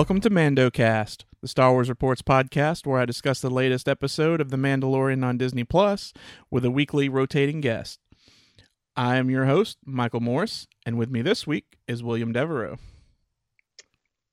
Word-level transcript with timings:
Welcome 0.00 0.22
to 0.22 0.30
MandoCast, 0.30 1.24
the 1.42 1.46
Star 1.46 1.72
Wars 1.72 1.90
Reports 1.90 2.22
podcast 2.22 2.86
where 2.86 2.98
I 2.98 3.04
discuss 3.04 3.40
the 3.40 3.50
latest 3.50 3.86
episode 3.86 4.40
of 4.40 4.48
The 4.48 4.56
Mandalorian 4.56 5.22
on 5.22 5.36
Disney 5.36 5.62
Plus 5.62 6.14
with 6.50 6.64
a 6.64 6.70
weekly 6.70 7.10
rotating 7.10 7.60
guest. 7.60 8.00
I 8.96 9.16
am 9.16 9.28
your 9.28 9.44
host, 9.44 9.76
Michael 9.84 10.20
Morris, 10.20 10.66
and 10.86 10.96
with 10.96 11.10
me 11.10 11.20
this 11.20 11.46
week 11.46 11.76
is 11.86 12.02
William 12.02 12.32
Devereaux. 12.32 12.78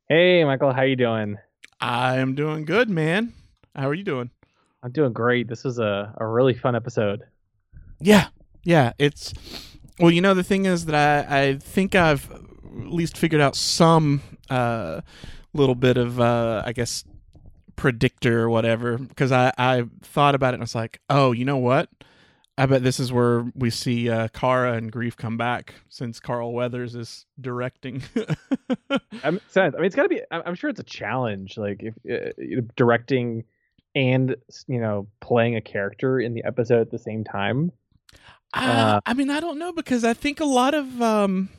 Hey, 0.08 0.46
Michael, 0.46 0.72
how 0.72 0.84
you 0.84 0.96
doing? 0.96 1.38
I 1.82 2.20
am 2.20 2.34
doing 2.34 2.64
good, 2.64 2.90
man. 2.90 3.34
How 3.76 3.90
are 3.90 3.94
you 3.94 4.06
doing? 4.06 4.32
I'm 4.84 4.94
doing 4.94 5.12
great. 5.12 5.50
This 5.50 5.66
was 5.66 5.80
a, 5.80 6.16
a 6.18 6.26
really 6.26 6.54
fun 6.54 6.78
episode. 6.78 7.24
Yeah, 8.00 8.28
yeah. 8.64 8.94
It's 8.98 9.34
well, 10.00 10.12
you 10.12 10.22
know, 10.22 10.34
the 10.34 10.46
thing 10.46 10.66
is 10.66 10.86
that 10.86 11.30
I, 11.30 11.40
I 11.40 11.58
think 11.58 11.94
I've 11.94 12.32
at 12.32 12.88
least 12.88 13.18
figured 13.18 13.42
out 13.42 13.58
some 13.58 14.22
uh, 14.50 15.02
little 15.58 15.76
bit 15.76 15.98
of, 15.98 16.20
uh, 16.20 16.64
I 16.66 16.74
guess, 16.74 17.04
predictor 17.76 18.42
or 18.42 18.50
whatever. 18.50 18.98
Because 18.98 19.32
I, 19.32 19.52
I 19.58 19.84
thought 20.02 20.36
about 20.36 20.54
it 20.54 20.56
and 20.56 20.64
I 20.64 20.66
was 20.66 20.76
like, 20.76 21.02
oh, 21.10 21.32
you 21.32 21.46
know 21.46 21.58
what? 21.58 21.90
I 22.60 22.66
bet 22.66 22.84
this 22.84 23.00
is 23.00 23.14
where 23.14 23.46
we 23.54 23.70
see 23.70 24.10
uh, 24.10 24.30
Cara 24.30 24.74
and 24.74 24.92
Greef 24.92 25.16
come 25.16 25.38
back 25.38 25.76
since 25.90 26.20
Carl 26.20 26.54
Weathers 26.54 26.96
is 26.96 27.26
directing. 27.40 28.02
I'm 29.24 29.40
sense. 29.48 29.76
I 29.76 29.78
mean, 29.78 29.86
it's 29.86 29.96
got 29.96 30.04
to 30.04 30.10
be. 30.10 30.22
I'm 30.32 30.56
sure 30.56 30.72
it's 30.72 30.80
a 30.80 30.84
challenge, 30.84 31.56
like 31.58 31.84
if 31.84 31.96
uh, 32.12 32.62
directing 32.76 33.44
and 33.94 34.36
you 34.68 34.80
know 34.80 35.08
playing 35.20 35.56
a 35.56 35.62
character 35.62 36.20
in 36.20 36.34
the 36.34 36.44
episode 36.46 36.82
at 36.82 36.90
the 36.90 36.98
same 36.98 37.24
time. 37.24 37.72
Uh, 38.54 39.02
I 39.06 39.14
mean, 39.14 39.30
I 39.30 39.40
don't 39.40 39.60
know 39.60 39.72
because 39.72 40.04
I 40.04 40.14
think 40.14 40.40
a 40.40 40.46
lot 40.46 40.74
of 40.74 41.00
um, 41.02 41.50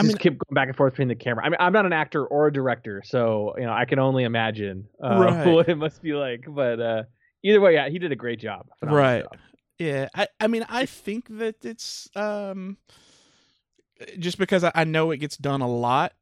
I 0.00 0.08
mean, 0.08 0.16
keep 0.16 0.32
going 0.38 0.54
back 0.54 0.68
and 0.68 0.76
forth 0.76 0.94
between 0.94 1.08
the 1.08 1.14
camera. 1.14 1.44
I 1.44 1.48
mean, 1.50 1.58
I'm 1.60 1.72
not 1.72 1.86
an 1.86 1.92
actor 1.92 2.26
or 2.26 2.48
a 2.48 2.52
director, 2.52 3.02
so 3.04 3.54
you 3.56 3.64
know, 3.64 3.72
I 3.72 3.84
can 3.84 3.98
only 3.98 4.24
imagine 4.24 4.88
uh, 5.02 5.18
Right. 5.18 5.46
what 5.46 5.68
it 5.68 5.76
must 5.76 6.02
be 6.02 6.12
like. 6.12 6.44
But 6.48 6.80
uh, 6.80 7.02
either 7.44 7.60
way, 7.60 7.74
yeah, 7.74 7.88
he 7.88 7.98
did 7.98 8.12
a 8.12 8.16
great 8.16 8.40
job. 8.40 8.66
Right. 8.82 9.22
job. 9.22 9.36
Yeah, 9.78 10.08
I, 10.14 10.28
I 10.38 10.46
mean, 10.46 10.66
I 10.68 10.84
think 10.84 11.38
that 11.38 11.64
it's 11.64 12.08
um, 12.14 12.76
just 14.18 14.36
because 14.38 14.62
I, 14.62 14.72
I 14.74 14.84
know 14.84 15.10
it 15.10 15.18
gets 15.18 15.36
done 15.36 15.62
a 15.62 15.68
lot. 15.68 16.12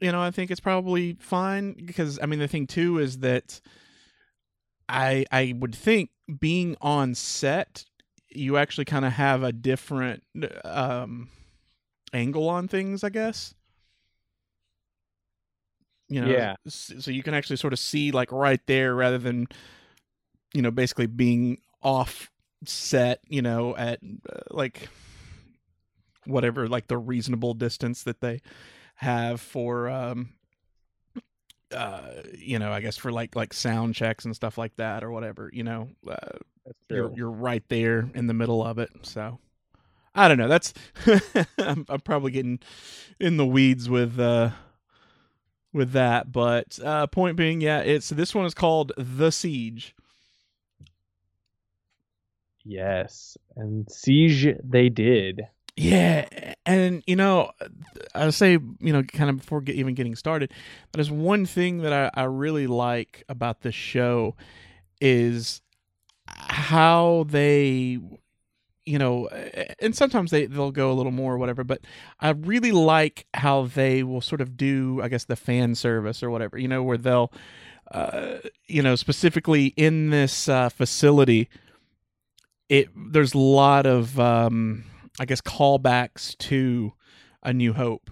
You 0.00 0.12
know, 0.12 0.20
I 0.20 0.30
think 0.30 0.50
it's 0.50 0.60
probably 0.60 1.16
fine 1.20 1.74
because 1.86 2.18
I 2.22 2.26
mean 2.26 2.38
the 2.38 2.48
thing 2.48 2.66
too 2.66 2.98
is 2.98 3.18
that 3.20 3.60
I 4.88 5.24
I 5.32 5.54
would 5.58 5.74
think 5.74 6.10
being 6.38 6.76
on 6.80 7.14
set, 7.14 7.84
you 8.28 8.58
actually 8.58 8.84
kind 8.84 9.04
of 9.04 9.12
have 9.12 9.42
a 9.42 9.52
different 9.52 10.22
um 10.64 11.30
angle 12.16 12.48
on 12.48 12.68
things, 12.68 13.04
I 13.04 13.10
guess. 13.10 13.54
You 16.08 16.20
know, 16.20 16.28
Yeah. 16.30 16.56
so 16.68 17.10
you 17.10 17.22
can 17.22 17.34
actually 17.34 17.56
sort 17.56 17.72
of 17.72 17.78
see 17.80 18.12
like 18.12 18.30
right 18.30 18.60
there 18.66 18.94
rather 18.94 19.18
than 19.18 19.48
you 20.54 20.62
know 20.62 20.70
basically 20.70 21.06
being 21.06 21.58
off 21.82 22.30
set, 22.64 23.20
you 23.28 23.42
know, 23.42 23.76
at 23.76 24.00
uh, 24.32 24.40
like 24.50 24.88
whatever 26.26 26.68
like 26.68 26.88
the 26.88 26.98
reasonable 26.98 27.54
distance 27.54 28.02
that 28.04 28.20
they 28.20 28.40
have 28.96 29.40
for 29.40 29.88
um 29.88 30.30
uh 31.72 32.10
you 32.38 32.58
know, 32.58 32.72
I 32.72 32.80
guess 32.80 32.96
for 32.96 33.10
like 33.12 33.34
like 33.34 33.52
sound 33.52 33.94
checks 33.94 34.24
and 34.24 34.34
stuff 34.34 34.56
like 34.58 34.76
that 34.76 35.02
or 35.02 35.10
whatever, 35.10 35.50
you 35.52 35.64
know, 35.64 35.88
uh, 36.08 36.38
you're 36.88 37.10
you're 37.16 37.30
right 37.30 37.64
there 37.68 38.08
in 38.14 38.26
the 38.28 38.34
middle 38.34 38.64
of 38.64 38.78
it. 38.78 38.90
So 39.02 39.38
I 40.16 40.28
don't 40.28 40.38
know. 40.38 40.48
That's 40.48 40.74
I'm, 41.58 41.86
I'm 41.88 42.00
probably 42.00 42.32
getting 42.32 42.60
in 43.20 43.36
the 43.36 43.46
weeds 43.46 43.88
with 43.88 44.18
uh 44.18 44.50
with 45.72 45.92
that, 45.92 46.32
but 46.32 46.78
uh 46.84 47.06
point 47.06 47.36
being, 47.36 47.60
yeah, 47.60 47.80
it's 47.80 48.08
this 48.10 48.34
one 48.34 48.46
is 48.46 48.54
called 48.54 48.92
The 48.96 49.30
Siege. 49.30 49.94
Yes, 52.64 53.36
and 53.56 53.90
siege 53.90 54.48
they 54.64 54.88
did. 54.88 55.42
Yeah, 55.76 56.26
and 56.64 57.02
you 57.06 57.14
know, 57.16 57.52
I 58.14 58.30
say 58.30 58.52
you 58.52 58.92
know, 58.92 59.02
kind 59.04 59.30
of 59.30 59.38
before 59.38 59.60
get, 59.60 59.76
even 59.76 59.94
getting 59.94 60.16
started, 60.16 60.52
that 60.92 61.00
is 61.00 61.10
one 61.10 61.46
thing 61.46 61.78
that 61.78 61.92
I, 61.92 62.10
I 62.14 62.24
really 62.24 62.66
like 62.66 63.24
about 63.28 63.60
this 63.60 63.74
show 63.74 64.36
is 65.00 65.62
how 66.28 67.26
they, 67.28 67.98
you 68.86 68.98
know, 68.98 69.28
and 69.80 69.94
sometimes 69.94 70.30
they 70.30 70.46
they'll 70.46 70.70
go 70.70 70.90
a 70.90 70.94
little 70.94 71.12
more 71.12 71.34
or 71.34 71.38
whatever, 71.38 71.64
but 71.64 71.80
I 72.20 72.30
really 72.30 72.72
like 72.72 73.26
how 73.34 73.64
they 73.66 74.02
will 74.04 74.20
sort 74.20 74.40
of 74.40 74.56
do, 74.56 75.00
I 75.02 75.08
guess, 75.08 75.24
the 75.24 75.36
fan 75.36 75.74
service 75.74 76.22
or 76.22 76.30
whatever, 76.30 76.56
you 76.56 76.68
know, 76.68 76.82
where 76.82 76.96
they'll, 76.96 77.32
uh, 77.90 78.38
you 78.66 78.82
know, 78.82 78.94
specifically 78.94 79.74
in 79.76 80.10
this 80.10 80.48
uh, 80.48 80.68
facility, 80.68 81.48
it 82.68 82.88
there's 83.12 83.34
a 83.34 83.38
lot 83.38 83.86
of 83.86 84.18
um 84.18 84.84
I 85.20 85.24
guess 85.24 85.40
callbacks 85.40 86.36
to 86.38 86.92
A 87.42 87.52
New 87.52 87.72
Hope. 87.72 88.10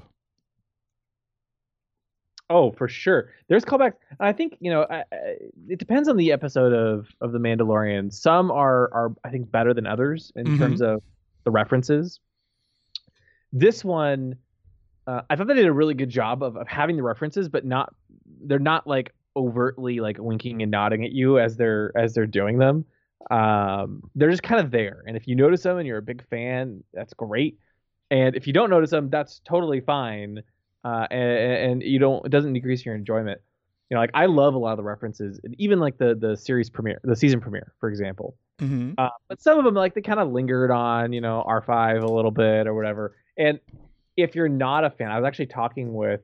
Oh, 2.54 2.70
for 2.70 2.86
sure. 2.86 3.30
There's 3.48 3.64
callbacks. 3.64 3.94
I 4.20 4.32
think 4.32 4.56
you 4.60 4.70
know 4.70 4.86
I, 4.88 4.98
I, 5.12 5.16
it 5.68 5.80
depends 5.80 6.08
on 6.08 6.16
the 6.16 6.30
episode 6.30 6.72
of 6.72 7.08
of 7.20 7.32
the 7.32 7.38
Mandalorian. 7.38 8.12
Some 8.12 8.52
are 8.52 8.94
are 8.94 9.12
I 9.24 9.30
think 9.30 9.50
better 9.50 9.74
than 9.74 9.88
others 9.88 10.32
in 10.36 10.46
Mhm. 10.46 10.58
terms 10.58 10.80
of 10.80 11.02
the 11.42 11.50
references. 11.50 12.20
This 13.52 13.84
one, 13.84 14.36
uh, 15.08 15.22
I 15.28 15.34
thought 15.34 15.48
they 15.48 15.54
did 15.54 15.66
a 15.66 15.72
really 15.72 15.94
good 15.94 16.10
job 16.10 16.44
of, 16.44 16.56
of 16.56 16.68
having 16.68 16.96
the 16.96 17.02
references, 17.02 17.48
but 17.48 17.64
not 17.64 17.92
they're 18.46 18.60
not 18.60 18.86
like 18.86 19.12
overtly 19.36 19.98
like 19.98 20.18
winking 20.18 20.62
and 20.62 20.70
nodding 20.70 21.04
at 21.04 21.10
you 21.10 21.40
as 21.40 21.56
they're 21.56 21.90
as 21.96 22.14
they're 22.14 22.26
doing 22.26 22.58
them. 22.58 22.84
Um, 23.32 24.02
they're 24.14 24.30
just 24.30 24.44
kind 24.44 24.60
of 24.64 24.70
there, 24.70 25.02
and 25.08 25.16
if 25.16 25.26
you 25.26 25.34
notice 25.34 25.64
them 25.64 25.78
and 25.78 25.88
you're 25.88 25.98
a 25.98 26.02
big 26.02 26.24
fan, 26.28 26.84
that's 26.92 27.14
great. 27.14 27.58
And 28.12 28.36
if 28.36 28.46
you 28.46 28.52
don't 28.52 28.70
notice 28.70 28.90
them, 28.90 29.10
that's 29.10 29.40
totally 29.44 29.80
fine 29.80 30.42
uh, 30.84 31.06
and, 31.10 31.72
and 31.72 31.82
you 31.82 31.98
don't 31.98 32.24
it 32.26 32.28
doesn't 32.30 32.52
decrease 32.52 32.84
your 32.84 32.94
enjoyment. 32.94 33.40
You 33.90 33.96
know, 33.96 34.00
like 34.00 34.10
I 34.14 34.26
love 34.26 34.54
a 34.54 34.58
lot 34.58 34.72
of 34.72 34.78
the 34.78 34.84
references, 34.84 35.40
even 35.58 35.78
like 35.78 35.98
the 35.98 36.14
the 36.14 36.36
series 36.36 36.70
premiere, 36.70 37.00
the 37.04 37.16
season 37.16 37.40
premiere, 37.40 37.72
for 37.80 37.88
example. 37.88 38.36
Mm-hmm. 38.60 38.92
Uh, 38.96 39.08
but 39.28 39.40
some 39.42 39.58
of 39.58 39.64
them, 39.64 39.74
like 39.74 39.94
they 39.94 40.00
kind 40.00 40.20
of 40.20 40.30
lingered 40.30 40.70
on, 40.70 41.12
you 41.12 41.20
know, 41.20 41.42
R 41.46 41.60
five 41.60 42.02
a 42.02 42.06
little 42.06 42.30
bit 42.30 42.66
or 42.66 42.74
whatever. 42.74 43.16
And 43.36 43.58
if 44.16 44.34
you're 44.34 44.48
not 44.48 44.84
a 44.84 44.90
fan, 44.90 45.10
I 45.10 45.18
was 45.18 45.26
actually 45.26 45.46
talking 45.46 45.92
with 45.92 46.20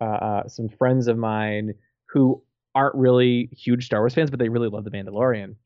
uh, 0.00 0.04
uh, 0.04 0.48
some 0.48 0.68
friends 0.68 1.08
of 1.08 1.18
mine 1.18 1.74
who 2.06 2.42
aren't 2.74 2.94
really 2.94 3.50
huge 3.52 3.86
Star 3.86 4.00
Wars 4.00 4.14
fans, 4.14 4.30
but 4.30 4.38
they 4.38 4.48
really 4.48 4.68
love 4.68 4.84
The 4.84 4.90
Mandalorian, 4.90 5.56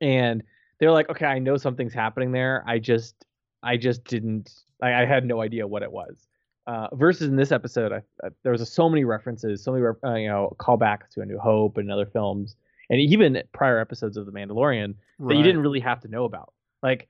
and 0.00 0.42
they're 0.78 0.90
like, 0.90 1.08
okay, 1.08 1.26
I 1.26 1.38
know 1.38 1.56
something's 1.56 1.94
happening 1.94 2.32
there. 2.32 2.64
I 2.66 2.78
just, 2.80 3.24
I 3.62 3.76
just 3.76 4.04
didn't, 4.04 4.52
I, 4.82 5.02
I 5.02 5.04
had 5.06 5.24
no 5.24 5.40
idea 5.40 5.66
what 5.66 5.82
it 5.82 5.92
was. 5.92 6.26
Uh, 6.66 6.88
versus 6.94 7.28
in 7.28 7.36
this 7.36 7.52
episode, 7.52 7.92
I, 7.92 8.02
I, 8.24 8.30
there 8.42 8.52
was 8.52 8.72
so 8.72 8.88
many 8.88 9.04
references, 9.04 9.62
so 9.62 9.72
many, 9.72 9.82
re- 9.82 9.92
uh, 10.02 10.14
you 10.14 10.28
know, 10.28 10.56
callbacks 10.58 11.10
to 11.12 11.20
A 11.20 11.26
New 11.26 11.38
Hope 11.38 11.76
and 11.76 11.90
other 11.90 12.06
films, 12.06 12.56
and 12.88 13.00
even 13.00 13.42
prior 13.52 13.78
episodes 13.78 14.16
of 14.16 14.24
The 14.24 14.32
Mandalorian 14.32 14.94
that 15.20 15.36
you 15.36 15.42
didn't 15.42 15.60
really 15.60 15.80
have 15.80 16.00
to 16.00 16.08
know 16.08 16.24
about. 16.24 16.54
Like, 16.82 17.08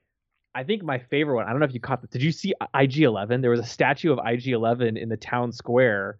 I 0.53 0.63
think 0.63 0.83
my 0.83 0.99
favorite 0.99 1.35
one. 1.35 1.45
I 1.45 1.51
don't 1.51 1.59
know 1.59 1.65
if 1.65 1.73
you 1.73 1.79
caught 1.79 2.01
that. 2.01 2.11
Did 2.11 2.23
you 2.23 2.31
see 2.31 2.53
IG 2.73 2.99
Eleven? 2.99 3.41
There 3.41 3.51
was 3.51 3.59
a 3.59 3.65
statue 3.65 4.11
of 4.11 4.19
IG 4.25 4.47
Eleven 4.47 4.97
in 4.97 5.09
the 5.09 5.17
town 5.17 5.51
square, 5.51 6.19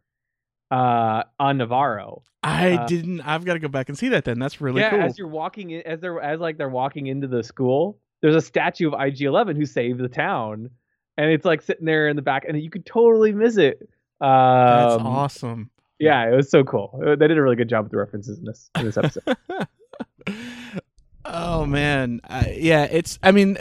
uh, 0.72 1.24
on 1.40 1.58
Navarro. 1.58 2.24
I 2.44 2.74
uh, 2.74 2.88
didn't. 2.88 3.22
I've 3.22 3.46
got 3.46 3.54
to 3.54 3.60
go 3.60 3.68
back 3.68 3.90
and 3.90 3.98
see 3.98 4.10
that. 4.10 4.26
Then 4.26 4.40
that's 4.40 4.62
really 4.62 4.82
yeah, 4.82 4.92
cool. 4.92 5.02
as 5.02 5.18
you're 5.18 5.28
walking 5.28 5.72
in, 5.72 5.82
as 5.82 6.00
they're 6.00 6.20
as 6.22 6.40
like 6.40 6.58
they're 6.58 6.70
walking 6.70 7.08
into 7.08 7.28
the 7.28 7.44
school, 7.44 8.00
there's 8.22 8.36
a 8.36 8.42
statue 8.42 8.92
of 8.92 9.00
IG 9.00 9.22
Eleven 9.22 9.56
who 9.56 9.66
saved 9.66 10.00
the 10.00 10.10
town, 10.10 10.70
and 11.18 11.32
it's 11.32 11.46
like 11.46 11.62
sitting 11.62 11.86
there 11.86 12.08
in 12.08 12.16
the 12.16 12.22
back, 12.22 12.46
and 12.48 12.62
you 12.62 12.70
could 12.70 12.86
totally 12.86 13.32
miss 13.32 13.58
it. 13.58 13.80
Um, 14.22 14.30
That's 14.30 15.04
awesome. 15.04 15.70
Yeah, 16.00 16.28
it 16.30 16.36
was 16.36 16.50
so 16.50 16.64
cool. 16.64 17.00
Uh, 17.06 17.16
They 17.16 17.28
did 17.28 17.38
a 17.38 17.42
really 17.42 17.56
good 17.56 17.70
job 17.70 17.86
with 17.86 17.92
the 17.92 17.98
references 17.98 18.38
in 18.38 18.46
this 18.46 18.70
in 18.76 18.86
this 18.86 18.98
episode. 18.98 19.38
oh 21.26 21.66
man, 21.66 22.22
I, 22.28 22.58
yeah. 22.58 22.84
It's. 22.84 23.18
I 23.24 23.32
mean, 23.32 23.58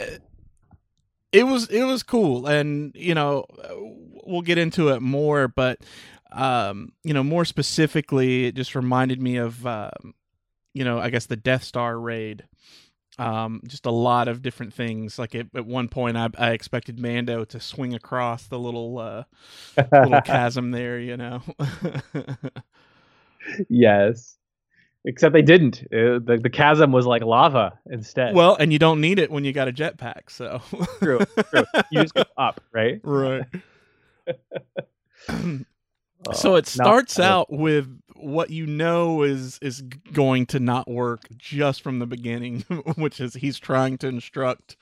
it 1.31 1.43
was 1.43 1.67
it 1.69 1.83
was 1.83 2.03
cool, 2.03 2.47
and 2.47 2.91
you 2.95 3.13
know, 3.13 3.45
we'll 4.25 4.41
get 4.41 4.57
into 4.57 4.89
it 4.89 5.01
more, 5.01 5.47
but 5.47 5.79
um, 6.35 6.91
you 7.03 7.13
know, 7.13 7.23
more 7.23 7.45
specifically, 7.45 8.45
it 8.45 8.55
just 8.55 8.75
reminded 8.75 9.21
me 9.21 9.37
of, 9.37 9.65
um, 9.65 10.13
you 10.73 10.83
know, 10.83 10.99
I 10.99 11.09
guess 11.09 11.27
the 11.27 11.37
Death 11.37 11.63
Star 11.63 11.97
raid. 11.97 12.43
Um, 13.17 13.61
just 13.65 13.85
a 13.85 13.91
lot 13.91 14.27
of 14.27 14.41
different 14.41 14.73
things. 14.73 15.17
Like 15.17 15.35
at, 15.35 15.47
at 15.55 15.65
one 15.65 15.87
point, 15.87 16.17
I, 16.17 16.29
I 16.37 16.51
expected 16.51 16.99
Mando 16.99 17.45
to 17.45 17.59
swing 17.59 17.93
across 17.93 18.47
the 18.47 18.59
little 18.59 18.97
uh, 18.97 19.23
little 19.77 20.21
chasm 20.25 20.71
there. 20.71 20.99
You 20.99 21.17
know. 21.17 21.41
yes, 23.69 24.37
except 25.05 25.33
they 25.33 25.41
didn't. 25.41 25.83
Uh, 25.93 26.19
the 26.19 26.39
the 26.41 26.49
chasm 26.49 26.91
was 26.91 27.05
like 27.05 27.23
lava 27.23 27.79
instead. 27.89 28.35
well, 28.35 28.55
and 28.55 28.73
you 28.73 28.79
don't 28.79 28.99
need 28.99 29.19
it 29.19 29.31
when 29.31 29.45
you 29.45 29.53
got 29.53 29.67
a 29.67 29.73
jetpack. 29.73 30.29
So 30.29 30.61
true, 30.99 31.19
true. 31.49 31.63
You 31.91 32.01
just 32.01 32.13
go 32.13 32.23
up, 32.37 32.61
right? 32.73 32.99
right. 33.03 33.43
so 36.33 36.55
it 36.55 36.67
starts 36.67 37.19
out 37.19 37.51
with 37.51 37.87
what 38.15 38.49
you 38.49 38.65
know 38.65 39.23
is 39.23 39.59
is 39.59 39.81
going 40.13 40.45
to 40.47 40.59
not 40.59 40.89
work 40.89 41.21
just 41.37 41.81
from 41.81 41.99
the 41.99 42.05
beginning, 42.05 42.61
which 42.95 43.19
is 43.19 43.35
he's 43.35 43.59
trying 43.59 43.97
to 43.99 44.07
instruct 44.07 44.77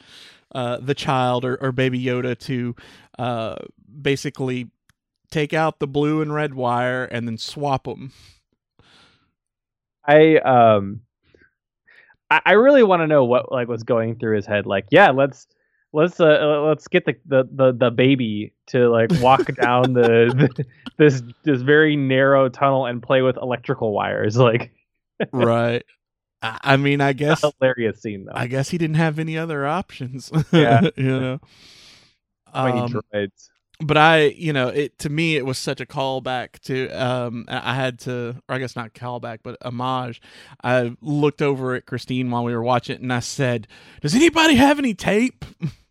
uh, 0.54 0.78
the 0.78 0.94
child 0.94 1.46
or, 1.46 1.56
or 1.58 1.72
baby 1.72 2.04
Yoda 2.04 2.38
to 2.40 2.76
uh, 3.18 3.56
basically 4.02 4.70
take 5.32 5.54
out 5.54 5.80
the 5.80 5.88
blue 5.88 6.22
and 6.22 6.34
red 6.34 6.54
wire 6.54 7.06
and 7.06 7.28
then 7.28 7.38
swap 7.38 7.86
them. 7.86 8.12
I 10.06 10.38
um 10.38 11.02
I, 12.30 12.42
I 12.46 12.52
really 12.54 12.84
want 12.84 13.02
to 13.02 13.08
know 13.08 13.24
what 13.24 13.52
like 13.52 13.68
was 13.68 13.84
going 13.84 14.18
through 14.18 14.36
his 14.36 14.46
head. 14.46 14.66
Like, 14.66 14.86
yeah, 14.92 15.12
let's 15.12 15.48
let's 15.94 16.20
uh 16.20 16.26
uh, 16.26 16.62
let's 16.68 16.88
get 16.88 17.06
the 17.06 17.16
the 17.26 17.48
the, 17.52 17.72
the 17.72 17.92
baby 17.92 18.54
to 18.68 18.90
like 18.90 19.12
walk 19.22 19.46
down 19.62 19.94
the, 19.94 20.34
the 20.56 20.66
this 20.98 21.24
this 21.44 21.62
very 21.62 21.96
narrow 21.96 22.50
tunnel 22.50 22.86
and 22.86 23.02
play 23.02 23.22
with 23.22 23.38
electrical 23.38 23.94
wires. 23.94 24.36
Like, 24.36 24.72
right. 25.32 25.84
I, 26.46 26.76
mean, 26.76 27.00
I 27.00 27.14
guess 27.14 27.42
hilarious 27.42 28.02
scene 28.02 28.26
though. 28.26 28.34
I 28.36 28.48
guess 28.48 28.70
he 28.70 28.78
didn't 28.78 28.98
have 28.98 29.18
any 29.18 29.38
other 29.38 29.66
options. 29.66 30.30
Yeah. 30.52 30.90
you 30.98 31.20
know. 31.20 31.40
Um, 32.54 33.02
but 33.80 33.98
I, 33.98 34.26
you 34.26 34.52
know, 34.54 34.68
it 34.68 35.00
to 35.00 35.10
me 35.10 35.38
it 35.38 35.46
was 35.46 35.58
such 35.58 35.80
a 35.80 35.86
callback 35.86 36.60
to 36.66 36.90
um 36.90 37.46
I 37.48 37.72
I 37.72 37.76
had 37.76 38.00
to 38.00 38.42
or 38.50 38.56
I 38.56 38.60
guess 38.60 38.76
not 38.76 38.94
callback, 38.94 39.40
but 39.42 39.58
homage. 39.62 40.22
I 40.64 40.96
looked 41.02 41.42
over 41.42 41.76
at 41.76 41.86
Christine 41.86 42.30
while 42.30 42.44
we 42.44 42.54
were 42.54 42.64
watching 42.64 42.96
it 42.98 43.02
and 43.02 43.14
I 43.14 43.22
said, 43.22 43.68
Does 44.02 44.14
anybody 44.14 44.56
have 44.56 44.80
any 44.80 44.94
tape? 44.94 45.46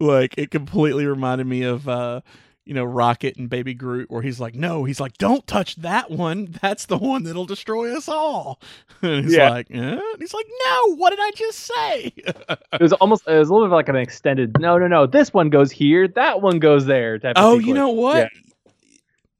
like 0.00 0.34
it 0.38 0.50
completely 0.50 1.06
reminded 1.06 1.46
me 1.46 1.62
of 1.62 1.88
uh 1.88 2.20
you 2.64 2.74
know, 2.74 2.84
Rocket 2.84 3.36
and 3.36 3.48
Baby 3.48 3.74
Groot, 3.74 4.10
where 4.10 4.22
he's 4.22 4.40
like, 4.40 4.56
No, 4.56 4.82
he's 4.82 4.98
like, 4.98 5.16
Don't 5.18 5.46
touch 5.46 5.76
that 5.76 6.10
one. 6.10 6.48
That's 6.60 6.86
the 6.86 6.98
one 6.98 7.22
that'll 7.22 7.46
destroy 7.46 7.96
us 7.96 8.08
all. 8.08 8.60
And 9.02 9.24
he's 9.24 9.36
Yeah. 9.36 9.50
like, 9.50 9.68
eh? 9.70 10.00
He's 10.18 10.34
like, 10.34 10.46
No, 10.66 10.96
what 10.96 11.10
did 11.10 11.20
I 11.22 11.30
just 11.36 11.60
say? 11.60 12.12
It 12.16 12.80
was 12.80 12.92
almost 12.94 13.22
it 13.28 13.38
was 13.38 13.50
a 13.50 13.52
little 13.54 13.68
bit 13.68 13.74
like 13.74 13.88
an 13.88 13.94
extended. 13.94 14.56
No, 14.58 14.78
no, 14.78 14.88
no. 14.88 15.06
This 15.06 15.32
one 15.32 15.48
goes 15.48 15.70
here. 15.70 16.08
That 16.08 16.42
one 16.42 16.58
goes 16.58 16.86
there. 16.86 17.20
Type. 17.20 17.34
Oh, 17.36 17.58
you 17.60 17.72
know 17.72 17.90
what? 17.90 18.30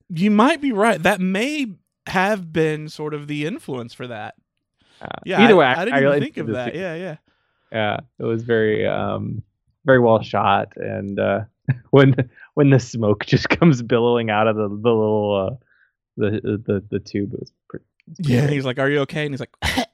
You 0.09 0.31
might 0.31 0.61
be 0.61 0.71
right. 0.71 1.03
That 1.03 1.21
may 1.21 1.67
have 2.07 2.53
been 2.53 2.89
sort 2.89 3.13
of 3.13 3.27
the 3.27 3.45
influence 3.45 3.93
for 3.93 4.07
that. 4.07 4.37
Uh, 5.03 5.07
Yeah. 5.25 5.41
Either 5.43 5.55
I, 5.55 5.57
way, 5.57 5.67
I 5.67 5.85
didn't 5.85 6.01
really 6.01 6.17
even 6.19 6.23
think 6.33 6.37
of 6.37 6.47
that. 6.55 6.77
Yeah, 6.77 6.95
yeah. 6.95 7.17
yeah 7.73 7.97
it 8.21 8.25
was 8.25 8.45
very 8.45 8.87
um 8.87 9.43
very 9.87 10.01
well 10.01 10.21
shot 10.23 10.73
and 10.77 11.19
uh 11.19 11.41
when 11.91 12.29
when 12.55 12.69
the 12.71 12.79
smoke 12.79 13.25
just 13.33 13.49
comes 13.49 13.81
billowing 13.83 14.29
out 14.29 14.47
of 14.49 14.57
the, 14.57 14.69
the 14.69 14.75
little 14.75 15.49
uh 15.51 15.57
the 16.19 16.41
the 16.67 16.85
the 16.91 16.99
tube 17.01 17.33
it 17.33 17.41
was 17.41 17.53
pretty 17.69 17.85
Yeah. 18.19 18.43
And 18.43 18.51
he's 18.51 18.65
like, 18.65 18.79
Are 18.79 18.89
you 18.91 19.01
okay? 19.01 19.25
And 19.27 19.33
he's 19.33 19.41
like, 19.41 19.55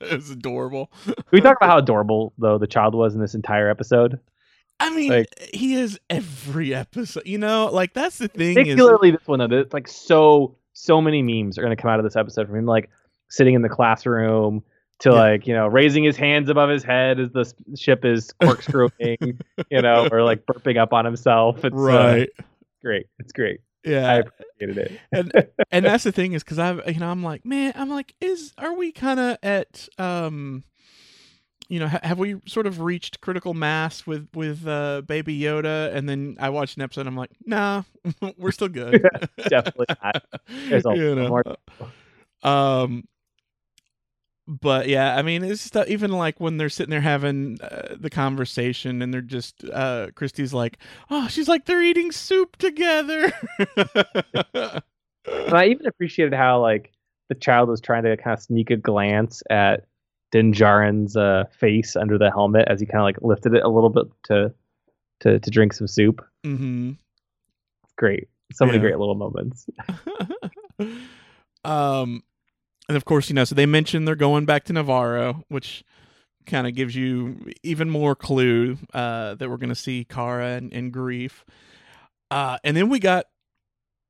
It's 0.00 0.30
adorable. 0.30 0.90
We 1.30 1.40
talk 1.40 1.56
about 1.56 1.70
how 1.70 1.78
adorable 1.78 2.32
though 2.38 2.58
the 2.58 2.66
child 2.66 2.94
was 2.94 3.14
in 3.14 3.20
this 3.20 3.34
entire 3.34 3.68
episode 3.70 4.18
I 4.78 4.94
mean, 4.94 5.10
Like- 5.10 5.32
he 5.54 5.74
is 5.74 5.98
every 6.10 6.74
episode. 6.74 7.22
You 7.26 7.38
know, 7.38 7.70
like 7.72 7.94
that's 7.94 8.18
the 8.18 8.28
thing 8.28 8.50
is 8.50 8.54
particularly 8.56 9.10
this 9.12 9.26
one 9.26 9.38
though 9.38 9.58
it's 9.58 9.72
like 9.72 9.88
so 9.88 10.56
so 10.74 11.00
many 11.00 11.22
memes 11.22 11.56
are 11.56 11.62
going 11.62 11.74
to 11.74 11.80
come 11.80 11.90
out 11.90 11.98
of 11.98 12.04
this 12.04 12.16
episode 12.16 12.46
from 12.46 12.56
him 12.56 12.66
like 12.66 12.90
sitting 13.30 13.54
in 13.54 13.62
the 13.62 13.68
classroom 13.70 14.62
to 15.00 15.10
Yeah. 15.10 15.14
like 15.14 15.46
you 15.46 15.54
know 15.54 15.66
raising 15.66 16.04
his 16.04 16.16
hands 16.16 16.48
above 16.48 16.70
his 16.70 16.82
head 16.82 17.20
as 17.20 17.30
the 17.32 17.52
ship 17.76 18.04
is 18.04 18.32
corkscrewing 18.42 19.38
you 19.70 19.82
know 19.82 20.08
or 20.10 20.22
like 20.22 20.46
burping 20.46 20.78
up 20.78 20.92
on 20.92 21.04
himself. 21.04 21.64
It's 21.64 21.74
uh, 21.74 21.78
right. 21.78 22.30
great. 22.82 23.06
It's 23.18 23.32
great. 23.32 23.60
Yeah, 23.84 24.10
I 24.10 24.14
appreciated 24.16 24.78
it. 24.78 25.00
And 25.12 25.32
and 25.70 25.84
that's 25.84 26.04
the 26.04 26.12
thing 26.12 26.32
is 26.32 26.42
because 26.42 26.58
I've 26.58 26.80
you 26.88 26.98
know 26.98 27.08
I'm 27.10 27.22
like 27.22 27.44
man 27.44 27.72
I'm 27.76 27.88
like 27.90 28.14
is 28.20 28.52
are 28.58 28.74
we 28.74 28.90
kind 28.90 29.20
of 29.20 29.36
at 29.42 29.88
um 29.98 30.64
you 31.68 31.78
know 31.80 31.88
ha- 31.88 32.00
have 32.02 32.18
we 32.18 32.36
sort 32.46 32.66
of 32.66 32.80
reached 32.80 33.20
critical 33.20 33.52
mass 33.54 34.06
with 34.06 34.28
with 34.34 34.66
uh 34.66 35.02
baby 35.02 35.38
Yoda? 35.38 35.94
And 35.94 36.08
then 36.08 36.36
I 36.40 36.48
watched 36.50 36.76
an 36.78 36.82
episode 36.82 37.02
and 37.02 37.10
I'm 37.10 37.16
like 37.16 37.30
nah 37.44 37.82
we're 38.38 38.50
still 38.52 38.68
good. 38.68 39.06
Definitely 39.48 39.86
not. 40.02 40.22
There's 40.68 40.86
a 40.86 40.96
You 40.96 41.14
lot 41.14 41.46
know, 41.46 41.58
more- 42.42 42.50
um 42.52 43.04
but 44.48 44.88
yeah 44.88 45.16
I 45.16 45.22
mean 45.22 45.42
it's 45.42 45.62
just, 45.64 45.76
uh, 45.76 45.84
even 45.88 46.12
like 46.12 46.38
when 46.40 46.56
they're 46.56 46.68
sitting 46.68 46.90
there 46.90 47.00
having 47.00 47.58
uh, 47.60 47.96
the 47.98 48.10
conversation 48.10 49.02
and 49.02 49.12
they're 49.12 49.20
just 49.20 49.64
uh 49.72 50.08
Christy's 50.14 50.54
like 50.54 50.78
oh 51.10 51.26
she's 51.28 51.48
like 51.48 51.64
they're 51.64 51.82
eating 51.82 52.12
soup 52.12 52.56
together 52.56 53.32
I 55.28 55.66
even 55.66 55.86
appreciated 55.86 56.34
how 56.34 56.60
like 56.60 56.92
the 57.28 57.34
child 57.34 57.68
was 57.68 57.80
trying 57.80 58.04
to 58.04 58.16
kind 58.16 58.34
of 58.38 58.42
sneak 58.42 58.70
a 58.70 58.76
glance 58.76 59.42
at 59.50 59.84
Din 60.32 60.52
Djarin's 60.52 61.16
uh, 61.16 61.44
face 61.58 61.96
under 61.96 62.18
the 62.18 62.30
helmet 62.30 62.66
as 62.68 62.78
he 62.80 62.86
kind 62.86 62.98
of 63.00 63.04
like 63.04 63.20
lifted 63.22 63.54
it 63.54 63.62
a 63.64 63.68
little 63.68 63.90
bit 63.90 64.06
to 64.26 64.52
to 65.20 65.38
to 65.40 65.50
drink 65.50 65.72
some 65.72 65.86
soup. 65.88 66.24
mm-hmm 66.44 66.92
Great, 67.96 68.28
so 68.52 68.66
many 68.66 68.76
Yeah. 68.78 68.82
great 68.82 68.98
little 68.98 69.14
moments. 69.14 69.66
um, 71.64 72.22
and 72.88 72.96
of 72.96 73.04
course, 73.04 73.28
you 73.28 73.34
know, 73.34 73.44
so 73.44 73.54
they 73.54 73.66
mentioned 73.66 74.06
they're 74.06 74.14
going 74.14 74.44
back 74.44 74.64
to 74.64 74.72
Navarro, 74.72 75.44
which 75.48 75.84
kind 76.46 76.66
of 76.66 76.74
gives 76.74 76.94
you 76.94 77.52
even 77.62 77.90
more 77.90 78.14
clue 78.14 78.78
uh, 78.94 79.34
that 79.34 79.50
we're 79.50 79.56
going 79.56 79.68
to 79.68 79.74
see 79.74 80.04
Cara 80.04 80.50
and, 80.50 80.72
and 80.72 80.92
Greef. 80.92 81.42
Uh, 82.30 82.58
and 82.64 82.76
then 82.76 82.88
we 82.88 82.98
got 82.98 83.26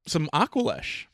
some 0.06 0.28
Aqualish, 0.34 1.06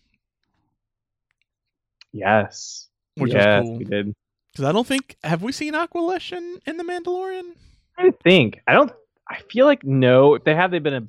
Yes, 2.13 2.89
which 3.17 3.33
yes, 3.33 3.65
cool. 3.65 3.79
we 3.79 3.85
did. 3.85 4.15
Because 4.53 4.67
I 4.67 4.73
don't 4.73 4.87
think 4.87 5.17
have 5.25 5.43
we 5.43 5.51
seen 5.51 5.73
Aqualish 5.73 6.37
in, 6.37 6.61
in 6.67 6.77
the 6.77 6.85
Mandalorian? 6.85 7.55
I 7.97 8.11
think 8.23 8.61
I 8.67 8.75
don't. 8.75 8.93
I 9.29 9.41
feel 9.51 9.65
like 9.65 9.83
no. 9.83 10.35
If 10.35 10.45
they 10.45 10.55
have, 10.55 10.71
they've 10.71 10.83
been 10.83 10.95
a 10.95 11.07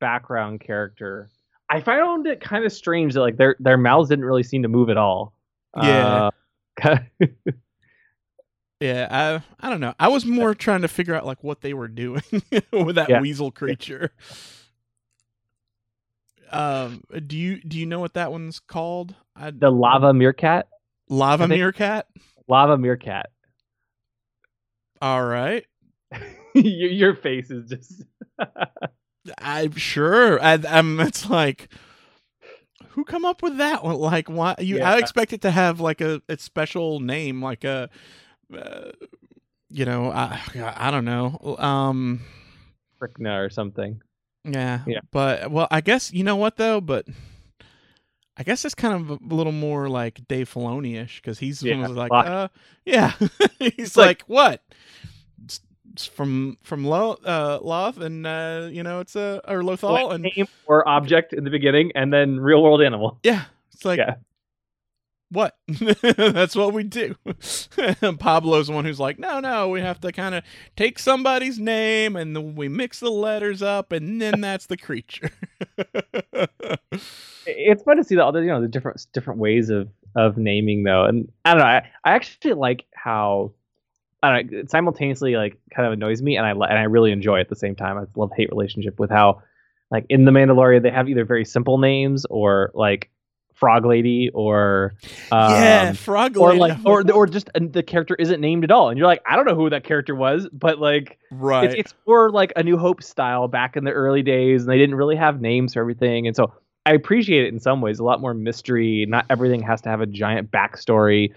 background 0.00 0.60
character. 0.60 1.30
I 1.68 1.80
found 1.80 2.26
it 2.26 2.40
kind 2.40 2.64
of 2.64 2.72
strange 2.72 3.14
that 3.14 3.20
like 3.20 3.36
their 3.36 3.56
their 3.58 3.76
mouths 3.76 4.08
didn't 4.08 4.24
really 4.24 4.42
seem 4.42 4.62
to 4.62 4.68
move 4.68 4.88
at 4.88 4.96
all. 4.96 5.34
Yeah. 5.82 6.30
Uh, 6.82 6.98
Yeah, 8.80 9.08
I 9.10 9.66
I 9.66 9.70
don't 9.70 9.80
know. 9.80 9.94
I 9.98 10.08
was 10.08 10.26
more 10.26 10.54
trying 10.54 10.82
to 10.82 10.88
figure 10.88 11.14
out 11.14 11.24
like 11.24 11.42
what 11.42 11.62
they 11.62 11.72
were 11.72 11.88
doing 11.88 12.22
with 12.72 12.96
that 12.96 13.08
Yeah. 13.08 13.22
weasel 13.22 13.50
creature. 13.50 14.10
Um, 16.52 17.02
do 17.26 17.38
you 17.38 17.60
do 17.62 17.78
you 17.78 17.86
know 17.86 18.00
what 18.00 18.12
that 18.14 18.30
one's 18.30 18.60
called? 18.60 19.14
I, 19.34 19.50
the 19.50 19.70
lava 19.70 20.12
meerkat. 20.12 20.68
lava 21.08 21.48
meerkat. 21.48 22.06
Lava 22.48 22.76
meerkat. 22.76 23.30
All 25.00 25.24
right, 25.24 25.64
your, 26.54 26.90
your 26.90 27.14
face 27.16 27.50
is 27.50 27.68
just 27.70 28.02
I'm 29.38 29.72
sure. 29.72 30.40
I, 30.42 30.58
I'm. 30.68 31.00
It's 31.00 31.28
like 31.30 31.68
who 32.96 33.04
come 33.04 33.24
up 33.24 33.42
with 33.42 33.58
that 33.58 33.84
one? 33.84 33.94
Like, 33.96 34.28
why 34.28 34.56
you? 34.58 34.80
I 34.80 34.98
expect 34.98 35.32
it 35.32 35.42
to 35.42 35.50
have 35.50 35.80
like 35.80 36.00
a, 36.00 36.20
a 36.28 36.36
special 36.38 36.98
name, 36.98 37.42
like 37.42 37.62
a, 37.62 37.88
uh, 38.52 38.90
you 39.68 39.84
know, 39.84 40.10
I 40.10 40.40
I 40.76 40.90
don't 40.90 41.04
know. 41.04 41.56
Um, 41.58 42.22
Fricna 43.00 43.44
or 43.44 43.50
something. 43.50 44.00
Yeah. 44.44 44.80
Yeah. 44.86 45.00
But 45.12 45.50
well, 45.50 45.68
I 45.70 45.82
guess 45.82 46.12
you 46.12 46.24
know 46.24 46.36
what 46.36 46.56
though, 46.56 46.80
but 46.80 47.06
I 48.38 48.42
guess 48.42 48.64
it's 48.64 48.74
kind 48.74 48.94
of 48.94 49.10
a 49.20 49.34
little 49.34 49.52
more 49.52 49.88
like 49.90 50.26
Dave 50.26 50.52
Filoni 50.52 50.96
ish 51.02 51.20
because 51.20 51.38
he's 51.38 51.62
Yeah, 51.62 51.86
like, 51.88 52.12
uh, 52.12 52.48
yeah, 52.84 53.12
he's 53.58 53.96
like- 53.96 54.06
like, 54.06 54.22
what? 54.26 54.62
From 56.04 56.58
from 56.62 56.84
Lo, 56.84 57.18
uh, 57.24 57.58
Loth, 57.62 57.98
and 57.98 58.26
uh, 58.26 58.68
you 58.70 58.82
know 58.82 59.00
it's 59.00 59.16
a 59.16 59.40
or 59.48 59.62
Lothal, 59.62 60.12
and 60.12 60.24
name 60.24 60.46
or 60.66 60.86
object 60.86 61.32
in 61.32 61.44
the 61.44 61.50
beginning, 61.50 61.92
and 61.94 62.12
then 62.12 62.38
real 62.38 62.62
world 62.62 62.82
animal. 62.82 63.18
yeah, 63.22 63.44
it's 63.72 63.84
like. 63.84 63.98
Yeah. 63.98 64.16
What? 65.28 65.56
That's 65.68 66.54
what 66.54 66.72
we 66.72 66.84
do. 66.84 67.16
Pablo's 67.26 68.68
the 68.68 68.72
one 68.72 68.84
who's 68.84 69.00
like, 69.00 69.18
no, 69.18 69.40
no, 69.40 69.68
we 69.68 69.80
have 69.80 70.00
to 70.02 70.12
kind 70.12 70.36
of 70.36 70.44
take 70.76 71.00
somebody's 71.00 71.58
name 71.58 72.14
and 72.14 72.36
then 72.36 72.54
we 72.54 72.68
mix 72.68 73.00
the 73.00 73.10
letters 73.10 73.60
up 73.60 73.90
and 73.90 74.22
then 74.22 74.40
that's 74.40 74.66
the 74.66 74.76
creature. 74.76 75.32
It's 77.46 77.82
fun 77.82 77.96
to 77.96 78.04
see 78.04 78.16
the 78.16 78.24
other, 78.24 78.42
you 78.42 78.48
know, 78.50 78.60
the 78.60 78.68
different 78.68 79.06
different 79.12 79.38
ways 79.38 79.70
of 79.70 79.88
of 80.16 80.36
naming 80.36 80.82
though, 80.82 81.04
and 81.04 81.30
I 81.44 81.50
don't 81.52 81.60
know. 81.60 81.66
I, 81.66 81.90
I 82.04 82.14
actually 82.14 82.54
like 82.54 82.84
how. 82.92 83.52
I 84.22 84.32
don't 84.32 84.52
know, 84.52 84.58
it 84.60 84.70
simultaneously 84.70 85.36
like 85.36 85.58
kind 85.74 85.86
of 85.86 85.92
annoys 85.92 86.22
me 86.22 86.36
and 86.36 86.46
I 86.46 86.50
and 86.50 86.78
I 86.78 86.84
really 86.84 87.12
enjoy 87.12 87.38
it 87.38 87.42
at 87.42 87.48
the 87.48 87.56
same 87.56 87.76
time. 87.76 87.98
I 87.98 88.04
love 88.16 88.30
hate 88.36 88.50
relationship 88.50 88.98
with 88.98 89.10
how 89.10 89.42
like 89.90 90.06
in 90.08 90.24
the 90.24 90.32
Mandalorian 90.32 90.82
they 90.82 90.90
have 90.90 91.08
either 91.08 91.24
very 91.24 91.44
simple 91.44 91.78
names 91.78 92.24
or 92.26 92.70
like 92.74 93.10
Frog 93.56 93.86
Lady 93.86 94.30
or 94.34 94.94
um, 95.32 95.50
yeah, 95.50 95.92
Frog 95.92 96.36
Lady, 96.36 96.40
or 96.40 96.54
like 96.56 96.78
or 96.84 97.10
or 97.10 97.26
just 97.26 97.48
the 97.54 97.82
character 97.82 98.14
isn't 98.16 98.40
named 98.40 98.64
at 98.64 98.70
all, 98.70 98.90
and 98.90 98.98
you're 98.98 99.06
like, 99.06 99.22
I 99.26 99.34
don't 99.34 99.46
know 99.46 99.54
who 99.54 99.70
that 99.70 99.82
character 99.82 100.14
was, 100.14 100.46
but 100.52 100.78
like 100.78 101.18
right. 101.30 101.64
it's 101.64 101.74
it's 101.74 101.94
more 102.06 102.30
like 102.30 102.52
a 102.54 102.62
New 102.62 102.76
Hope 102.76 103.02
style 103.02 103.48
back 103.48 103.76
in 103.76 103.84
the 103.84 103.92
early 103.92 104.22
days, 104.22 104.62
and 104.62 104.70
they 104.70 104.76
didn't 104.76 104.96
really 104.96 105.16
have 105.16 105.40
names 105.40 105.72
for 105.72 105.80
everything, 105.80 106.26
and 106.26 106.36
so 106.36 106.52
I 106.84 106.92
appreciate 106.92 107.44
it 107.46 107.52
in 107.52 107.58
some 107.58 107.80
ways, 107.80 107.98
a 107.98 108.04
lot 108.04 108.20
more 108.20 108.34
mystery. 108.34 109.06
Not 109.08 109.24
everything 109.30 109.62
has 109.62 109.80
to 109.82 109.88
have 109.88 110.02
a 110.02 110.06
giant 110.06 110.50
backstory, 110.50 111.32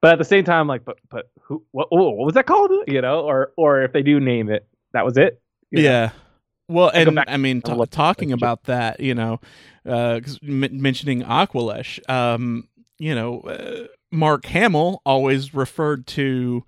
but 0.00 0.12
at 0.12 0.18
the 0.18 0.24
same 0.24 0.44
time, 0.44 0.66
like, 0.66 0.84
but 0.84 0.98
but 1.10 1.30
who 1.40 1.64
what 1.72 1.88
oh, 1.90 2.10
what 2.10 2.26
was 2.26 2.34
that 2.34 2.46
called? 2.46 2.70
You 2.86 3.00
know, 3.00 3.20
or 3.20 3.52
or 3.56 3.82
if 3.82 3.92
they 3.92 4.02
do 4.02 4.20
name 4.20 4.50
it, 4.50 4.66
that 4.92 5.04
was 5.04 5.16
it. 5.16 5.40
you 5.70 5.82
know? 5.82 5.88
Yeah. 5.88 6.10
Well, 6.68 6.90
and 6.94 7.20
I 7.28 7.36
mean, 7.36 7.60
look 7.66 7.90
talking 7.90 8.32
about 8.32 8.64
that, 8.64 9.00
you 9.00 9.14
know, 9.14 9.38
uh, 9.86 10.20
m- 10.42 10.80
mentioning 10.80 11.22
Aqualish, 11.22 12.00
um, 12.08 12.68
you 12.98 13.14
know, 13.14 13.40
uh, 13.40 13.86
Mark 14.10 14.46
Hamill 14.46 15.02
always 15.04 15.52
referred 15.52 16.06
to 16.08 16.64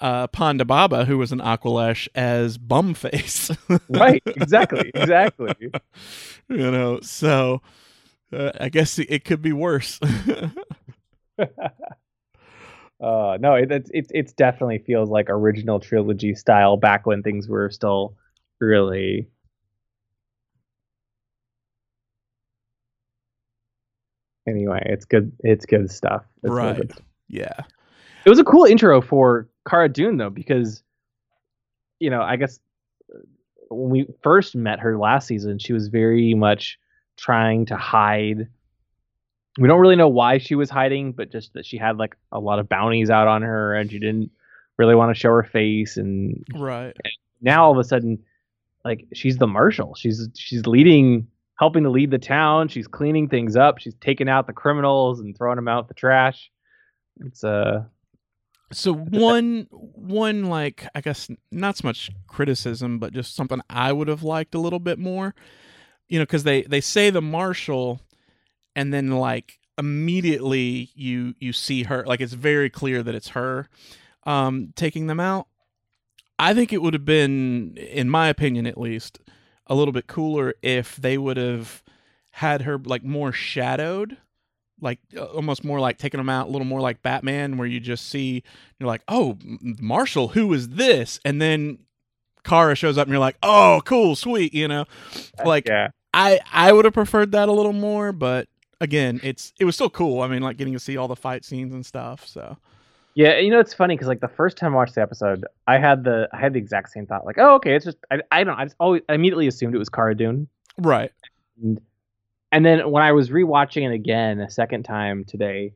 uh, 0.00 0.28
Ponda 0.28 0.66
Baba, 0.66 1.04
who 1.04 1.18
was 1.18 1.30
an 1.30 1.40
Aqualish, 1.40 2.08
as 2.14 2.56
Bumface. 2.56 3.56
right, 3.88 4.22
exactly, 4.26 4.90
exactly. 4.94 5.54
you 6.48 6.70
know, 6.70 7.00
so 7.00 7.60
uh, 8.32 8.52
I 8.58 8.70
guess 8.70 8.98
it 8.98 9.24
could 9.24 9.42
be 9.42 9.52
worse. 9.52 10.00
Uh, 13.04 13.36
no, 13.38 13.54
it, 13.54 13.70
it's 13.70 14.10
it's 14.14 14.32
definitely 14.32 14.78
feels 14.78 15.10
like 15.10 15.26
original 15.28 15.78
trilogy 15.78 16.34
style 16.34 16.78
back 16.78 17.04
when 17.04 17.22
things 17.22 17.46
were 17.46 17.68
still 17.68 18.16
really. 18.60 19.28
Anyway, 24.48 24.82
it's 24.86 25.04
good. 25.04 25.32
It's 25.40 25.66
good 25.66 25.90
stuff. 25.90 26.24
It's 26.42 26.54
Right. 26.54 26.76
good 26.76 26.92
yeah. 27.28 27.64
It 28.24 28.30
was 28.30 28.38
a 28.38 28.44
cool 28.44 28.64
intro 28.64 29.02
for 29.02 29.48
Cara 29.68 29.90
Dune 29.90 30.16
though, 30.16 30.30
because 30.30 30.82
you 32.00 32.08
know, 32.08 32.22
I 32.22 32.36
guess 32.36 32.58
uh, 33.14 33.18
when 33.68 33.90
we 33.90 34.06
first 34.22 34.56
met 34.56 34.80
her 34.80 34.96
last 34.96 35.26
season, 35.26 35.58
she 35.58 35.74
was 35.74 35.88
very 35.88 36.32
much 36.32 36.78
trying 37.18 37.66
to 37.66 37.76
hide. 37.76 38.48
We 39.58 39.68
don't 39.68 39.80
really 39.80 39.96
know 39.96 40.08
why 40.08 40.38
she 40.38 40.54
was 40.54 40.68
hiding, 40.70 41.12
but 41.12 41.30
just 41.30 41.52
that 41.54 41.64
she 41.64 41.76
had 41.76 41.96
like 41.96 42.16
a 42.32 42.40
lot 42.40 42.58
of 42.58 42.68
bounties 42.68 43.10
out 43.10 43.28
on 43.28 43.42
her, 43.42 43.74
and 43.74 43.90
she 43.90 43.98
didn't 43.98 44.30
really 44.78 44.94
want 44.94 45.14
to 45.14 45.18
show 45.20 45.30
her 45.30 45.44
face. 45.44 45.96
And 45.96 46.44
Right. 46.54 46.96
now 47.40 47.64
all 47.64 47.72
of 47.72 47.78
a 47.78 47.84
sudden, 47.84 48.18
like 48.84 49.06
she's 49.14 49.38
the 49.38 49.46
marshal. 49.46 49.94
She's 49.94 50.28
she's 50.36 50.66
leading, 50.66 51.28
helping 51.58 51.84
to 51.84 51.90
lead 51.90 52.10
the 52.10 52.18
town. 52.18 52.68
She's 52.68 52.88
cleaning 52.88 53.28
things 53.28 53.54
up. 53.56 53.78
She's 53.78 53.94
taking 54.00 54.28
out 54.28 54.46
the 54.46 54.52
criminals 54.52 55.20
and 55.20 55.36
throwing 55.36 55.56
them 55.56 55.68
out 55.68 55.86
the 55.88 55.94
trash. 55.94 56.50
It's 57.20 57.44
uh 57.44 57.84
So 58.72 58.92
one 58.92 59.68
one 59.70 60.46
like 60.46 60.88
I 60.96 61.00
guess 61.00 61.30
not 61.52 61.76
so 61.76 61.86
much 61.86 62.10
criticism, 62.26 62.98
but 62.98 63.12
just 63.12 63.36
something 63.36 63.60
I 63.70 63.92
would 63.92 64.08
have 64.08 64.24
liked 64.24 64.54
a 64.56 64.58
little 64.60 64.80
bit 64.80 64.98
more. 64.98 65.32
You 66.08 66.18
know, 66.18 66.24
because 66.24 66.42
they 66.42 66.62
they 66.62 66.80
say 66.80 67.10
the 67.10 67.22
marshal, 67.22 68.00
and 68.74 68.92
then 68.92 69.10
like 69.10 69.58
immediately 69.76 70.90
you 70.94 71.34
you 71.38 71.52
see 71.52 71.82
her 71.84 72.04
like 72.06 72.20
it's 72.20 72.32
very 72.32 72.70
clear 72.70 73.02
that 73.02 73.14
it's 73.14 73.28
her 73.28 73.68
um 74.24 74.72
taking 74.76 75.06
them 75.06 75.20
out. 75.20 75.46
I 76.38 76.52
think 76.52 76.72
it 76.72 76.82
would 76.82 76.94
have 76.94 77.04
been, 77.04 77.76
in 77.76 78.10
my 78.10 78.28
opinion 78.28 78.66
at 78.66 78.76
least, 78.76 79.20
a 79.68 79.74
little 79.74 79.92
bit 79.92 80.08
cooler 80.08 80.54
if 80.62 80.96
they 80.96 81.16
would 81.16 81.36
have 81.36 81.82
had 82.32 82.62
her 82.62 82.78
like 82.78 83.04
more 83.04 83.32
shadowed 83.32 84.16
like 84.80 84.98
uh, 85.16 85.24
almost 85.24 85.64
more 85.64 85.78
like 85.80 85.98
taking 85.98 86.18
them 86.18 86.28
out 86.28 86.48
a 86.48 86.50
little 86.50 86.66
more 86.66 86.80
like 86.80 87.00
batman 87.00 87.56
where 87.56 87.66
you 87.66 87.78
just 87.78 88.08
see 88.08 88.42
you're 88.78 88.88
like 88.88 89.02
oh 89.08 89.38
marshall 89.80 90.28
who 90.28 90.52
is 90.52 90.70
this 90.70 91.20
and 91.24 91.40
then 91.40 91.78
Cara 92.42 92.74
shows 92.74 92.98
up 92.98 93.06
and 93.06 93.12
you're 93.12 93.20
like 93.20 93.38
oh 93.42 93.80
cool 93.84 94.16
sweet 94.16 94.52
you 94.52 94.66
know 94.66 94.84
like 95.44 95.68
yeah. 95.68 95.88
i 96.12 96.40
i 96.52 96.72
would 96.72 96.84
have 96.84 96.94
preferred 96.94 97.32
that 97.32 97.48
a 97.48 97.52
little 97.52 97.72
more 97.72 98.12
but 98.12 98.48
again 98.84 99.18
it's 99.22 99.52
it 99.58 99.64
was 99.64 99.74
still 99.74 99.90
cool 99.90 100.20
i 100.20 100.28
mean 100.28 100.42
like 100.42 100.56
getting 100.56 100.74
to 100.74 100.78
see 100.78 100.96
all 100.96 101.08
the 101.08 101.16
fight 101.16 101.44
scenes 101.44 101.72
and 101.74 101.84
stuff 101.84 102.26
so 102.26 102.56
Yeah, 103.16 103.38
you 103.38 103.50
know 103.50 103.60
it's 103.60 103.72
funny 103.72 103.94
because 103.94 104.08
like 104.08 104.20
the 104.20 104.28
first 104.28 104.56
time 104.56 104.72
I 104.74 104.76
watched 104.76 104.96
the 104.96 105.02
episode, 105.02 105.46
I 105.68 105.78
had 105.78 106.02
the 106.02 106.28
I 106.32 106.38
had 106.38 106.52
the 106.52 106.58
exact 106.58 106.90
same 106.90 107.06
thought. 107.06 107.24
Like, 107.24 107.38
oh, 107.38 107.54
okay, 107.54 107.76
it's 107.76 107.84
just 107.84 107.98
I, 108.10 108.20
I 108.32 108.42
don't 108.42 108.58
I 108.58 108.64
just 108.64 108.74
always 108.80 109.02
I 109.08 109.14
immediately 109.14 109.46
assumed 109.46 109.74
it 109.74 109.78
was 109.78 109.88
Cara 109.88 110.16
Dune. 110.16 110.48
right 110.78 111.12
And, 111.62 111.80
and 112.50 112.66
then 112.66 112.90
when 112.90 113.04
I 113.04 113.12
was 113.12 113.30
rewatching 113.30 113.88
it 113.88 113.94
again 113.94 114.40
a 114.40 114.50
second 114.50 114.82
time 114.82 115.24
today, 115.24 115.74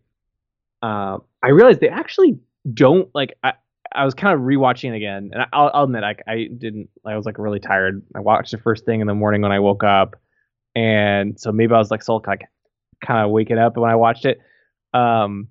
uh, 0.83 1.19
I 1.43 1.49
realized 1.51 1.81
they 1.81 1.89
actually 1.89 2.39
don't 2.75 3.09
like. 3.15 3.35
I, 3.45 3.53
I 3.93 4.05
was 4.05 4.15
kind 4.15 4.35
of 4.35 4.41
rewatching 4.41 4.91
it 4.91 4.97
again, 4.97 5.31
and 5.33 5.43
I, 5.43 5.47
I'll, 5.53 5.71
I'll 5.73 5.85
admit 5.85 6.05
I, 6.05 6.17
I 6.27 6.49
didn't. 6.57 6.91
I 7.07 7.17
was 7.17 7.25
like 7.25 7.39
really 7.39 7.61
tired. 7.61 8.03
I 8.17 8.21
watched 8.21 8.51
the 8.51 8.59
first 8.59 8.85
thing 8.85 9.01
in 9.01 9.07
the 9.07 9.15
morning 9.15 9.43
when 9.43 9.53
I 9.53 9.61
woke 9.61 9.85
up, 9.85 10.17
and 10.75 11.39
so 11.39 11.53
maybe 11.53 11.73
I 11.73 11.79
was 11.79 11.91
like 11.91 12.03
still 12.03 12.23
like 12.27 12.43
kind 13.05 13.25
of 13.25 13.31
waking 13.31 13.59
up 13.59 13.77
when 13.77 13.91
I 13.91 13.97
watched 13.97 14.25
it. 14.25 14.41
Um, 14.95 15.49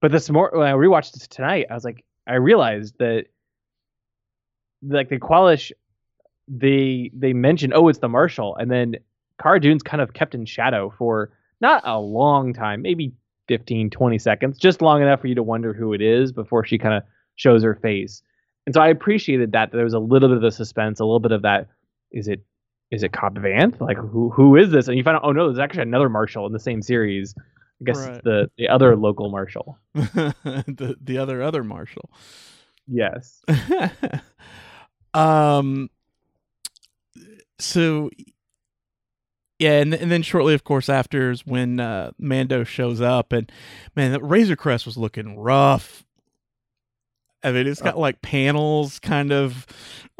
but 0.00 0.12
this 0.12 0.30
more 0.30 0.50
when 0.52 0.66
I 0.66 0.72
rewatched 0.72 1.16
it 1.16 1.30
tonight, 1.30 1.66
I 1.70 1.74
was 1.74 1.84
like, 1.84 2.04
I 2.26 2.34
realized 2.34 2.96
that 2.98 3.26
like 4.82 5.08
the 5.08 5.18
Qualish, 5.18 5.72
they 6.48 7.10
they 7.14 7.32
mentioned, 7.32 7.74
oh, 7.74 7.88
it's 7.88 7.98
the 7.98 8.08
Marshal, 8.08 8.56
and 8.56 8.70
then 8.70 8.96
Cara 9.40 9.60
Dune's 9.60 9.82
kind 9.82 10.00
of 10.00 10.12
kept 10.12 10.34
in 10.34 10.44
shadow 10.44 10.92
for 10.96 11.32
not 11.60 11.82
a 11.84 11.98
long 11.98 12.52
time, 12.52 12.82
maybe 12.82 13.12
15, 13.48 13.90
20 13.90 14.18
seconds, 14.18 14.58
just 14.58 14.80
long 14.80 15.02
enough 15.02 15.20
for 15.20 15.26
you 15.26 15.34
to 15.34 15.42
wonder 15.42 15.72
who 15.72 15.92
it 15.92 16.00
is 16.00 16.32
before 16.32 16.64
she 16.64 16.78
kind 16.78 16.94
of 16.94 17.02
shows 17.36 17.62
her 17.62 17.74
face. 17.74 18.22
And 18.66 18.74
so 18.74 18.80
I 18.80 18.88
appreciated 18.88 19.52
that, 19.52 19.70
that 19.70 19.76
there 19.76 19.84
was 19.84 19.94
a 19.94 19.98
little 19.98 20.28
bit 20.28 20.36
of 20.36 20.42
the 20.42 20.50
suspense, 20.50 21.00
a 21.00 21.04
little 21.04 21.20
bit 21.20 21.32
of 21.32 21.42
that. 21.42 21.68
Is 22.12 22.28
it 22.28 22.42
is 22.90 23.02
it 23.02 23.12
Cobb 23.12 23.36
Vanth? 23.36 23.80
Like 23.80 23.96
who 23.96 24.30
who 24.30 24.56
is 24.56 24.70
this? 24.70 24.88
And 24.88 24.96
you 24.96 25.04
find 25.04 25.16
out, 25.16 25.22
oh 25.24 25.32
no, 25.32 25.46
there's 25.46 25.58
actually 25.58 25.82
another 25.82 26.08
Marshal 26.08 26.46
in 26.46 26.52
the 26.52 26.58
same 26.60 26.82
series. 26.82 27.34
I 27.38 27.84
guess 27.84 27.96
Right. 28.08 28.24
the 28.24 28.50
the 28.58 28.68
other 28.68 28.94
local 28.96 29.30
Marshal. 29.30 29.78
the 29.94 30.96
the 31.00 31.18
other 31.18 31.42
other 31.42 31.64
marshall 31.64 32.10
Yes. 32.86 33.40
um 35.14 35.88
so 37.58 38.10
yeah 39.58 39.80
and, 39.80 39.92
and 39.94 40.10
then 40.10 40.22
shortly 40.22 40.54
of 40.54 40.64
course 40.64 40.88
after 40.88 41.30
is 41.30 41.44
when 41.46 41.80
uh 41.80 42.10
mando 42.18 42.64
shows 42.64 43.00
up 43.00 43.32
and 43.32 43.50
man 43.96 44.12
that 44.12 44.22
razor 44.22 44.56
crest 44.56 44.86
was 44.86 44.96
looking 44.96 45.38
rough 45.38 46.04
i 47.42 47.50
mean 47.50 47.66
it's 47.66 47.80
got 47.82 47.98
like 47.98 48.20
panels 48.22 48.98
kind 48.98 49.32
of 49.32 49.66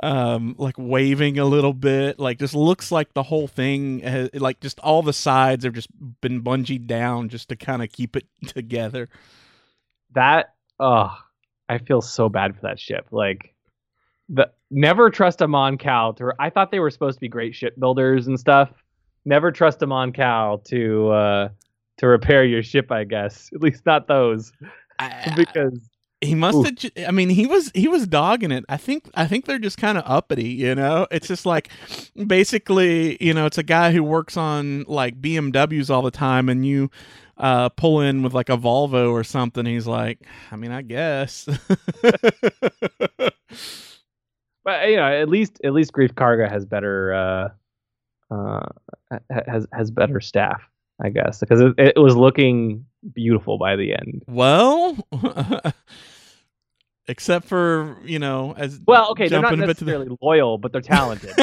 um 0.02 0.54
like 0.58 0.74
waving 0.78 1.38
a 1.38 1.44
little 1.44 1.74
bit 1.74 2.18
like 2.18 2.38
just 2.38 2.54
looks 2.54 2.90
like 2.90 3.12
the 3.12 3.22
whole 3.22 3.46
thing 3.46 3.98
has, 4.00 4.30
like 4.34 4.58
just 4.60 4.80
all 4.80 5.02
the 5.02 5.12
sides 5.12 5.64
have 5.64 5.74
just 5.74 5.88
been 6.22 6.42
bungeed 6.42 6.86
down 6.86 7.28
just 7.28 7.50
to 7.50 7.56
kind 7.56 7.82
of 7.82 7.90
keep 7.92 8.16
it 8.16 8.26
together. 8.46 9.08
That 10.14 10.54
oh 10.78 11.14
i 11.68 11.78
feel 11.78 12.00
so 12.00 12.28
bad 12.28 12.54
for 12.54 12.62
that 12.62 12.80
ship. 12.80 13.08
Like 13.10 13.54
the 14.30 14.50
never 14.70 15.10
trust 15.10 15.42
a 15.42 15.48
mon 15.48 15.76
cal 15.76 16.14
to 16.14 16.32
i 16.38 16.48
thought 16.48 16.70
they 16.70 16.78
were 16.80 16.90
supposed 16.90 17.16
to 17.16 17.20
be 17.20 17.28
great 17.28 17.54
shipbuilders 17.54 18.26
and 18.28 18.40
stuff. 18.40 18.70
Never 19.26 19.52
trust 19.52 19.82
a 19.82 19.86
mon 19.86 20.12
cal 20.12 20.58
to 20.68 21.10
uh 21.10 21.48
to 21.98 22.06
repair 22.06 22.44
your 22.44 22.62
ship 22.62 22.90
i 22.90 23.04
guess. 23.04 23.50
At 23.54 23.60
least 23.60 23.84
not 23.84 24.08
those. 24.08 24.52
I- 24.98 25.32
because 25.36 25.89
He 26.22 26.34
must 26.34 26.82
have. 26.84 27.06
I 27.08 27.12
mean, 27.12 27.30
he 27.30 27.46
was 27.46 27.70
he 27.74 27.88
was 27.88 28.06
dogging 28.06 28.52
it. 28.52 28.64
I 28.68 28.76
think 28.76 29.08
I 29.14 29.26
think 29.26 29.46
they're 29.46 29.58
just 29.58 29.78
kind 29.78 29.96
of 29.96 30.04
uppity. 30.06 30.50
You 30.50 30.74
know, 30.74 31.06
it's 31.10 31.26
just 31.26 31.46
like 31.46 31.70
basically, 32.26 33.16
you 33.24 33.32
know, 33.32 33.46
it's 33.46 33.58
a 33.58 33.62
guy 33.62 33.92
who 33.92 34.04
works 34.04 34.36
on 34.36 34.84
like 34.86 35.20
BMWs 35.20 35.88
all 35.88 36.02
the 36.02 36.10
time, 36.10 36.50
and 36.50 36.66
you 36.66 36.90
uh, 37.38 37.70
pull 37.70 38.02
in 38.02 38.22
with 38.22 38.34
like 38.34 38.50
a 38.50 38.56
Volvo 38.58 39.10
or 39.12 39.24
something. 39.24 39.64
He's 39.64 39.86
like, 39.86 40.20
I 40.52 40.56
mean, 40.56 40.72
I 40.72 40.82
guess. 40.82 41.48
but 44.64 44.88
you 44.88 44.96
know 44.96 45.06
at 45.06 45.28
least 45.28 45.60
at 45.64 45.72
least 45.72 45.92
Greef 45.92 46.12
Karga 46.12 46.50
has 46.50 46.64
better 46.64 47.14
uh 47.14 47.48
uh 48.34 48.66
has 49.46 49.66
has 49.72 49.90
better 49.90 50.20
staff 50.20 50.69
i 51.00 51.08
guess 51.08 51.40
because 51.40 51.60
it, 51.60 51.74
it 51.78 51.98
was 51.98 52.16
looking 52.16 52.84
beautiful 53.14 53.58
by 53.58 53.76
the 53.76 53.92
end. 53.94 54.22
Well. 54.26 54.96
Except 57.08 57.46
for 57.46 57.96
you 58.04 58.18
know, 58.20 58.54
as 58.56 58.78
well 58.86 59.10
okay 59.12 59.28
they're 59.28 59.40
not 59.40 59.50
bit 59.50 59.60
the- 59.60 59.66
necessarily 59.66 60.16
loyal 60.22 60.58
but 60.58 60.72
they're 60.72 60.80
talented. 60.80 61.34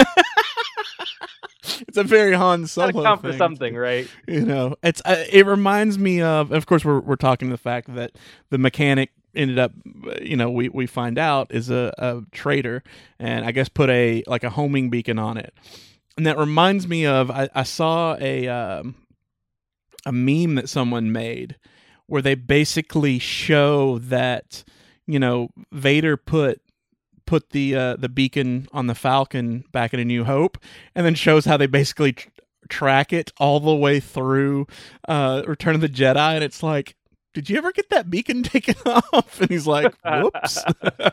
It's 1.88 1.98
a 1.98 2.04
very 2.04 2.34
Han 2.34 2.66
Solo 2.68 3.04
count 3.04 3.22
for 3.22 3.34
something 3.34 3.76
right? 3.76 4.08
you 4.28 4.46
know 4.46 4.76
it's 4.82 5.02
uh, 5.06 5.26
it 5.30 5.46
reminds 5.46 5.98
me 6.00 6.22
of 6.22 6.52
of 6.52 6.66
course 6.66 6.84
we're 6.86 7.00
we're 7.00 7.16
talking 7.16 7.50
the 7.50 7.58
fact 7.58 7.94
that 7.96 8.12
the 8.50 8.58
mechanic 8.58 9.12
ended 9.36 9.60
up 9.60 9.72
you 10.22 10.36
know 10.36 10.50
we 10.50 10.70
we 10.70 10.88
find 10.88 11.18
out 11.18 11.48
is 11.52 11.70
a, 11.70 11.94
a 11.98 12.22
traitor 12.32 12.84
and 13.20 13.46
i 13.46 13.52
guess 13.52 13.70
put 13.70 13.90
a 13.90 14.24
like 14.28 14.44
a 14.44 14.50
homing 14.50 14.90
beacon 14.90 15.20
on 15.20 15.38
it. 15.38 15.54
And 16.16 16.26
that 16.26 16.38
reminds 16.38 16.88
me 16.88 17.06
of 17.06 17.30
i, 17.30 17.50
I 17.54 17.64
saw 17.64 18.16
a 18.20 18.48
um 18.48 18.96
a 20.08 20.12
meme 20.12 20.56
that 20.56 20.70
someone 20.70 21.12
made 21.12 21.58
where 22.08 22.22
they 22.22 22.36
basically 22.36 23.20
show 23.20 24.00
that 24.00 24.64
you 25.06 25.20
know 25.20 25.50
Vader 25.72 26.16
put 26.18 26.62
put 27.26 27.50
the 27.50 27.76
uh, 27.76 27.96
the 27.98 28.10
beacon 28.10 28.68
on 28.72 28.88
the 28.88 28.96
Falcon 28.96 29.66
back 29.72 29.94
in 29.94 30.00
A 30.00 30.06
New 30.06 30.24
Hope, 30.24 30.58
and 30.96 31.06
then 31.06 31.14
shows 31.14 31.46
how 31.46 31.58
they 31.58 31.68
basically 31.68 32.14
tr- 32.14 32.30
track 32.70 33.12
it 33.12 33.32
all 33.38 33.60
the 33.60 33.76
way 33.76 34.00
through 34.00 34.66
uh, 35.08 35.44
Return 35.46 35.76
of 35.76 35.82
the 35.82 35.90
Jedi, 35.90 36.36
and 36.36 36.44
it's 36.44 36.64
like, 36.64 36.96
did 37.34 37.50
you 37.50 37.58
ever 37.58 37.74
get 37.74 37.90
that 37.90 38.10
beacon 38.10 38.44
taken 38.44 38.76
off? 38.86 39.42
And 39.42 39.50
he's 39.50 39.68
like, 39.68 39.94
whoops. 40.06 40.64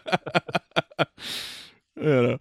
you 1.97 2.39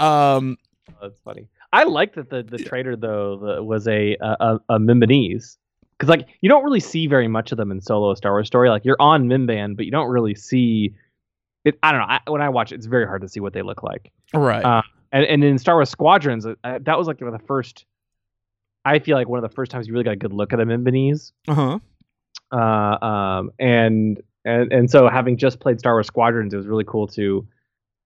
know, 0.00 0.04
um, 0.04 0.58
Oh, 0.88 1.08
that's 1.08 1.20
funny. 1.20 1.48
I 1.72 1.84
like 1.84 2.14
that 2.14 2.30
the 2.30 2.42
the 2.42 2.58
trader 2.58 2.96
though 2.96 3.36
the, 3.36 3.62
was 3.62 3.86
a 3.88 4.16
a, 4.20 4.58
a 4.68 4.78
because 5.98 6.08
like 6.08 6.28
you 6.40 6.48
don't 6.48 6.64
really 6.64 6.80
see 6.80 7.06
very 7.06 7.28
much 7.28 7.52
of 7.52 7.58
them 7.58 7.70
in 7.70 7.80
Solo 7.80 8.14
Star 8.14 8.32
Wars 8.32 8.46
story. 8.46 8.68
Like 8.68 8.84
you're 8.84 9.00
on 9.00 9.28
Mimban, 9.28 9.76
but 9.76 9.84
you 9.84 9.90
don't 9.90 10.08
really 10.10 10.34
see 10.34 10.94
it. 11.64 11.78
I 11.82 11.92
don't 11.92 12.00
know. 12.00 12.06
I, 12.06 12.20
when 12.30 12.42
I 12.42 12.48
watch 12.48 12.72
it, 12.72 12.76
it's 12.76 12.86
very 12.86 13.06
hard 13.06 13.22
to 13.22 13.28
see 13.28 13.40
what 13.40 13.52
they 13.52 13.62
look 13.62 13.82
like. 13.82 14.12
right. 14.34 14.64
Uh, 14.64 14.82
And 15.12 15.24
and 15.24 15.44
in 15.44 15.58
Star 15.58 15.76
Wars 15.76 15.88
Squadrons, 15.90 16.46
uh, 16.46 16.54
that 16.62 16.98
was 16.98 17.06
like 17.06 17.20
one 17.20 17.32
of 17.32 17.40
the 17.40 17.46
first. 17.46 17.84
I 18.84 18.98
feel 18.98 19.16
like 19.16 19.28
one 19.28 19.42
of 19.42 19.48
the 19.48 19.54
first 19.54 19.70
times 19.70 19.86
you 19.88 19.92
really 19.92 20.04
got 20.04 20.12
a 20.12 20.16
good 20.16 20.32
look 20.32 20.52
at 20.52 20.60
a 20.60 20.66
Mimbanese. 20.66 21.32
Uh 21.48 21.54
huh. 21.54 21.78
Uh, 22.52 23.04
um, 23.04 23.50
and 23.58 24.20
and 24.44 24.72
and 24.72 24.90
so 24.90 25.08
having 25.08 25.36
just 25.36 25.60
played 25.60 25.78
Star 25.78 25.94
Wars 25.94 26.06
Squadrons, 26.06 26.54
it 26.54 26.56
was 26.56 26.66
really 26.66 26.84
cool 26.84 27.06
to 27.08 27.46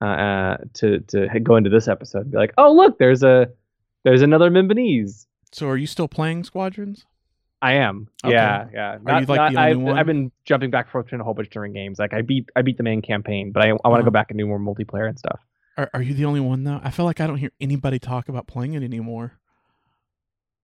uh, 0.01 0.05
uh 0.05 0.57
to 0.75 1.01
to 1.01 1.41
go 1.41 1.57
into 1.57 1.71
this 1.71 1.89
episode 1.89 2.23
and 2.23 2.31
be 2.31 2.39
like, 2.39 2.55
oh 2.57 2.73
look, 2.73 2.99
there's 2.99 3.23
a 3.23 3.49
there's 4.05 4.23
another 4.23 4.51
Mimbanese. 4.51 5.27
So 5.53 5.69
are 5.69 5.77
you 5.77 5.87
still 5.87 6.09
playing 6.09 6.45
Squadrons? 6.45 7.05
I 7.63 7.73
am. 7.75 8.09
Okay. 8.25 8.33
Yeah, 8.35 8.69
yeah. 8.73 8.99
Are 9.07 9.21
you, 9.21 9.27
like, 9.27 9.53
the 9.53 9.59
only 9.59 9.71
I've, 9.73 9.79
one? 9.79 9.99
I've 9.99 10.07
been 10.07 10.33
jumping 10.47 10.71
back 10.71 10.87
and 10.87 10.93
forth 10.93 11.07
between 11.07 11.21
a 11.21 11.25
whole 11.25 11.35
bunch 11.35 11.49
of 11.49 11.53
different 11.53 11.75
games. 11.75 11.99
Like 11.99 12.15
I 12.15 12.23
beat 12.23 12.49
I 12.57 12.63
beat 12.63 12.77
the 12.79 12.83
main 12.83 13.03
campaign, 13.03 13.53
but 13.53 13.63
I 13.63 13.69
I 13.69 13.71
want 13.73 13.81
to 13.83 13.89
Uh-huh. 13.91 14.03
go 14.05 14.11
back 14.11 14.31
and 14.31 14.39
do 14.39 14.47
more 14.47 14.59
multiplayer 14.59 15.09
and 15.09 15.19
stuff. 15.19 15.41
Are, 15.77 15.91
are 15.95 16.03
you 16.03 16.15
the 16.15 16.25
only 16.25 16.41
one 16.41 16.65
though? 16.65 16.81
I 16.83 16.91
feel 16.91 17.05
like 17.05 17.21
I 17.21 17.27
don't 17.27 17.37
hear 17.37 17.53
anybody 17.61 17.99
talk 17.99 18.29
about 18.29 18.47
playing 18.47 18.75
it 18.75 18.83
anymore. 18.83 19.39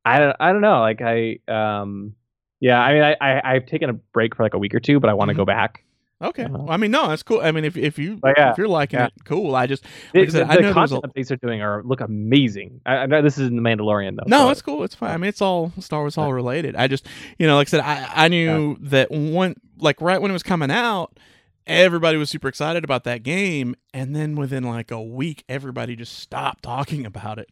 I 0.04 0.18
don't 0.18 0.36
I 0.40 0.52
don't 0.52 0.60
know. 0.62 0.80
Like 0.80 1.00
I 1.02 1.38
um 1.48 2.14
yeah. 2.60 2.80
I 2.80 2.92
mean 2.92 3.02
I, 3.02 3.16
I 3.20 3.54
I've 3.54 3.66
taken 3.66 3.90
a 3.90 3.94
break 3.94 4.34
for 4.36 4.42
like 4.42 4.54
a 4.54 4.58
week 4.58 4.74
or 4.74 4.80
two, 4.80 4.98
but 5.00 5.10
I 5.10 5.14
want 5.14 5.28
to 5.28 5.34
Mhm. 5.34 5.38
go 5.38 5.44
back. 5.44 5.82
Okay. 6.22 6.44
Uh-huh. 6.44 6.58
Well, 6.60 6.70
I 6.70 6.78
mean, 6.78 6.90
no, 6.90 7.08
that's 7.08 7.22
cool. 7.22 7.40
I 7.42 7.52
mean, 7.52 7.64
if 7.64 7.76
if 7.76 7.98
you 7.98 8.18
yeah, 8.24 8.50
if 8.52 8.58
you're 8.58 8.68
liking 8.68 8.98
yeah. 8.98 9.06
it, 9.08 9.12
cool. 9.24 9.54
I 9.54 9.66
just 9.66 9.84
The, 10.14 10.20
Like 10.20 10.28
I 10.28 10.32
said, 10.32 10.48
the, 10.48 10.52
I 10.52 10.56
the 10.56 10.62
know 10.62 10.70
a- 10.70 10.74
content 10.74 11.12
they're 11.14 11.36
doing 11.36 11.60
are 11.60 11.82
look 11.82 12.00
amazing. 12.00 12.80
I, 12.86 12.96
I 12.96 13.06
know 13.06 13.20
this 13.20 13.36
is 13.36 13.48
in 13.48 13.56
the 13.56 13.62
Mandalorian 13.62 14.16
though. 14.16 14.24
no, 14.26 14.38
so- 14.46 14.50
it's 14.50 14.62
cool. 14.62 14.82
It's 14.84 14.94
fine. 14.94 15.10
I 15.10 15.16
mean, 15.18 15.28
it's 15.28 15.42
all 15.42 15.72
Star 15.78 16.00
Wars, 16.00 16.16
all 16.16 16.32
related. 16.32 16.74
I 16.74 16.86
just, 16.88 17.06
you 17.38 17.46
know, 17.46 17.56
like 17.56 17.68
I 17.68 17.70
said, 17.70 17.80
I 17.80 18.10
I 18.24 18.28
knew 18.28 18.76
that 18.80 19.10
one 19.10 19.56
like 19.78 20.00
right 20.00 20.20
when 20.20 20.30
it 20.30 20.34
was 20.34 20.42
coming 20.42 20.70
out, 20.70 21.18
everybody 21.66 22.16
was 22.16 22.30
super 22.30 22.48
excited 22.48 22.82
about 22.82 23.04
that 23.04 23.22
game, 23.22 23.76
and 23.92 24.16
then 24.16 24.36
within 24.36 24.64
like 24.64 24.90
a 24.90 25.02
week, 25.02 25.44
everybody 25.50 25.96
just 25.96 26.18
stopped 26.18 26.62
talking 26.62 27.04
about 27.04 27.38
it. 27.38 27.50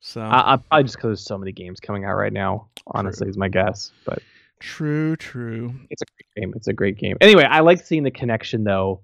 So 0.00 0.20
I, 0.20 0.52
I 0.54 0.56
probably 0.58 0.84
just 0.84 0.96
because 0.96 1.08
there's 1.08 1.24
so 1.24 1.36
many 1.36 1.50
games 1.50 1.80
coming 1.80 2.04
out 2.04 2.14
right 2.14 2.32
now. 2.32 2.68
Honestly, 2.86 3.28
is 3.28 3.36
my 3.36 3.48
guess. 3.48 3.90
But 4.04 4.22
true, 4.60 5.16
true. 5.16 5.74
it's 5.90 6.02
a 6.02 6.06
great 6.06 6.42
game. 6.42 6.52
It's 6.56 6.68
a 6.68 6.72
great 6.72 6.96
game. 6.98 7.16
Anyway, 7.20 7.44
I 7.44 7.60
like 7.60 7.84
seeing 7.84 8.02
the 8.02 8.10
connection 8.10 8.64
though 8.64 9.00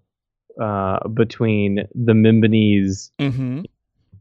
uh, 0.61 1.07
between 1.09 1.87
the 1.95 2.13
Mimbanese 2.13 3.11
Mm-hmm. 3.19 3.63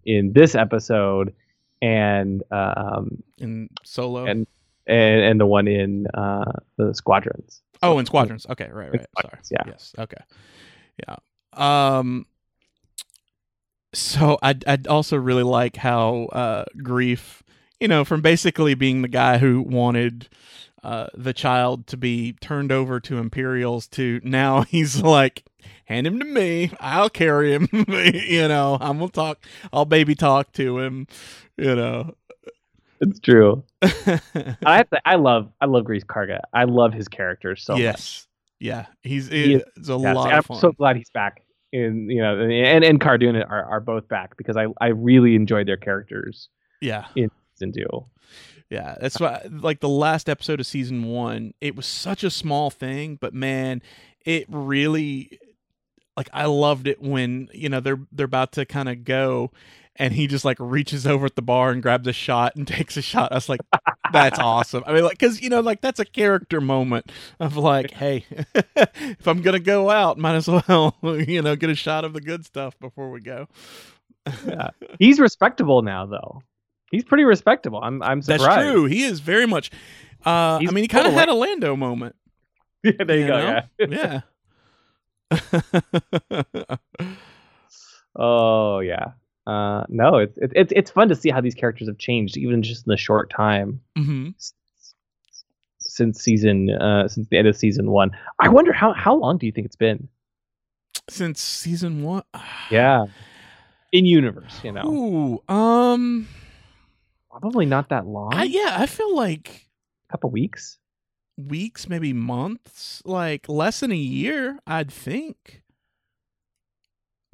in 0.05 0.33
this 0.33 0.55
episode 0.55 1.33
and 1.81 2.43
um, 2.51 3.23
In 3.39 3.69
Solo. 3.83 4.25
And- 4.25 4.47
and 4.85 5.21
and 5.21 5.39
the 5.39 5.45
one 5.45 5.69
in 5.69 6.07
uh, 6.13 6.51
the 6.75 6.93
Squadrons. 6.93 7.61
Oh, 7.81 7.99
in 7.99 8.05
Squadrons. 8.05 8.45
Okay, 8.49 8.69
right, 8.69 8.91
right. 8.91 9.05
Sorry. 9.21 9.37
Yeah. 9.49 9.63
Yes. 9.65 9.93
Okay. 9.97 10.17
Yeah. 11.07 11.15
Um. 11.53 12.25
So 13.93 14.37
I 14.41 14.55
I 14.67 14.77
also 14.89 15.15
really 15.15 15.43
like 15.43 15.77
how 15.77 16.25
uh 16.33 16.65
Greef, 16.79 17.39
you 17.79 17.87
know, 17.87 18.03
from 18.03 18.19
basically 18.21 18.73
being 18.73 19.03
the 19.03 19.07
guy 19.07 19.37
who 19.37 19.61
wanted 19.61 20.27
uh 20.83 21.07
the 21.15 21.33
child 21.33 21.87
to 21.87 21.97
be 21.97 22.33
turned 22.41 22.71
over 22.71 22.99
to 22.99 23.17
Imperials 23.17 23.87
to 23.89 24.19
now 24.23 24.61
he's 24.69 25.01
like 25.01 25.43
hand 25.85 26.05
him 26.07 26.19
to 26.19 26.25
me 26.25 26.71
i'll 26.79 27.09
carry 27.09 27.53
him 27.53 27.67
you 27.87 28.47
know 28.47 28.77
i'm 28.81 28.99
gonna 28.99 29.11
talk 29.11 29.45
i'll 29.71 29.85
baby 29.85 30.15
talk 30.15 30.51
to 30.53 30.79
him 30.79 31.07
you 31.57 31.75
know 31.75 32.13
It's 33.01 33.19
true. 33.19 33.63
I 33.81 34.77
have 34.77 34.89
to, 34.91 35.01
I 35.05 35.15
love 35.15 35.51
I 35.61 35.65
love 35.65 35.83
Greef 35.85 36.05
Karga. 36.05 36.39
I 36.53 36.63
love 36.65 36.93
his 36.93 37.07
character 37.07 37.55
so 37.55 37.79
much. 37.79 38.25
yeah 38.59 38.85
he's 39.01 39.29
He 39.41 39.53
is 39.55 39.63
it's 39.77 39.89
a 39.89 39.95
Yes, 39.95 40.15
lot 40.15 40.25
and 40.25 40.33
of 40.33 40.45
fun 40.45 40.57
I'm 40.57 40.61
so 40.61 40.71
glad 40.71 40.95
he's 40.97 41.09
back. 41.09 41.41
In 41.71 42.09
you 42.09 42.21
know, 42.21 42.39
and 42.39 42.83
and 42.83 43.01
Cara 43.01 43.17
Dune 43.19 43.35
are, 43.35 43.65
are 43.65 43.79
both 43.79 44.07
back 44.07 44.37
because 44.37 44.55
I 44.57 44.67
I 44.79 44.87
really 44.89 45.35
enjoyed 45.35 45.67
their 45.67 45.77
characters 45.77 46.49
yeah 46.81 47.07
in 47.15 47.29
duo. 47.71 48.09
Yeah, 48.73 48.95
that's 48.99 49.19
why 49.19 49.45
like 49.51 49.81
the 49.81 49.89
last 49.89 50.27
episode 50.27 50.59
of 50.59 50.65
season 50.65 51.03
1, 51.03 51.53
it 51.61 51.75
was 51.75 51.85
such 51.85 52.23
a 52.23 52.31
small 52.31 52.71
thing, 52.71 53.19
but 53.21 53.31
man, 53.31 53.83
it 54.25 54.47
really 54.49 55.39
like 56.17 56.27
I 56.33 56.45
loved 56.45 56.87
it 56.87 56.99
when, 56.99 57.49
you 57.53 57.69
know, 57.69 57.79
they're 57.79 57.99
they're 58.11 58.25
about 58.25 58.53
to 58.53 58.65
kind 58.65 58.89
of 58.89 59.03
go 59.03 59.51
and 59.97 60.11
he 60.11 60.25
just 60.25 60.43
like 60.43 60.57
reaches 60.59 61.05
over 61.05 61.27
at 61.27 61.35
the 61.35 61.43
bar 61.43 61.69
and 61.69 61.83
grabs 61.83 62.07
a 62.07 62.13
shot 62.13 62.55
and 62.55 62.67
takes 62.79 62.97
a 62.97 63.03
shot. 63.03 63.31
I 63.31 63.35
was 63.35 63.47
like 63.47 63.61
that's 64.11 64.39
awesome. 64.39 64.83
I 64.87 64.93
mean 64.93 65.03
like 65.03 65.19
cuz 65.19 65.39
you 65.39 65.49
know 65.49 65.59
like 65.59 65.81
that's 65.81 65.99
a 65.99 66.05
character 66.05 66.59
moment 66.59 67.11
of 67.39 67.55
like, 67.55 67.91
hey, 67.91 68.25
if 68.75 69.27
I'm 69.27 69.43
going 69.43 69.53
to 69.53 69.59
go 69.59 69.91
out, 69.91 70.17
might 70.17 70.33
as 70.33 70.47
well, 70.47 70.95
you 71.03 71.43
know, 71.43 71.55
get 71.55 71.69
a 71.69 71.75
shot 71.75 72.05
of 72.05 72.13
the 72.13 72.21
good 72.21 72.43
stuff 72.43 72.79
before 72.79 73.11
we 73.11 73.21
go. 73.21 73.47
Yeah. 74.47 74.69
He's 74.97 75.19
respectable 75.19 75.83
now 75.83 76.07
though. 76.07 76.41
He's 76.93 77.03
pretty 77.03 77.23
respectable. 77.23 77.79
I'm 77.81 78.03
I'm 78.03 78.21
surprised. 78.21 78.45
That's 78.47 78.61
true. 78.71 78.85
He 78.85 79.03
is 79.03 79.19
very 79.19 79.47
much 79.47 79.71
uh 80.25 80.59
He's 80.59 80.69
I 80.69 80.71
mean 80.71 80.83
he 80.83 80.87
kind 80.87 81.07
of 81.07 81.13
had 81.13 81.27
a 81.27 81.33
Lando 81.33 81.75
moment. 81.75 82.15
Yeah, 82.83 82.91
there 83.07 83.17
you, 83.17 83.27
go. 83.27 83.39
know? 83.39 83.61
Yeah. 83.79 84.21
yeah. 85.31 86.75
Oh 88.15 88.79
yeah. 88.79 89.05
Uh, 89.47 89.83
no, 89.89 90.17
it's 90.17 90.37
it's 90.37 90.53
it's 90.55 90.73
it's 90.75 90.91
fun 90.91 91.09
to 91.09 91.15
see 91.15 91.29
how 91.29 91.41
these 91.41 91.55
characters 91.55 91.87
have 91.87 91.97
changed, 91.97 92.37
even 92.37 92.61
just 92.61 92.85
in 92.85 92.91
the 92.91 92.97
short 92.97 93.31
time 93.35 93.81
hmm 93.97 94.29
s- 94.37 94.53
since 95.79 96.21
season 96.21 96.69
uh 96.69 97.07
since 97.07 97.27
the 97.29 97.37
end 97.37 97.47
of 97.47 97.57
season 97.57 97.89
one. 97.91 98.11
I 98.39 98.49
wonder 98.49 98.71
how 98.71 98.93
how 98.93 99.15
long 99.15 99.37
do 99.37 99.45
you 99.47 99.51
think 99.51 99.65
it's 99.65 99.75
been? 99.75 100.07
Since 101.09 101.41
season 101.41 102.03
one. 102.03 102.23
Yeah, 102.69 103.05
in 103.91 104.05
universe, 104.05 104.61
you 104.63 104.71
know, 104.71 104.83
Ooh. 105.49 105.53
Um. 105.53 106.27
Probably 107.39 107.65
not 107.65 107.89
that 107.89 108.05
long. 108.07 108.33
I, 108.33 108.43
yeah, 108.43 108.75
I 108.77 108.85
feel 108.85 109.15
like 109.15 109.67
a 110.07 110.11
couple 110.13 110.29
weeks. 110.29 110.77
weeks, 111.37 111.89
maybe 111.89 112.13
months, 112.13 113.01
like 113.05 113.49
less 113.49 113.79
than 113.81 113.91
a 113.91 113.95
year. 113.95 114.59
I'd 114.67 114.91
think. 114.91 115.61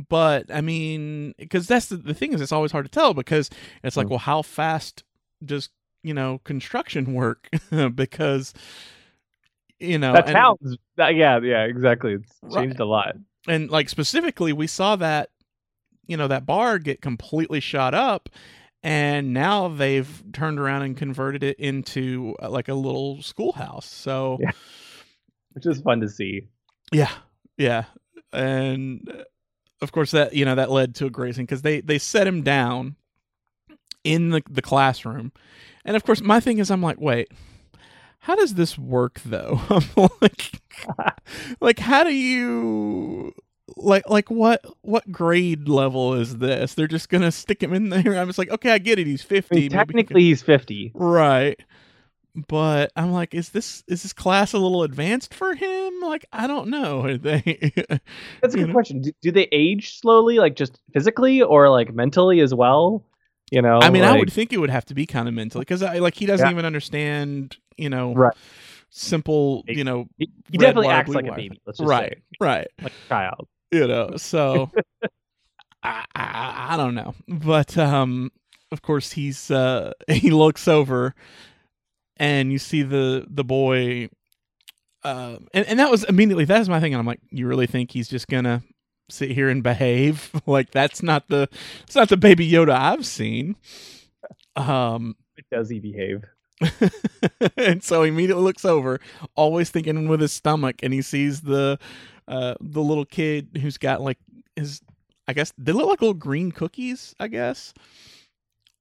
But 0.07 0.45
I 0.53 0.62
mean, 0.62 1.33
because 1.38 1.67
that's 1.67 1.88
the, 1.88 1.97
the 1.97 2.13
thing 2.13 2.33
is, 2.33 2.39
it's 2.41 2.51
always 2.53 2.71
hard 2.71 2.85
to 2.85 2.91
tell 2.91 3.13
because 3.13 3.49
it's 3.83 3.97
like, 3.97 4.07
Mm. 4.07 4.12
well, 4.12 4.19
how 4.19 4.41
fast 4.41 5.03
does 5.43 5.69
you 6.03 6.13
know 6.13 6.39
construction 6.45 7.13
work? 7.13 7.49
because 7.95 8.53
you 9.79 9.97
know 9.97 10.13
that 10.13 10.27
and- 10.27 10.33
sounds. 10.33 10.77
That, 10.95 11.15
yeah, 11.15 11.39
yeah, 11.41 11.63
exactly. 11.65 12.13
It's 12.13 12.31
Right. 12.41 12.63
changed 12.63 12.79
a 12.79 12.85
lot. 12.85 13.15
and 13.47 13.69
like 13.69 13.89
specifically 13.89 14.53
we 14.53 14.67
saw 14.67 14.95
that 14.97 15.29
you 16.07 16.15
know 16.17 16.27
that 16.29 16.45
bar 16.45 16.79
get 16.79 17.01
completely 17.01 17.59
shot 17.59 17.93
up 17.93 18.29
and 18.83 19.33
now 19.33 19.67
they've 19.67 20.23
turned 20.33 20.59
around 20.59 20.83
and 20.83 20.95
converted 20.97 21.43
it 21.43 21.59
into 21.59 22.35
uh, 22.41 22.49
like 22.49 22.67
a 22.69 22.73
little 22.73 23.21
schoolhouse. 23.21 23.85
So 23.85 24.37
Yeah. 24.39 24.51
which 25.53 25.65
is 25.65 25.81
fun 25.81 26.01
to 26.01 26.09
see. 26.09 26.47
yeah. 26.91 27.11
Yeah. 27.57 27.85
And 28.31 29.01
uh, 29.13 29.23
of 29.81 29.91
course 29.91 30.11
that 30.11 30.33
you 30.33 30.45
know 30.45 30.55
that 30.55 30.69
led 30.71 30.95
to 30.95 31.07
a 31.07 31.33
scene 31.33 31.45
because 31.45 31.61
they 31.61 31.81
they 31.81 31.97
set 31.97 32.27
him 32.27 32.41
down 32.43 32.95
in 34.03 34.29
the, 34.29 34.41
the 34.49 34.61
classroom. 34.61 35.31
And 35.85 35.95
of 35.95 36.03
course 36.03 36.21
my 36.21 36.39
thing 36.39 36.59
is 36.59 36.69
i'm 36.71 36.81
like 36.81 36.99
wait 37.01 37.29
how 38.19 38.35
does 38.35 38.55
this 38.55 38.77
work 38.77 39.21
though? 39.25 39.59
I'm 39.69 40.09
like 40.21 40.61
like 41.61 41.79
how 41.79 42.03
do 42.03 42.13
you 42.13 43.33
like 43.77 44.08
like 44.10 44.29
what 44.29 44.63
what 44.82 45.12
grade 45.12 45.67
level 45.69 46.13
is 46.13 46.38
this 46.38 46.73
they're 46.73 46.88
just 46.88 47.10
gonna 47.10 47.32
stick 47.32 47.62
him 47.62 47.73
in 47.73 47.89
there 47.89 48.15
i'm 48.17 48.27
just 48.27 48.38
like 48.39 48.49
okay 48.49 48.71
i 48.71 48.77
get 48.77 48.99
it 48.99 49.08
he's 49.08 49.21
50 49.21 49.55
I 49.55 49.60
mean, 49.60 49.63
maybe 49.71 49.71
he 49.71 49.77
technically, 49.77 50.21
he's 50.21 50.41
fifty. 50.41 50.91
right 50.95 51.60
but 52.47 52.91
i'm 52.95 53.12
like 53.12 53.34
is 53.34 53.49
this 53.49 53.84
is 53.88 54.03
this 54.03 54.13
class 54.13 54.53
a 54.53 54.58
little 54.60 54.84
advanced 54.84 55.34
for 55.34 55.55
him 55.55 55.99
like 56.01 56.25
i 56.32 56.47
don't 56.47 56.69
know 56.69 57.01
Are 57.05 57.17
they 57.17 57.71
That's 58.41 58.53
a 58.53 58.58
good 58.58 58.67
know? 58.67 58.73
question. 58.73 59.01
Do, 59.01 59.12
do 59.21 59.32
they 59.32 59.47
age 59.51 59.99
slowly, 59.99 60.38
like 60.38 60.55
just 60.55 60.79
physically, 60.93 61.41
or 61.41 61.69
like 61.69 61.93
mentally 61.93 62.39
as 62.39 62.53
well? 62.53 63.03
You 63.51 63.62
know, 63.62 63.79
I 63.79 63.89
mean, 63.89 64.03
I 64.03 64.17
would 64.17 64.32
think 64.32 64.53
it 64.53 64.58
would 64.60 64.69
have 64.69 64.86
to 64.86 64.93
be 64.93 65.05
kind 65.05 65.27
of 65.27 65.34
mentally 65.34 65.63
because 65.63 65.82
I 65.84 65.97
like 65.99 66.13
he 66.15 66.25
doesn't 66.25 66.45
Yeah. 66.45 66.51
even 66.51 66.65
understand, 66.65 67.58
you 67.77 67.89
know, 67.89 68.13
Right. 68.13 68.36
simple, 68.91 69.63
you 69.67 69.84
know, 69.84 70.08
He, 70.17 70.29
he 70.51 70.58
definitely 70.58 70.88
wire, 70.88 70.97
acts 70.97 71.10
like 71.15 71.25
a 71.27 71.34
baby. 71.34 71.60
Let's 71.65 71.79
just 71.79 71.89
right, 71.89 72.13
say, 72.13 72.21
right. 72.39 72.67
like 72.82 72.93
a 72.93 73.13
child. 73.13 73.47
You 73.71 73.88
know, 73.88 74.17
so 74.17 74.71
I, 75.84 76.05
I 76.15 76.73
I 76.73 76.77
don't 76.77 76.95
know, 76.95 77.13
but 77.27 77.77
um, 77.77 78.32
of 78.71 78.82
course 78.82 79.12
he's 79.12 79.49
uh 79.49 79.93
he 80.08 80.29
looks 80.32 80.67
over, 80.67 81.15
and 82.17 82.51
you 82.51 82.60
see 82.60 82.84
the 82.84 83.25
the 83.29 83.43
boy, 83.43 84.10
uh, 85.03 85.38
and 85.53 85.67
and 85.67 85.79
that 85.79 85.91
was 85.91 86.03
immediately 86.05 86.45
that's 86.45 86.69
my 86.69 86.79
thing, 86.79 86.93
and 86.93 86.99
I'm 86.99 87.08
like, 87.08 87.21
you 87.32 87.47
really 87.47 87.67
think 87.67 87.91
he's 87.91 88.10
just 88.10 88.27
gonna 88.27 88.63
sit 89.10 89.32
here 89.32 89.49
and 89.49 89.63
behave? 89.63 90.32
like 90.45 90.71
that's 90.71 91.03
not 91.03 91.27
the 91.29 91.49
it's 91.84 91.95
not 91.95 92.10
the 92.10 92.17
baby 92.17 92.49
Yoda 92.49 92.73
I've 92.75 93.05
seen. 93.05 93.55
Um, 94.55 95.15
but 95.36 95.45
Does 95.51 95.69
he 95.69 95.79
behave? 95.79 96.25
and 97.58 97.84
so 97.84 98.03
he 98.03 98.10
immediately 98.10 98.43
looks 98.43 98.65
over, 98.65 98.99
always 99.36 99.69
thinking 99.69 100.08
with 100.10 100.19
his 100.19 100.34
stomach, 100.34 100.77
and 100.84 100.93
he 100.93 101.01
sees 101.01 101.41
the 101.41 101.79
uh 102.29 102.55
the 102.61 102.81
little 102.81 103.05
kid 103.05 103.59
who's 103.61 103.77
got 103.77 104.01
like 104.01 104.19
his 104.55 104.81
I 105.27 105.33
guess 105.33 105.53
they 105.59 105.73
look 105.73 105.87
like 105.87 106.01
little 106.01 106.15
green 106.15 106.51
cookies, 106.51 107.13
I 107.19 107.27
guess, 107.27 107.73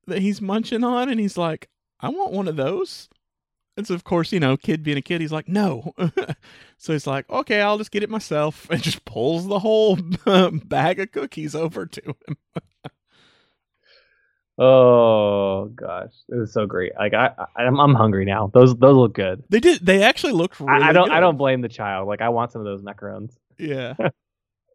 that 0.06 0.22
he's 0.22 0.40
munching 0.40 0.82
on, 0.82 1.10
and 1.10 1.20
he's 1.20 1.36
like, 1.36 1.68
I 2.00 2.08
want 2.08 2.32
one 2.32 2.48
of 2.48 2.56
those. 2.56 3.10
And 3.76 3.86
so 3.86 3.94
of 3.94 4.02
course, 4.02 4.32
you 4.32 4.40
know, 4.40 4.56
kid 4.56 4.82
being 4.82 4.96
a 4.96 5.02
kid, 5.02 5.20
he's 5.20 5.30
like, 5.30 5.46
no. 5.46 5.92
so 6.78 6.94
he's 6.94 7.06
like, 7.06 7.28
okay, 7.28 7.60
I'll 7.60 7.76
just 7.76 7.90
get 7.90 8.02
it 8.02 8.08
myself, 8.08 8.66
and 8.70 8.82
just 8.82 9.04
pulls 9.04 9.46
the 9.46 9.58
whole 9.58 9.96
bag 10.64 11.00
of 11.00 11.12
cookies 11.12 11.54
over 11.54 11.84
to 11.84 12.02
him. 12.02 12.36
Oh 14.58 15.66
gosh, 15.66 16.12
it 16.28 16.34
was 16.34 16.52
so 16.52 16.66
great. 16.66 16.92
Like 16.98 17.14
I, 17.14 17.30
I 17.56 17.62
I'm, 17.62 17.78
I'm 17.78 17.94
hungry 17.94 18.24
now. 18.24 18.50
Those 18.52 18.74
those 18.76 18.96
look 18.96 19.14
good. 19.14 19.44
They 19.48 19.60
did. 19.60 19.84
They 19.84 20.02
actually 20.02 20.32
looked 20.32 20.58
really. 20.58 20.82
I, 20.82 20.88
I 20.88 20.92
don't 20.92 21.10
I 21.10 21.20
don't 21.20 21.36
blame 21.36 21.60
the 21.60 21.68
child. 21.68 22.08
Like 22.08 22.20
I 22.20 22.28
want 22.30 22.52
some 22.52 22.60
of 22.60 22.64
those 22.64 22.82
macarons. 22.82 23.36
Yeah. 23.58 23.94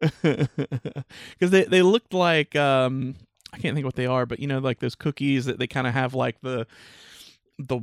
Because 0.00 1.50
they 1.50 1.64
they 1.64 1.82
looked 1.82 2.14
like 2.14 2.56
um 2.56 3.14
I 3.52 3.58
can't 3.58 3.74
think 3.74 3.84
what 3.84 3.94
they 3.94 4.06
are, 4.06 4.26
but 4.26 4.40
you 4.40 4.46
know 4.46 4.58
like 4.58 4.80
those 4.80 4.94
cookies 4.94 5.44
that 5.44 5.58
they 5.58 5.66
kind 5.66 5.86
of 5.86 5.94
have 5.94 6.14
like 6.14 6.40
the 6.40 6.66
the 7.58 7.80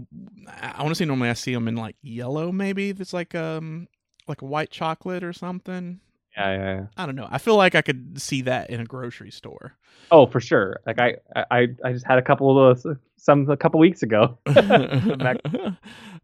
I 0.50 0.82
want 0.82 0.90
to 0.90 0.96
say 0.96 1.06
normally 1.06 1.30
I 1.30 1.34
see 1.34 1.54
them 1.54 1.68
in 1.68 1.76
like 1.76 1.96
yellow 2.02 2.52
maybe 2.52 2.92
that's 2.92 3.14
like 3.14 3.36
um 3.36 3.88
like 4.28 4.42
white 4.42 4.72
chocolate 4.72 5.24
or 5.24 5.34
something. 5.34 6.00
Yeah, 6.38 6.52
yeah, 6.52 6.76
yeah. 6.76 6.86
I 6.98 7.06
don't 7.06 7.16
know. 7.16 7.28
I 7.30 7.38
feel 7.38 7.58
like 7.58 7.76
I 7.76 7.82
could 7.82 8.22
see 8.22 8.42
that 8.44 8.70
in 8.70 8.80
a 8.80 8.86
grocery 8.86 9.32
store. 9.32 9.74
Oh, 10.12 10.26
for 10.26 10.40
sure. 10.40 10.80
Like 10.86 11.00
I, 11.00 11.16
I, 11.36 11.68
I 11.84 11.92
just 11.92 12.06
had 12.06 12.18
a 12.18 12.22
couple 12.22 12.50
of 12.50 12.84
those 12.84 12.98
some 13.18 13.50
a 13.50 13.58
couple 13.58 13.80
weeks 13.80 14.02
ago. 14.04 14.38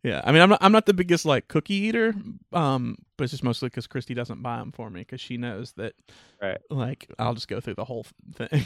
Yeah, 0.04 0.22
I 0.24 0.32
mean, 0.32 0.42
I'm 0.42 0.50
not, 0.50 0.60
I'm 0.62 0.72
not 0.72 0.86
the 0.86 0.94
biggest 0.94 1.26
like 1.26 1.48
cookie 1.48 1.74
eater, 1.74 2.14
um, 2.54 2.98
but 3.18 3.24
it's 3.26 3.32
just 3.32 3.44
mostly 3.44 3.68
because 3.68 3.88
Christy 3.88 4.14
doesn't 4.14 4.42
buy 4.44 4.58
them 4.58 4.72
for 4.72 4.90
me 4.90 5.02
because 5.02 5.20
she 5.20 5.38
knows 5.38 5.74
that, 5.74 5.94
Right. 6.42 6.60
Like, 6.70 7.10
I'll 7.18 7.34
just 7.34 7.48
go 7.48 7.60
through 7.60 7.74
the 7.74 7.84
whole 7.84 8.06
thing. 8.36 8.64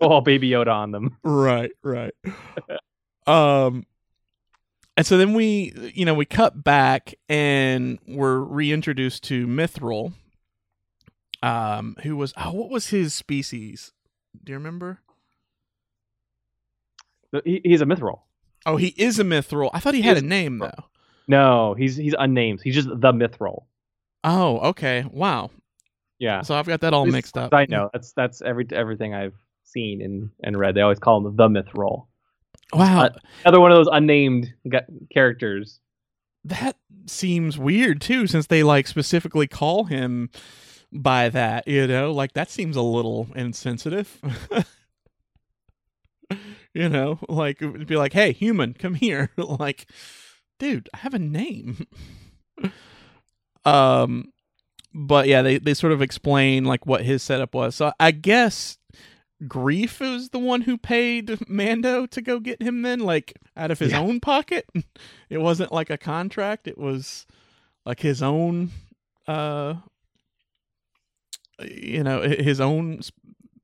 Go 0.00 0.08
all 0.08 0.22
Baby 0.22 0.50
Yoda 0.50 0.72
on 0.72 0.90
them. 0.90 1.16
right, 1.22 1.70
right. 1.82 2.14
um, 3.26 3.84
and 4.96 5.06
so 5.06 5.18
then 5.18 5.34
we, 5.34 5.72
you 5.94 6.04
know, 6.04 6.14
we 6.14 6.24
cut 6.24 6.62
back 6.62 7.14
and 7.28 7.98
we're 8.06 8.38
reintroduced 8.38 9.24
to 9.24 9.46
Mythrol, 9.46 10.12
um, 11.42 11.96
who 12.02 12.16
was 12.16 12.32
oh, 12.36 12.52
what 12.52 12.70
was 12.70 12.88
his 12.88 13.14
species? 13.14 13.92
Do 14.42 14.52
you 14.52 14.58
remember? 14.58 15.00
He, 17.44 17.60
he's 17.64 17.82
a 17.82 17.84
mythrol. 17.84 18.20
Oh, 18.64 18.76
he 18.76 18.88
is 18.96 19.18
a 19.18 19.24
Mythrol. 19.24 19.70
I 19.74 19.80
thought 19.80 19.94
he 19.94 20.00
He 20.00 20.08
had 20.08 20.16
a 20.16 20.22
name 20.22 20.58
though. 20.58 20.84
No, 21.28 21.74
he's 21.74 21.96
he's 21.96 22.14
unnamed. 22.18 22.60
He's 22.62 22.74
just 22.74 22.88
the 22.88 23.12
mythrol. 23.12 23.64
Oh, 24.24 24.58
okay. 24.70 25.04
Wow. 25.10 25.50
Yeah. 26.18 26.42
So 26.42 26.54
I've 26.54 26.66
got 26.66 26.80
that 26.80 26.94
all 26.94 27.04
mixed 27.06 27.36
up. 27.36 27.52
I 27.52 27.66
know 27.68 27.90
that's 27.92 28.12
that's 28.12 28.42
every 28.42 28.66
everything 28.72 29.14
I've 29.14 29.34
seen 29.64 30.02
and 30.02 30.30
and 30.42 30.58
read. 30.58 30.74
They 30.74 30.80
always 30.80 30.98
call 30.98 31.18
him 31.18 31.36
the 31.36 31.48
mythrol. 31.48 32.06
Wow. 32.72 33.04
Uh, 33.04 33.10
Another 33.44 33.60
one 33.60 33.70
of 33.72 33.76
those 33.78 33.88
unnamed 33.92 34.52
characters. 35.12 35.80
that 36.44 36.76
seems 37.06 37.56
weird 37.58 38.00
too, 38.00 38.26
since 38.26 38.46
they 38.46 38.62
like 38.62 38.86
specifically 38.86 39.46
call 39.46 39.84
him 39.84 40.30
by 40.92 41.28
that. 41.28 41.66
You 41.68 41.86
know, 41.86 42.12
like 42.12 42.32
that 42.34 42.50
seems 42.50 42.76
a 42.76 42.82
little 42.82 43.28
insensitive. 43.36 44.18
you 46.74 46.88
know, 46.88 47.18
like 47.28 47.62
it'd 47.62 47.86
be 47.86 47.96
like, 47.96 48.12
"Hey, 48.12 48.32
human, 48.32 48.74
come 48.74 48.94
here." 48.94 49.30
like, 49.36 49.86
dude, 50.58 50.88
I 50.92 50.98
have 50.98 51.14
a 51.14 51.18
name. 51.18 51.86
um, 53.64 54.32
but 54.94 55.28
yeah, 55.28 55.42
they 55.42 55.58
they 55.58 55.74
sort 55.74 55.92
of 55.92 56.02
explain 56.02 56.64
like 56.64 56.86
what 56.86 57.04
his 57.04 57.22
setup 57.22 57.54
was. 57.54 57.74
So 57.76 57.92
I 58.00 58.10
guess 58.10 58.78
Greef 59.44 60.00
is 60.00 60.30
the 60.30 60.38
one 60.38 60.62
who 60.62 60.78
paid 60.78 61.46
Mando 61.48 62.06
to 62.06 62.22
go 62.22 62.40
get 62.40 62.62
him 62.62 62.82
then, 62.82 63.00
like 63.00 63.38
out 63.56 63.70
of 63.70 63.78
his 63.78 63.92
Yeah. 63.92 64.00
own 64.00 64.20
pocket. 64.20 64.66
It 65.28 65.38
wasn't 65.38 65.72
like 65.72 65.90
a 65.90 65.98
contract, 65.98 66.66
it 66.68 66.78
was 66.78 67.26
like 67.84 68.00
his 68.00 68.22
own 68.22 68.70
uh 69.26 69.74
you 71.62 72.02
know, 72.04 72.20
his 72.22 72.60
own 72.60 73.00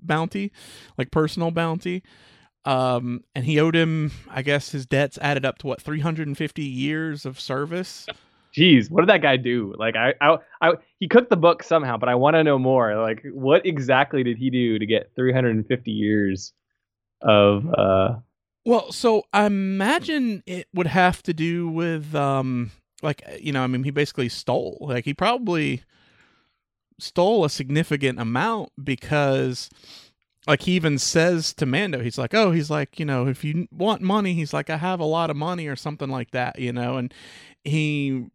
bounty, 0.00 0.50
like 0.98 1.11
personal 1.11 1.50
bounty. 1.50 2.02
Um 2.64 3.22
and 3.35 3.44
he 3.44 3.58
owed 3.61 3.74
him, 3.76 4.12
I 4.28 4.42
guess 4.42 4.70
his 4.72 4.87
debts 4.87 5.18
added 5.22 5.44
up 5.44 5.58
to 5.58 5.66
what 5.66 5.80
350 5.82 6.62
years 6.64 7.24
of 7.26 7.38
service. 7.40 8.06
Jeez, 8.57 8.91
what 8.91 9.01
did 9.01 9.09
that 9.09 9.23
guy 9.23 9.37
do? 9.37 9.75
Like 9.79 9.97
I, 9.97 10.15
I, 10.21 10.37
I 10.61 10.73
he 11.01 11.09
cooked 11.09 11.31
the 11.31 11.37
book 11.37 11.62
somehow, 11.62 11.97
but 11.97 12.09
I 12.09 12.15
want 12.15 12.35
to 12.35 12.45
know 12.45 12.59
more. 12.59 13.01
Like 13.01 13.23
what 13.33 13.65
exactly 13.65 14.23
did 14.23 14.37
he 14.37 14.51
do 14.51 14.79
to 14.79 14.87
get 14.87 15.11
350 15.15 15.91
years 15.91 16.53
of 17.23 17.67
uh 17.73 18.17
Well, 18.67 18.93
so 18.93 19.25
I 19.33 19.47
imagine 19.47 20.43
it 20.47 20.69
would 20.75 20.88
have 20.88 21.23
to 21.25 21.33
do 21.33 21.69
with 21.69 22.15
um 22.15 22.73
like 23.03 23.23
you 23.41 23.53
know, 23.53 23.62
I 23.62 23.67
mean 23.69 23.85
he 23.85 23.91
basically 23.91 24.29
stole. 24.29 24.79
Like 24.81 25.05
he 25.07 25.15
probably 25.15 25.83
stole 26.99 27.45
a 27.45 27.51
significant 27.51 28.21
amount 28.21 28.71
because 28.83 29.71
like 30.47 30.62
he 30.62 30.73
even 30.73 30.99
says 30.99 31.53
to 31.55 31.67
Mando, 31.67 32.01
he's 32.01 32.19
like, 32.19 32.35
"Oh, 32.35 32.51
he's 32.51 32.71
like, 32.71 32.99
you 32.99 33.05
know, 33.05 33.29
if 33.29 33.45
you 33.45 33.69
want 33.71 34.03
money, 34.03 34.35
he's 34.35 34.53
like, 34.53 34.71
I 34.71 34.77
have 34.77 35.01
a 35.01 35.05
lot 35.05 35.31
of 35.31 35.37
money 35.37 35.69
or 35.69 35.77
something 35.77 36.09
like 36.09 36.33
that, 36.33 36.59
you 36.59 36.73
know." 36.73 36.97
And 36.97 37.15
he 37.65 38.27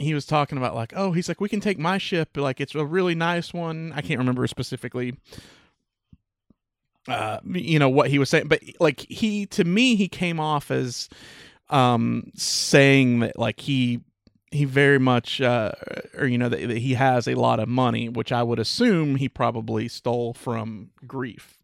he 0.00 0.14
was 0.14 0.26
talking 0.26 0.58
about 0.58 0.74
like, 0.74 0.92
"Oh, 0.96 1.12
he's 1.12 1.28
like, 1.28 1.40
we 1.40 1.48
can 1.48 1.60
take 1.60 1.78
my 1.78 1.98
ship, 1.98 2.36
like 2.36 2.60
it's 2.60 2.74
a 2.74 2.84
really 2.84 3.14
nice 3.14 3.52
one." 3.52 3.92
I 3.94 4.00
can't 4.00 4.18
remember 4.18 4.46
specifically 4.46 5.16
uh 7.08 7.40
you 7.46 7.78
know 7.78 7.88
what 7.88 8.10
he 8.10 8.18
was 8.18 8.28
saying 8.28 8.46
but 8.46 8.60
like 8.78 9.00
he 9.08 9.46
to 9.46 9.64
me 9.64 9.96
he 9.96 10.06
came 10.06 10.38
off 10.38 10.70
as 10.70 11.08
um 11.70 12.30
saying 12.36 13.20
that 13.20 13.38
like 13.38 13.58
he 13.58 14.00
he 14.50 14.66
very 14.66 14.98
much 14.98 15.40
uh 15.40 15.72
or 16.18 16.26
you 16.26 16.36
know 16.36 16.50
that, 16.50 16.68
that 16.68 16.76
he 16.76 16.92
has 16.92 17.26
a 17.26 17.34
lot 17.34 17.58
of 17.58 17.70
money 17.70 18.10
which 18.10 18.30
i 18.30 18.42
would 18.42 18.58
assume 18.58 19.16
he 19.16 19.30
probably 19.30 19.88
stole 19.88 20.34
from 20.34 20.90
Greef 21.06 21.56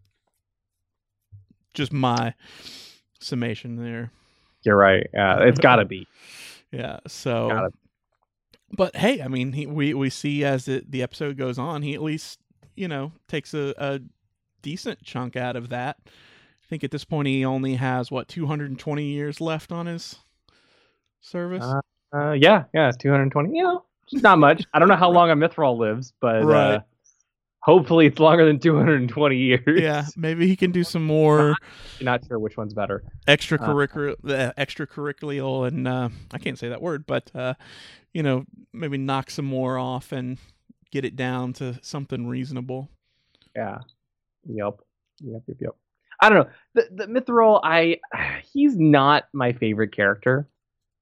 just 1.75 1.93
my 1.93 2.33
summation 3.21 3.77
there 3.77 4.11
You're 4.63 4.77
right. 4.77 5.07
Yeah, 5.15 5.45
it's 5.45 5.61
got 5.61 5.77
to 5.77 5.85
be. 5.85 6.09
yeah 6.73 6.99
so. 7.07 7.71
But 8.73 8.97
hey 8.97 9.23
i 9.23 9.29
mean 9.29 9.53
he, 9.53 9.67
we 9.67 9.95
we 9.95 10.11
see 10.11 10.45
as 10.45 10.67
it, 10.69 10.91
the 10.91 11.03
episode 11.03 11.37
goes 11.37 11.59
on 11.59 11.83
he 11.83 11.95
at 11.95 12.03
least 12.03 12.41
you 12.75 12.89
know 12.89 13.13
takes 13.29 13.55
a, 13.55 13.73
a 13.79 14.01
decent 14.63 15.03
chunk 15.05 15.37
out 15.37 15.55
of 15.57 15.69
that 15.69 15.97
i 16.07 16.67
think 16.69 16.83
at 16.83 16.91
this 16.91 17.05
point 17.05 17.29
he 17.29 17.45
only 17.45 17.77
has 17.77 18.11
what 18.11 18.27
220 18.29 19.05
years 19.05 19.41
left 19.41 19.71
on 19.73 19.87
his 19.87 20.17
service 21.21 21.65
Uh, 21.65 21.81
Uh, 22.13 22.33
yeah, 22.33 22.65
yeah, 22.73 22.91
220. 22.93 23.57
You 23.57 23.63
know, 23.65 23.85
it's 24.11 24.23
not 24.23 24.39
much. 24.39 24.65
I 24.73 24.79
don't 24.79 24.89
know 24.89 24.97
how 24.97 25.11
long 25.11 25.31
a 25.31 25.37
mythrol 25.37 25.77
lives, 25.77 26.13
but 26.21 26.45
Right. 26.45 26.75
uh, 26.77 26.81
hopefully 27.61 28.07
it's 28.07 28.21
longer 28.21 28.45
than 28.47 28.59
220 28.61 29.37
years. 29.37 29.81
yeah 29.81 30.05
maybe 30.17 30.47
he 30.47 30.55
can 30.57 30.71
do 30.71 30.85
some 30.85 31.05
more 31.17 31.55
not 32.01 32.25
sure 32.27 32.39
which 32.39 32.57
one's 32.57 32.75
better. 32.75 33.03
extracurricular 33.27 34.15
uh, 34.25 34.53
extracurricular 34.57 35.67
and 35.67 35.89
uh, 35.89 36.09
i 36.33 36.39
can't 36.39 36.59
say 36.59 36.69
that 36.69 36.81
word 36.81 37.07
but 37.07 37.31
uh, 37.35 37.55
you 38.17 38.23
know 38.23 38.47
maybe 38.73 38.97
knock 38.97 39.31
some 39.31 39.45
more 39.45 39.77
off 39.77 40.11
and 40.11 40.39
get 40.91 41.05
it 41.05 41.17
down 41.17 41.53
to 41.53 41.79
something 41.83 42.27
reasonable 42.27 42.89
Yeah. 43.55 43.81
Yep. 44.49 44.81
Yep. 45.23 45.43
Yep. 45.47 45.57
Yep. 45.61 45.77
I 46.23 46.31
don't 46.31 46.39
know. 46.39 46.51
The 46.73 46.89
the 46.93 47.07
Mythrol, 47.09 47.61
I 47.63 48.01
he's 48.53 48.75
not 48.75 49.25
my 49.35 49.53
favorite 49.53 49.95
character. 49.95 50.49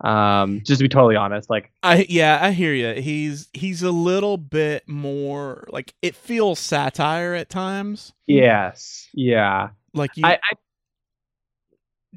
Um, 0.01 0.61
just 0.65 0.81
to 0.81 0.85
be 0.85 0.89
totally 0.89 1.15
honest, 1.15 1.49
like 1.49 1.71
I 1.85 2.05
yeah, 2.09 2.41
I 2.43 2.51
hear 2.51 2.75
you. 2.75 3.01
He's 3.01 3.49
he's 3.53 3.85
a 3.85 3.93
little 3.93 4.37
bit 4.37 4.89
more 4.89 5.69
like 5.71 5.95
it 6.03 6.17
feels 6.17 6.59
satire 6.59 7.35
at 7.35 7.49
times. 7.49 8.13
yes, 8.27 9.09
yeah. 9.15 9.69
Like 9.93 10.17
you, 10.17 10.27
I, 10.27 10.33
I 10.33 10.55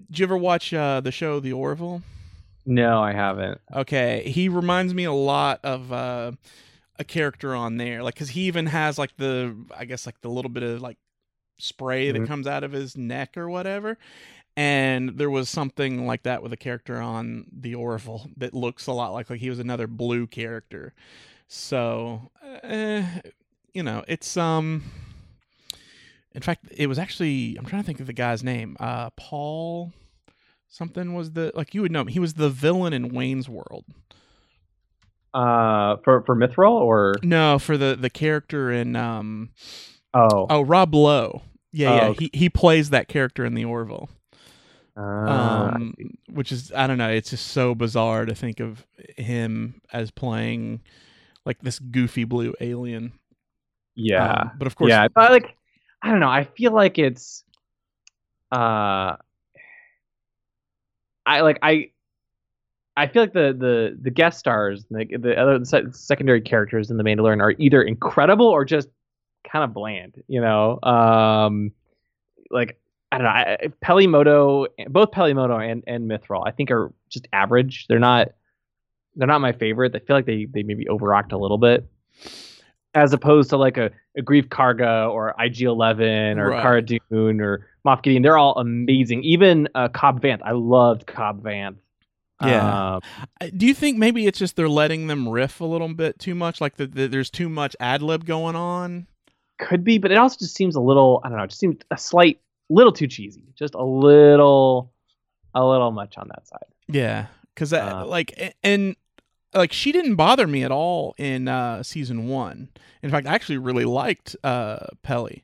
did 0.09 0.19
you 0.19 0.25
ever 0.25 0.37
watch 0.37 0.73
uh, 0.73 1.01
the 1.01 1.11
show 1.11 1.39
The 1.39 1.53
Orville? 1.53 2.01
No, 2.67 3.01
I 3.01 3.13
haven't. 3.13 3.61
Okay, 3.73 4.23
he 4.29 4.49
reminds 4.49 4.93
me 4.93 5.05
a 5.05 5.11
lot 5.13 5.61
of 5.63 5.91
uh, 5.93 6.33
a 6.99 7.03
character 7.05 7.55
on 7.55 7.77
there, 7.77 8.03
like 8.03 8.13
because 8.15 8.29
he 8.29 8.41
even 8.41 8.65
has 8.67 8.97
like 8.99 9.15
the, 9.17 9.55
I 9.75 9.85
guess 9.85 10.05
like 10.05 10.19
the 10.21 10.29
little 10.29 10.49
bit 10.51 10.63
of 10.63 10.81
like 10.81 10.97
spray 11.57 12.11
that 12.11 12.21
Mhm. 12.21 12.27
comes 12.27 12.45
out 12.45 12.63
of 12.65 12.73
his 12.73 12.97
neck 12.97 13.37
or 13.37 13.49
whatever. 13.49 13.97
And 14.57 15.17
there 15.17 15.29
was 15.29 15.49
something 15.49 16.05
like 16.07 16.23
that 16.23 16.43
with 16.43 16.51
a 16.51 16.57
character 16.57 16.99
on 16.99 17.45
the 17.51 17.75
Orville 17.75 18.27
that 18.37 18.53
looks 18.53 18.85
a 18.87 18.91
lot 18.91 19.13
like 19.13 19.29
like 19.29 19.39
he 19.39 19.49
was 19.49 19.59
another 19.59 19.87
blue 19.87 20.27
character. 20.27 20.93
So, 21.47 22.31
uh, 22.63 23.03
you 23.73 23.81
know, 23.83 24.03
it's 24.09 24.35
um. 24.35 24.83
In 26.33 26.41
fact, 26.41 26.65
it 26.75 26.87
was 26.87 26.99
actually 26.99 27.55
I'm 27.57 27.65
trying 27.65 27.81
to 27.81 27.85
think 27.85 27.99
of 28.01 28.07
the 28.07 28.13
guy's 28.13 28.43
name. 28.43 28.75
Uh, 28.79 29.09
Paul 29.11 29.93
something 30.69 31.13
was 31.13 31.31
the 31.31 31.51
like 31.55 31.73
you 31.73 31.81
would 31.81 31.91
know 31.91 32.01
him. 32.01 32.07
He 32.07 32.19
was 32.19 32.35
the 32.35 32.49
villain 32.49 32.93
in 32.93 33.13
Wayne's 33.13 33.49
World. 33.49 33.85
Uh, 35.33 35.97
for 36.03 36.23
for 36.25 36.35
Mythrol 36.35 36.71
or 36.81 37.13
No, 37.21 37.59
for 37.59 37.77
the 37.77 37.95
the 37.99 38.09
character 38.09 38.71
in 38.71 38.95
um 38.95 39.49
oh, 40.13 40.47
oh 40.49 40.61
Rob 40.61 40.95
Lowe. 40.95 41.41
Yeah, 41.71 41.89
Oh, 41.91 41.95
yeah. 41.95 42.07
okay. 42.07 42.29
He 42.33 42.37
he 42.39 42.49
plays 42.49 42.89
that 42.89 43.07
character 43.07 43.45
in 43.45 43.53
the 43.53 43.65
Orville. 43.65 44.09
uh, 44.97 45.01
Um 45.01 45.93
which 46.29 46.51
is 46.51 46.71
I 46.71 46.87
don't 46.87 46.97
know, 46.97 47.09
it's 47.09 47.29
just 47.29 47.47
so 47.47 47.75
bizarre 47.75 48.25
to 48.25 48.33
think 48.33 48.59
of 48.59 48.85
him 49.17 49.81
as 49.93 50.09
playing 50.11 50.81
like 51.45 51.59
this 51.61 51.77
goofy 51.79 52.23
blue 52.23 52.53
alien. 52.59 53.11
yeah, 53.95 54.31
Um, 54.31 54.51
but 54.57 54.65
of 54.67 54.75
course 54.75 54.89
yeah. 54.89 55.07
But 55.13 55.31
like, 55.31 55.55
I 56.01 56.09
don't 56.09 56.19
know. 56.19 56.29
I 56.29 56.43
feel 56.45 56.73
like 56.73 56.97
it's, 56.97 57.43
uh, 58.51 59.15
I 61.27 61.41
like 61.41 61.59
I. 61.61 61.91
I 62.95 63.05
feel 63.05 63.21
like 63.21 63.33
the 63.33 63.55
the 63.57 63.95
the 64.01 64.09
guest 64.09 64.39
stars, 64.39 64.85
the 64.89 65.05
the 65.19 65.39
other 65.39 65.63
se- 65.63 65.91
secondary 65.91 66.41
characters 66.41 66.89
in 66.89 66.97
the 66.97 67.03
Mandalorian 67.03 67.41
are 67.41 67.53
either 67.59 67.83
incredible 67.83 68.47
or 68.47 68.65
just 68.65 68.87
kind 69.47 69.63
of 69.63 69.73
bland. 69.73 70.23
You 70.27 70.41
know, 70.41 70.79
um, 70.81 71.71
like 72.49 72.79
I 73.11 73.17
don't 73.17 73.25
know. 73.25 73.29
I, 73.29 73.57
Peli 73.81 74.07
Motto, 74.07 74.67
both 74.87 75.11
Peli 75.11 75.33
Motto 75.33 75.57
and 75.59 75.83
and 75.85 76.09
Mythrol, 76.09 76.47
I 76.47 76.51
think 76.51 76.71
are 76.71 76.91
just 77.09 77.27
average. 77.33 77.85
They're 77.87 77.99
not 77.99 78.29
they're 79.15 79.27
not 79.27 79.41
my 79.41 79.51
favorite. 79.51 79.95
I 79.95 79.99
feel 79.99 80.15
like 80.15 80.25
they 80.25 80.45
they 80.45 80.63
maybe 80.63 80.87
overact 80.87 81.31
a 81.33 81.37
little 81.37 81.57
bit, 81.57 81.85
as 82.93 83.13
opposed 83.13 83.49
to 83.51 83.57
like 83.57 83.77
a, 83.77 83.91
a 84.17 84.21
Greef 84.21 84.47
Karga 84.47 85.11
or 85.11 85.35
IG 85.39 85.61
Eleven 85.61 86.39
or 86.39 86.49
Right. 86.49 86.61
Cara 86.61 86.81
Dune 86.81 87.41
or 87.41 87.67
Moff 87.87 88.03
Gideon. 88.03 88.21
They're 88.23 88.37
all 88.37 88.53
amazing. 88.59 89.23
Even 89.23 89.67
uh, 89.73 89.87
Cobb 89.87 90.21
Vanth, 90.21 90.41
I 90.43 90.51
loved 90.51 91.07
Cobb 91.07 91.43
Vanth. 91.43 91.77
Yeah. 92.41 92.99
I- 93.41 93.49
Do 93.49 93.65
you 93.65 93.73
think 93.73 93.97
maybe 93.97 94.27
it's 94.27 94.37
just 94.37 94.55
they're 94.55 94.69
letting 94.69 95.07
them 95.07 95.27
riff 95.27 95.59
a 95.61 95.65
little 95.65 95.91
bit 95.93 96.19
too 96.19 96.35
much? 96.35 96.61
Like 96.61 96.75
the, 96.75 96.85
the, 96.85 97.07
there's 97.07 97.29
too 97.31 97.49
much 97.49 97.75
ad 97.79 98.01
lib 98.01 98.25
going 98.25 98.55
on? 98.55 99.07
could 99.59 99.83
be, 99.83 99.97
but 99.97 100.11
it 100.11 100.17
also 100.19 100.37
just 100.37 100.55
seems 100.55 100.75
a 100.75 100.79
little. 100.79 101.19
I 101.23 101.29
don't 101.29 101.37
know. 101.39 101.43
It 101.43 101.47
just 101.47 101.59
seems 101.59 101.77
a 101.89 101.97
slight, 101.97 102.39
little 102.69 102.91
too 102.91 103.07
cheesy. 103.07 103.41
Just 103.55 103.73
a 103.73 103.83
little, 103.83 104.91
a 105.55 105.65
little 105.65 105.89
much 105.89 106.15
on 106.19 106.27
that 106.27 106.47
side. 106.47 106.65
Yeah, 106.87 107.25
because 107.55 107.73
Uh, 107.73 108.05
like 108.05 108.53
and 108.63 108.95
like 109.55 109.73
she 109.73 109.91
didn't 109.91 110.13
bother 110.13 110.45
me 110.45 110.61
at 110.63 110.69
all 110.71 111.15
in 111.17 111.47
uh 111.47 111.81
season 111.81 112.27
one. 112.27 112.69
In 113.01 113.09
fact, 113.09 113.25
I 113.25 113.33
actually 113.33 113.57
really 113.57 113.85
liked 113.85 114.35
uh 114.43 114.77
Peli. 115.01 115.43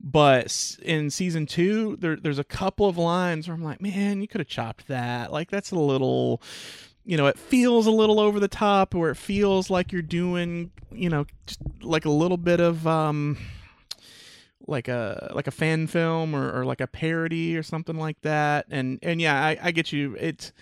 But 0.00 0.76
in 0.82 1.10
season 1.10 1.46
two, 1.46 1.96
there 1.96 2.16
there's 2.16 2.38
a 2.38 2.44
couple 2.44 2.88
of 2.88 2.96
lines 2.96 3.48
where 3.48 3.54
I'm 3.54 3.64
like, 3.64 3.80
man, 3.80 4.20
you 4.20 4.28
could 4.28 4.40
have 4.40 4.48
chopped 4.48 4.86
that. 4.88 5.32
Like 5.32 5.50
that's 5.50 5.72
a 5.72 5.78
little, 5.78 6.40
you 7.04 7.16
know, 7.16 7.26
it 7.26 7.38
feels 7.38 7.86
a 7.86 7.90
little 7.90 8.20
over 8.20 8.38
the 8.38 8.48
top, 8.48 8.94
where 8.94 9.10
it 9.10 9.16
feels 9.16 9.70
like 9.70 9.90
you're 9.90 10.02
doing, 10.02 10.70
you 10.92 11.08
know, 11.08 11.26
like 11.82 12.04
a 12.04 12.10
little 12.10 12.36
bit 12.36 12.60
of 12.60 12.86
um 12.86 13.38
like 14.68 14.86
a 14.86 15.32
like 15.34 15.48
a 15.48 15.50
fan 15.52 15.86
film 15.88 16.34
or, 16.34 16.60
or 16.60 16.64
like 16.64 16.80
a 16.80 16.86
parody 16.86 17.56
or 17.56 17.62
something 17.64 17.96
like 17.96 18.20
that. 18.20 18.66
And 18.70 19.00
and 19.02 19.20
yeah 19.20 19.42
I, 19.42 19.58
I 19.60 19.70
get 19.72 19.92
you. 19.92 20.14
It's 20.20 20.52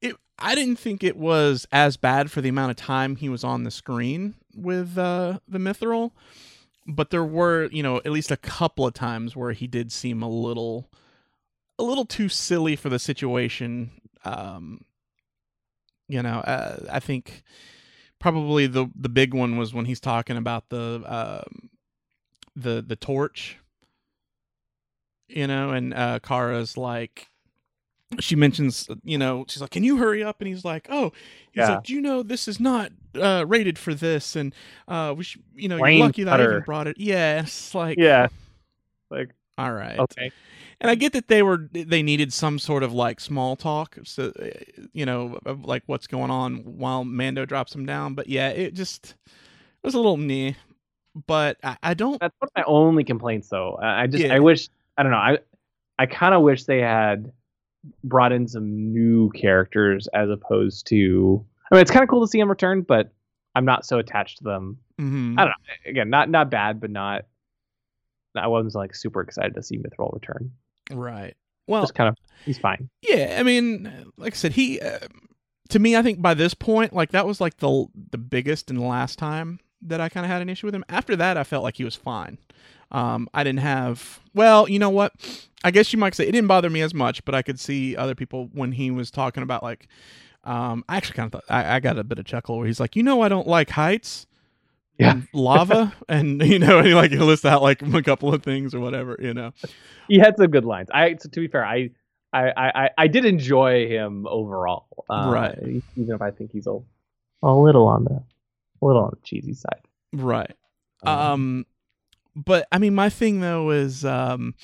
it 0.00 0.16
I 0.38 0.56
didn't 0.56 0.76
think 0.76 1.04
it 1.04 1.16
was 1.16 1.66
as 1.70 1.96
bad 1.96 2.30
for 2.30 2.40
the 2.40 2.48
amount 2.48 2.70
of 2.70 2.76
time 2.76 3.16
he 3.16 3.28
was 3.28 3.44
on 3.44 3.62
the 3.62 3.70
screen 3.70 4.34
with 4.56 4.98
uh 4.98 5.38
the 5.46 5.58
mythrol 5.58 6.10
but 6.94 7.10
there 7.10 7.24
were 7.24 7.68
you 7.72 7.82
know 7.82 7.98
at 7.98 8.12
least 8.12 8.30
a 8.30 8.36
couple 8.36 8.86
of 8.86 8.94
times 8.94 9.36
where 9.36 9.52
he 9.52 9.66
did 9.66 9.92
seem 9.92 10.22
a 10.22 10.28
little 10.28 10.90
a 11.78 11.82
little 11.82 12.04
too 12.04 12.28
silly 12.28 12.76
for 12.76 12.88
the 12.88 12.98
situation. 12.98 13.90
Um 14.24 14.84
you 16.08 16.22
know 16.22 16.40
uh, 16.40 16.86
I 16.90 17.00
think 17.00 17.42
probably 18.18 18.66
the 18.66 18.86
the 18.94 19.08
big 19.08 19.32
one 19.32 19.56
was 19.56 19.72
when 19.72 19.86
he's 19.86 20.00
talking 20.00 20.36
about 20.36 20.68
the 20.68 21.02
um 21.06 21.70
the 22.54 22.84
the 22.86 22.96
torch 22.96 23.58
you 25.28 25.46
know 25.46 25.70
and 25.70 25.94
uh 25.94 26.18
Cara's 26.18 26.76
like 26.76 27.29
she 28.18 28.34
mentions 28.34 28.88
you 29.04 29.16
know 29.16 29.44
she's 29.48 29.60
like 29.62 29.70
can 29.70 29.84
you 29.84 29.96
hurry 29.96 30.22
up 30.22 30.40
and 30.40 30.48
he's 30.48 30.64
like 30.64 30.86
oh 30.90 31.12
he's 31.52 31.60
Yeah. 31.60 31.74
like 31.76 31.84
do 31.84 31.94
you 31.94 32.00
know 32.00 32.22
this 32.22 32.48
is 32.48 32.58
not 32.58 32.90
uh 33.14 33.44
rated 33.46 33.78
for 33.78 33.94
this 33.94 34.34
and 34.34 34.52
uh 34.88 35.14
we 35.16 35.22
should 35.24 35.42
you 35.54 35.68
know 35.68 35.76
you're 35.76 36.04
lucky 36.04 36.24
that 36.24 36.40
I 36.40 36.44
even 36.44 36.62
brought 36.62 36.86
it 36.88 36.98
yeah 36.98 37.46
like 37.72 37.98
Yeah. 37.98 38.28
Like 39.10 39.30
all 39.58 39.72
right 39.72 39.98
okay. 39.98 40.32
and 40.80 40.90
I 40.90 40.94
get 40.94 41.12
that 41.12 41.28
they 41.28 41.42
were 41.42 41.68
they 41.72 42.02
needed 42.02 42.32
some 42.32 42.58
sort 42.58 42.82
of 42.82 42.92
like 42.92 43.20
small 43.20 43.54
talk, 43.56 43.98
so 44.04 44.32
uh, 44.40 44.46
you 44.94 45.04
know, 45.04 45.38
of 45.44 45.64
like 45.66 45.82
what's 45.86 46.06
going 46.06 46.30
on 46.30 46.78
while 46.78 47.04
Mando 47.04 47.44
drops 47.44 47.74
him 47.74 47.84
down. 47.84 48.14
But 48.14 48.28
yeah, 48.28 48.48
it 48.48 48.72
just 48.72 49.14
it 49.26 49.84
was 49.84 49.92
a 49.94 49.98
little 49.98 50.16
meh. 50.16 50.52
But 51.26 51.58
I, 51.62 51.76
I 51.82 51.94
don't. 51.94 52.18
That's 52.20 52.34
one 52.38 52.48
of 52.48 52.52
my 52.56 52.62
only 52.66 53.04
complaints, 53.04 53.48
though. 53.48 53.74
I 53.82 54.02
I 54.02 54.06
just 54.06 54.24
Yeah. 54.24 54.34
I 54.34 54.38
wish 54.38 54.68
I 54.96 55.02
don't 55.02 55.12
know. 55.12 55.18
I 55.18 55.38
I 55.98 56.06
kind 56.06 56.34
of 56.34 56.40
wish 56.40 56.64
they 56.64 56.78
had 56.78 57.30
brought 58.04 58.32
in 58.32 58.46
some 58.48 58.92
new 58.92 59.30
characters 59.30 60.08
as 60.14 60.28
opposed 60.30 60.86
to. 60.88 61.44
I 61.70 61.74
mean, 61.76 61.82
it's 61.82 61.90
kind 61.90 62.02
of 62.02 62.08
cool 62.08 62.24
to 62.24 62.30
see 62.30 62.38
them 62.38 62.50
return, 62.50 62.82
but 62.82 63.12
I'm 63.54 63.64
not 63.64 63.84
so 63.86 63.98
attached 63.98 64.38
to 64.38 64.44
them. 64.44 64.78
Mm-hmm. 65.00 65.38
I 65.38 65.42
don't 65.42 65.50
know. 65.50 65.90
Again, 65.90 66.10
not 66.10 66.28
not 66.28 66.50
bad, 66.50 66.80
but 66.80 66.90
not. 66.90 67.26
I 68.36 68.46
wasn't 68.48 68.74
like 68.74 68.94
super 68.94 69.20
excited 69.20 69.54
to 69.54 69.62
see 69.62 69.78
Mythrol 69.78 70.12
return. 70.12 70.52
Right. 70.92 71.34
Well, 71.66 71.82
Just 71.82 71.94
kind 71.94 72.08
of, 72.08 72.16
he's 72.44 72.58
fine. 72.58 72.88
yeah. 73.02 73.36
I 73.38 73.42
mean, 73.44 74.10
like 74.16 74.32
I 74.34 74.36
said, 74.36 74.52
he 74.52 74.80
uh, 74.80 74.98
to 75.68 75.78
me, 75.78 75.96
I 75.96 76.02
think 76.02 76.20
by 76.20 76.34
this 76.34 76.54
point, 76.54 76.92
like 76.92 77.12
that 77.12 77.26
was 77.26 77.40
like 77.40 77.58
the 77.58 77.86
the 78.10 78.18
biggest 78.18 78.70
and 78.70 78.80
last 78.80 79.18
time 79.18 79.60
that 79.82 80.00
I 80.00 80.08
kind 80.08 80.26
of 80.26 80.30
had 80.30 80.42
an 80.42 80.48
issue 80.48 80.66
with 80.66 80.74
him. 80.74 80.84
After 80.88 81.16
that, 81.16 81.36
I 81.36 81.44
felt 81.44 81.62
like 81.64 81.76
he 81.76 81.84
was 81.84 81.94
fine. 81.96 82.38
Um, 82.92 83.28
I 83.32 83.44
didn't 83.44 83.60
have. 83.60 84.20
Well, 84.34 84.68
you 84.68 84.78
know 84.80 84.90
what? 84.90 85.12
I 85.62 85.70
guess 85.70 85.92
you 85.92 85.98
might 85.98 86.14
say 86.14 86.24
it 86.24 86.32
didn't 86.32 86.48
bother 86.48 86.70
me 86.70 86.80
as 86.80 86.94
much, 86.94 87.24
but 87.24 87.34
I 87.34 87.42
could 87.42 87.60
see 87.60 87.96
other 87.96 88.14
people 88.14 88.48
when 88.52 88.72
he 88.72 88.90
was 88.90 89.10
talking 89.10 89.42
about 89.42 89.62
like. 89.62 89.88
Um, 90.42 90.84
I 90.88 90.96
actually 90.96 91.16
kind 91.16 91.26
of 91.26 91.32
thought 91.32 91.44
I, 91.54 91.76
I 91.76 91.80
got 91.80 91.98
a 91.98 92.04
bit 92.04 92.18
of 92.18 92.24
chuckle 92.24 92.56
where 92.56 92.66
he's 92.66 92.80
like, 92.80 92.96
you 92.96 93.02
know, 93.02 93.20
I 93.20 93.28
don't 93.28 93.46
like 93.46 93.68
heights. 93.68 94.26
Yeah. 94.98 95.12
and 95.12 95.28
lava, 95.34 95.94
and 96.08 96.42
you 96.42 96.58
know, 96.58 96.78
and 96.78 96.86
he 96.86 96.94
like 96.94 97.10
he 97.10 97.18
lists 97.18 97.44
out 97.44 97.60
like 97.62 97.82
a 97.94 98.02
couple 98.02 98.32
of 98.32 98.42
things 98.42 98.74
or 98.74 98.80
whatever, 98.80 99.18
you 99.20 99.34
know. 99.34 99.52
He 100.08 100.18
had 100.18 100.36
some 100.38 100.46
good 100.46 100.64
lines. 100.64 100.88
I 100.92 101.12
to, 101.14 101.28
to 101.28 101.40
be 101.40 101.48
fair, 101.48 101.64
I. 101.64 101.90
I, 102.32 102.52
I, 102.56 102.90
I 102.96 103.06
did 103.08 103.24
enjoy 103.24 103.88
him 103.88 104.24
overall, 104.28 104.86
uh, 105.10 105.32
Right. 105.34 105.58
Even 105.96 106.14
if 106.14 106.22
I 106.22 106.30
think 106.30 106.52
he's 106.52 106.68
a, 106.68 106.78
a 107.42 107.52
little 107.52 107.88
on 107.88 108.04
the, 108.04 108.22
a 108.80 108.86
little 108.86 109.02
on 109.02 109.10
the 109.10 109.18
cheesy 109.24 109.52
side. 109.52 109.80
Right. 110.12 110.54
Um, 111.02 111.66
but 112.36 112.68
I 112.70 112.78
mean, 112.78 112.94
my 112.94 113.10
thing 113.10 113.40
though 113.40 113.70
is, 113.70 114.04
um, 114.04 114.54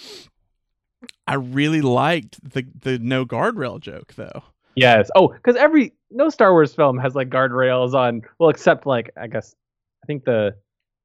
I 1.26 1.34
really 1.34 1.80
liked 1.82 2.38
the 2.52 2.66
the 2.82 2.98
no 2.98 3.24
guardrail 3.26 3.80
joke 3.80 4.14
though. 4.14 4.42
Yes. 4.76 5.10
Oh, 5.16 5.28
because 5.28 5.56
every 5.56 5.92
no 6.10 6.28
Star 6.28 6.52
Wars 6.52 6.74
film 6.74 6.98
has 6.98 7.14
like 7.14 7.30
guardrails 7.30 7.94
on. 7.94 8.22
Well, 8.38 8.50
except 8.50 8.86
like 8.86 9.10
I 9.16 9.26
guess 9.26 9.54
I 10.02 10.06
think 10.06 10.24
the 10.24 10.54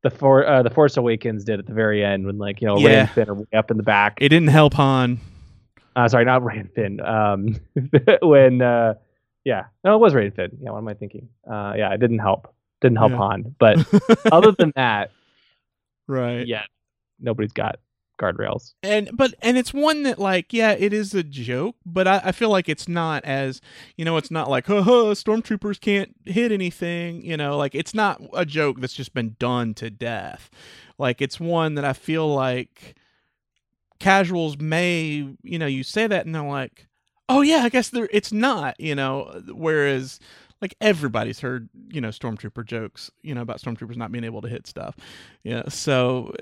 the 0.04 0.10
for 0.10 0.46
uh, 0.48 0.62
the 0.64 0.70
Force 0.70 0.98
Awakens 0.98 1.44
did 1.44 1.60
at 1.60 1.66
the 1.68 1.74
very 1.74 2.04
end 2.04 2.26
when 2.26 2.38
like 2.38 2.62
you 2.62 2.68
know 2.68 2.76
Rey 2.76 2.84
Yeah. 2.94 3.00
and 3.02 3.10
Finn 3.12 3.30
are 3.30 3.34
way 3.36 3.46
up 3.56 3.72
in 3.72 3.78
the 3.78 3.84
back. 3.84 4.18
It 4.20 4.30
didn't 4.30 4.50
help 4.50 4.74
Han. 4.76 5.20
Uh, 5.96 6.08
sorry, 6.08 6.26
not 6.26 6.44
Rey 6.44 6.58
and 6.60 6.72
Finn. 6.74 7.00
Um, 7.02 7.56
when 8.22 8.62
uh, 8.62 8.96
yeah, 9.44 9.66
no, 9.84 9.96
it 9.96 10.00
was 10.00 10.14
Rey 10.14 10.26
and 10.28 10.36
Finn. 10.36 10.58
Yeah, 10.62 10.72
what 10.72 10.78
am 10.80 10.88
I 10.88 10.94
thinking? 10.94 11.30
Uh, 11.50 11.74
yeah, 11.78 11.94
it 11.94 12.00
didn't 12.00 12.20
help. 12.20 12.54
Didn't 12.82 12.98
help 12.98 13.12
Yeah. 13.12 13.18
Han. 13.18 13.56
But 13.60 13.78
other 14.32 14.52
than 14.52 14.72
that, 14.76 15.12
right. 16.08 16.46
yeah, 16.48 16.64
nobody's 17.20 17.54
got 17.54 17.80
guardrails. 18.22 18.74
and 18.84 19.10
but 19.14 19.34
and 19.42 19.58
it's 19.58 19.74
one 19.74 20.04
that 20.04 20.20
like 20.20 20.54
yeah 20.54 20.72
it 20.72 20.94
is 20.94 21.14
a 21.14 21.24
joke 21.24 21.76
but 21.86 22.08
I, 22.08 22.22
I 22.26 22.32
feel 22.32 22.50
like 22.50 22.70
it's 22.70 22.88
not 22.88 23.26
as 23.26 23.62
you 23.98 24.06
know 24.06 24.18
it's 24.18 24.32
not 24.32 24.50
like 24.50 24.68
haha 24.68 25.14
stormtroopers 25.14 25.80
can't 25.80 26.16
hit 26.26 26.52
anything 26.52 27.24
you 27.24 27.36
know 27.38 27.58
like 27.58 27.76
it's 27.76 27.94
not 27.94 28.22
a 28.34 28.46
joke 28.46 28.80
that's 28.80 28.94
just 28.94 29.14
been 29.14 29.36
done 29.40 29.74
to 29.76 29.90
death 29.90 30.50
like 30.98 31.22
it's 31.22 31.40
one 31.40 31.76
that 31.76 31.86
i 31.86 31.94
feel 31.94 32.34
like 32.34 32.96
casuals 34.00 34.58
may 34.58 35.28
you 35.44 35.60
know 35.60 35.68
you 35.68 35.84
say 35.84 36.08
that 36.08 36.26
and 36.26 36.34
they're 36.36 36.44
like 36.44 36.88
oh 37.32 37.42
yeah, 37.42 37.64
I 37.64 37.70
guess 37.70 37.90
there 37.90 38.10
it's 38.12 38.32
not, 38.32 38.80
you 38.80 38.94
know. 38.94 39.42
Whereas 39.54 40.20
like 40.62 40.76
everybody's 40.82 41.40
heard, 41.40 41.70
you 41.90 42.02
know, 42.02 42.10
stormtrooper 42.10 42.66
jokes, 42.66 43.10
you 43.24 43.34
know, 43.34 43.42
about 43.42 43.62
stormtroopers 43.62 43.96
not 43.96 44.12
being 44.12 44.26
able 44.26 44.42
to 44.42 44.50
hit 44.50 44.68
stuff. 44.68 44.96
Yeah, 45.44 45.70
so 45.70 46.34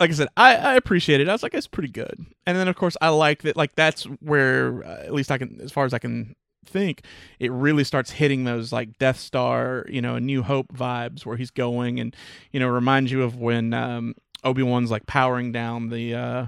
like 0.00 0.10
I 0.10 0.14
said, 0.14 0.28
I, 0.36 0.56
I 0.56 0.74
appreciate 0.76 1.20
it. 1.20 1.28
I 1.28 1.32
was 1.32 1.42
like, 1.42 1.54
it's 1.54 1.66
pretty 1.66 1.88
good. 1.90 2.24
And 2.46 2.56
then 2.56 2.68
of 2.68 2.76
course 2.76 2.96
I 3.00 3.08
like 3.08 3.42
that. 3.42 3.56
Like 3.56 3.74
that's 3.74 4.04
where 4.20 4.84
uh, 4.84 5.04
at 5.04 5.12
least 5.12 5.30
I 5.30 5.38
can, 5.38 5.60
as 5.60 5.72
far 5.72 5.84
as 5.84 5.92
I 5.94 5.98
can 5.98 6.34
think, 6.66 7.02
it 7.40 7.50
really 7.50 7.84
starts 7.84 8.10
hitting 8.10 8.44
those 8.44 8.72
like 8.72 8.98
Death 8.98 9.18
Star, 9.18 9.84
you 9.88 10.00
know, 10.00 10.14
a 10.16 10.20
New 10.20 10.42
Hope 10.42 10.72
vibes 10.72 11.24
where 11.26 11.36
he's 11.36 11.50
going, 11.50 11.98
and 11.98 12.14
you 12.52 12.60
know, 12.60 12.68
reminds 12.68 13.10
you 13.10 13.22
of 13.22 13.36
when 13.36 13.74
um, 13.74 14.14
Obi 14.44 14.62
Wan's 14.62 14.90
like 14.90 15.06
powering 15.06 15.50
down 15.52 15.88
the 15.88 16.14
uh, 16.14 16.46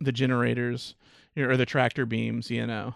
the 0.00 0.12
generators 0.12 0.94
you 1.34 1.42
know, 1.42 1.50
or 1.50 1.56
the 1.56 1.66
tractor 1.66 2.06
beams. 2.06 2.50
You 2.50 2.66
know, 2.66 2.94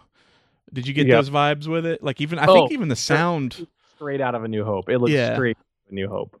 did 0.73 0.87
you 0.87 0.93
get 0.93 1.07
Yep. 1.07 1.17
those 1.17 1.29
vibes 1.29 1.67
with 1.67 1.85
it? 1.85 2.01
Like 2.01 2.19
even 2.21 2.39
I 2.39 2.47
Oh, 2.47 2.53
think 2.53 2.71
even 2.71 2.87
the 2.87 2.95
sound. 2.95 3.67
Straight 3.95 4.21
out 4.21 4.33
of 4.33 4.43
A 4.43 4.47
New 4.47 4.63
Hope. 4.65 4.89
It 4.89 4.97
looks 4.97 5.11
Yeah. 5.11 5.35
straight 5.35 5.57
out 5.57 5.85
of 5.87 5.91
A 5.91 5.93
New 5.95 6.07
Hope. 6.09 6.40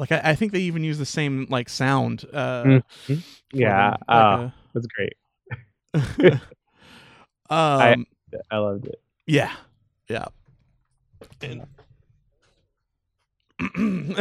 Like 0.00 0.12
I, 0.12 0.20
I 0.30 0.34
think 0.34 0.52
they 0.52 0.60
even 0.60 0.82
use 0.82 0.96
the 0.96 1.04
same 1.04 1.46
like 1.50 1.68
sound. 1.68 2.24
Uh, 2.32 2.80
Mhm. 3.08 3.22
Yeah, 3.52 3.96
uh, 4.08 4.36
like 4.38 4.52
That's 4.72 4.86
great. 4.86 5.12
um, 7.50 8.06
I 8.50 8.56
loved 8.56 8.86
it. 8.86 9.00
yeah, 9.26 9.52
yeah. 10.08 10.28
And 11.42 11.66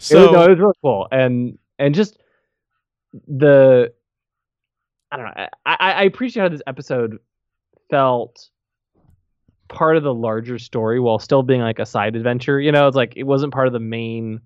So, 0.00 0.26
so 0.26 0.32
no, 0.32 0.44
it 0.44 0.50
was 0.50 0.58
really 0.58 0.72
cool, 0.80 1.08
and 1.12 1.58
and 1.78 1.94
just 1.94 2.18
the 3.26 3.92
I 5.12 5.16
don't 5.16 5.26
know. 5.26 5.32
I, 5.36 5.48
I 5.66 5.92
I 5.92 6.02
appreciate 6.04 6.42
how 6.44 6.48
this 6.48 6.62
episode 6.66 7.18
felt 7.90 8.48
part 9.68 9.98
of 9.98 10.02
the 10.02 10.14
larger 10.14 10.58
story 10.58 10.98
while 10.98 11.18
still 11.18 11.42
being 11.42 11.60
like 11.60 11.78
a 11.78 11.84
side 11.84 12.16
adventure. 12.16 12.58
You 12.58 12.72
know, 12.72 12.86
it's 12.86 12.96
like 12.96 13.14
it 13.16 13.24
wasn't 13.24 13.52
part 13.52 13.66
of 13.66 13.74
the 13.74 13.80
main 13.80 14.40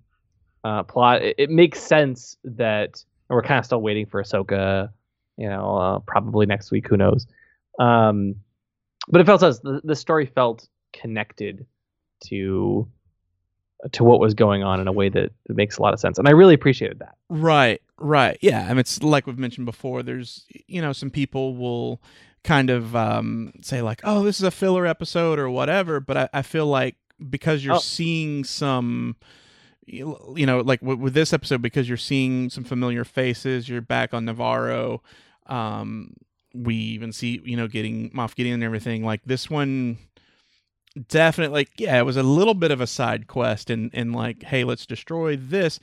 uh, 0.63 0.83
plot. 0.83 1.21
It, 1.21 1.35
it 1.37 1.49
makes 1.49 1.79
sense 1.79 2.37
that 2.43 3.03
we're 3.29 3.41
kind 3.41 3.59
of 3.59 3.65
still 3.65 3.81
waiting 3.81 4.05
for 4.05 4.21
Ahsoka. 4.23 4.89
You 5.37 5.49
know, 5.49 5.77
uh, 5.77 5.99
probably 5.99 6.45
next 6.45 6.69
week. 6.71 6.87
Who 6.87 6.97
knows? 6.97 7.25
Um, 7.79 8.35
but 9.09 9.19
it 9.19 9.25
felt 9.25 9.41
as 9.43 9.59
the, 9.61 9.81
the 9.83 9.95
story 9.95 10.25
felt 10.27 10.67
connected 10.93 11.65
to 12.25 12.87
to 13.91 14.03
what 14.03 14.19
was 14.19 14.33
going 14.33 14.63
on 14.63 14.79
in 14.79 14.87
a 14.87 14.91
way 14.93 15.09
that, 15.09 15.31
makes 15.49 15.77
a 15.77 15.81
lot 15.81 15.93
of 15.93 15.99
sense, 15.99 16.17
and 16.17 16.27
I 16.27 16.31
really 16.31 16.53
appreciated 16.53 16.99
that. 16.99 17.15
Right, 17.29 17.81
right. 17.97 18.37
Yeah. 18.41 18.63
I 18.63 18.69
mean, 18.69 18.77
it's 18.79 19.03
like 19.03 19.27
we've 19.27 19.37
mentioned 19.37 19.65
before, 19.65 20.03
there's, 20.03 20.45
you 20.67 20.81
know, 20.81 20.93
some 20.93 21.09
people 21.09 21.55
will 21.57 22.01
kind 22.45 22.69
of 22.69 22.95
um, 22.95 23.51
say, 23.61 23.81
like, 23.81 23.99
oh, 24.05 24.23
this 24.23 24.37
is 24.37 24.43
a 24.43 24.51
filler 24.51 24.85
episode 24.85 25.37
or 25.37 25.49
whatever. 25.49 25.99
But 25.99 26.15
I, 26.17 26.29
I 26.33 26.41
feel 26.43 26.67
like 26.67 26.95
because 27.29 27.65
you're 27.65 27.75
Oh. 27.75 27.79
seeing 27.79 28.45
some, 28.45 29.17
you 29.85 30.45
know, 30.45 30.61
like 30.61 30.81
with, 30.81 31.13
this 31.13 31.33
episode, 31.33 31.61
because 31.61 31.87
you're 31.87 31.97
seeing 31.97 32.49
some 32.49 32.63
familiar 32.63 33.03
faces, 33.03 33.67
you're 33.67 33.81
back 33.81 34.13
on 34.13 34.25
Nevarro. 34.25 34.99
Um, 35.47 36.13
we 36.53 36.75
even 36.75 37.11
see, 37.11 37.41
you 37.43 37.57
know, 37.57 37.67
getting 37.67 38.11
Moff 38.11 38.35
Gideon 38.35 38.55
and 38.55 38.63
everything. 38.63 39.03
Like 39.03 39.21
this 39.25 39.49
one, 39.49 39.97
definitely, 41.09 41.53
like, 41.53 41.71
yeah, 41.77 41.97
it 41.99 42.05
was 42.05 42.17
a 42.17 42.23
little 42.23 42.53
bit 42.53 42.71
of 42.71 42.79
a 42.79 42.87
side 42.87 43.27
quest 43.27 43.69
and, 43.69 43.89
and 43.93 44.15
like, 44.15 44.43
hey, 44.43 44.63
let's 44.63 44.85
destroy 44.85 45.35
this 45.35 45.79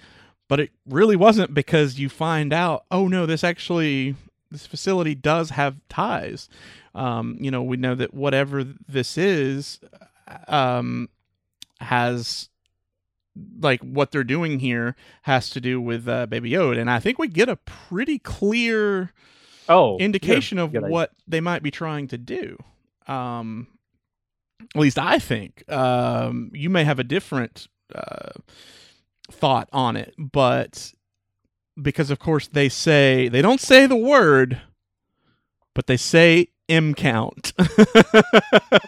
but 0.51 0.59
it 0.59 0.73
really 0.85 1.15
wasn't 1.15 1.55
because 1.55 1.99
you 2.01 2.09
find 2.11 2.53
out 2.53 2.85
oh 2.91 3.09
no 3.09 3.25
this 3.25 3.45
actually 3.45 4.17
this 4.51 4.67
facility 4.67 5.15
does 5.15 5.51
have 5.51 5.77
ties 5.89 6.51
um, 6.95 7.39
you 7.41 7.51
know 7.51 7.63
we 7.63 7.79
know 7.79 7.95
that 7.95 8.13
whatever 8.13 8.65
this 8.65 9.17
is 9.17 9.79
um, 10.49 11.09
has 11.81 12.50
like 13.61 13.81
what 13.83 14.11
they're 14.11 14.25
doing 14.25 14.59
here 14.61 14.97
has 15.23 15.51
to 15.51 15.61
do 15.61 15.81
with 15.81 16.09
uh, 16.09 16.27
baby 16.27 16.51
yoda 16.51 16.79
and 16.79 16.91
i 16.91 16.99
think 16.99 17.19
we 17.19 17.29
get 17.29 17.49
a 17.49 17.57
pretty 17.57 18.19
clear 18.19 19.13
Oh, 19.69 19.99
indication 19.99 20.59
of 20.59 20.73
good 20.73 20.83
idea. 20.85 20.91
what 20.93 21.13
they 21.29 21.41
might 21.41 21.63
be 21.63 21.71
trying 21.71 22.09
to 22.09 22.19
do 22.19 22.59
um, 23.07 23.69
at 24.75 24.81
least 24.81 24.99
i 24.99 25.19
think 25.19 25.63
um, 25.71 26.51
you 26.55 26.69
may 26.69 26.83
have 26.85 26.99
a 26.99 27.05
different 27.05 27.69
uh, 27.95 28.31
thought 29.31 29.69
on 29.73 29.97
it, 29.97 30.15
but 30.19 30.93
because 31.81 32.11
of 32.11 32.19
course 32.19 32.49
they 32.49 32.69
say 32.69 33.29
they 33.29 33.43
don't 33.43 33.61
say 33.61 33.87
the 33.87 33.97
word, 33.97 34.61
but 35.75 35.87
they 35.87 35.97
say 35.97 36.49
M 36.71 36.95
count. 36.95 37.53
Come 37.59 37.67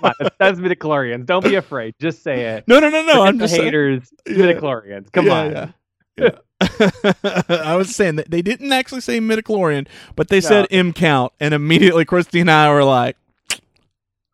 on, 0.02 0.12
that's, 0.38 0.58
midichlorians. 0.60 1.26
Don't 1.26 1.44
be 1.44 1.56
afraid. 1.56 1.94
Just 2.00 2.22
say 2.22 2.40
it. 2.56 2.64
no, 2.68 2.78
no, 2.80 2.88
no, 2.88 3.02
no. 3.02 3.12
Forget 3.12 3.26
I'm 3.28 3.38
just 3.38 3.54
saying. 3.54 3.64
haters. 3.64 4.12
Yeah. 4.26 4.34
Midichlorians. 4.36 5.12
Come 5.12 5.26
Yeah, 5.26 5.32
on. 5.40 5.50
Yeah. 5.52 5.70
yeah. 6.16 6.38
I 7.64 7.76
was 7.76 7.94
saying 7.94 8.16
that 8.16 8.30
they 8.30 8.40
didn't 8.42 8.72
actually 8.72 9.00
say 9.00 9.18
midichlorian, 9.18 9.88
but 10.16 10.28
they 10.28 10.40
said 10.40 10.66
M 10.70 10.92
count, 10.92 11.32
and 11.40 11.52
immediately 11.52 12.04
Christy 12.04 12.40
and 12.40 12.50
I 12.50 12.70
were 12.72 12.84
like, 12.84 13.16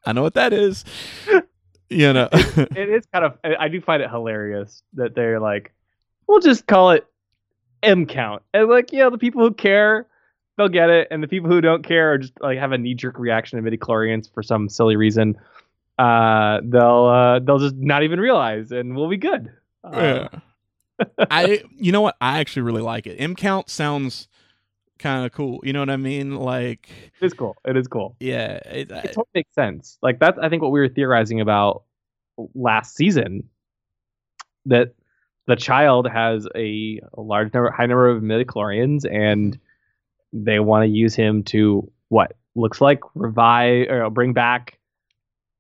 "I 0.05 0.13
know 0.13 0.23
what 0.23 0.35
that 0.35 0.53
is." 0.53 0.85
You 1.91 2.13
know, 2.13 2.29
It 2.33 2.91
is 2.91 3.07
kind 3.15 3.25
of. 3.25 3.39
I 3.43 3.57
I 3.61 3.69
do 3.69 3.81
find 3.81 4.03
it 4.03 4.11
hilarious 4.11 4.83
that 4.93 5.15
they're 5.15 5.41
like, 5.41 5.73
we'll 6.27 6.41
just 6.41 6.67
call 6.67 6.91
it 6.91 7.07
M 7.83 8.05
count, 8.05 8.43
and 8.53 8.69
like, 8.69 8.93
yeah, 8.93 8.99
you 8.99 9.05
know, 9.05 9.11
the 9.11 9.17
people 9.17 9.41
who 9.41 9.55
care, 9.55 10.07
they'll 10.59 10.69
get 10.69 10.91
it, 10.91 11.09
and 11.11 11.23
the 11.23 11.29
people 11.29 11.49
who 11.49 11.63
don't 11.63 11.83
care 11.83 12.13
or 12.13 12.19
just 12.19 12.35
like 12.41 12.59
have 12.59 12.73
a 12.73 12.79
knee 12.79 12.95
jerk 12.95 13.19
reaction 13.19 13.63
to 13.63 13.71
midichlorians 13.71 14.31
for 14.35 14.43
some 14.43 14.69
silly 14.69 14.97
reason, 14.97 15.37
uh, 15.99 16.61
they'll 16.65 17.07
uh, 17.07 17.39
they'll 17.39 17.59
just 17.61 17.77
not 17.77 18.03
even 18.03 18.21
realize, 18.21 18.71
and 18.73 18.95
we'll 18.95 19.09
be 19.09 19.17
good. 19.17 19.51
Uh, 19.83 20.29
Yeah. 21.01 21.09
I 21.31 21.63
you 21.77 21.93
know 21.93 22.01
what? 22.01 22.17
I 22.21 22.41
actually 22.41 22.63
really 22.63 22.83
like 22.83 23.07
it. 23.07 23.15
M 23.17 23.37
count 23.37 23.71
sounds 23.71 24.27
kind 24.99 25.25
of 25.25 25.31
cool. 25.31 25.61
You 25.63 25.73
know 25.73 25.79
what 25.79 25.91
I 25.91 25.97
mean? 25.97 26.35
Like 26.35 26.91
It 27.21 27.27
is 27.27 27.33
cool. 27.35 27.57
It 27.65 27.77
is 27.77 27.87
cool. 27.87 28.17
yeah, 28.19 28.57
it, 28.67 28.91
it 28.91 29.05
totally 29.05 29.27
makes 29.33 29.55
sense. 29.55 29.97
Like 30.03 30.19
that's 30.19 30.39
I 30.39 30.49
think 30.49 30.61
what 30.61 30.73
we 30.73 30.81
were 30.81 30.89
theorizing 30.89 31.41
about 31.41 31.85
last 32.55 32.97
season. 32.97 33.49
That 34.67 34.95
the 35.47 35.55
child 35.57 36.09
has 36.11 36.47
a, 36.55 37.01
a 37.17 37.21
large 37.23 37.55
number, 37.55 37.71
high 37.71 37.87
number 37.87 38.09
of 38.09 38.23
midichlorians, 38.23 39.11
and 39.11 39.57
they 40.33 40.61
want 40.61 40.85
to 40.85 40.89
use 40.89 41.15
him 41.15 41.43
to 41.45 41.91
what 42.09 42.37
looks 42.55 42.81
like 42.81 43.01
revive 43.15 43.89
or 43.89 44.11
bring 44.11 44.33
back 44.33 44.79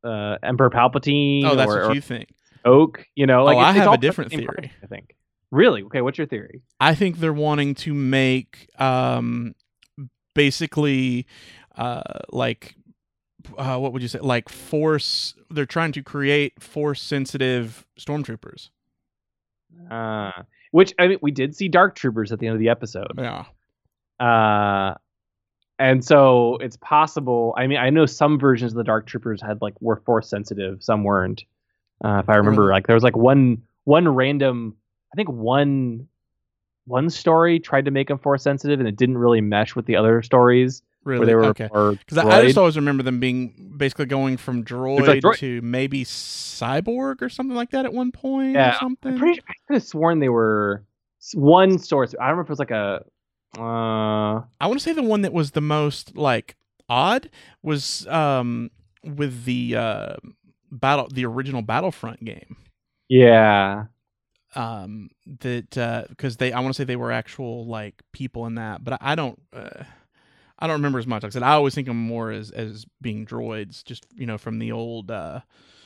uh, 0.04 0.36
Emperor 0.42 0.70
Palpatine 0.70 1.44
oh, 1.44 1.54
that's 1.54 1.70
or, 1.70 1.86
what 1.86 1.94
you 1.94 2.00
think. 2.00 2.28
Oak. 2.64 3.06
You 3.14 3.26
know, 3.26 3.44
like 3.44 3.56
Oh, 3.56 3.60
it's- 3.60 3.76
I 3.76 3.78
have 3.78 3.92
a 3.92 3.98
different 3.98 4.30
theory. 4.30 4.46
project, 4.46 4.74
I 4.82 4.86
think. 4.86 5.14
Really? 5.50 5.82
Okay. 5.84 6.02
What's 6.02 6.18
your 6.18 6.26
theory? 6.26 6.60
I 6.80 6.94
think 6.94 7.18
they're 7.18 7.32
wanting 7.32 7.74
to 7.76 7.94
make 7.94 8.68
um 8.78 9.54
basically 10.34 11.26
uh 11.76 12.02
like 12.30 12.76
uh 13.56 13.78
what 13.78 13.92
would 13.92 14.02
you 14.02 14.08
say 14.08 14.18
like 14.20 14.48
force 14.48 15.34
they're 15.50 15.64
trying 15.66 15.92
to 15.92 16.02
create 16.02 16.62
force 16.62 17.00
sensitive 17.00 17.86
stormtroopers. 17.98 18.68
Uh, 19.90 20.32
which 20.72 20.92
I 20.98 21.08
mean, 21.08 21.18
we 21.22 21.30
did 21.30 21.56
see 21.56 21.68
Dark 21.68 21.94
Troopers 21.94 22.30
at 22.32 22.38
the 22.40 22.46
end 22.46 22.54
of 22.54 22.60
the 22.60 22.68
episode. 22.68 23.12
Yeah. 23.16 23.46
Uh, 24.20 24.94
and 25.78 26.04
so 26.04 26.56
it's 26.60 26.76
possible. 26.76 27.54
I 27.56 27.66
mean, 27.66 27.78
I 27.78 27.90
know 27.90 28.06
some 28.06 28.38
versions 28.38 28.72
of 28.72 28.76
the 28.76 28.84
Dark 28.84 29.06
Troopers 29.06 29.40
had 29.40 29.62
like 29.62 29.74
were 29.80 29.96
force 29.96 30.28
sensitive, 30.28 30.82
some 30.82 31.04
weren't. 31.04 31.44
Uh, 32.04 32.20
if 32.22 32.28
I 32.28 32.36
remember, 32.36 32.70
like 32.70 32.86
there 32.86 32.94
was 32.94 33.04
like 33.04 33.16
one 33.16 33.62
one 33.84 34.08
random. 34.08 34.76
I 35.12 35.16
think 35.16 35.28
one 35.30 36.08
one 36.86 37.10
story 37.10 37.60
tried 37.60 37.84
to 37.84 37.90
make 37.90 38.08
them 38.08 38.18
force 38.18 38.42
sensitive, 38.42 38.80
and 38.80 38.88
it 38.88 38.96
didn't 38.96 39.18
really 39.18 39.40
mesh 39.40 39.76
with 39.76 39.86
the 39.86 39.96
other 39.96 40.22
stories 40.22 40.82
Really? 41.04 41.20
where 41.20 41.26
they 41.26 41.34
were 41.34 41.44
okay. 41.46 41.68
Because 41.68 42.18
I, 42.18 42.44
just 42.44 42.58
always 42.58 42.76
remember 42.76 43.02
them 43.02 43.20
being 43.20 43.72
basically 43.76 44.06
going 44.06 44.36
from 44.36 44.64
droid, 44.64 45.06
like 45.06 45.22
droid. 45.22 45.36
to 45.38 45.62
maybe 45.62 46.04
cyborg 46.04 47.22
or 47.22 47.28
something 47.28 47.56
like 47.56 47.70
that 47.70 47.84
at 47.84 47.92
one 47.92 48.12
point. 48.12 48.54
Yeah, 48.54 48.74
or 48.74 48.78
something. 48.78 49.12
I'm 49.12 49.18
pretty 49.18 49.40
I 49.48 49.52
could 49.66 49.74
have 49.74 49.84
sworn 49.84 50.18
they 50.18 50.28
were 50.28 50.84
one 51.34 51.78
source. 51.78 52.14
I 52.20 52.24
don't 52.24 52.30
remember 52.30 52.42
if 52.42 52.48
it 52.48 52.52
was 52.52 52.58
like 52.58 52.70
a. 52.72 53.04
Uh, 53.56 54.42
I 54.60 54.66
want 54.66 54.74
to 54.74 54.80
say 54.80 54.92
the 54.92 55.02
one 55.02 55.22
that 55.22 55.32
was 55.32 55.52
the 55.52 55.60
most 55.60 56.16
like 56.16 56.56
odd 56.88 57.30
was 57.62 58.06
um 58.06 58.70
with 59.02 59.44
the 59.44 59.76
uh 59.76 60.16
battle 60.70 61.08
the 61.12 61.24
original 61.24 61.62
Battlefront 61.62 62.24
game. 62.24 62.56
yeah, 63.08 63.86
Um 64.54 65.10
that 65.40 66.06
because 66.08 66.38
they 66.38 66.52
I 66.52 66.60
want 66.60 66.74
to 66.74 66.80
say 66.80 66.84
they 66.84 66.96
were 66.96 67.12
actual 67.12 67.66
like 67.66 68.02
people 68.12 68.46
in 68.46 68.54
that, 68.54 68.82
but 68.82 68.94
I, 68.94 69.12
I 69.12 69.14
don't 69.14 69.40
uh, 69.52 69.84
I 70.58 70.66
don't 70.66 70.76
remember 70.76 70.98
as 70.98 71.06
much. 71.06 71.22
Like 71.22 71.30
I 71.30 71.34
said, 71.34 71.42
I 71.42 71.52
always 71.52 71.74
think 71.74 71.88
of 71.88 71.92
them 71.92 72.02
more 72.02 72.30
as 72.30 72.50
as 72.50 72.86
being 73.00 73.26
droids, 73.26 73.84
just 73.84 74.06
you 74.14 74.26
know 74.26 74.38
from 74.38 74.58
the 74.58 74.72
old 74.72 75.10
uh, 75.10 75.40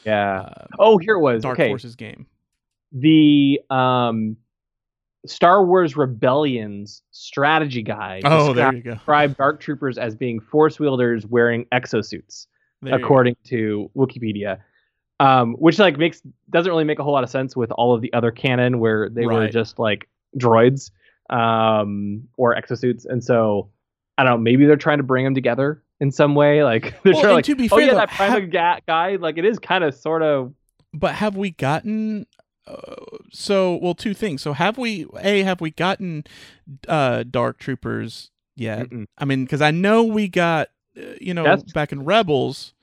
yeah. 0.05 0.41
uh 0.43 0.67
Oh, 0.79 0.99
here 0.99 1.15
it 1.17 1.21
was. 1.21 1.43
Dark 1.43 1.61
okay, 1.61 1.65
Forces 1.65 1.97
game. 1.97 2.27
the 2.93 3.61
um 3.71 4.37
Star 5.27 5.65
Wars 5.65 5.97
Rebellion's 5.97 7.03
strategy 7.13 7.83
guide 7.83 8.23
Oh, 8.25 8.53
there 8.53 8.75
you 8.75 8.83
go. 8.83 8.95
described 8.95 9.37
Dark 9.37 9.61
Troopers 9.61 9.97
as 9.99 10.17
being 10.17 10.41
force 10.41 10.81
wielders 10.81 11.25
wearing 11.27 11.65
exosuits, 11.73 12.47
There 12.81 12.95
according 12.95 13.37
to 13.45 13.91
Wikipedia. 13.97 14.59
Um, 15.21 15.55
which 15.55 15.79
like 15.79 15.97
makes 15.99 16.21
doesn't 16.51 16.71
really 16.71 16.83
make 16.85 16.99
a 16.99 17.05
whole 17.05 17.13
lot 17.13 17.23
of 17.23 17.31
sense 17.31 17.55
with 17.55 17.71
all 17.73 17.95
of 17.95 18.01
the 18.01 18.13
other 18.13 18.33
canon 18.33 18.81
where 18.81 19.09
they 19.09 19.25
were 19.27 19.47
just 19.49 19.79
like 19.79 20.09
droids 20.37 20.91
um, 21.31 22.27
or 22.37 22.55
exosuits, 22.57 23.07
and 23.07 23.23
so 23.23 23.71
I 24.19 24.25
don't 24.25 24.33
know. 24.33 24.39
Maybe 24.43 24.67
they're 24.67 24.77
trying 24.77 24.99
to 24.99 25.05
bring 25.05 25.25
them 25.25 25.35
together 25.35 25.83
in 26.01 26.11
some 26.11 26.35
way. 26.35 26.65
Like 26.65 27.01
they're 27.05 27.13
Well, 27.13 27.23
trying 27.23 27.25
and 27.27 27.37
like, 27.37 27.45
to 27.47 27.57
be 27.57 27.69
oh 27.71 27.77
fair, 27.77 27.81
yeah, 27.87 27.93
though, 27.93 27.97
that 27.99 28.11
Primal 28.11 28.47
ga- 28.49 28.81
guy. 28.87 29.17
Like 29.17 29.39
it 29.39 29.45
is 29.45 29.59
kind 29.61 29.85
of 29.85 29.95
sort 29.95 30.23
of 30.23 30.53
But 30.93 31.15
have 31.15 31.37
we 31.37 31.51
gotten? 31.53 32.27
Uh, 32.67 33.19
so 33.33 33.77
well, 33.77 33.95
two 33.95 34.15
things. 34.15 34.43
So 34.43 34.53
have 34.53 34.79
we? 34.79 35.07
A 35.21 35.43
have 35.43 35.61
we 35.61 35.71
gotten 35.71 36.25
uh 36.89 37.25
Dark 37.25 37.59
Troopers 37.59 38.31
yet? 38.55 38.89
Mm-mm. 38.91 39.07
I 39.19 39.25
mean, 39.25 39.45
because 39.45 39.61
I 39.61 39.71
know 39.71 40.05
we 40.05 40.29
got, 40.29 40.69
uh, 40.97 41.15
you 41.21 41.35
know, 41.35 41.43
That's- 41.45 41.73
back 41.73 41.93
in 41.93 42.05
Rebels, 42.05 42.75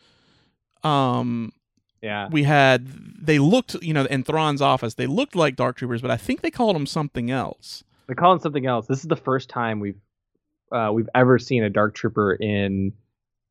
um, 0.83 1.53
yeah. 2.01 2.27
we 2.29 2.43
had 2.43 2.87
they 3.21 3.39
looked, 3.39 3.75
you 3.81 3.93
know, 3.93 4.05
in 4.05 4.23
Thrawn's 4.23 4.61
office, 4.61 4.95
they 4.95 5.07
looked 5.07 5.35
like 5.35 5.55
Dark 5.55 5.77
Troopers, 5.77 6.01
but 6.01 6.11
I 6.11 6.17
think 6.17 6.41
they 6.41 6.51
called 6.51 6.75
them 6.75 6.85
something 6.85 7.31
else. 7.31 7.83
They're 8.07 8.15
them 8.39 8.43
something 8.43 8.65
else. 8.65 8.87
This 8.87 8.99
is 8.99 9.07
the 9.07 9.15
first 9.15 9.49
time 9.49 9.79
we've 9.79 9.99
uh, 10.71 10.91
we've 10.93 11.09
ever 11.15 11.39
seen 11.39 11.63
a 11.63 11.69
dark 11.69 11.95
trooper 11.95 12.33
in 12.33 12.93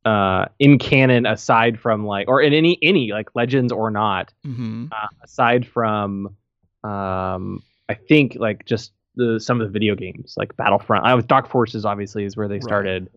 uh, 0.09 0.47
in 0.59 0.79
canon 0.79 1.27
aside 1.27 1.79
from 1.81 2.07
like 2.07 2.29
or 2.29 2.41
in 2.41 2.53
any 2.53 2.79
any 2.83 3.13
like 3.13 3.29
legends 3.35 3.73
or 3.73 3.91
not 3.91 4.33
hmm 4.45 4.87
uh, 4.93 5.09
aside 5.25 5.67
from 5.67 6.37
um, 6.85 7.63
I 7.89 7.95
think 7.95 8.37
like 8.37 8.65
just 8.65 8.93
the 9.17 9.39
some 9.41 9.61
of 9.61 9.67
the 9.69 9.73
video 9.73 9.95
games 9.95 10.35
like 10.37 10.57
Battlefront. 10.57 11.05
I 11.05 11.15
was 11.15 11.25
Dark 11.25 11.49
Forces 11.49 11.85
obviously 11.85 12.25
is 12.25 12.37
where 12.37 12.49
they 12.49 12.57
Right. 12.57 12.65
started. 12.65 13.11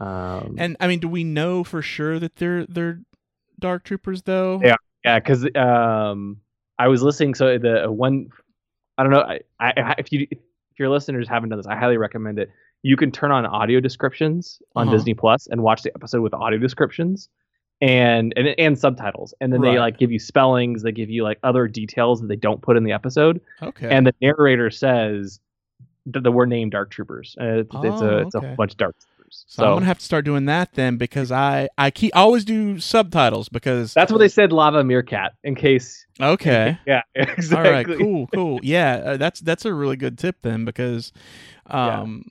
Um, 0.00 0.56
And 0.58 0.76
I 0.80 0.86
mean, 0.88 1.00
do 1.00 1.08
we 1.08 1.24
know 1.24 1.64
for 1.64 1.82
sure 1.82 2.18
that 2.18 2.36
they're 2.36 2.66
they're 2.66 3.00
Dark 3.58 3.84
Troopers 3.84 4.22
though? 4.22 4.60
Yeah. 4.62 4.76
Yeah, 5.04 5.18
because 5.18 5.44
um, 5.56 6.36
I 6.78 6.88
was 6.88 7.02
listening. 7.02 7.34
So 7.34 7.58
the 7.58 7.90
one, 7.90 8.28
I 8.96 9.02
don't 9.02 9.12
know. 9.12 9.22
I, 9.22 9.40
I 9.60 9.94
if 9.98 10.12
you 10.12 10.26
if 10.30 10.38
your 10.78 10.90
listeners 10.90 11.28
haven't 11.28 11.48
done 11.50 11.58
this, 11.58 11.66
I 11.66 11.76
highly 11.76 11.96
recommend 11.96 12.38
it. 12.38 12.50
You 12.82 12.96
can 12.96 13.10
turn 13.12 13.30
on 13.30 13.46
audio 13.46 13.80
descriptions 13.80 14.60
on 14.74 14.88
Uh-huh. 14.88 14.96
Disney 14.96 15.14
Plus 15.14 15.46
and 15.46 15.62
watch 15.62 15.82
the 15.82 15.92
episode 15.94 16.20
with 16.22 16.34
audio 16.34 16.58
descriptions 16.58 17.28
and 17.80 18.32
and 18.36 18.48
and 18.58 18.78
subtitles, 18.78 19.34
and 19.40 19.52
then 19.52 19.60
they 19.60 19.78
like 19.78 19.98
give 19.98 20.10
you 20.12 20.18
spellings, 20.18 20.82
they 20.82 20.92
give 20.92 21.10
you 21.10 21.22
like 21.24 21.38
other 21.42 21.66
details 21.68 22.20
that 22.20 22.28
they 22.28 22.36
don't 22.36 22.62
put 22.62 22.76
in 22.76 22.84
the 22.84 22.92
episode, 22.92 23.40
Okay. 23.62 23.88
and 23.90 24.06
the 24.06 24.14
narrator 24.20 24.70
says 24.70 25.40
that 26.06 26.22
the 26.22 26.30
we're 26.32 26.46
named 26.46 26.72
Dark 26.72 26.90
Troopers. 26.90 27.36
Uh, 27.40 27.60
it's, 27.60 27.74
it's 27.74 28.00
a 28.00 28.14
Oh, 28.14 28.18
it's 28.18 28.34
okay. 28.34 28.52
a 28.52 28.56
bunch 28.56 28.72
of 28.72 28.76
Dark 28.78 28.96
Troopers. 29.00 29.44
so, 29.48 29.64
I'm 29.64 29.74
gonna 29.74 29.86
have 29.86 29.98
to 29.98 30.04
start 30.04 30.24
doing 30.24 30.44
that 30.46 30.74
then 30.74 30.96
because 30.96 31.32
I 31.32 31.68
I 31.78 31.90
keep 31.90 32.14
I 32.14 32.20
always 32.20 32.44
do 32.44 32.78
subtitles 32.78 33.48
because 33.48 33.94
that's 33.94 34.12
what 34.12 34.18
they 34.18 34.28
said. 34.28 34.52
Lava 34.52 34.84
Meerkat, 34.84 35.34
in 35.44 35.54
case. 35.56 36.06
okay. 36.20 36.78
Yeah, 36.86 37.02
exactly. 37.16 37.70
right, 37.72 37.98
cool, 37.98 38.28
cool. 38.34 38.60
Yeah, 38.62 38.94
uh, 39.04 39.16
that's 39.16 39.40
that's 39.40 39.64
a 39.64 39.72
really 39.74 39.96
good 39.96 40.18
tip 40.18 40.36
then 40.42 40.64
because, 40.64 41.12
um, 41.66 42.24
yeah. 42.26 42.30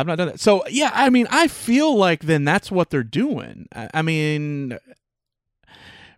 I've 0.00 0.06
not 0.06 0.18
done 0.18 0.28
that. 0.28 0.40
So 0.40 0.66
yeah, 0.68 0.90
I 0.94 1.10
mean, 1.10 1.26
I 1.30 1.48
feel 1.48 1.96
like 1.96 2.22
then 2.24 2.44
that's 2.44 2.70
what 2.70 2.90
they're 2.90 3.02
doing. 3.04 3.68
I, 3.74 3.88
I 3.94 4.02
mean, 4.02 4.78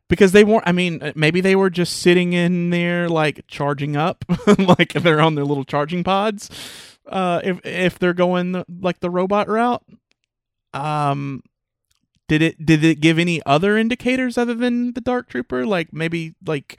because 0.08 0.32
they 0.32 0.44
weren't. 0.44 0.64
I 0.66 0.72
mean, 0.72 1.02
uh, 1.02 1.12
maybe 1.14 1.40
they 1.40 1.56
were 1.56 1.70
just 1.70 1.98
sitting 1.98 2.32
in 2.32 2.70
there 2.70 3.08
like 3.08 3.44
charging 3.48 3.96
up, 3.96 4.24
like 4.58 4.94
they're 4.94 5.20
on 5.20 5.34
their 5.34 5.44
little 5.44 5.64
charging 5.64 6.04
pods. 6.04 6.50
Uh, 7.06 7.40
if 7.44 7.64
if 7.64 7.98
they're 7.98 8.14
going 8.14 8.52
the, 8.52 8.64
like 8.80 9.00
the 9.00 9.10
robot 9.10 9.48
route, 9.48 9.84
um. 10.74 11.42
Did 12.28 12.42
it 12.42 12.66
did 12.66 12.84
it 12.84 13.00
give 13.00 13.18
any 13.18 13.42
other 13.46 13.78
indicators 13.78 14.36
other 14.36 14.54
than 14.54 14.92
the 14.92 15.00
dark 15.00 15.30
trooper? 15.30 15.66
Like 15.66 15.92
maybe 15.94 16.34
like 16.46 16.78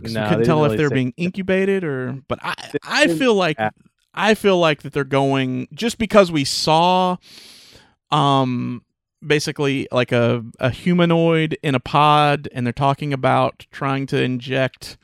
No, 0.00 0.12
they 0.12 0.22
couldn't 0.22 0.44
tell 0.44 0.64
if 0.64 0.76
they're 0.76 0.90
being 0.90 1.14
incubated 1.16 1.84
or 1.84 2.18
but 2.28 2.38
I 2.42 2.54
I 2.82 3.08
feel 3.08 3.34
like 3.34 3.58
yeah. 3.58 3.70
I 4.16 4.34
feel 4.34 4.58
like 4.58 4.82
that 4.82 4.92
they're 4.92 5.04
going 5.04 5.68
just 5.72 5.98
because 5.98 6.32
we 6.32 6.44
saw 6.44 7.16
um 8.10 8.82
basically 9.26 9.88
like 9.90 10.12
a 10.12 10.44
a 10.58 10.70
humanoid 10.70 11.58
in 11.62 11.74
a 11.74 11.80
pod 11.80 12.48
and 12.52 12.66
they're 12.66 12.72
talking 12.72 13.12
about 13.12 13.66
trying 13.70 14.06
to 14.06 14.22
inject 14.22 14.96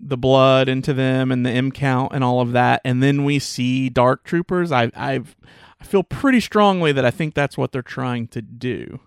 the 0.00 0.16
blood 0.16 0.68
into 0.68 0.92
them 0.92 1.32
and 1.32 1.44
the 1.44 1.50
M 1.50 1.72
count 1.72 2.12
and 2.14 2.22
all 2.22 2.40
of 2.40 2.52
that 2.52 2.80
and 2.84 3.02
then 3.02 3.24
we 3.24 3.38
see 3.38 3.88
dark 3.88 4.24
troopers 4.24 4.70
I 4.70 4.90
I've 4.94 5.36
I 5.80 5.84
feel 5.84 6.02
pretty 6.02 6.40
strongly 6.40 6.92
that 6.92 7.04
I 7.04 7.10
think 7.10 7.34
that's 7.34 7.56
what 7.56 7.72
they're 7.72 7.82
trying 7.82 8.28
to 8.28 8.42
do. 8.42 9.00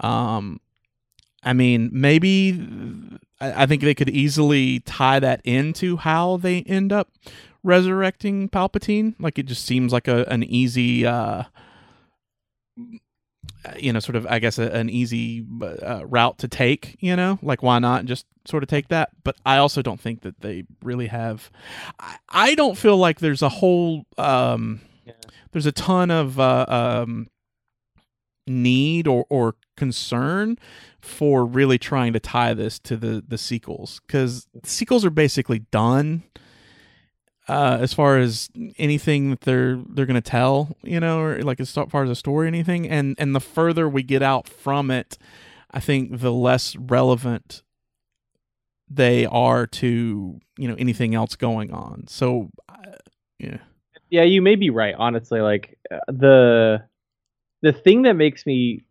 Um 0.00 0.60
I 1.42 1.54
mean, 1.54 1.88
maybe 1.92 2.52
I 3.40 3.62
I 3.62 3.66
think 3.66 3.82
they 3.82 3.94
could 3.94 4.10
easily 4.10 4.80
tie 4.80 5.20
that 5.20 5.40
into 5.44 5.96
how 5.96 6.36
they 6.36 6.62
end 6.62 6.92
up 6.92 7.10
resurrecting 7.62 8.48
Palpatine. 8.48 9.14
Like 9.18 9.38
it 9.38 9.46
just 9.46 9.64
seems 9.66 9.92
like 9.92 10.08
a 10.08 10.24
an 10.30 10.42
easy, 10.44 11.06
uh, 11.06 11.44
you 13.78 13.92
know, 13.92 14.00
sort 14.00 14.16
of 14.16 14.26
I 14.26 14.38
guess 14.38 14.58
a, 14.58 14.70
an 14.72 14.88
easy 14.90 15.44
uh, 15.62 16.06
route 16.06 16.38
to 16.38 16.48
take. 16.48 16.96
You 17.00 17.16
know, 17.16 17.38
like 17.42 17.62
why 17.62 17.78
not 17.78 18.04
just 18.06 18.26
sort 18.46 18.62
of 18.62 18.68
take 18.68 18.88
that? 18.88 19.10
But 19.22 19.36
I 19.44 19.58
also 19.58 19.82
don't 19.82 20.00
think 20.00 20.22
that 20.22 20.40
they 20.40 20.64
really 20.82 21.08
have. 21.08 21.50
I, 21.98 22.16
I 22.28 22.54
don't 22.54 22.76
feel 22.78 22.96
like 22.96 23.20
there's 23.20 23.42
a 23.42 23.48
whole. 23.48 24.06
Um, 24.18 24.80
Yeah. 25.04 25.12
There's 25.52 25.66
a 25.66 25.72
ton 25.72 26.10
of 26.12 26.38
uh, 26.38 26.66
um, 26.68 27.28
need 28.46 29.06
or 29.06 29.26
or 29.28 29.56
concern 29.76 30.58
for 31.00 31.44
really 31.44 31.78
trying 31.78 32.12
to 32.12 32.20
tie 32.20 32.54
this 32.54 32.78
to 32.80 32.96
the 32.96 33.24
the 33.26 33.38
sequels 33.38 34.00
because 34.06 34.46
sequels 34.64 35.04
are 35.04 35.10
basically 35.10 35.60
done 35.70 36.22
uh 37.50 37.78
as 37.80 37.92
far 37.92 38.18
as 38.18 38.48
anything 38.78 39.30
that 39.30 39.40
they're 39.42 39.80
they're 39.88 40.06
gonna 40.06 40.20
tell 40.20 40.76
you 40.82 41.00
know 41.00 41.20
or 41.20 41.42
like 41.42 41.60
as 41.60 41.72
far 41.72 42.04
as 42.04 42.10
a 42.10 42.14
story 42.14 42.46
or 42.46 42.48
anything. 42.48 42.88
And 42.88 43.16
and 43.18 43.34
the 43.34 43.40
further 43.40 43.88
we 43.88 44.02
get 44.02 44.22
out 44.22 44.48
from 44.48 44.90
it 44.90 45.18
i 45.72 45.78
think 45.78 46.18
the 46.20 46.32
less 46.32 46.74
relevant 46.76 47.62
they 48.90 49.24
are 49.26 49.66
to 49.66 50.40
you 50.58 50.68
know 50.68 50.74
anything 50.74 51.14
else 51.14 51.36
going 51.36 51.72
on. 51.72 52.06
So 52.08 52.50
uh, 52.68 52.96
yeah. 53.38 53.58
Yeah 54.10 54.24
you 54.24 54.42
may 54.42 54.56
be 54.56 54.70
right 54.70 54.94
honestly. 54.98 55.40
Like 55.40 55.78
uh, 55.90 55.98
the 56.08 56.82
the 57.62 57.72
thing 57.72 58.02
that 58.02 58.14
makes 58.14 58.44
me 58.44 58.82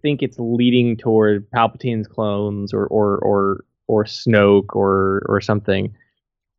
think 0.00 0.22
it's 0.22 0.38
leading 0.38 0.96
toward 0.96 1.48
palpatine's 1.50 2.08
clones 2.08 2.72
or 2.72 2.86
or 2.86 3.18
or 3.18 3.64
or 3.88 4.04
snoke 4.04 4.74
or 4.74 5.22
or 5.28 5.40
something 5.40 5.94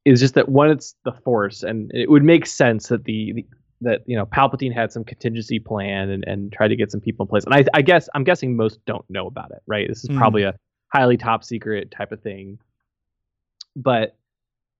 is 0.05 0.19
just 0.19 0.33
that 0.35 0.49
one 0.49 0.69
it's 0.69 0.95
the 1.05 1.11
force 1.11 1.63
and 1.63 1.91
it 1.93 2.09
would 2.09 2.23
make 2.23 2.45
sense 2.45 2.87
that 2.89 3.03
the, 3.05 3.33
the 3.33 3.45
that 3.81 4.01
you 4.05 4.15
know 4.15 4.25
palpatine 4.25 4.73
had 4.73 4.91
some 4.91 5.03
contingency 5.03 5.59
plan 5.59 6.09
and 6.09 6.23
and 6.27 6.51
tried 6.53 6.69
to 6.69 6.75
get 6.75 6.91
some 6.91 7.01
people 7.01 7.25
in 7.25 7.27
place 7.29 7.43
and 7.45 7.53
i 7.53 7.63
i 7.73 7.81
guess 7.81 8.07
i'm 8.15 8.23
guessing 8.23 8.55
most 8.55 8.79
don't 8.85 9.05
know 9.09 9.27
about 9.27 9.51
it 9.51 9.61
right 9.67 9.87
this 9.87 10.03
is 10.03 10.09
Mhm. 10.09 10.17
probably 10.17 10.43
a 10.43 10.53
highly 10.93 11.17
top 11.17 11.43
secret 11.43 11.89
type 11.91 12.11
of 12.11 12.21
thing 12.21 12.59
but 13.75 14.15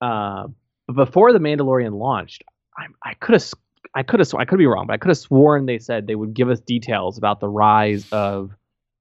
uh, 0.01 0.47
but 0.87 1.05
before 1.05 1.31
the 1.33 1.39
Mandalorian 1.39 1.97
launched, 1.97 2.43
I, 2.77 2.87
I 3.03 3.13
could 3.15 3.33
have 3.33 3.53
I 3.95 4.03
could 4.03 4.19
have 4.19 4.33
I 4.35 4.45
could 4.45 4.59
be 4.59 4.65
wrong, 4.67 4.87
but 4.87 4.93
I 4.93 4.97
could 4.97 5.09
have 5.09 5.17
sworn 5.17 5.65
they 5.65 5.79
said 5.79 6.07
they 6.07 6.15
would 6.15 6.33
give 6.33 6.49
us 6.49 6.59
details 6.59 7.17
about 7.17 7.39
the 7.39 7.47
rise 7.47 8.05
of 8.11 8.51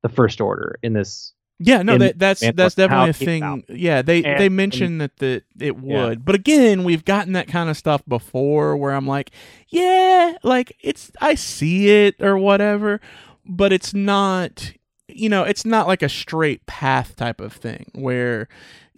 the 0.03 0.09
First 0.09 0.41
Order 0.41 0.79
in 0.83 0.93
this. 0.93 1.33
Yeah, 1.65 1.83
no, 1.83 1.99
that, 1.99 2.19
that's 2.19 2.41
that's 2.55 2.75
definitely 2.75 3.11
a 3.11 3.13
thing. 3.13 3.65
Yeah, 3.69 4.03
they 4.03 4.23
And- 4.25 4.41
they 4.41 4.49
mentioned 4.49 5.01
that 5.01 5.17
that 5.19 5.45
it 5.61 5.77
would, 5.79 5.91
Yeah. 6.19 6.23
but 6.25 6.35
again, 6.35 6.85
we've 6.85 7.05
gotten 7.05 7.33
that 7.35 7.49
kind 7.49 7.71
of 7.71 7.77
stuff 7.77 8.03
before, 8.07 8.77
where 8.77 8.93
I'm 8.93 9.07
like, 9.07 9.31
yeah, 9.69 10.35
like 10.43 10.77
it's 10.81 11.11
I 11.21 11.35
see 11.35 11.89
it 11.89 12.17
or 12.21 12.37
whatever, 12.39 13.01
but 13.47 13.73
it's 13.73 13.95
not, 13.95 14.73
you 15.09 15.29
know, 15.29 15.43
it's 15.45 15.65
not 15.65 15.87
like 15.87 16.03
a 16.03 16.09
straight 16.09 16.65
path 16.67 17.17
type 17.17 17.41
of 17.41 17.53
thing 17.53 17.91
where 17.95 18.49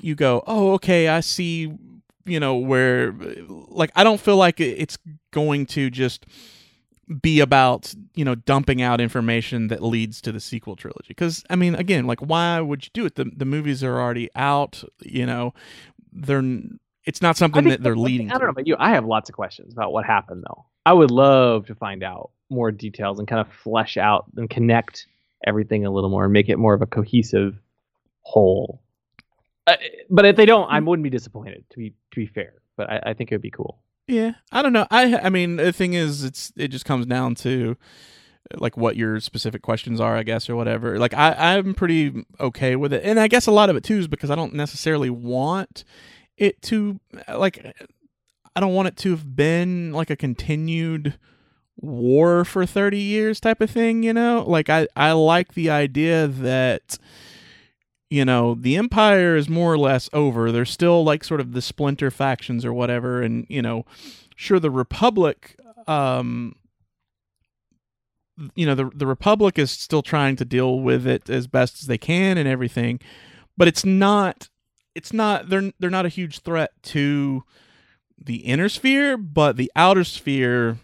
you 0.03 0.15
go, 0.15 0.43
oh, 0.47 0.73
okay, 0.75 1.09
I 1.09 1.21
see, 1.21 1.73
you 2.25 2.41
know, 2.41 2.57
where 2.57 3.15
like 3.69 3.91
I 3.95 4.05
don't 4.05 4.21
feel 4.21 4.37
like 4.37 4.61
it's 4.61 4.99
going 5.33 5.67
to 5.67 5.91
just 5.91 6.27
be 7.21 7.41
about 7.41 7.95
you 8.15 8.25
know 8.25 8.35
dumping 8.35 8.81
out 8.81 9.01
information 9.01 9.69
that 9.69 9.83
leads 9.83 10.21
to 10.21 10.33
the 10.33 10.41
sequel 10.41 10.77
trilogy 10.77 11.09
because 11.09 11.45
i 11.51 11.57
mean 11.57 11.75
again 11.75 12.07
like 12.07 12.21
why 12.21 12.61
would 12.61 12.85
you 12.85 12.91
do 12.95 13.05
it 13.05 13.15
the, 13.17 13.31
the 13.37 13.45
movies 13.45 13.85
are 13.85 14.01
already 14.01 14.31
out 14.35 14.83
you 15.03 15.27
know 15.27 15.53
they're 16.13 16.43
it's 17.05 17.21
not 17.21 17.37
I 17.37 17.39
something 17.39 17.69
that 17.69 17.83
they're 17.83 17.97
leading 17.97 18.31
I 18.31 18.33
don't 18.33 18.43
know 18.43 18.47
to 18.47 18.51
about 18.53 18.67
you. 18.67 18.77
I 18.79 18.91
have 18.91 19.05
lots 19.05 19.29
of 19.29 19.35
questions 19.35 19.73
about 19.73 19.93
what 19.93 20.05
happened 20.05 20.45
though. 20.49 20.65
I 20.87 20.93
would 20.93 21.11
love 21.11 21.67
to 21.67 21.75
find 21.75 22.03
out 22.03 22.31
more 22.51 22.71
details 22.71 23.19
and 23.19 23.29
kind 23.29 23.41
of 23.41 23.53
flesh 23.53 23.97
out 23.97 24.27
and 24.37 24.49
connect 24.49 25.07
everything 25.47 25.85
a 25.85 25.91
little 25.91 26.11
more 26.11 26.25
and 26.25 26.33
make 26.33 26.49
it 26.49 26.59
more 26.59 26.75
of 26.75 26.83
a 26.83 26.87
cohesive 26.87 27.59
whole. 28.23 28.81
Uh, 29.67 29.77
but 30.11 30.25
if 30.25 30.37
they 30.37 30.47
don't, 30.47 30.69
I 30.71 30.81
wouldn't 30.81 31.05
be 31.05 31.11
disappointed. 31.11 31.65
To 31.71 31.77
be 31.77 31.91
to 31.91 32.17
be 32.17 32.27
fair, 32.27 32.55
but 32.77 32.91
I, 32.91 33.01
I 33.07 33.15
think 33.15 33.33
it 33.33 33.35
would 33.35 33.43
be 33.43 33.51
cool. 33.51 33.79
Yeah, 34.07 34.33
I 34.53 34.63
don't 34.63 34.73
know. 34.73 34.87
I 34.91 35.17
I 35.17 35.29
mean, 35.31 35.57
the 35.57 35.73
thing 35.73 35.95
is, 35.95 36.25
it's 36.25 36.53
it 36.57 36.69
just 36.69 36.85
comes 36.85 37.07
down 37.07 37.35
to 37.37 37.77
like 38.59 38.77
what 38.77 38.97
your 38.97 39.21
specific 39.21 39.63
questions 39.63 40.01
are, 40.01 40.17
I 40.17 40.23
guess, 40.23 40.51
or 40.51 40.57
whatever. 40.57 40.99
Like 40.99 41.15
I 41.15 41.57
I'm 41.57 41.75
pretty 41.75 42.25
okay 42.41 42.77
with 42.77 42.93
it, 42.93 43.03
and 43.05 43.19
I 43.19 43.29
guess 43.29 43.47
a 43.47 43.53
lot 43.53 43.71
of 43.71 43.77
it 43.77 43.85
too 43.85 43.99
is 43.99 44.09
because 44.09 44.31
I 44.31 44.35
don't 44.35 44.55
necessarily 44.55 45.11
want 45.11 45.85
it 46.37 46.61
to 46.63 47.01
like 47.35 47.65
I 48.57 48.61
don't 48.61 48.75
want 48.75 48.89
it 48.89 48.97
to 48.99 49.11
have 49.11 49.35
been 49.37 49.93
like 49.93 50.11
a 50.11 50.17
continued 50.17 51.19
war 51.77 52.45
for 52.45 52.67
30 52.67 52.99
years 52.99 53.41
type 53.41 53.61
of 53.61 53.71
thing, 53.71 54.03
you 54.03 54.13
know? 54.13 54.45
Like 54.47 54.71
I 54.71 54.89
I 54.97 55.13
like 55.13 55.55
the 55.55 55.71
idea 55.71 56.29
that 56.29 56.99
you 58.11 58.25
know, 58.25 58.55
the 58.55 58.77
empire 58.77 59.37
is 59.37 59.49
more 59.49 59.73
or 59.73 59.79
less 59.79 60.09
over. 60.13 60.53
There's 60.53 60.71
still 60.71 61.05
like 61.05 61.25
sort 61.25 61.41
of 61.41 61.53
the 61.53 61.63
splinter 61.63 62.11
factions 62.11 62.65
or 62.65 62.73
whatever 62.73 63.23
and, 63.23 63.47
you 63.49 63.63
know, 63.63 63.85
sure 64.37 64.61
the 64.61 64.71
republic 64.71 65.57
um 65.87 66.55
you 68.57 68.67
know, 68.67 68.75
the 68.75 68.91
the 68.95 69.07
republic 69.07 69.59
is 69.59 69.71
still 69.71 70.03
trying 70.03 70.37
to 70.37 70.45
deal 70.45 70.81
with 70.81 71.07
it 71.07 71.31
as 71.31 71.47
best 71.47 71.81
as 71.81 71.87
they 71.87 71.99
can 71.99 72.37
and 72.37 72.49
everything, 72.49 73.01
but 73.57 73.69
it's 73.69 73.85
not 73.85 74.49
it's 74.95 75.13
not 75.13 75.49
they're 75.49 75.73
they're 75.79 75.91
not 75.91 76.07
a 76.07 76.11
huge 76.11 76.41
threat 76.41 76.71
to 76.83 77.45
the 78.23 78.39
inner 78.39 78.69
sphere, 78.69 79.17
but 79.17 79.57
the 79.57 79.71
outer 79.77 80.05
sphere 80.05 80.79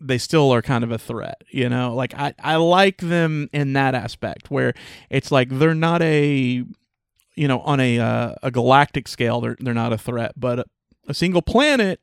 they 0.00 0.18
still 0.18 0.52
are 0.52 0.60
kind 0.62 0.84
of 0.84 0.90
a 0.90 0.98
threat, 0.98 1.42
you 1.50 1.68
know? 1.68 1.94
Like 1.94 2.14
I 2.14 2.34
I 2.42 2.56
like 2.56 2.98
them 2.98 3.48
in 3.52 3.72
that 3.74 3.94
aspect 3.94 4.50
where 4.50 4.74
it's 5.10 5.30
like 5.32 5.48
they're 5.50 5.74
not 5.74 6.02
a 6.02 6.64
you 7.36 7.48
know, 7.48 7.60
on 7.60 7.80
a 7.80 7.98
uh, 7.98 8.34
a 8.42 8.50
galactic 8.50 9.08
scale 9.08 9.40
they're 9.40 9.56
they're 9.60 9.74
not 9.74 9.92
a 9.92 9.98
threat, 9.98 10.32
but 10.36 10.60
a, 10.60 10.64
a 11.08 11.14
single 11.14 11.42
planet 11.42 12.00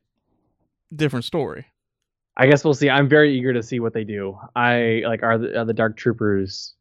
different 0.93 1.25
story. 1.25 1.65
I 2.37 2.47
guess 2.47 2.63
we'll 2.63 2.73
see. 2.73 2.89
I'm 2.89 3.07
very 3.09 3.37
eager 3.37 3.53
to 3.53 3.61
see 3.63 3.79
what 3.79 3.93
they 3.93 4.03
do. 4.03 4.37
I 4.55 5.03
like 5.05 5.21
are 5.23 5.37
the, 5.37 5.59
are 5.59 5.65
the 5.65 5.73
Dark 5.73 5.97
Troopers 5.97 6.73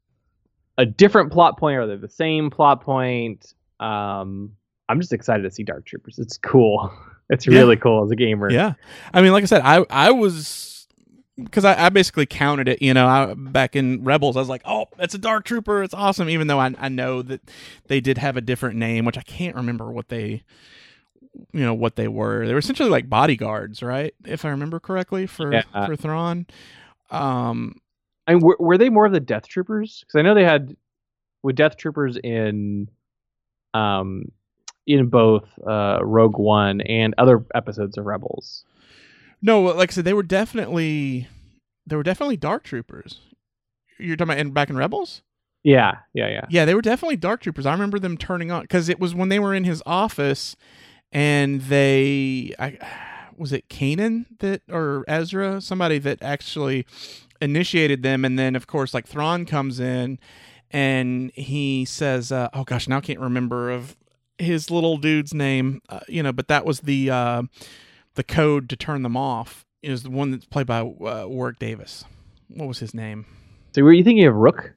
a 0.78 0.86
different 0.86 1.32
plot 1.32 1.58
point 1.58 1.76
or 1.76 1.82
are 1.82 1.86
they 1.86 1.96
the 1.96 2.08
same 2.08 2.50
plot 2.50 2.82
point? 2.82 3.52
Um 3.78 4.52
I'm 4.88 5.00
just 5.00 5.12
excited 5.12 5.42
to 5.44 5.50
see 5.50 5.62
Dark 5.62 5.86
Troopers. 5.86 6.18
It's 6.18 6.38
cool. 6.38 6.90
It's 7.32 7.46
Yeah. 7.46 7.60
really 7.60 7.76
cool 7.76 8.02
as 8.04 8.10
a 8.10 8.16
gamer. 8.16 8.50
Yeah, 8.50 8.72
I 9.14 9.22
mean, 9.22 9.30
like 9.30 9.44
I 9.44 9.46
said, 9.46 9.60
I 9.64 9.84
I 9.88 10.10
was 10.10 10.79
because 11.44 11.64
I, 11.64 11.86
I 11.86 11.88
basically 11.88 12.26
counted 12.26 12.68
it. 12.68 12.82
You 12.82 12.94
know, 12.94 13.06
I, 13.06 13.34
back 13.34 13.76
in 13.76 14.04
Rebels, 14.04 14.36
I 14.36 14.40
was 14.40 14.48
like, 14.48 14.62
oh, 14.64 14.86
it's 14.98 15.14
a 15.14 15.18
Dark 15.18 15.44
Trooper, 15.44 15.82
it's 15.82 15.94
awesome. 15.94 16.28
Even 16.28 16.46
though 16.46 16.60
I 16.60 16.74
I 16.78 16.88
know 16.88 17.22
that 17.22 17.40
they 17.88 18.00
did 18.00 18.18
have 18.18 18.36
a 18.36 18.40
different 18.40 18.76
name, 18.76 19.04
which 19.04 19.18
I 19.18 19.22
can't 19.22 19.56
remember 19.56 19.90
what 19.90 20.08
they, 20.08 20.42
you 21.52 21.60
know, 21.60 21.74
what 21.74 21.96
they 21.96 22.08
were. 22.08 22.46
They 22.46 22.52
were 22.52 22.58
essentially 22.58 22.90
like 22.90 23.08
bodyguards, 23.08 23.82
right? 23.82 24.14
If 24.24 24.44
I 24.44 24.50
remember 24.50 24.80
correctly 24.80 25.26
for 25.26 25.52
Yeah. 25.52 25.86
for 25.86 25.96
Thrawn. 25.96 26.46
Um, 27.10 27.80
I 28.26 28.34
mean, 28.34 28.42
were, 28.42 28.56
were 28.60 28.78
they 28.78 28.88
more 28.90 29.06
of 29.06 29.12
the 29.12 29.20
Death 29.20 29.48
Troopers? 29.48 30.00
Because 30.00 30.18
I 30.18 30.22
know 30.22 30.34
they 30.34 30.44
had 30.44 30.76
with 31.42 31.56
Death 31.56 31.76
Troopers 31.76 32.16
in, 32.22 32.88
um, 33.74 34.30
in 34.86 35.08
both 35.08 35.48
uh, 35.66 35.98
Rogue 36.02 36.38
One 36.38 36.80
and 36.82 37.14
other 37.18 37.44
episodes 37.54 37.98
of 37.98 38.06
Rebels. 38.06 38.64
No, 39.42 39.62
like 39.62 39.90
I 39.90 39.94
said, 39.94 40.04
they 40.04 40.14
were 40.14 40.22
definitely 40.22 41.28
they 41.86 41.96
were 41.96 42.02
definitely 42.02 42.36
Dark 42.36 42.64
Troopers. 42.64 43.20
You're 43.98 44.16
talking 44.16 44.32
about 44.32 44.40
in, 44.40 44.52
back 44.52 44.70
in 44.70 44.76
Rebels? 44.76 45.22
Yeah, 45.62 45.98
yeah, 46.14 46.28
yeah. 46.28 46.46
Yeah, 46.48 46.64
they 46.64 46.74
were 46.74 46.82
definitely 46.82 47.16
dark 47.16 47.42
troopers. 47.42 47.66
I 47.66 47.72
remember 47.72 47.98
them 47.98 48.16
turning 48.16 48.50
on 48.50 48.62
because 48.62 48.88
it 48.88 48.98
was 48.98 49.14
when 49.14 49.28
they 49.28 49.38
were 49.38 49.54
in 49.54 49.64
his 49.64 49.82
office, 49.84 50.56
and 51.12 51.60
they, 51.62 52.54
I, 52.58 52.78
was 53.36 53.52
it 53.52 53.68
Kanan 53.68 54.26
that 54.38 54.62
or 54.70 55.04
Ezra, 55.06 55.60
somebody 55.60 55.98
that 55.98 56.22
actually 56.22 56.86
initiated 57.40 58.02
them, 58.02 58.24
and 58.24 58.38
then 58.38 58.56
of 58.56 58.66
course 58.66 58.94
like 58.94 59.06
Thrawn 59.06 59.44
comes 59.44 59.80
in, 59.80 60.18
and 60.70 61.30
he 61.34 61.84
says, 61.84 62.32
uh, 62.32 62.48
"Oh 62.54 62.64
gosh, 62.64 62.88
now 62.88 62.98
I 62.98 63.00
can't 63.02 63.20
remember 63.20 63.70
of 63.70 63.96
his 64.38 64.70
little 64.70 64.96
dude's 64.96 65.34
name, 65.34 65.82
uh, 65.90 66.00
you 66.08 66.22
know, 66.22 66.32
but 66.32 66.48
that 66.48 66.64
was 66.64 66.80
the 66.80 67.10
uh, 67.10 67.42
the 68.14 68.24
code 68.24 68.68
to 68.68 68.76
turn 68.76 69.02
them 69.02 69.16
off. 69.16 69.64
Is 69.82 70.02
the 70.02 70.10
one 70.10 70.30
that's 70.30 70.44
played 70.44 70.66
by 70.66 70.80
uh, 70.80 71.24
Warwick 71.26 71.58
Davis. 71.58 72.04
What 72.48 72.68
was 72.68 72.80
his 72.80 72.92
name? 72.92 73.24
So 73.74 73.82
were 73.82 73.92
you 73.92 74.04
thinking 74.04 74.26
of 74.26 74.34
Rukh? 74.34 74.72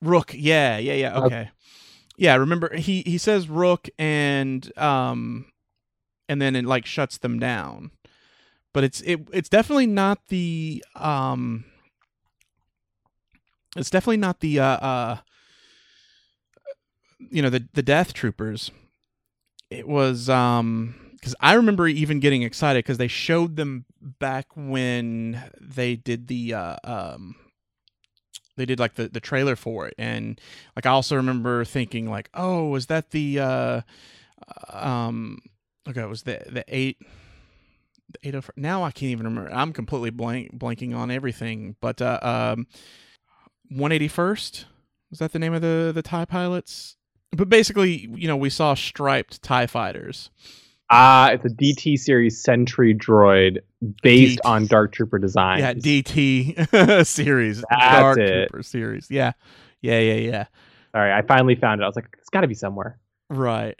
Rukh. 0.00 0.32
Yeah, 0.34 0.78
yeah, 0.78 0.92
yeah. 0.94 1.16
Okay. 1.16 1.26
Okay. 1.26 1.50
Yeah, 2.16 2.36
remember 2.36 2.76
he 2.76 3.02
he 3.02 3.18
says 3.18 3.48
Rukh 3.48 3.88
and 3.98 4.70
um 4.78 5.46
and 6.28 6.40
then 6.40 6.54
it 6.54 6.64
like 6.64 6.86
shuts 6.86 7.18
them 7.18 7.38
down. 7.40 7.90
But 8.72 8.84
it's 8.84 9.00
it 9.00 9.26
it's 9.32 9.48
definitely 9.48 9.88
not 9.88 10.28
the 10.28 10.84
um 10.94 11.64
it's 13.76 13.90
definitely 13.90 14.18
not 14.18 14.40
the 14.40 14.60
uh 14.60 14.64
uh 14.64 15.16
you 17.18 17.42
know 17.42 17.50
the 17.50 17.66
the 17.72 17.82
death 17.82 18.14
troopers. 18.14 18.70
It 19.70 19.88
was 19.88 20.28
um 20.28 20.94
cuz 21.24 21.34
I 21.40 21.54
remember 21.54 21.88
even 21.88 22.20
getting 22.20 22.42
excited 22.42 22.84
cuz 22.84 22.98
they 22.98 23.08
showed 23.08 23.56
them 23.56 23.86
back 24.00 24.46
when 24.54 25.42
they 25.60 25.96
did 25.96 26.28
the 26.28 26.54
uh 26.54 26.76
um 26.84 27.34
they 28.56 28.66
did 28.66 28.78
like 28.78 28.94
the, 28.94 29.08
the 29.08 29.20
trailer 29.20 29.56
for 29.56 29.86
it. 29.88 29.94
And 29.98 30.40
like 30.76 30.86
i 30.86 30.90
also 30.90 31.16
remember 31.16 31.64
thinking 31.64 32.08
like 32.08 32.28
oh 32.34 32.68
was 32.68 32.86
that 32.86 33.10
the 33.10 33.40
uh 33.40 33.80
um 34.70 35.38
okay 35.88 36.02
it 36.02 36.08
was 36.08 36.22
the 36.22 36.42
the 36.48 36.64
eight 36.68 36.98
eight 38.22 38.34
of 38.34 38.50
now 38.56 38.84
i 38.84 38.90
can't 38.90 39.10
even 39.10 39.26
remember. 39.26 39.52
I'm 39.52 39.72
completely 39.72 40.10
blank 40.10 40.56
blanking 40.56 40.94
on 40.94 41.10
everything 41.10 41.76
but 41.80 42.00
uh 42.00 42.20
um 42.22 42.66
181st 43.72 44.66
was 45.10 45.18
that 45.20 45.32
the 45.32 45.38
name 45.38 45.54
of 45.54 45.62
the 45.62 45.92
the 45.94 46.02
tie 46.02 46.24
pilots? 46.24 46.96
But 47.32 47.48
basically 47.48 48.08
you 48.14 48.28
know 48.28 48.36
we 48.36 48.50
saw 48.50 48.74
striped 48.74 49.42
tie 49.42 49.66
fighters 49.66 50.30
Ah, 50.90 51.30
it's 51.30 51.44
a 51.44 51.48
DT 51.48 51.98
series 51.98 52.42
Sentry 52.42 52.94
droid 52.94 53.58
based 54.02 54.38
DT. 54.38 54.48
on 54.48 54.66
Dark 54.66 54.92
Trooper 54.92 55.18
design. 55.18 55.58
yeah 55.58 55.74
dt 55.74 57.06
series 57.06 57.64
That's 57.70 57.92
dark 58.00 58.18
it. 58.18 58.48
trooper 58.50 58.62
series 58.62 59.10
yeah 59.10 59.32
yeah 59.80 59.98
yeah 60.00 60.14
yeah 60.14 60.46
Sorry, 60.92 61.12
I 61.12 61.22
finally 61.22 61.56
found 61.56 61.80
it. 61.80 61.84
I 61.84 61.88
was 61.88 61.96
like, 61.96 62.06
it's 62.20 62.28
got 62.30 62.42
to 62.42 62.46
be 62.46 62.54
somewhere. 62.54 63.00
Right. 63.28 63.76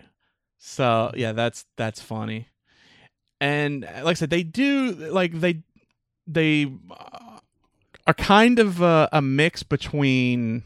So 0.59 1.13
yeah, 1.15 1.31
that's 1.33 1.65
that's 1.77 2.01
funny, 2.01 2.49
and 3.41 3.85
uh, 3.85 4.01
like 4.03 4.13
I 4.13 4.15
said, 4.15 4.31
they 4.31 4.43
do 4.43 4.91
like 4.93 5.33
they 5.33 5.63
they 6.27 6.73
uh, 6.91 7.39
are 8.07 8.15
kind 8.15 8.59
of 8.59 8.81
a, 8.81 9.09
a 9.13 9.23
mix 9.23 9.63
between 9.63 10.65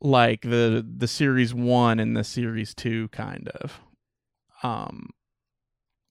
like 0.00 0.40
the 0.42 0.84
the 0.96 1.06
series 1.06 1.54
one 1.54 2.00
and 2.00 2.16
the 2.16 2.24
series 2.24 2.74
two, 2.74 3.06
kind 3.08 3.48
of. 3.60 3.78
Um, 4.62 5.10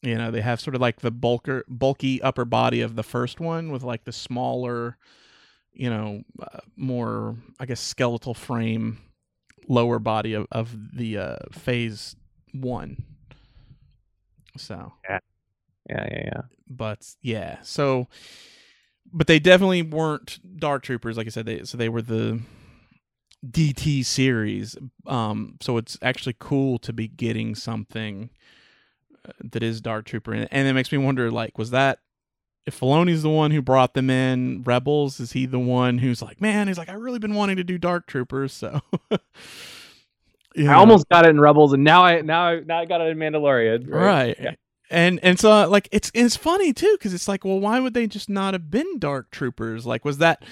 you 0.02 0.16
know, 0.16 0.32
they 0.32 0.42
have 0.42 0.60
sort 0.62 0.76
of 0.76 0.82
like 0.82 1.02
the 1.02 1.12
bulker 1.12 1.64
bulky 1.68 2.22
upper 2.22 2.46
body 2.46 2.82
of 2.82 2.96
the 2.96 3.04
first 3.04 3.40
one 3.40 3.72
with 3.72 3.84
like 3.84 4.04
the 4.06 4.12
smaller, 4.12 4.98
you 5.74 5.90
know, 5.90 6.24
uh, 6.42 6.60
more 6.76 7.36
I 7.60 7.66
guess 7.66 7.80
skeletal 7.82 8.34
frame 8.34 9.00
lower 9.68 10.00
body 10.00 10.34
of, 10.34 10.48
of 10.52 10.76
the 10.96 11.18
uh, 11.18 11.36
phase 11.52 12.16
one. 12.54 13.04
So, 14.58 14.94
Yeah, 15.10 15.20
yeah, 15.90 16.08
yeah. 16.12 16.24
yeah 16.26 16.42
but 16.70 17.16
yeah, 17.22 17.60
so, 17.62 18.08
but 19.12 19.28
they 19.28 19.40
definitely 19.40 19.82
weren't 19.82 20.40
Dark 20.60 20.84
Troopers, 20.84 21.18
like 21.18 21.28
I 21.28 21.30
said. 21.30 21.46
They 21.46 21.64
so 21.64 21.78
they 21.78 21.90
were 21.90 22.02
the 22.02 22.42
DT 23.46 24.04
series. 24.04 24.76
Um, 25.06 25.58
so 25.62 25.78
it's 25.78 25.98
actually 26.02 26.36
cool 26.40 26.80
to 26.80 26.94
be 26.94 27.08
getting 27.08 27.56
something 27.56 28.30
that 29.52 29.64
is 29.64 29.82
Dark 29.82 30.06
Trooper, 30.06 30.34
and, 30.34 30.48
and 30.52 30.68
it 30.68 30.74
makes 30.74 30.92
me 30.92 30.98
wonder, 30.98 31.30
like, 31.32 31.58
was 31.58 31.72
that 31.72 32.00
if 32.66 32.80
Filoni's 32.80 33.24
the 33.24 33.30
one 33.30 33.52
who 33.52 33.62
brought 33.62 33.94
them 33.94 34.10
in, 34.10 34.62
Rebels, 34.64 35.20
is 35.20 35.32
he 35.32 35.46
the 35.46 35.60
one 35.60 36.00
who's 36.00 36.22
like, 36.22 36.42
man, 36.42 36.68
he's 36.68 36.78
like, 36.78 36.90
I 36.90 36.94
really 36.94 37.20
been 37.20 37.34
wanting 37.36 37.56
to 37.58 37.64
do 37.64 37.78
Dark 37.78 38.08
Troopers, 38.08 38.52
so. 38.54 38.82
You 40.56 40.68
I 40.70 40.74
almost 40.74 41.08
got 41.10 41.26
it 41.26 41.30
in 41.30 41.40
Rebels, 41.40 41.74
and 41.74 41.84
now 41.84 42.04
I 42.04 42.22
now 42.22 42.44
I 42.48 42.60
now 42.62 42.80
I 42.80 42.86
got 42.86 43.00
it 43.02 43.08
in 43.10 43.18
Mandalorian. 43.18 43.90
right, 43.90 44.36
Yeah. 44.40 44.56
and 44.90 45.20
and 45.24 45.40
so 45.40 45.52
uh, 45.52 45.68
like 45.68 45.88
it's 45.92 46.12
it's 46.14 46.36
funny 46.36 46.74
too 46.74 46.94
because 46.98 47.14
it's 47.14 47.28
like 47.28 47.46
well 47.46 47.60
why 47.60 47.80
would 47.80 47.94
they 47.94 48.08
just 48.08 48.28
not 48.30 48.54
have 48.54 48.72
been 48.72 49.00
dark 49.00 49.30
troopers 49.32 49.86
like 49.86 50.04
was 50.06 50.18
that 50.18 50.44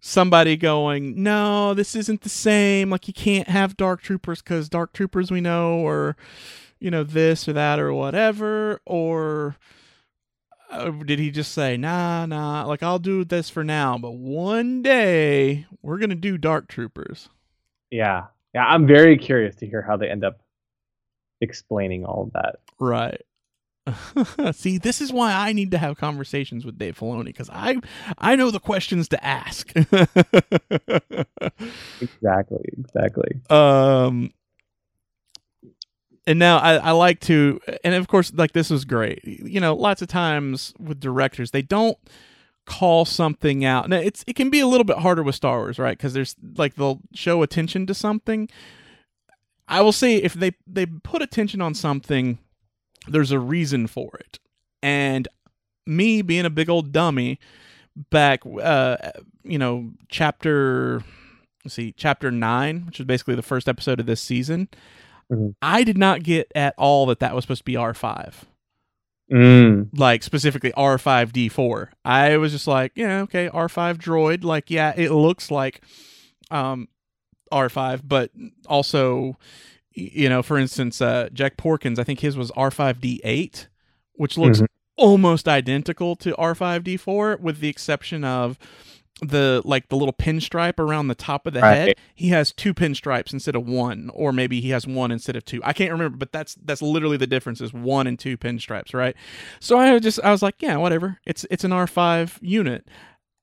somebody 0.00 0.56
going 0.56 1.22
no 1.22 1.74
this 1.74 1.94
isn't 1.96 2.20
the 2.22 2.28
same 2.28 2.90
like 2.90 3.06
you 3.08 3.14
can't 3.14 3.48
have 3.48 3.76
dark 3.76 4.00
troopers 4.02 4.40
because 4.42 4.68
dark 4.68 4.92
troopers 4.92 5.30
we 5.30 5.40
know 5.40 5.74
or 5.78 6.16
you 6.80 6.90
know 6.90 7.04
this 7.04 7.46
or 7.48 7.52
that 7.52 7.78
or 7.78 7.92
whatever 7.92 8.80
or 8.86 9.56
uh, 10.70 10.90
did 10.90 11.18
he 11.18 11.30
just 11.30 11.52
say 11.52 11.76
nah 11.76 12.26
nah 12.26 12.64
like 12.64 12.82
i'll 12.82 12.98
do 12.98 13.24
this 13.24 13.48
for 13.50 13.62
now 13.62 13.96
but 13.98 14.12
one 14.12 14.82
day 14.82 15.66
we're 15.82 15.98
gonna 15.98 16.14
do 16.14 16.36
dark 16.38 16.66
troopers 16.68 17.28
Yeah, 17.90 18.26
yeah. 18.54 18.64
I'm 18.64 18.86
very 18.86 19.16
curious 19.18 19.56
to 19.56 19.66
hear 19.66 19.82
how 19.82 19.96
they 19.96 20.08
end 20.08 20.24
up 20.24 20.40
explaining 21.40 22.04
all 22.04 22.24
of 22.24 22.32
that. 22.32 22.56
right 22.78 23.20
See, 24.52 24.78
this 24.78 25.00
is 25.00 25.12
why 25.12 25.32
I 25.32 25.52
need 25.52 25.70
to 25.72 25.78
have 25.78 25.96
conversations 25.96 26.64
with 26.64 26.78
Dave 26.78 26.98
Filoni 26.98 27.24
because 27.24 27.50
I 27.50 27.80
I 28.18 28.36
know 28.36 28.50
the 28.50 28.60
questions 28.60 29.08
to 29.08 29.24
ask. 29.24 29.68
exactly, 32.00 32.64
exactly. 32.78 33.40
Um, 33.48 34.32
and 36.26 36.38
now 36.38 36.58
I, 36.58 36.74
I 36.76 36.90
like 36.92 37.20
to, 37.20 37.60
and 37.82 37.94
of 37.94 38.08
course, 38.08 38.32
like 38.34 38.52
this 38.52 38.70
was 38.70 38.84
great. 38.84 39.24
You 39.24 39.60
know, 39.60 39.74
lots 39.74 40.02
of 40.02 40.08
times 40.08 40.74
with 40.78 41.00
directors, 41.00 41.50
they 41.50 41.62
don't 41.62 41.98
call 42.66 43.04
something 43.04 43.64
out. 43.64 43.88
Now 43.88 43.96
it's 43.96 44.24
it 44.26 44.36
can 44.36 44.50
be 44.50 44.60
a 44.60 44.66
little 44.66 44.84
bit 44.84 44.98
harder 44.98 45.22
with 45.22 45.34
Star 45.34 45.58
Wars, 45.58 45.78
right? 45.78 45.96
Because 45.96 46.12
there's 46.12 46.36
like 46.56 46.76
they'll 46.76 47.00
show 47.12 47.42
attention 47.42 47.86
to 47.86 47.94
something. 47.94 48.48
I 49.66 49.80
will 49.80 49.92
say 49.92 50.16
if 50.16 50.34
they 50.34 50.52
they 50.66 50.86
put 50.86 51.22
attention 51.22 51.60
on 51.60 51.74
something, 51.74 52.38
there's 53.08 53.32
a 53.32 53.38
reason 53.38 53.86
for 53.86 54.10
it. 54.20 54.38
And 54.82 55.26
me 55.86 56.22
being 56.22 56.44
a 56.44 56.50
big 56.50 56.68
old 56.70 56.92
dummy, 56.92 57.38
back 58.10 58.42
uh 58.62 58.96
you 59.42 59.58
know 59.58 59.90
chapter 60.08 61.02
let's 61.64 61.74
see 61.74 61.92
chapter 61.96 62.30
nine, 62.30 62.86
which 62.86 63.00
is 63.00 63.06
basically 63.06 63.34
the 63.34 63.42
first 63.42 63.68
episode 63.68 63.98
of 63.98 64.06
this 64.06 64.20
season. 64.20 64.68
Mhm. 65.30 65.54
I 65.62 65.84
did 65.84 65.96
not 65.98 66.22
get 66.22 66.50
at 66.54 66.74
all 66.76 67.06
that 67.06 67.20
that 67.20 67.34
was 67.34 67.44
supposed 67.44 67.60
to 67.60 67.64
be 67.64 67.76
R 67.76 67.94
five 67.94 68.46
Mm. 69.32 69.88
like 69.96 70.24
specifically 70.24 70.72
R5D4. 70.72 71.90
I 72.04 72.36
was 72.36 72.50
just 72.50 72.66
like, 72.66 72.90
yeah, 72.96 73.20
okay, 73.20 73.48
R5 73.48 73.96
droid. 73.98 74.42
Like, 74.42 74.70
yeah, 74.70 74.92
it 74.96 75.12
looks 75.12 75.50
like 75.52 75.82
um 76.50 76.88
R5, 77.52 78.02
but 78.08 78.30
also 78.66 79.36
you 79.92 80.28
know, 80.28 80.42
for 80.42 80.58
instance, 80.58 81.00
uh 81.00 81.28
Jek 81.32 81.56
Porkins, 81.56 81.98
I 81.98 82.04
think 82.04 82.20
his 82.20 82.36
was 82.36 82.50
R5D8, 82.52 83.68
which 84.14 84.36
looks 84.36 84.60
Mhm. 84.62 84.66
almost 84.96 85.46
identical 85.48 86.16
to 86.16 86.34
R5D4 86.36 87.38
with 87.40 87.60
the 87.60 87.68
exception 87.68 88.24
of 88.24 88.58
the 89.20 89.62
like 89.64 89.88
the 89.88 89.96
little 89.96 90.12
pinstripe 90.12 90.78
around 90.78 91.08
the 91.08 91.14
top 91.14 91.46
of 91.46 91.52
the 91.52 91.60
Right. 91.60 91.74
head 91.76 91.96
he 92.14 92.28
has 92.28 92.52
two 92.52 92.74
pinstripes 92.74 93.32
instead 93.32 93.54
of 93.54 93.66
one 93.66 94.10
or 94.14 94.32
maybe 94.32 94.60
he 94.60 94.70
has 94.70 94.86
one 94.86 95.10
instead 95.10 95.36
of 95.36 95.44
two. 95.44 95.60
I 95.64 95.72
can't 95.72 95.92
remember 95.92 96.16
but 96.16 96.32
that's 96.32 96.54
that's 96.64 96.82
literally 96.82 97.16
the 97.16 97.26
difference 97.26 97.60
is 97.60 97.72
one 97.72 98.06
and 98.06 98.18
two 98.18 98.36
pinstripes 98.36 98.94
right? 98.94 99.16
So 99.60 99.78
i 99.78 99.98
just 99.98 100.20
i 100.22 100.30
was 100.30 100.42
like 100.42 100.56
yeah 100.60 100.76
whatever. 100.76 101.18
It's 101.26 101.46
it's 101.50 101.64
an 101.64 101.70
r5 101.70 102.38
unit. 102.40 102.88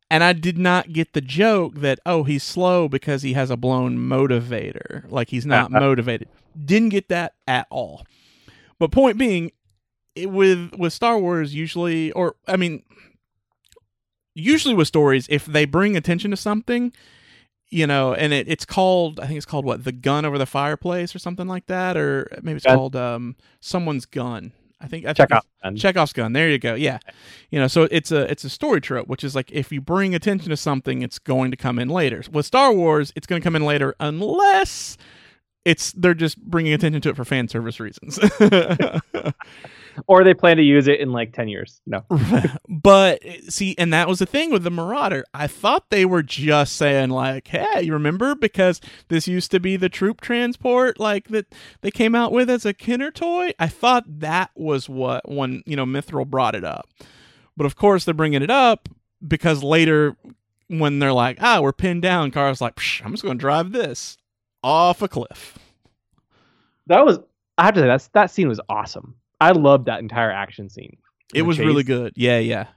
And 0.09 0.23
i 0.23 0.33
did 0.33 0.57
not 0.57 0.93
get 0.93 1.13
the 1.13 1.21
joke 1.21 1.75
that 1.75 1.99
oh 2.05 2.23
he's 2.23 2.43
slow 2.43 2.87
because 2.87 3.21
he 3.21 3.33
has 3.33 3.49
a 3.49 3.57
blown 3.57 3.97
motivator. 3.97 5.09
Like 5.11 5.29
he's 5.29 5.45
not 5.45 5.71
uh-huh. 5.71 5.79
motivated. 5.79 6.29
Didn't 6.63 6.89
get 6.89 7.09
that 7.09 7.33
at 7.47 7.67
all. 7.69 8.05
But 8.79 8.91
point 8.91 9.17
being 9.17 9.51
it, 10.17 10.31
with 10.31 10.73
with 10.77 10.93
star 10.93 11.19
wars 11.19 11.53
usually 11.53 12.11
or 12.13 12.35
i 12.47 12.57
mean 12.57 12.83
usually 14.37 14.73
with 14.75 14.87
stories 14.87 15.25
if 15.29 15.45
they 15.45 15.65
bring 15.65 15.97
attention 15.97 16.31
to 16.31 16.37
something 16.37 16.93
you 17.69 17.85
know 17.87 18.13
and 18.13 18.31
it, 18.33 18.47
it's 18.47 18.65
called 18.65 19.19
i 19.19 19.25
think 19.27 19.35
it's 19.37 19.45
called 19.45 19.65
what 19.65 19.83
the 19.83 19.91
gun 19.91 20.23
over 20.25 20.37
the 20.37 20.45
fireplace 20.45 21.13
or 21.15 21.19
something 21.19 21.47
like 21.47 21.65
that 21.65 21.97
or 21.97 22.27
maybe 22.41 22.57
it's 22.57 22.65
Gun. 22.65 22.77
called 22.77 22.95
um 22.95 23.35
someone's 23.59 24.05
gun 24.05 24.51
i 24.79 24.87
think 24.87 25.05
I 25.05 25.07
think 25.09 25.17
Check 25.17 25.25
it's- 25.31 25.37
out. 25.37 25.45
man. 25.63 25.75
Chekhov's 25.75 26.13
gun. 26.13 26.33
There 26.33 26.49
you 26.49 26.59
go. 26.59 26.75
Yeah, 26.75 26.99
you 27.49 27.59
know, 27.59 27.67
so 27.67 27.87
it's 27.89 28.11
a 28.11 28.29
it's 28.31 28.43
a 28.43 28.49
story 28.49 28.79
trope, 28.79 29.07
which 29.07 29.23
is 29.23 29.33
like 29.35 29.51
if 29.51 29.71
you 29.71 29.81
bring 29.81 30.13
attention 30.13 30.49
to 30.51 30.55
something, 30.57 31.01
it's 31.01 31.17
going 31.17 31.49
to 31.51 31.57
come 31.57 31.79
in 31.79 31.89
later. 31.89 32.23
With 32.31 32.45
Star 32.45 32.71
Wars, 32.71 33.11
it's 33.15 33.25
going 33.25 33.41
to 33.41 33.43
come 33.43 33.55
in 33.55 33.65
later 33.65 33.95
unless 33.99 34.95
it's 35.65 35.91
they're 35.93 36.13
just 36.13 36.39
bringing 36.41 36.73
attention 36.73 37.01
to 37.01 37.09
it 37.09 37.15
for 37.15 37.25
fan 37.25 37.47
service 37.47 37.79
reasons. 37.79 38.19
Or 40.05 40.23
they 40.23 40.33
plan 40.33 40.57
to 40.57 40.63
use 40.63 40.87
it 40.87 40.99
in 40.99 41.11
like 41.11 41.33
ten 41.33 41.47
years. 41.47 41.81
No. 41.85 42.03
but 42.69 43.23
see, 43.49 43.73
and 43.77 43.91
that 43.93 44.07
was 44.07 44.19
the 44.19 44.25
thing 44.25 44.51
with 44.51 44.63
the 44.63 44.69
Marauder. 44.69 45.25
I 45.33 45.47
thought 45.47 45.89
they 45.89 46.05
were 46.05 46.21
just 46.21 46.75
saying 46.75 47.09
like, 47.09 47.47
"Hey, 47.47 47.81
you 47.81 47.93
remember 47.93 48.35
because 48.35 48.79
this 49.07 49.27
used 49.27 49.49
to 49.51 49.59
be 49.59 49.75
the 49.75 49.89
troop 49.89 50.21
transport 50.21 50.99
like 50.99 51.29
that 51.29 51.53
they 51.81 51.91
came 51.91 52.13
out 52.13 52.31
with 52.31 52.49
as 52.49 52.65
a 52.65 52.73
Kenner 52.73 53.09
toy." 53.11 53.51
I 53.57 53.67
thought 53.67 54.19
that 54.19 54.51
was 54.55 54.87
what 54.87 55.27
when 55.27 55.63
you 55.65 55.75
know 55.75 55.85
Mythrol 55.85 56.27
brought 56.27 56.55
it 56.55 56.63
up. 56.63 56.87
But 57.55 57.65
of 57.65 57.75
course, 57.75 58.05
they're 58.05 58.13
bringing 58.13 58.43
it 58.43 58.51
up 58.51 58.87
because 59.25 59.63
later 59.63 60.15
when 60.67 60.99
they're 60.99 61.13
like, 61.13 61.37
"Ah, 61.41 61.59
we're 61.61 61.73
pinned 61.73 62.03
down," 62.03 62.31
Cara's 62.31 62.61
like, 62.61 62.75
Psh, 62.75 63.03
"I'm 63.03 63.11
just 63.11 63.23
going 63.23 63.37
to 63.37 63.41
drive 63.41 63.71
this 63.71 64.17
off 64.63 65.01
a 65.01 65.07
cliff." 65.07 65.57
That 66.87 67.05
was. 67.05 67.19
I 67.57 67.65
have 67.65 67.73
to 67.73 67.81
say 67.81 67.87
that's 67.87 68.07
that 68.09 68.29
scene 68.29 68.47
was 68.47 68.61
awesome. 68.69 69.15
I 69.39 69.51
loved 69.51 69.85
that 69.85 69.99
entire 69.99 70.31
action 70.31 70.69
scene. 70.69 70.97
It 71.33 71.43
was 71.43 71.59
really 71.59 71.83
good. 71.83 72.13
Yeah, 72.15 72.39
yeah. 72.39 72.67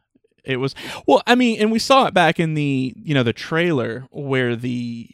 It 0.45 0.57
was 0.57 0.75
well. 1.07 1.23
I 1.27 1.35
mean, 1.35 1.61
and 1.61 1.71
we 1.71 1.79
saw 1.79 2.07
it 2.07 2.15
back 2.15 2.41
in 2.41 2.55
the 2.55 2.95
you 2.97 3.15
know 3.15 3.23
the 3.23 3.33
trailer 3.33 4.07
where 4.11 4.57
the 4.57 5.09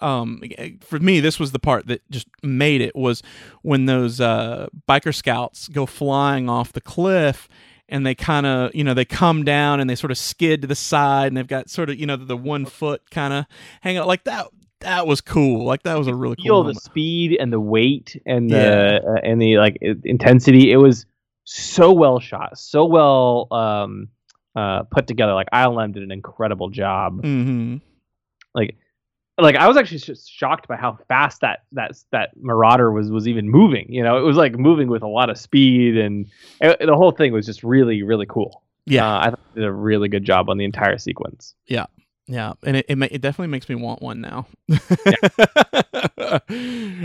uh, 0.00 0.04
um 0.04 0.42
for 0.80 0.98
me 0.98 1.20
this 1.20 1.38
was 1.38 1.52
the 1.52 1.58
part 1.58 1.86
that 1.88 2.08
just 2.10 2.26
made 2.42 2.80
it 2.80 2.96
was 2.96 3.22
when 3.62 3.86
those 3.86 4.20
uh 4.20 4.68
biker 4.88 5.14
scouts 5.14 5.68
go 5.68 5.84
flying 5.84 6.48
off 6.48 6.72
the 6.72 6.80
cliff 6.80 7.46
and 7.90 8.06
they 8.06 8.14
kind 8.14 8.46
of 8.46 8.74
you 8.74 8.82
know 8.82 8.94
they 8.94 9.04
come 9.04 9.44
down 9.44 9.80
and 9.80 9.90
they 9.90 9.94
sort 9.94 10.10
of 10.10 10.18
skid 10.18 10.62
to 10.62 10.66
the 10.66 10.74
side 10.74 11.26
and 11.28 11.36
they've 11.36 11.46
got 11.46 11.68
sort 11.68 11.90
of 11.90 11.98
you 11.98 12.06
know 12.06 12.16
the 12.16 12.36
one 12.36 12.64
foot 12.64 13.02
kind 13.10 13.34
of 13.34 13.44
hang 13.82 13.98
out 13.98 14.06
like 14.06 14.24
that. 14.24 14.46
That 14.80 15.06
was 15.06 15.20
cool. 15.20 15.64
Like 15.64 15.82
that 15.82 15.98
was 15.98 16.06
a 16.06 16.14
really 16.14 16.36
cool. 16.36 16.44
Feel 16.44 16.62
the 16.62 16.68
moment. 16.68 16.82
speed 16.82 17.36
and 17.38 17.52
the 17.52 17.60
weight 17.60 18.20
and 18.26 18.50
the 18.50 19.02
uh, 19.06 19.20
and 19.22 19.40
the 19.40 19.58
like 19.58 19.78
intensity. 19.80 20.72
It 20.72 20.78
was 20.78 21.06
so 21.44 21.92
well 21.92 22.18
shot, 22.20 22.58
so 22.58 22.84
well 22.84 23.48
um 23.50 24.08
uh 24.56 24.84
put 24.84 25.06
together. 25.06 25.34
Like 25.34 25.48
ILM 25.52 25.92
did 25.92 26.02
an 26.02 26.10
incredible 26.10 26.70
job. 26.70 27.22
Mm-hmm. 27.22 27.76
like 28.54 28.76
like 29.38 29.56
I 29.56 29.68
was 29.68 29.76
actually 29.76 29.98
just 29.98 30.30
shocked 30.30 30.68
by 30.68 30.76
how 30.76 30.98
fast 31.08 31.40
that 31.40 31.60
that 31.72 31.92
that 32.12 32.30
Marauder 32.36 32.90
was 32.92 33.10
was 33.10 33.28
even 33.28 33.48
moving. 33.48 33.86
You 33.92 34.02
know, 34.02 34.18
it 34.18 34.22
was 34.22 34.36
like 34.36 34.58
moving 34.58 34.88
with 34.88 35.02
a 35.02 35.08
lot 35.08 35.30
of 35.30 35.38
speed, 35.38 35.96
and 35.96 36.26
it, 36.60 36.78
the 36.84 36.96
whole 36.96 37.10
thing 37.10 37.32
was 37.32 37.46
just 37.46 37.62
really 37.62 38.02
really 38.02 38.26
cool. 38.26 38.62
Yeah. 38.86 39.06
uh, 39.06 39.18
I 39.30 39.34
did 39.54 39.64
a 39.64 39.72
really 39.72 40.08
good 40.08 40.24
job 40.24 40.48
on 40.48 40.56
the 40.58 40.64
entire 40.64 40.98
sequence. 40.98 41.54
Yeah, 41.66 41.86
and 42.62 42.76
it 42.76 42.86
it, 42.88 42.96
ma- 42.96 43.08
it 43.10 43.20
definitely 43.20 43.50
makes 43.50 43.68
me 43.68 43.74
want 43.74 44.02
one 44.02 44.20
now. 44.20 44.46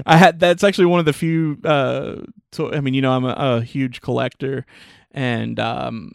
I 0.05 0.17
had 0.17 0.39
that's 0.39 0.63
actually 0.63 0.85
one 0.85 0.99
of 0.99 1.05
the 1.05 1.13
few. 1.13 1.57
Uh, 1.63 2.17
to, 2.51 2.73
I 2.73 2.81
mean, 2.81 2.93
you 2.93 3.01
know, 3.01 3.11
I'm 3.11 3.25
a, 3.25 3.35
a 3.37 3.61
huge 3.61 4.01
collector, 4.01 4.65
and 5.11 5.59
um, 5.59 6.11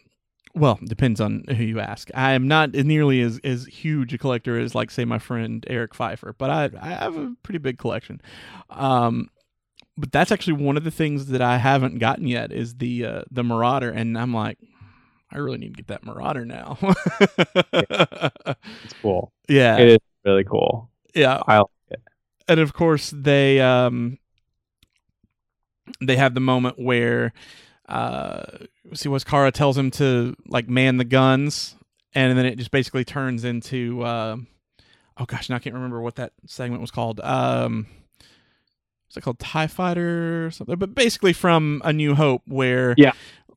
well, 0.55 0.79
depends 0.85 1.21
on 1.21 1.45
who 1.49 1.65
you 1.65 1.81
ask. 1.81 2.09
I 2.15 2.33
am 2.33 2.49
not 2.49 2.73
nearly 2.73 3.21
as 3.21 3.41
as 3.45 3.67
huge 3.67 4.15
a 4.15 4.19
collector 4.19 4.59
as 4.59 4.75
like 4.75 4.91
say 4.91 5.05
my 5.05 5.19
friend 5.19 5.65
Eric 5.69 5.95
Pfeiffer, 5.95 6.35
but 6.39 6.51
I 6.51 6.71
I 6.81 6.89
have 6.91 7.17
a 7.17 7.35
pretty 7.43 7.59
big 7.59 7.79
collection. 7.79 8.21
Um, 8.71 9.29
but 9.97 10.13
that's 10.13 10.33
actually 10.33 10.55
one 10.55 10.77
of 10.77 10.85
the 10.85 10.91
things 10.91 11.27
that 11.27 11.43
I 11.43 11.59
haven't 11.59 11.99
gotten 11.99 12.27
yet 12.27 12.53
is 12.53 12.77
the 12.77 13.05
uh, 13.05 13.23
the 13.31 13.43
Marauder, 13.45 13.91
and 13.91 14.17
I'm 14.19 14.33
like. 14.35 14.59
I 15.33 15.39
really 15.39 15.59
need 15.59 15.75
to 15.77 15.83
get 15.83 15.87
that 15.89 16.05
Marauder 16.05 16.45
now. 16.45 16.77
It's 16.83 18.95
cool. 19.03 19.33
yeah, 19.49 19.79
It 19.79 19.89
is 19.89 19.99
really 20.25 20.45
cool. 20.45 20.91
yeah, 21.15 21.43
I 21.47 21.59
like 21.59 21.67
it. 21.91 22.01
and 22.49 22.61
of 22.61 22.73
course 22.73 23.13
they 23.17 23.61
um 23.61 24.19
they 26.01 26.17
have 26.17 26.35
the 26.35 26.41
moment 26.41 26.79
where 26.79 27.33
uh 27.89 28.43
see 28.95 29.09
what 29.09 29.25
Cara 29.25 29.51
tells 29.51 29.77
him 29.77 29.91
to 29.93 30.35
like 30.47 30.69
man 30.69 30.97
the 30.97 31.05
guns 31.05 31.77
and 32.15 32.37
then 32.39 32.47
it 32.47 32.57
just 32.57 32.71
basically 32.71 33.05
turns 33.05 33.45
into 33.45 34.05
um 34.05 34.47
oh 35.19 35.25
gosh 35.25 35.51
now 35.51 35.57
I 35.57 35.59
can't 35.59 35.75
remember 35.75 36.01
what 36.01 36.17
that 36.17 36.33
segment 36.47 36.81
was 36.81 36.91
called 36.91 37.21
um 37.21 37.87
is 39.11 39.17
it 39.17 39.23
called 39.23 39.41
TIE 39.41 39.67
Fighter 39.67 40.47
or 40.47 40.51
something? 40.53 40.79
But 40.79 40.95
basically 40.95 41.33
from 41.33 41.83
A 41.85 41.93
New 41.93 42.15
Hope 42.15 42.43
where 42.47 42.95
Yeah. 42.97 43.11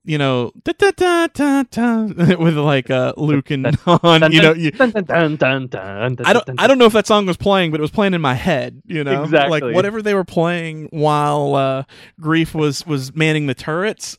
You 0.05 0.17
know 0.17 0.51
da, 0.63 0.73
da, 0.77 0.91
da, 0.91 1.27
da, 1.27 1.63
da, 1.63 2.35
with 2.35 2.57
like 2.57 2.89
uh 2.89 3.13
Luke 3.15 3.51
and 3.51 3.73
Han 3.85 4.33
you 4.33 4.41
know 4.41 4.53
you, 4.53 4.71
I 4.77 6.33
don't 6.33 6.49
I 6.59 6.67
don't 6.67 6.77
know 6.77 6.85
if 6.85 6.93
that 6.93 7.07
song 7.07 7.25
was 7.25 7.37
playing, 7.37 7.71
but 7.71 7.79
it 7.79 7.81
was 7.81 7.91
playing 7.91 8.13
in 8.13 8.19
my 8.19 8.33
head, 8.33 8.81
you 8.85 9.03
know? 9.03 9.23
Exactly. 9.23 9.61
Like 9.61 9.75
whatever 9.75 10.01
they 10.01 10.13
were 10.13 10.25
playing 10.25 10.89
while 10.91 11.55
uh 11.55 11.83
Greef 12.19 12.53
was 12.53 12.85
was 12.85 13.15
manning 13.15 13.47
the 13.47 13.53
turrets, 13.53 14.17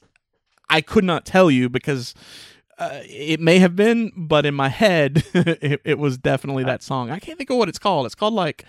I 0.70 0.80
could 0.80 1.04
not 1.04 1.26
tell 1.26 1.50
you 1.50 1.68
because 1.68 2.14
uh, 2.78 3.00
it 3.04 3.38
may 3.40 3.58
have 3.58 3.76
been, 3.76 4.10
but 4.16 4.46
in 4.46 4.54
my 4.54 4.68
head 4.68 5.22
it, 5.34 5.80
it 5.84 5.98
was 5.98 6.18
definitely 6.18 6.64
that 6.64 6.82
song. 6.82 7.10
I 7.10 7.18
can't 7.18 7.38
think 7.38 7.50
of 7.50 7.56
what 7.56 7.68
it's 7.68 7.78
called. 7.78 8.06
It's 8.06 8.14
called 8.14 8.34
like 8.34 8.64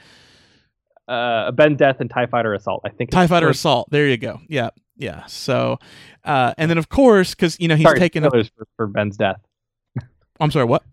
uh, 1.08 1.52
Ben 1.52 1.76
Death 1.76 1.98
and 2.00 2.10
Tie 2.10 2.26
Fighter 2.28 2.54
Assault. 2.54 2.82
I 2.86 2.90
think. 2.90 3.12
TIE 3.12 3.28
Fighter 3.28 3.50
Assault. 3.50 3.90
There 3.92 4.08
you 4.08 4.18
go. 4.18 4.42
Yeah. 4.48 4.70
Yeah. 4.98 5.26
So 5.26 5.80
uh 6.24 6.54
and 6.58 6.70
then 6.70 6.78
of 6.78 6.90
course 6.90 7.36
cuz 7.36 7.58
you 7.60 7.68
know 7.68 7.76
he's 7.76 7.86
sorry, 7.86 8.00
taking 8.00 8.24
up 8.24 8.32
spoilers 8.32 8.50
for, 8.58 8.68
for 8.78 8.88
Ben's 8.88 9.18
death. 9.18 9.42
I'm 10.40 10.52
sorry, 10.52 10.66
what? 10.66 10.84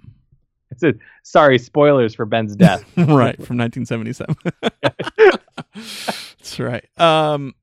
I 0.72 0.76
said 0.76 0.98
sorry, 1.22 1.58
spoilers 1.58 2.14
for 2.14 2.24
Ben's 2.24 2.56
death. 2.56 2.84
right 2.96 3.36
from 3.44 3.58
1977 3.58 4.36
that's 5.74 6.58
right 6.58 6.84
um 6.98 7.54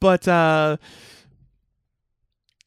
but 0.00 0.26
uh 0.26 0.76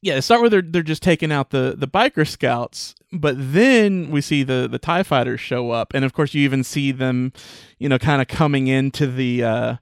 yeah, 0.02 0.14
they 0.14 0.20
start 0.20 0.40
where 0.40 0.50
they're 0.50 0.62
they're 0.62 0.82
just 0.82 1.02
taking 1.02 1.30
out 1.30 1.50
the 1.50 1.74
the 1.78 1.86
biker 1.86 2.28
scouts, 2.28 2.96
but 3.12 3.36
then 3.38 4.10
we 4.10 4.20
see 4.20 4.42
the 4.42 4.68
the 4.68 4.78
Tie 4.78 5.04
fighters 5.04 5.40
show 5.40 5.70
up, 5.70 5.94
and 5.94 6.04
of 6.04 6.12
course 6.12 6.34
you 6.34 6.42
even 6.42 6.64
see 6.64 6.90
them, 6.90 7.32
you 7.78 7.88
know, 7.88 7.98
kind 7.98 8.20
of 8.20 8.28
coming 8.28 8.66
into 8.66 9.06
the. 9.06 9.44
Uh, 9.44 9.76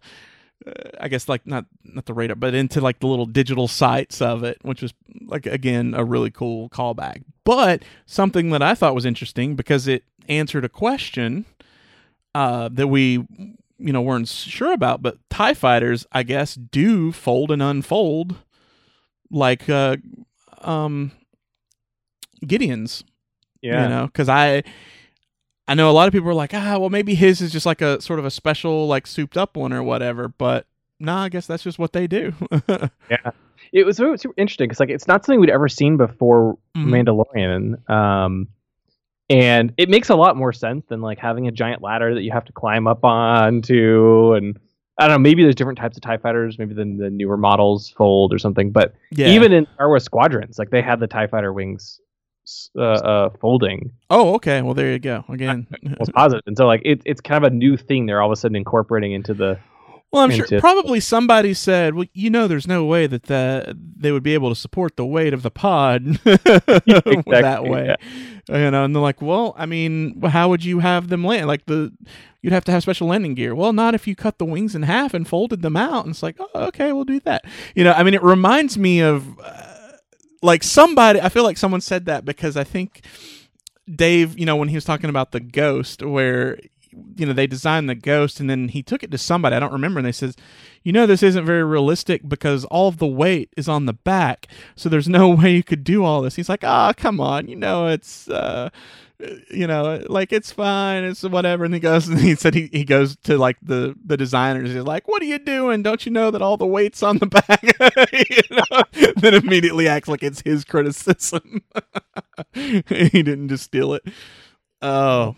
I 1.00 1.08
guess 1.08 1.28
like 1.28 1.46
not 1.46 1.66
not 1.84 2.06
the 2.06 2.14
radar, 2.14 2.36
but 2.36 2.54
into 2.54 2.80
like 2.80 3.00
the 3.00 3.06
little 3.06 3.26
digital 3.26 3.68
sites 3.68 4.20
of 4.20 4.44
it, 4.44 4.58
which 4.62 4.82
was 4.82 4.92
like 5.22 5.46
again 5.46 5.94
a 5.94 6.04
really 6.04 6.30
cool 6.30 6.68
callback. 6.68 7.22
But 7.44 7.82
something 8.06 8.50
that 8.50 8.62
I 8.62 8.74
thought 8.74 8.94
was 8.94 9.06
interesting 9.06 9.56
because 9.56 9.88
it 9.88 10.04
answered 10.28 10.64
a 10.64 10.68
question 10.68 11.46
uh, 12.34 12.68
that 12.72 12.88
we 12.88 13.26
you 13.78 13.92
know 13.92 14.02
weren't 14.02 14.28
sure 14.28 14.72
about. 14.72 15.02
But 15.02 15.18
Tie 15.30 15.54
fighters, 15.54 16.06
I 16.12 16.22
guess, 16.22 16.54
do 16.54 17.12
fold 17.12 17.50
and 17.50 17.62
unfold 17.62 18.36
like 19.30 19.68
uh, 19.70 19.96
um, 20.61 21.12
Gideon's. 22.46 23.04
Yeah. 23.62 23.82
You 23.82 23.88
know, 23.88 24.06
because 24.06 24.28
I 24.28 24.62
I 25.71 25.75
know 25.75 25.89
a 25.89 25.93
lot 25.93 26.09
of 26.09 26.12
people 26.12 26.29
are 26.29 26.35
like, 26.35 26.53
ah, 26.53 26.79
well, 26.81 26.91
maybe 26.91 27.14
his 27.14 27.41
is 27.41 27.53
just 27.53 27.64
like 27.64 27.81
a 27.81 28.01
sort 28.01 28.18
of 28.18 28.25
a 28.25 28.31
special, 28.31 28.89
like 28.89 29.07
souped 29.07 29.37
up 29.37 29.57
one 29.57 29.73
or 29.73 29.85
whatever. 29.85 30.27
But 30.27 30.66
nah, 30.99 31.23
I 31.23 31.29
guess 31.29 31.47
that's 31.47 31.62
just 31.62 31.79
what 31.79 31.93
they 31.93 32.09
do. 32.09 32.33
yeah, 33.09 33.31
it 33.73 33.87
was 33.87 33.97
super, 33.97 34.16
super 34.16 34.35
interesting 34.37 34.66
because 34.66 34.81
like 34.81 34.89
it's 34.89 35.07
not 35.07 35.25
something 35.25 35.39
we'd 35.39 35.49
ever 35.49 35.68
seen 35.68 35.97
before 35.97 36.59
Mhm. 36.77 37.25
Mandalorian. 37.37 37.89
Um, 37.89 38.49
and 39.29 39.73
it 39.77 39.89
makes 39.89 40.09
a 40.09 40.16
lot 40.16 40.37
more 40.37 40.53
sense 40.53 40.87
than 40.89 41.03
like 41.03 41.21
having 41.21 41.47
a 41.47 41.53
giant 41.53 41.83
ladder 41.83 42.14
that 42.14 42.23
you 42.23 42.33
have 42.33 42.47
to 42.47 42.53
climb 42.53 42.89
up 42.89 43.05
onto. 43.05 44.33
And 44.35 44.59
I 44.99 45.07
don't 45.07 45.14
know, 45.14 45.18
maybe 45.21 45.45
there's 45.45 45.55
different 45.55 45.79
types 45.79 45.97
of 45.97 46.03
Tie 46.03 46.16
fighters. 46.16 46.59
Maybe 46.59 46.75
the, 46.75 46.85
the 46.85 47.11
newer 47.11 47.37
models 47.37 47.91
fold 47.97 48.35
or 48.35 48.39
something. 48.39 48.73
But 48.73 48.97
yeah. 49.12 49.29
even 49.29 49.53
in 49.53 49.68
Star 49.75 49.87
Wars 49.87 50.03
Squadrons, 50.03 50.59
like 50.59 50.71
they 50.71 50.83
had 50.83 50.99
the 50.99 51.07
Tie 51.07 51.29
fighter 51.29 51.53
wings 51.53 52.01
uh, 52.76 52.82
uh, 52.82 53.30
folding. 53.40 53.92
oh, 54.11 54.34
okay. 54.34 54.62
Well, 54.62 54.74
there 54.74 54.92
you 54.92 54.98
go. 54.98 55.24
Again, 55.28 55.66
was 55.98 56.11
positive. 56.11 56.42
And 56.46 56.57
so 56.57 56.66
like 56.66 56.82
it, 56.84 57.03
it's 57.05 57.20
kind 57.20 57.44
of 57.44 57.53
a 57.53 57.55
new 57.55 57.76
thing 57.76 58.07
they're 58.07 58.20
all 58.20 58.30
of 58.30 58.32
a 58.32 58.36
sudden 58.36 58.57
incorporating 58.57 59.12
into 59.12 59.34
the 59.34 59.59
well, 60.12 60.24
I'm 60.24 60.32
sure 60.32 60.59
probably 60.59 60.98
somebody 60.98 61.55
said, 61.55 61.94
well, 61.94 62.07
you 62.14 62.30
know, 62.30 62.48
there's 62.48 62.66
no 62.66 62.84
way 62.84 63.07
that 63.07 63.24
the, 63.24 63.76
they 63.96 64.11
would 64.11 64.24
be 64.24 64.34
able 64.34 64.48
to 64.48 64.57
support 64.57 64.96
the 64.96 65.07
weight 65.07 65.32
of 65.32 65.42
the 65.42 65.53
pod 65.53 66.05
that 66.24 67.05
Exactly, 67.07 67.70
way. 67.70 67.94
You 68.48 68.70
know, 68.72 68.84
and 68.84 68.92
they're 68.94 69.03
like, 69.03 69.22
well, 69.22 69.55
I 69.57 69.66
mean, 69.66 70.20
how 70.22 70.48
would 70.48 70.64
you 70.64 70.80
have 70.80 71.11
them 71.11 71.22
land? 71.22 71.46
Like 71.46 71.66
the 71.66 71.92
you'd 72.42 72.53
have 72.53 72.64
to 72.64 72.72
have 72.72 72.82
special 72.82 73.07
landing 73.07 73.34
gear. 73.34 73.55
Well, 73.55 73.72
not 73.72 73.94
if 73.94 74.09
you 74.09 74.16
cut 74.16 74.38
the 74.38 74.44
wings 74.44 74.74
in 74.74 74.82
half 74.82 75.14
and 75.14 75.28
folded 75.28 75.62
them 75.62 75.76
out. 75.76 76.07
And 76.07 76.12
it's 76.12 76.24
like, 76.24 76.36
oh, 76.40 76.66
okay, 76.66 76.92
we'll 76.92 77.05
do 77.05 77.20
that. 77.20 77.44
You 77.76 77.84
know, 77.84 77.92
I 77.92 78.03
mean, 78.03 78.14
it 78.14 78.22
reminds 78.22 78.76
me 78.76 79.01
of 79.01 79.38
uh, 79.38 79.70
like 80.43 80.62
somebody. 80.62 81.20
I 81.20 81.28
feel 81.28 81.45
like 81.45 81.59
someone 81.59 81.80
said 81.80 82.07
that 82.07 82.24
because 82.24 82.57
I 82.57 82.64
think 82.64 83.03
Dave, 83.93 84.38
you 84.38 84.47
know, 84.47 84.57
when 84.57 84.68
he 84.68 84.76
was 84.76 84.84
talking 84.84 85.11
about 85.11 85.32
the 85.32 85.41
ghost, 85.41 86.03
where 86.03 86.59
you 87.16 87.24
know 87.24 87.32
they 87.32 87.47
designed 87.47 87.88
the 87.88 87.95
ghost 87.95 88.41
and 88.41 88.51
then 88.51 88.68
he 88.68 88.82
took 88.82 89.05
it 89.05 89.12
to 89.12 89.18
somebody 89.18 89.55
I 89.55 89.61
don't 89.61 89.72
remember 89.72 90.01
and 90.01 90.07
they 90.07 90.12
says, 90.12 90.36
you 90.82 90.93
know, 90.93 91.07
this 91.07 91.22
isn't 91.22 91.47
very 91.47 91.62
realistic 91.62 92.28
because 92.28 92.64
all 92.66 92.88
of 92.88 92.99
the 92.99 93.07
weight 93.07 93.51
is 93.57 93.68
on 93.68 93.86
the 93.86 93.93
back, 93.93 94.49
so 94.74 94.88
there's 94.88 95.09
no 95.09 95.28
way 95.34 95.55
you 95.55 95.62
could 95.62 95.84
do 95.84 96.05
all 96.05 96.22
this. 96.22 96.36
He's 96.36 96.49
like, 96.49 96.64
ah, 96.64 96.93
come 96.97 97.20
on, 97.20 97.49
you 97.49 97.57
know, 97.57 97.86
it's. 97.88 98.28
uh 98.28 98.70
you 99.51 99.66
know, 99.66 100.03
like 100.09 100.33
it's 100.33 100.53
fine, 100.53 101.05
it's 101.05 101.23
whatever. 101.23 101.64
And 101.64 101.75
he 101.75 101.81
goes, 101.81 102.09
and 102.11 102.18
he 102.18 102.35
said 102.35 102.55
he, 102.55 102.68
he 102.73 102.85
goes 102.85 103.16
to 103.25 103.39
like 103.39 103.57
the 103.62 103.95
the 104.05 104.16
designers. 104.16 104.71
He's 104.73 104.83
like, 104.83 105.09
"What 105.09 105.23
are 105.23 105.27
you 105.27 105.39
doing? 105.39 105.83
Don't 105.83 106.05
you 106.05 106.12
know 106.12 106.31
that 106.31 106.43
all 106.43 106.57
the 106.57 106.66
weight's 106.66 107.03
on 107.03 107.18
the 107.18 107.27
back?" 107.27 107.62
you 108.12 108.57
know? 108.57 109.12
Then 109.16 109.35
immediately 109.35 109.89
acts 109.89 110.09
like 110.09 110.23
it's 110.23 110.43
his 110.43 110.64
criticism. 110.64 111.62
he 112.55 112.83
didn't 113.23 113.49
just 113.49 113.64
steal 113.64 113.95
it. 113.95 114.03
Oh, 114.83 115.37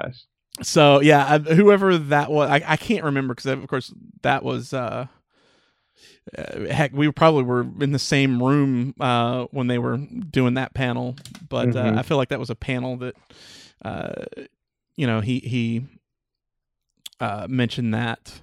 gosh. 0.00 0.24
so 0.62 1.00
yeah, 1.00 1.26
I, 1.26 1.38
whoever 1.38 1.98
that 1.98 2.30
was, 2.30 2.48
I, 2.50 2.62
I 2.66 2.76
can't 2.76 3.04
remember 3.04 3.34
because 3.34 3.46
of 3.50 3.66
course 3.68 3.92
that 4.22 4.42
was. 4.42 4.72
uh 4.72 5.06
uh, 6.36 6.66
heck, 6.72 6.92
we 6.92 7.10
probably 7.12 7.42
were 7.44 7.66
in 7.80 7.92
the 7.92 7.98
same 7.98 8.42
room 8.42 8.94
uh, 9.00 9.46
when 9.50 9.66
they 9.66 9.78
were 9.78 9.96
doing 9.96 10.54
that 10.54 10.74
panel, 10.74 11.16
but 11.48 11.68
uh, 11.76 11.92
I 11.98 12.02
feel 12.02 12.16
like 12.16 12.30
that 12.30 12.40
was 12.40 12.50
a 12.50 12.54
panel 12.56 12.96
that, 12.96 13.16
uh, 13.84 14.24
you 14.96 15.06
know, 15.06 15.20
he 15.20 15.38
he 15.40 15.84
uh, 17.20 17.46
mentioned 17.48 17.94
that. 17.94 18.40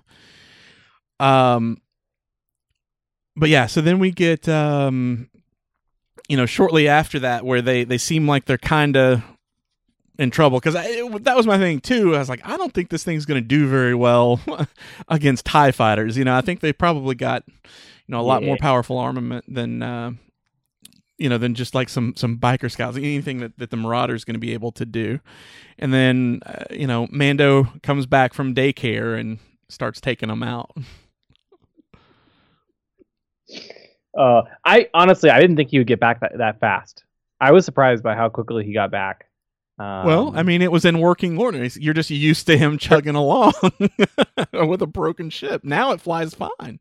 Um, 1.20 1.82
but 3.36 3.50
yeah, 3.50 3.66
so 3.66 3.82
then 3.82 4.00
we 4.00 4.12
get, 4.12 4.48
um, 4.48 5.30
you 6.30 6.38
know, 6.38 6.46
shortly 6.46 6.88
after 6.88 7.20
that, 7.20 7.46
where 7.46 7.62
they 7.62 7.84
they 7.84 7.98
seem 7.98 8.28
like 8.28 8.46
they're 8.46 8.58
kind 8.58 8.96
of 8.96 9.24
in 10.20 10.30
trouble 10.30 10.60
because 10.60 10.76
that 10.76 11.36
was 11.36 11.48
my 11.48 11.58
thing 11.58 11.80
too. 11.80 12.16
I 12.16 12.20
was 12.20 12.30
like, 12.30 12.46
I 12.48 12.58
don't 12.58 12.74
think 12.74 12.90
this 12.90 13.04
thing's 13.04 13.26
going 13.26 13.42
to 13.42 13.48
do 13.48 13.68
very 13.68 13.96
well 13.96 14.40
against 15.08 15.46
Tie 15.46 15.72
fighters. 15.72 16.18
You 16.18 16.26
know, 16.26 16.36
I 16.36 16.42
think 16.42 16.60
they 16.60 16.74
probably 16.74 17.16
got 17.16 17.44
you 17.48 17.62
know 18.10 18.20
a 18.20 18.22
lot 18.22 18.44
more 18.44 18.58
powerful 18.58 18.98
armament 18.98 19.46
than 19.48 19.82
uh, 19.82 20.12
you 21.18 21.30
know 21.30 21.38
than 21.38 21.56
just 21.56 21.74
like 21.74 21.90
some 21.90 22.14
some 22.16 22.38
biker 22.38 22.72
scouts. 22.72 22.98
Anything 22.98 23.40
that 23.40 23.58
that 23.58 23.72
the 23.72 23.78
Marauder 23.78 24.14
is 24.14 24.26
going 24.26 24.36
to 24.36 24.40
be 24.40 24.54
able 24.54 24.72
to 24.74 24.86
do. 24.86 25.20
And 25.80 25.94
then 25.94 26.42
uh, 26.46 26.66
you 26.72 26.88
know 26.88 27.08
Mando 27.12 27.66
comes 27.82 28.06
back 28.06 28.34
from 28.34 28.54
daycare 28.54 29.20
and 29.20 29.40
starts 29.70 30.00
taking 30.00 30.30
them 30.30 30.44
out. 30.44 30.76
Uh, 34.16 34.44
I 34.64 34.90
honestly, 34.94 35.32
I 35.32 35.40
didn't 35.40 35.56
think 35.56 35.72
he 35.72 35.80
would 35.80 35.88
get 35.88 36.00
back 36.00 36.20
that, 36.20 36.38
that 36.38 36.60
fast. 36.60 37.04
I 37.42 37.52
was 37.52 37.66
surprised 37.66 38.04
by 38.04 38.16
how 38.16 38.30
quickly 38.30 38.64
he 38.64 38.72
got 38.72 38.92
back. 38.92 39.26
Um, 39.80 40.06
well, 40.06 40.34
I 40.36 40.44
mean, 40.44 40.62
it 40.62 40.72
was 40.72 40.86
in 40.86 41.00
working 41.00 41.38
order. 41.38 41.66
You're 41.66 41.94
just 41.96 42.10
used 42.12 42.46
to 42.48 42.58
him 42.58 42.78
chugging 42.78 43.16
along 43.16 43.54
with 44.54 44.82
a 44.82 44.88
broken 44.88 45.30
ship. 45.30 45.64
Now 45.64 45.92
it 45.92 46.02
flies 46.02 46.36
fine. 46.36 46.80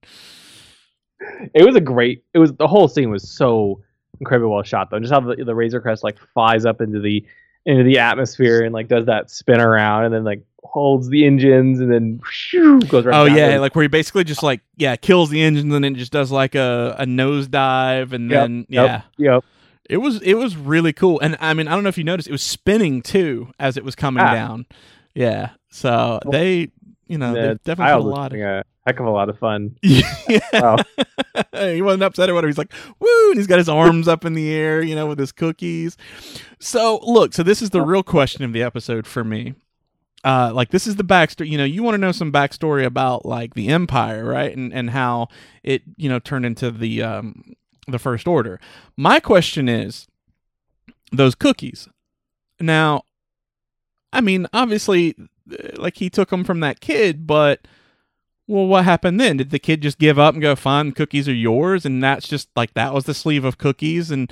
it 1.54 1.64
was 1.64 1.76
a 1.76 1.80
great. 1.80 2.24
It 2.34 2.38
was 2.38 2.52
the 2.54 2.68
whole 2.68 2.88
scene 2.88 3.10
was 3.10 3.28
so 3.28 3.80
incredibly 4.20 4.50
well 4.50 4.62
shot 4.62 4.90
though. 4.90 5.00
Just 5.00 5.12
how 5.12 5.20
the, 5.20 5.36
the 5.42 5.54
Razor 5.54 5.80
Crest 5.80 6.04
like 6.04 6.18
flies 6.34 6.64
up 6.64 6.80
into 6.80 7.00
the 7.00 7.24
into 7.64 7.84
the 7.84 7.98
atmosphere 7.98 8.62
and 8.64 8.74
like 8.74 8.88
does 8.88 9.06
that 9.06 9.30
spin 9.30 9.60
around 9.60 10.04
and 10.04 10.12
then 10.14 10.24
like 10.24 10.44
holds 10.64 11.08
the 11.08 11.24
engines 11.24 11.78
and 11.80 11.92
then 11.92 12.20
shoo, 12.28 12.80
goes 12.80 13.04
right. 13.04 13.14
Oh 13.16 13.24
yeah, 13.24 13.58
like 13.58 13.74
where 13.74 13.82
he 13.84 13.88
basically 13.88 14.24
just 14.24 14.42
like 14.42 14.60
yeah 14.76 14.96
kills 14.96 15.30
the 15.30 15.40
engines 15.42 15.72
and 15.72 15.84
then 15.84 15.94
just 15.94 16.12
does 16.12 16.30
like 16.32 16.54
a 16.56 16.96
a 16.98 17.04
nosedive 17.06 18.12
and 18.12 18.30
Yep, 18.30 18.42
then 18.42 18.66
yep. 18.68 18.86
yeah 19.18 19.32
yep. 19.34 19.44
It 19.90 19.98
was 19.98 20.20
it 20.22 20.34
was 20.34 20.56
really 20.56 20.92
cool 20.92 21.18
and 21.20 21.36
I 21.40 21.54
mean 21.54 21.68
I 21.68 21.72
don't 21.72 21.82
know 21.82 21.88
if 21.88 21.98
you 21.98 22.04
noticed 22.04 22.28
it 22.28 22.32
was 22.32 22.42
spinning 22.42 23.02
too 23.02 23.52
as 23.58 23.76
it 23.76 23.84
was 23.84 23.94
coming 23.94 24.22
Ah. 24.22 24.32
down. 24.32 24.66
Yeah, 25.14 25.50
so 25.70 26.20
they 26.30 26.70
you 27.06 27.18
know 27.18 27.34
Yeah, 27.34 27.48
they 27.48 27.54
definitely 27.64 27.94
put 28.02 28.06
a 28.06 28.10
lot. 28.10 28.32
Of, 28.32 28.40
a 28.40 28.64
heck 28.86 28.98
of 29.00 29.06
a 29.06 29.10
lot 29.10 29.28
of 29.28 29.38
fun. 29.38 29.76
yeah. 29.82 30.00
Wow. 30.54 30.76
he 31.52 31.82
wasn't 31.82 32.02
upset 32.02 32.30
or 32.30 32.34
whatever. 32.34 32.48
He's 32.48 32.58
like, 32.58 32.72
woo, 32.98 33.28
and 33.30 33.36
he's 33.36 33.46
got 33.46 33.58
his 33.58 33.68
arms 33.68 34.08
up 34.08 34.24
in 34.24 34.32
the 34.34 34.50
air, 34.50 34.82
you 34.82 34.94
know, 34.94 35.06
with 35.06 35.18
his 35.18 35.30
cookies. 35.32 35.96
So 36.60 36.98
look, 37.02 37.34
so 37.34 37.42
this 37.42 37.60
is 37.62 37.70
the 37.70 37.82
real 37.82 38.02
question 38.02 38.44
of 38.44 38.52
the 38.52 38.62
episode 38.62 39.06
for 39.06 39.22
me. 39.24 39.54
Uh, 40.24 40.52
like 40.54 40.70
this 40.70 40.86
is 40.86 40.96
the 40.96 41.04
backstory. 41.04 41.48
You 41.50 41.58
know, 41.58 41.64
you 41.64 41.82
want 41.82 41.94
to 41.94 41.98
know 41.98 42.12
some 42.12 42.30
backstory 42.32 42.84
about 42.84 43.26
like 43.26 43.54
the 43.54 43.68
Empire, 43.68 44.24
right? 44.24 44.56
And 44.56 44.72
and 44.72 44.88
how 44.90 45.28
it 45.64 45.82
you 45.96 46.08
know 46.08 46.18
turned 46.20 46.46
into 46.46 46.70
the 46.70 47.02
um 47.02 47.54
the 47.88 47.98
First 47.98 48.26
Order. 48.26 48.60
My 48.96 49.20
question 49.20 49.68
is 49.68 50.06
those 51.10 51.34
cookies. 51.34 51.88
Now, 52.60 53.02
I 54.12 54.20
mean, 54.20 54.46
obviously, 54.52 55.16
like 55.76 55.96
he 55.96 56.08
took 56.10 56.30
them 56.30 56.44
from 56.44 56.60
that 56.60 56.80
kid, 56.80 57.26
but 57.26 57.66
well, 58.46 58.66
what 58.66 58.84
happened 58.84 59.20
then? 59.20 59.36
Did 59.36 59.50
the 59.50 59.58
kid 59.58 59.80
just 59.82 59.98
give 59.98 60.18
up 60.18 60.34
and 60.34 60.42
go, 60.42 60.54
"Fine, 60.54 60.92
cookies 60.92 61.28
are 61.28 61.34
yours," 61.34 61.86
and 61.86 62.02
that's 62.02 62.28
just 62.28 62.48
like 62.56 62.74
that 62.74 62.92
was 62.92 63.04
the 63.04 63.14
sleeve 63.14 63.44
of 63.44 63.58
cookies, 63.58 64.10
and 64.10 64.30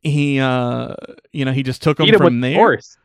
he, 0.00 0.40
uh, 0.40 0.94
you 1.32 1.44
know, 1.44 1.52
he 1.52 1.62
just 1.62 1.82
took 1.82 1.98
them 1.98 2.06
Eat 2.06 2.16
from 2.16 2.40
there. 2.40 2.54
force. 2.54 2.96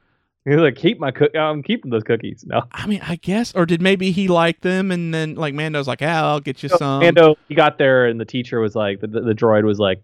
He 0.45 0.51
was 0.51 0.61
like, 0.61 0.75
keep 0.75 0.99
my 0.99 1.09
cook. 1.09 1.35
I'm 1.35 1.63
keeping 1.63 1.89
those 1.89 2.03
cookies. 2.03 2.43
No. 2.45 2.61
I 2.71 2.85
mean, 2.85 3.01
I 3.01 3.15
guess, 3.15 3.55
or 3.55 3.65
did 3.65 3.81
maybe 3.81 4.11
he 4.11 4.27
like 4.27 4.61
them, 4.61 4.91
and 4.91 5.11
then 5.11 5.33
like 5.33 5.55
Mando's 5.55 5.87
like, 5.87 6.03
"Ah, 6.03 6.29
I'll 6.29 6.39
get 6.39 6.61
you 6.61 6.69
some." 6.69 6.99
Mando, 6.99 7.35
he 7.49 7.55
got 7.55 7.79
there, 7.79 8.05
and 8.05 8.21
the 8.21 8.25
teacher 8.25 8.59
was 8.59 8.75
like, 8.75 8.99
the, 8.99 9.07
the, 9.07 9.21
the 9.21 9.33
droid 9.33 9.63
was 9.63 9.79
like, 9.79 10.03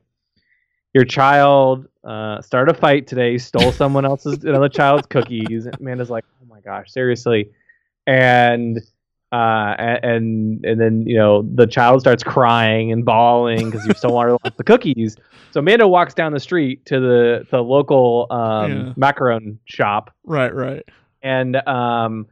"Your 0.96 1.06
child 1.06 1.88
uh, 2.04 2.42
started 2.42 2.76
a 2.76 2.80
fight 2.80 3.06
today, 3.06 3.38
stole 3.38 3.72
someone 3.72 4.04
else's 4.04 4.44
another 4.44 4.68
child's 4.68 5.06
cookies." 5.06 5.68
And 5.68 5.80
Amanda's 5.80 6.10
like, 6.10 6.26
"Oh 6.42 6.48
my 6.48 6.60
gosh, 6.60 6.92
seriously!" 6.92 7.52
And 8.08 8.82
uh, 9.32 9.76
and 10.04 10.64
and 10.66 10.80
then 10.80 11.04
you 11.08 11.18
know 11.18 11.44
the 11.56 11.66
child 11.68 12.02
starts 12.02 12.24
crying 12.24 12.92
and 12.92 13.06
bawling 13.06 13.70
because 13.70 13.86
you 13.86 13.94
still 13.94 14.12
want 14.14 14.40
the 14.58 14.64
cookies. 14.64 15.16
So 15.52 15.60
Amanda 15.60 15.88
walks 15.88 16.14
down 16.14 16.32
the 16.34 16.40
street 16.40 16.86
to 16.88 17.00
the 17.00 17.48
the 17.52 17.62
local 17.62 18.28
um, 18.32 18.72
Yeah. 18.72 18.94
macaron 18.98 19.58
shop 19.66 20.14
right, 20.26 20.54
right. 20.54 20.84
and 21.22 21.56
um 21.68 22.28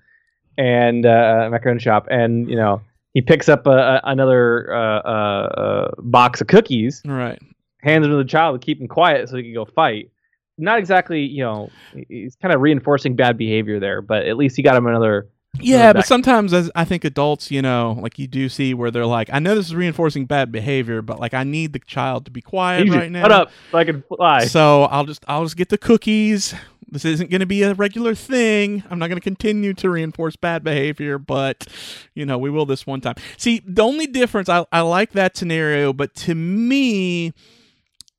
and 0.57 1.05
uh 1.05 1.49
macaron 1.51 1.79
shop 1.79 2.07
and 2.09 2.49
you 2.49 2.55
know 2.55 2.81
he 3.13 3.21
picks 3.21 3.49
up 3.49 3.65
a, 3.67 3.71
a, 3.71 4.01
another 4.05 4.73
uh, 4.73 4.99
uh, 4.99 5.09
uh 5.09 5.91
box 5.99 6.41
of 6.41 6.47
cookies 6.47 7.01
Right. 7.05 7.39
hands 7.81 8.05
him 8.05 8.11
to 8.11 8.17
the 8.17 8.23
child 8.25 8.59
to 8.59 8.65
keep 8.65 8.79
him 8.79 8.87
quiet 8.87 9.27
so 9.29 9.37
he 9.37 9.43
can 9.43 9.53
go 9.53 9.65
fight. 9.65 10.11
Not 10.57 10.77
exactly, 10.79 11.21
you 11.21 11.41
know, 11.43 11.69
he's 12.09 12.35
kind 12.35 12.53
of 12.53 12.59
reinforcing 12.59 13.15
bad 13.15 13.37
behavior 13.37 13.79
there, 13.79 14.01
but 14.01 14.25
at 14.25 14.35
least 14.35 14.57
he 14.57 14.61
got 14.61 14.75
him 14.75 14.85
another. 14.87 15.29
Yeah, 15.57 15.93
but 15.93 16.05
sometimes 16.05 16.53
as 16.53 16.71
I 16.75 16.85
think 16.85 17.03
adults, 17.03 17.51
you 17.51 17.61
know, 17.61 17.97
like 17.99 18.19
you 18.19 18.27
do 18.27 18.49
see 18.49 18.73
where 18.73 18.91
they're 18.91 19.05
like, 19.05 19.29
I 19.33 19.39
know 19.39 19.55
this 19.55 19.67
is 19.67 19.75
reinforcing 19.75 20.25
bad 20.25 20.51
behavior, 20.51 21.01
but 21.01 21.19
like 21.19 21.33
I 21.33 21.43
need 21.43 21.73
the 21.73 21.79
child 21.79 22.25
to 22.25 22.31
be 22.31 22.41
quiet 22.41 22.87
should 22.87 22.95
right 22.95 23.11
now. 23.11 23.23
Shut 23.23 23.31
up, 23.31 23.51
so 23.71 23.77
I 23.77 23.83
can 23.83 24.03
fly. 24.03 24.45
So 24.45 24.83
I'll 24.83 25.05
just 25.05 25.23
I'll 25.27 25.43
just 25.43 25.57
get 25.57 25.69
the 25.69 25.77
cookies. 25.77 26.53
This 26.91 27.05
isn't 27.05 27.29
going 27.29 27.41
to 27.41 27.45
be 27.45 27.61
a 27.63 27.73
regular 27.75 28.15
thing. 28.15 28.83
I'm 28.89 28.97
not 28.97 29.07
going 29.07 29.17
to 29.17 29.23
continue 29.23 29.73
to 29.75 29.89
reinforce 29.89 30.35
bad 30.35 30.63
behavior, 30.63 31.19
but 31.19 31.67
you 32.13 32.25
know 32.25 32.37
we 32.37 32.49
will 32.49 32.65
this 32.65 32.87
one 32.87 33.01
time. 33.01 33.15
See, 33.37 33.61
the 33.65 33.83
only 33.83 34.07
difference 34.07 34.49
I 34.49 34.65
I 34.71 34.81
like 34.81 35.11
that 35.11 35.35
scenario, 35.35 35.93
but 35.93 36.15
to 36.15 36.35
me, 36.35 37.33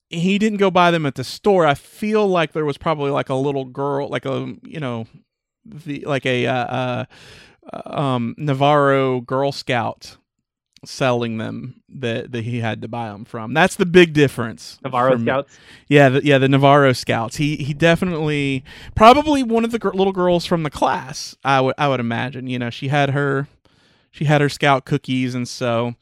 he 0.09 0.39
didn't 0.39 0.59
go 0.59 0.70
buy 0.70 0.91
them 0.91 1.07
at 1.07 1.14
the 1.14 1.24
store. 1.24 1.64
I 1.64 1.74
feel 1.74 2.26
like 2.26 2.53
there 2.53 2.64
was 2.64 2.76
probably 2.76 3.11
like 3.11 3.28
a 3.28 3.35
little 3.35 3.64
girl, 3.64 4.09
like 4.09 4.26
a 4.26 4.55
you 4.62 4.81
know, 4.81 5.07
the 5.65 6.01
like 6.07 6.27
a 6.27 6.47
uh, 6.47 6.55
uh, 6.55 7.05
um 7.87 8.35
Nevarro 8.39 9.25
Girl 9.25 9.53
Scout 9.53 10.17
selling 10.85 11.37
them 11.39 11.83
that 11.89 12.33
that 12.33 12.45
he 12.45 12.61
had 12.61 12.83
to 12.83 12.89
buy 12.89 13.09
them 13.09 13.25
from. 13.25 13.53
That's 13.53 13.77
the 13.77 13.87
big 13.87 14.13
difference. 14.13 14.79
Nevarro. 14.85 15.21
Scouts. 15.21 15.59
Yeah, 15.89 16.09
the, 16.09 16.25
yeah, 16.25 16.39
the 16.39 16.47
Nevarro 16.47 16.97
Scouts. 16.97 17.37
He 17.37 17.57
he 17.57 17.75
definitely 17.75 18.65
probably 18.95 19.43
one 19.43 19.65
of 19.65 19.73
the 19.73 19.79
gr- 19.79 19.91
little 19.91 20.13
girls 20.13 20.47
from 20.47 20.63
the 20.63 20.71
class. 20.71 21.37
I 21.45 21.61
would 21.61 21.75
I 21.79 21.89
would 21.89 22.01
imagine. 22.01 22.47
You 22.47 22.59
know, 22.59 22.71
she 22.71 22.89
had 22.89 23.11
her 23.11 23.49
she 24.11 24.25
had 24.25 24.41
her 24.41 24.49
scout 24.49 24.85
cookies, 24.85 25.35
and 25.35 25.49
so 25.49 25.95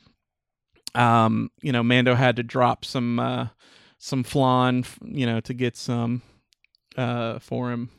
um, 0.95 1.51
you 1.61 1.73
know, 1.73 1.83
Mando 1.83 2.15
had 2.15 2.37
to 2.37 2.43
drop 2.43 2.85
some 2.85 3.19
uh 3.19 3.49
some 3.99 4.23
flan, 4.23 4.85
you 5.05 5.27
know, 5.27 5.41
to 5.41 5.55
get 5.55 5.77
some 5.77 6.23
uh 6.97 7.39
for 7.41 7.73
him. 7.73 7.91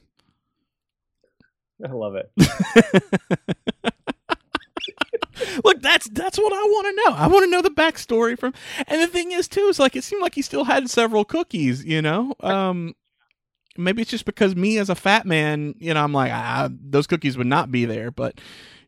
I 1.87 1.91
love 1.91 2.15
it. 2.15 2.31
Look, 5.63 5.81
that's 5.81 6.09
that's 6.09 6.37
what 6.37 6.51
I 6.51 6.61
want 6.61 6.87
to 6.87 7.03
know. 7.03 7.17
I 7.17 7.27
want 7.27 7.45
to 7.45 7.49
know 7.49 7.61
the 7.61 7.69
backstory 7.69 8.37
from. 8.37 8.53
And 8.87 9.01
the 9.01 9.07
thing 9.07 9.31
is, 9.31 9.47
too, 9.47 9.61
is 9.61 9.79
like 9.79 9.95
it 9.95 10.03
seemed 10.03 10.21
like 10.21 10.35
he 10.35 10.41
still 10.41 10.65
had 10.65 10.89
several 10.89 11.23
cookies. 11.23 11.85
You 11.85 12.01
know, 12.01 12.35
um, 12.41 12.93
maybe 13.77 14.01
it's 14.01 14.11
just 14.11 14.25
because 14.25 14.55
me 14.55 14.77
as 14.77 14.89
a 14.89 14.95
fat 14.95 15.25
man, 15.25 15.75
you 15.79 15.93
know, 15.93 16.03
I'm 16.03 16.13
like, 16.13 16.31
ah, 16.33 16.69
those 16.71 17.07
cookies 17.07 17.37
would 17.37 17.47
not 17.47 17.71
be 17.71 17.85
there. 17.85 18.11
But 18.11 18.39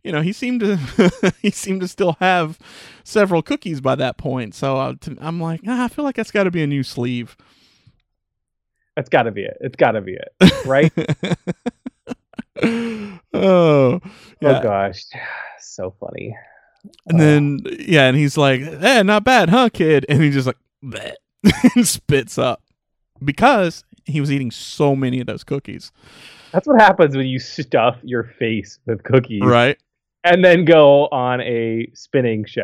you 0.04 0.12
know, 0.12 0.22
he 0.22 0.34
seemed 0.34 0.60
to 0.62 1.34
he 1.42 1.52
seemed 1.52 1.82
to 1.82 1.88
still 1.88 2.18
have 2.20 2.60
several 3.04 3.42
cookies 3.42 3.82
by 3.82 3.96
that 3.96 4.18
point. 4.18 4.54
So 4.54 4.78
uh, 4.78 4.96
I'm 5.20 5.40
like, 5.40 5.62
ah, 5.68 5.86
I 5.86 5.88
feel 5.88 6.04
like 6.04 6.16
that's 6.16 6.32
got 6.32 6.44
to 6.44 6.52
be 6.52 6.64
a 6.64 6.68
new 6.68 6.84
sleeve. 6.84 7.38
That's 8.96 9.10
got 9.10 9.24
to 9.24 9.32
be 9.32 9.44
it. 9.44 9.58
It's 9.62 9.78
got 9.78 9.92
to 9.92 10.02
be 10.02 10.14
it, 10.14 10.66
right? 10.66 10.92
oh, 13.34 14.00
yeah. 14.42 14.60
Oh 14.60 14.62
gosh, 14.62 15.04
so 15.60 15.94
funny. 16.00 16.36
And 17.08 17.20
then 17.20 17.60
yeah, 17.80 18.08
and 18.08 18.18
he's 18.18 18.38
like, 18.38 18.62
"Eh, 18.62 19.04
not 19.04 19.24
bad, 19.24 19.50
huh, 19.50 19.70
kid?" 19.72 20.06
And 20.10 20.22
he 20.22 20.32
just 20.32 20.48
like 20.48 20.58
"Bleh," 20.84 21.14
and 21.76 21.88
spits 21.88 22.38
up 22.38 22.64
because 23.24 23.84
he 24.06 24.20
was 24.20 24.32
eating 24.32 24.52
so 24.52 24.96
many 24.96 25.20
of 25.20 25.28
those 25.28 25.44
cookies, 25.44 25.92
That's 26.52 26.68
what 26.68 26.82
happens 26.82 27.16
when 27.16 27.28
you 27.28 27.40
stuff 27.40 27.98
your 28.04 28.24
face 28.24 28.80
with 28.86 29.04
cookies, 29.04 29.44
right? 29.44 29.78
and 30.24 30.44
then 30.44 30.66
go 30.66 31.08
on 31.08 31.42
a 31.42 31.90
spinning 31.94 32.46
show. 32.46 32.64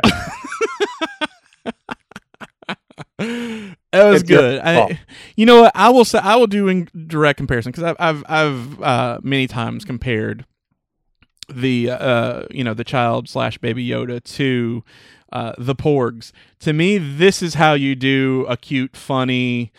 That 3.91 4.09
was 4.09 4.21
It's 4.21 4.29
good. 4.29 4.59
I, 4.61 4.99
you 5.35 5.45
know 5.45 5.61
what? 5.61 5.71
I 5.75 5.89
will 5.89 6.05
say 6.05 6.19
I 6.19 6.35
will 6.35 6.47
do 6.47 6.67
in 6.67 6.89
direct 7.07 7.37
comparison 7.37 7.71
because 7.71 7.83
I've 7.83 7.95
I've 7.99 8.23
I've 8.27 8.81
uh, 8.81 9.19
many 9.23 9.47
times 9.47 9.85
compared 9.85 10.45
the 11.49 11.89
uh 11.89 12.43
you 12.51 12.61
know 12.61 12.73
the 12.73 12.83
child 12.83 13.29
slash 13.29 13.57
baby 13.57 13.87
Yoda 13.87 14.21
to 14.35 14.83
uh 15.31 15.53
the 15.57 15.75
Porgs. 15.75 16.31
To 16.59 16.73
me, 16.73 16.97
this 16.97 17.41
is 17.41 17.53
how 17.53 17.73
you 17.73 17.95
do 17.95 18.45
a 18.49 18.57
cute, 18.57 18.97
funny 18.97 19.71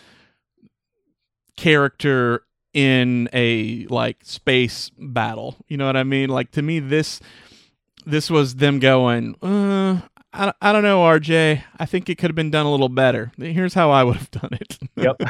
character 1.57 2.43
in 2.73 3.29
a 3.33 3.85
like 3.87 4.19
space 4.23 4.91
battle. 4.99 5.57
You 5.69 5.77
know 5.77 5.87
what 5.87 5.97
I 5.97 6.05
mean? 6.05 6.31
Like 6.31 6.51
to 6.53 6.63
me, 6.63 6.81
this 6.81 7.21
this 8.07 8.31
was 8.31 8.57
them 8.57 8.79
going. 8.79 9.35
Uh, 9.43 10.01
I, 10.39 10.53
I 10.63 10.73
don't 10.73 10.83
know, 10.85 11.01
RJ. 11.01 11.63
I 11.79 11.87
think 11.87 12.09
it 12.09 12.17
could 12.17 12.31
have 12.31 12.37
been 12.37 12.51
done 12.51 12.65
a 12.65 12.71
little 12.71 12.89
better. 12.89 13.33
Here's 13.37 13.75
how 13.75 13.91
I 13.91 14.05
would 14.05 14.17
have 14.17 14.31
done 14.31 14.51
it. 14.53 14.79
Yep. 14.97 15.21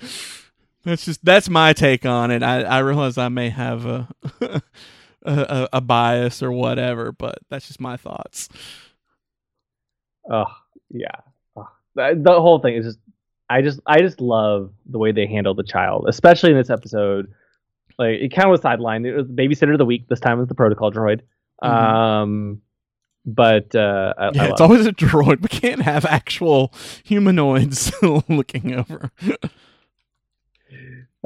that's 0.84 1.04
just 1.04 1.24
that's 1.24 1.48
my 1.48 1.72
take 1.72 2.06
on 2.06 2.30
it. 2.30 2.42
I, 2.42 2.62
I 2.62 2.78
realize 2.80 3.18
I 3.18 3.28
may 3.28 3.50
have 3.50 3.86
a, 3.86 4.08
a 4.40 4.62
a 5.24 5.68
a 5.74 5.80
bias 5.80 6.42
or 6.42 6.50
whatever, 6.50 7.12
but 7.12 7.38
that's 7.50 7.66
just 7.66 7.80
my 7.80 7.96
thoughts. 7.96 8.48
Oh 10.30 10.46
yeah. 10.90 11.16
Ugh. 11.56 11.66
The 11.94 12.40
whole 12.40 12.60
thing 12.60 12.74
is 12.76 12.86
just 12.86 12.98
I 13.50 13.60
just 13.62 13.80
I 13.86 14.00
just 14.00 14.20
love 14.20 14.72
the 14.86 14.98
way 14.98 15.12
they 15.12 15.26
handle 15.26 15.54
the 15.54 15.62
child, 15.62 16.06
especially 16.08 16.50
in 16.50 16.56
this 16.56 16.70
episode. 16.70 17.32
Like 17.98 18.18
it 18.20 18.34
kind 18.34 18.46
of 18.46 18.50
was 18.50 18.60
sidelined. 18.60 19.06
It 19.06 19.14
was 19.14 19.26
babysitter 19.26 19.72
of 19.72 19.78
the 19.78 19.84
week. 19.84 20.08
This 20.08 20.20
time 20.20 20.38
it 20.38 20.40
was 20.40 20.48
the 20.48 20.54
protocol 20.54 20.90
droid. 20.90 21.20
Mhm. 21.62 21.68
Um, 21.68 22.62
but 23.24 23.74
uh, 23.74 24.14
I, 24.18 24.30
Yeah, 24.32 24.42
I 24.42 24.48
it's 24.50 24.60
love 24.60 24.70
always 24.70 24.86
a 24.86 24.92
droid. 24.92 25.42
We 25.42 25.48
can't 25.48 25.82
have 25.82 26.04
actual 26.04 26.72
humanoids 27.04 27.92
looking 28.28 28.74
over. 28.74 29.10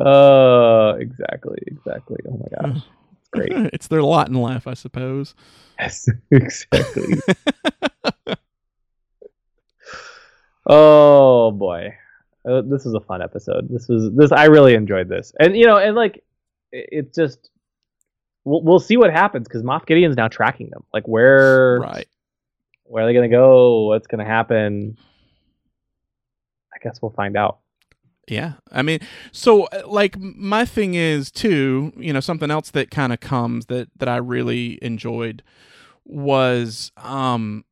Oh, 0.01 0.91
exactly, 0.91 1.59
exactly. 1.67 2.19
Oh 2.29 2.37
my 2.39 2.71
gosh, 2.71 2.83
it's 3.13 3.29
great. 3.33 3.51
it's 3.73 3.89
their 3.89 4.03
lot 4.03 4.29
in 4.29 4.35
life, 4.35 4.69
I 4.69 4.75
suppose. 4.75 5.35
yes, 5.81 6.09
exactly. 6.31 7.15
oh 10.67 11.51
boy, 11.51 11.95
uh, 12.49 12.63
this 12.63 12.85
was 12.85 12.95
a 12.95 13.01
fun 13.01 13.23
episode. 13.23 13.69
This 13.69 13.89
was 13.89 14.13
this. 14.15 14.31
I 14.31 14.45
really 14.45 14.75
enjoyed 14.75 15.09
this, 15.09 15.33
and 15.41 15.57
you 15.57 15.67
know, 15.67 15.79
and 15.79 15.97
like, 15.97 16.23
it, 16.71 16.89
it's 16.93 17.17
just 17.17 17.51
we'll 18.49 18.63
we'll 18.63 18.81
see 18.81 18.97
what 18.97 19.13
happens 19.13 19.47
because 19.47 19.63
Moff 19.63 19.87
Gideon's 19.87 20.17
now 20.17 20.29
tracking 20.29 20.71
them. 20.71 20.85
Like, 20.93 21.07
where 21.07 21.79
Right. 21.81 22.09
where 22.85 23.05
are 23.05 23.07
they 23.07 23.15
gonna 23.15 23.29
go? 23.29 23.87
What's 23.87 24.07
gonna 24.07 24.25
happen? 24.25 24.97
I 26.75 26.79
guess 26.83 27.01
we'll 27.03 27.13
find 27.13 27.37
out. 27.37 27.59
Yeah. 28.29 28.55
I 28.71 28.83
mean, 28.83 29.01
so 29.33 29.65
uh, 29.65 29.83
like 29.87 30.19
my 30.19 30.65
thing 30.67 30.95
is 30.95 31.31
too, 31.31 31.93
you 31.97 32.13
know, 32.13 32.21
something 32.21 32.51
else 32.51 32.71
that 32.73 32.91
kind 32.91 33.13
of 33.13 33.21
comes 33.21 33.67
that 33.67 33.89
that 33.97 34.09
I 34.09 34.17
really 34.19 34.79
enjoyed 34.83 35.43
was 36.05 36.93
um 36.97 37.65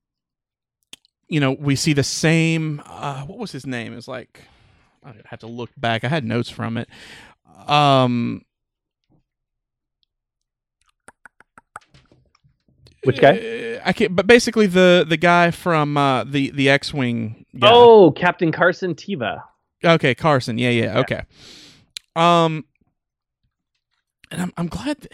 you 1.29 1.41
know, 1.41 1.53
we 1.53 1.77
see 1.77 1.93
the 1.93 2.03
same 2.03 2.81
uh 2.87 3.23
what 3.25 3.39
was 3.39 3.53
his 3.53 3.67
name? 3.67 3.93
It's 3.93 4.09
like 4.09 4.43
I 5.05 5.13
have 5.27 5.41
to 5.41 5.47
look 5.47 5.71
back. 5.77 6.05
I 6.05 6.09
had 6.09 6.25
notes 6.25 6.49
from 6.49 6.79
it. 6.79 6.89
Um 7.69 8.43
Which 13.07 13.21
guy? 13.21 13.39
uh, 13.39 13.81
I 13.85 13.93
can't 13.93 14.15
but 14.15 14.27
basically 14.27 14.67
the 14.67 15.05
the 15.09 15.17
guy 15.17 15.51
from 15.51 15.97
uh 15.97 16.25
the 16.25 16.51
the 16.51 16.69
X-wing. 16.69 17.47
Oh, 17.63 18.13
Captain 18.13 18.53
Carson 18.53 18.95
Teva. 18.95 19.43
Okay, 19.85 20.15
Carson. 20.15 20.59
Yeah, 20.59 20.71
yeah, 20.71 20.85
Yeah. 20.85 20.99
Okay. 21.01 21.23
Um, 22.17 22.65
and 24.31 24.43
I'm 24.43 24.53
I'm 24.57 24.67
glad 24.69 25.03
th- 25.03 25.13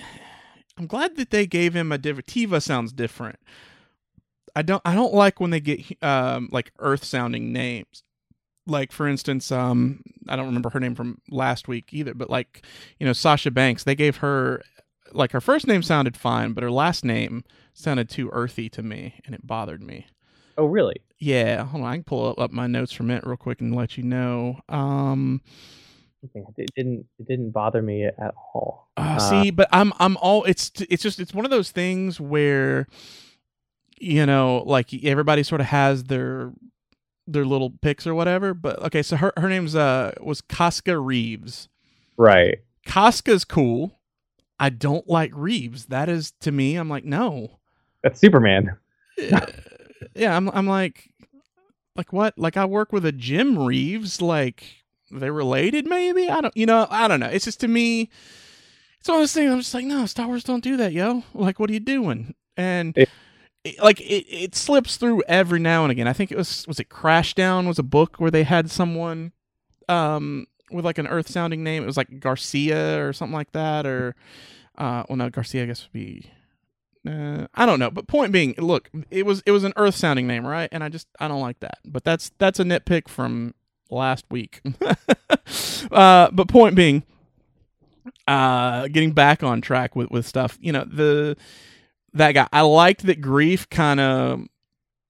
I'm 0.78 0.86
glad 0.86 1.16
that 1.16 1.30
they 1.30 1.47
gave 1.47 1.74
him 1.74 1.93
a 1.93 1.99
different. 1.99 2.26
Teva 2.26 2.62
sounds 2.62 2.93
different. 2.93 3.38
I 4.55 4.62
don't 4.62 4.82
I 4.84 4.95
don't 4.95 5.14
like 5.14 5.40
when 5.40 5.51
they 5.51 5.61
get 5.61 5.80
um 6.03 6.49
like 6.53 6.72
Earth 6.78 7.05
sounding 7.05 7.53
names. 7.53 8.03
Like 8.66 8.93
for 8.93 9.09
instance, 9.09 9.51
um 9.51 10.03
I 10.28 10.36
don't 10.36 10.47
remember 10.47 10.70
her 10.70 10.80
name 10.80 10.95
from 10.95 11.18
last 11.30 11.68
week 11.68 11.93
either, 11.93 12.14
but 12.14 12.30
like 12.30 12.64
you 12.99 13.07
know 13.07 13.12
Sasha 13.12 13.51
Banks, 13.51 13.84
they 13.84 13.95
gave 13.95 14.18
her 14.18 14.62
like 15.12 15.32
her 15.32 15.40
first 15.40 15.66
name 15.66 15.82
sounded 15.82 16.16
fine, 16.16 16.53
but 16.53 16.62
her 16.62 16.70
last 16.70 17.05
name 17.05 17.45
sounded 17.73 18.09
too 18.09 18.31
earthy 18.33 18.68
to 18.70 18.83
me, 18.83 19.20
and 19.25 19.35
it 19.35 19.47
bothered 19.47 19.83
me. 19.83 20.07
Oh, 20.59 20.66
really? 20.66 20.97
Yeah, 21.18 21.64
hold 21.64 21.85
on. 21.85 21.91
I 21.91 21.95
can 21.97 22.05
pull 22.05 22.35
up 22.37 22.51
my 22.51 22.66
notes 22.66 22.93
from 22.93 23.11
it 23.11 23.27
real 23.27 23.37
quick 23.37 23.61
and 23.61 23.75
let 23.75 23.97
you 23.97 24.03
know. 24.05 24.61
Um, 24.68 25.41
It 26.23 26.70
didn't. 26.77 27.07
It 27.18 27.27
didn't 27.27 27.51
bother 27.51 27.81
me 27.83 28.05
at 28.05 28.35
all. 28.55 28.89
uh, 28.97 29.01
Uh, 29.01 29.18
see, 29.18 29.51
but 29.51 29.68
I'm 29.73 29.93
I'm 29.99 30.16
all 30.18 30.45
it's 30.45 30.70
it's 30.91 31.03
just 31.03 31.18
it's 31.20 31.33
one 31.35 31.45
of 31.45 31.51
those 31.51 31.70
things 31.70 32.20
where 32.20 32.87
you 33.99 34.27
know, 34.27 34.62
like 34.66 34.93
everybody 35.05 35.43
sort 35.43 35.61
of 35.61 35.68
has 35.68 36.05
their 36.05 36.53
their 37.27 37.45
little 37.45 37.70
picks 37.70 38.07
or 38.07 38.14
whatever. 38.14 38.53
But 38.53 38.81
okay, 38.83 39.03
so 39.03 39.16
her 39.16 39.33
her 39.37 39.49
name's 39.49 39.75
uh 39.75 40.12
was 40.20 40.41
Koska 40.43 40.99
Reeves. 40.99 41.68
Right. 42.16 42.59
Koska's 42.87 43.45
cool. 43.45 43.99
I 44.61 44.68
don't 44.70 45.09
like 45.09 45.31
Reeves. 45.35 45.87
That 45.87 46.09
is 46.09 46.33
to 46.41 46.53
me. 46.53 46.77
I'm 46.77 46.89
like 46.89 47.05
no. 47.05 47.59
That's 48.03 48.20
Superman. 48.20 48.76
yeah, 50.14 50.36
I'm 50.36 50.48
I'm 50.50 50.66
like 50.66 51.11
like 51.96 52.12
what? 52.12 52.38
Like 52.38 52.57
I 52.57 52.64
work 52.64 52.92
with 52.92 53.05
a 53.05 53.12
Jim 53.12 53.59
Reeves. 53.59 54.20
Like 54.22 54.64
they 55.11 55.30
related? 55.30 55.86
Maybe 55.86 56.28
I 56.30 56.40
don't. 56.40 56.57
You 56.57 56.66
know, 56.66 56.86
I 56.90 57.09
don't 57.09 57.20
know. 57.20 57.28
It's 57.28 57.44
just 57.44 57.61
to 57.61 57.68
me. 57.68 58.09
It's 59.00 59.09
one 59.09 59.18
of 59.18 59.22
those 59.22 59.32
things. 59.32 59.50
I'm 59.50 59.59
just 59.59 59.74
like, 59.74 59.84
no, 59.84 60.07
Star 60.07 60.28
Wars 60.28 60.44
don't 60.44 60.62
do 60.62 60.76
that, 60.76 60.92
yo. 60.92 61.24
Like, 61.34 61.59
what 61.59 61.68
are 61.68 61.72
you 61.72 61.80
doing? 61.80 62.34
And 62.57 62.94
Yeah. 62.96 63.07
it, 63.64 63.82
like 63.82 64.00
it, 64.00 64.24
it 64.28 64.55
slips 64.55 64.96
through 64.96 65.22
every 65.26 65.59
now 65.59 65.82
and 65.84 65.90
again. 65.90 66.07
I 66.07 66.12
think 66.12 66.30
it 66.30 66.38
was 66.38 66.66
was 66.68 66.78
it 66.80 66.88
Crashdown 66.88 67.66
was 67.66 67.78
a 67.78 67.82
book 67.84 68.16
where 68.18 68.30
they 68.30 68.44
had 68.44 68.70
someone 68.70 69.32
um 69.88 70.46
with 70.70 70.84
like 70.84 70.98
an 70.98 71.07
earth 71.09 71.28
sounding 71.28 71.62
name. 71.64 71.82
It 71.82 71.86
was 71.86 71.96
like 71.96 72.20
Garcia 72.20 73.05
or 73.05 73.12
something 73.12 73.34
like 73.34 73.53
that 73.53 73.86
or 73.86 74.14
uh 74.78 75.03
well 75.09 75.16
no 75.16 75.28
Garcia 75.30 75.64
I 75.64 75.66
guess 75.66 75.82
would 75.84 75.92
be 75.92 76.30
uh, 77.09 77.46
I 77.55 77.66
don't 77.66 77.78
know, 77.78 77.90
but 77.90 78.07
point 78.07 78.32
being, 78.32 78.55
look, 78.59 78.90
it 79.11 79.26
was 79.26 79.42
it 79.44 79.50
was 79.50 79.64
an 79.64 79.72
earth 79.76 79.96
sounding 79.96 80.26
name, 80.26 80.46
right? 80.46 80.68
And 80.70 80.84
I 80.84 80.88
just 80.88 81.09
I 81.18 81.28
don't 81.28 81.40
like 81.40 81.61
that. 81.61 81.78
But 81.84 82.05
that's 82.05 82.30
that's 82.38 82.61
a 82.61 82.64
nitpick 82.64 83.09
from 83.09 83.55
last 83.90 84.24
week. 84.30 84.62
uh 85.90 86.30
but 86.30 86.48
point 86.48 86.76
being, 86.76 87.03
uh 88.28 88.86
getting 88.88 89.12
back 89.12 89.42
on 89.42 89.61
track 89.61 89.96
with 89.96 90.11
with 90.11 90.26
stuff, 90.26 90.59
you 90.61 90.72
know, 90.72 90.84
the 90.84 91.36
that 92.14 92.32
guy. 92.32 92.48
I 92.53 92.61
liked 92.61 93.05
that 93.07 93.20
Greef 93.20 93.68
kind 93.68 93.98
of 93.98 94.42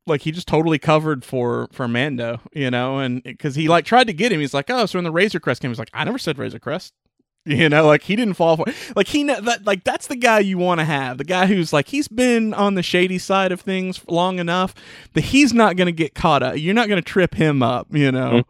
like 0.07 0.23
he 0.23 0.33
just 0.33 0.49
totally 0.49 0.79
covered 0.79 1.25
for 1.25 1.69
for 1.73 1.87
Mando, 1.89 2.41
you 2.53 2.71
know, 2.71 2.99
and 2.99 3.23
because 3.23 3.55
he 3.55 3.69
like 3.69 3.85
tried 3.85 4.07
to 4.07 4.13
get 4.13 4.33
him, 4.33 4.41
he's 4.41 4.55
like, 4.55 4.71
oh, 4.71 4.87
so 4.87 4.99
in 4.99 5.05
the 5.05 5.13
Razor 5.13 5.41
Crest 5.41 5.63
game, 5.63 5.71
he's 5.71 5.79
like, 5.79 5.91
I 5.93 6.05
never 6.05 6.19
said 6.19 6.39
Razor 6.39 6.59
Crest, 6.59 6.95
you 7.47 7.69
know, 7.69 7.87
like 7.87 8.03
he 8.03 8.15
didn't 8.17 8.35
fall 8.35 8.57
for 8.57 8.65
like 8.95 9.09
he 9.09 9.25
that 9.25 9.65
like 9.65 9.83
that's 9.85 10.07
the 10.07 10.17
guy 10.17 10.39
you 10.39 10.59
want 10.59 10.79
to 10.81 10.85
have, 10.85 11.19
the 11.19 11.25
guy 11.25 11.47
who's 11.47 11.73
like 11.73 11.89
he's 11.89 12.07
been 12.09 12.55
on 12.55 12.75
the 12.75 12.83
shady 12.83 13.19
side 13.19 13.51
of 13.53 13.61
things 13.61 14.01
long 14.09 14.39
enough 14.39 14.75
that 15.15 15.23
he's 15.25 15.53
not 15.53 15.77
gonna 15.77 15.91
get 15.93 16.15
caught 16.15 16.43
up. 16.43 16.57
You're 16.59 16.75
not 16.75 16.89
gonna 16.89 17.03
trip 17.03 17.35
him 17.35 17.63
up, 17.63 17.89
you 17.91 18.13
know. 18.13 18.43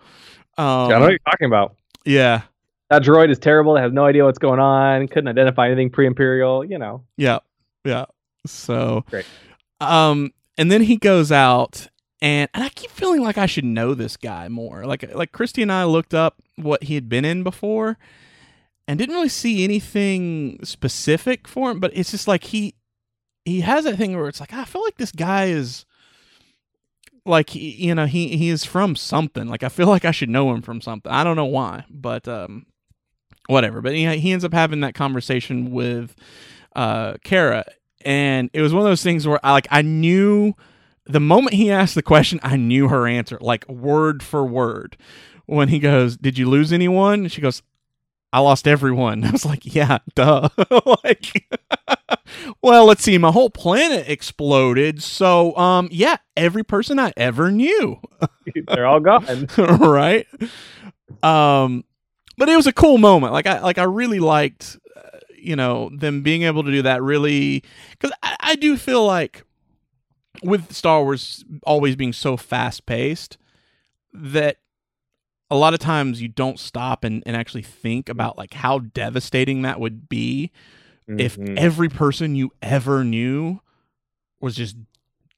I 0.58 0.62
know 0.62 0.88
what 0.88 0.92
Um, 1.02 1.10
you're 1.10 1.18
talking 1.20 1.46
about. 1.46 1.74
yeah, 2.04 2.42
That 2.90 3.02
droid 3.02 3.30
is 3.30 3.38
terrible. 3.38 3.76
It 3.76 3.80
has 3.80 3.92
no 3.92 4.04
idea 4.04 4.24
what's 4.24 4.38
going 4.38 4.60
on. 4.60 5.08
Couldn't 5.08 5.28
identify 5.28 5.66
anything 5.66 5.88
pre-imperial. 5.88 6.62
You 6.64 6.78
know. 6.78 7.04
Yeah. 7.16 7.38
Yeah. 7.84 8.04
So 8.46 9.04
Great. 9.08 9.24
Um 9.80 10.32
and 10.58 10.70
then 10.70 10.82
he 10.82 10.96
goes 10.98 11.32
out 11.32 11.88
and 12.20 12.48
and 12.52 12.62
I 12.62 12.68
keep 12.68 12.90
feeling 12.90 13.22
like 13.22 13.38
I 13.38 13.46
should 13.46 13.64
know 13.64 13.94
this 13.94 14.16
guy 14.18 14.48
more. 14.48 14.84
Like 14.84 15.14
like 15.14 15.32
Christy 15.32 15.62
and 15.62 15.72
I 15.72 15.84
looked 15.84 16.12
up 16.12 16.36
what 16.56 16.82
he 16.84 16.94
had 16.94 17.08
been 17.08 17.24
in 17.24 17.42
before 17.42 17.96
and 18.92 18.98
didn't 18.98 19.14
really 19.14 19.30
see 19.30 19.64
anything 19.64 20.58
specific 20.62 21.48
for 21.48 21.70
him, 21.70 21.80
but 21.80 21.92
it's 21.94 22.10
just 22.10 22.28
like 22.28 22.44
he 22.44 22.74
he 23.46 23.62
has 23.62 23.86
that 23.86 23.96
thing 23.96 24.14
where 24.14 24.28
it's 24.28 24.38
like 24.38 24.52
I 24.52 24.66
feel 24.66 24.82
like 24.82 24.98
this 24.98 25.12
guy 25.12 25.46
is 25.46 25.86
like 27.24 27.48
he, 27.48 27.70
you 27.70 27.94
know 27.94 28.04
he 28.04 28.36
he 28.36 28.50
is 28.50 28.66
from 28.66 28.94
something. 28.94 29.48
Like 29.48 29.62
I 29.62 29.70
feel 29.70 29.86
like 29.86 30.04
I 30.04 30.10
should 30.10 30.28
know 30.28 30.52
him 30.52 30.60
from 30.60 30.82
something. 30.82 31.10
I 31.10 31.24
don't 31.24 31.36
know 31.36 31.46
why, 31.46 31.86
but 31.88 32.28
um 32.28 32.66
whatever. 33.46 33.80
But 33.80 33.94
he 33.94 34.06
he 34.18 34.30
ends 34.30 34.44
up 34.44 34.52
having 34.52 34.80
that 34.80 34.94
conversation 34.94 35.70
with 35.70 36.14
uh 36.76 37.14
Cara 37.24 37.64
and 38.04 38.50
it 38.52 38.60
was 38.60 38.74
one 38.74 38.82
of 38.82 38.90
those 38.90 39.02
things 39.02 39.26
where 39.26 39.40
I 39.42 39.52
like 39.52 39.68
I 39.70 39.80
knew 39.80 40.52
the 41.06 41.18
moment 41.18 41.54
he 41.54 41.70
asked 41.70 41.94
the 41.94 42.02
question, 42.02 42.40
I 42.42 42.58
knew 42.58 42.88
her 42.88 43.06
answer, 43.06 43.38
like 43.40 43.66
word 43.70 44.22
for 44.22 44.44
word. 44.44 44.98
When 45.46 45.68
he 45.68 45.78
goes, 45.78 46.18
"Did 46.18 46.36
you 46.36 46.46
lose 46.46 46.74
anyone?" 46.74 47.28
She 47.28 47.40
goes, 47.40 47.62
"I 48.32 48.40
lost 48.40 48.66
everyone." 48.68 49.24
I 49.24 49.30
was 49.30 49.44
like, 49.44 49.74
"Yeah, 49.74 49.98
duh." 50.14 50.48
like, 51.04 51.48
well, 52.62 52.86
let's 52.86 53.02
see, 53.02 53.18
my 53.18 53.30
whole 53.30 53.50
planet 53.50 54.08
exploded, 54.08 55.02
so 55.02 55.56
um, 55.56 55.88
yeah, 55.90 56.16
every 56.36 56.64
person 56.64 56.98
I 56.98 57.12
ever 57.16 57.50
knew, 57.50 58.00
They're 58.68 58.86
all 58.86 59.00
gone. 59.00 59.48
right? 59.56 60.26
Um, 61.22 61.84
but 62.38 62.48
it 62.48 62.56
was 62.56 62.66
a 62.66 62.72
cool 62.72 62.98
moment. 62.98 63.32
Like 63.32 63.46
I 63.46 63.60
like 63.60 63.78
I 63.78 63.84
really 63.84 64.18
liked 64.20 64.78
uh, 64.96 65.18
you 65.36 65.56
know 65.56 65.90
them 65.96 66.22
being 66.22 66.42
able 66.42 66.64
to 66.64 66.70
do 66.70 66.82
that 66.82 67.02
really 67.02 67.62
because 67.90 68.12
I, 68.22 68.36
I 68.40 68.54
do 68.56 68.76
feel 68.76 69.04
like 69.04 69.44
with 70.42 70.72
Star 70.72 71.02
Wars 71.02 71.44
always 71.64 71.94
being 71.94 72.12
so 72.12 72.36
fast 72.36 72.86
paced 72.86 73.36
that 74.14 74.56
a 75.52 75.56
lot 75.56 75.74
of 75.74 75.80
times 75.80 76.22
you 76.22 76.28
don't 76.28 76.58
stop 76.58 77.04
and, 77.04 77.22
and 77.26 77.36
actually 77.36 77.62
think 77.62 78.08
about 78.08 78.38
like 78.38 78.54
how 78.54 78.78
devastating 78.78 79.62
that 79.62 79.78
would 79.80 80.08
be 80.08 80.50
if 81.06 81.36
Mhm. 81.36 81.56
every 81.58 81.88
person 81.88 82.34
you 82.34 82.52
ever 82.62 83.04
knew 83.04 83.60
was 84.40 84.56
just 84.56 84.76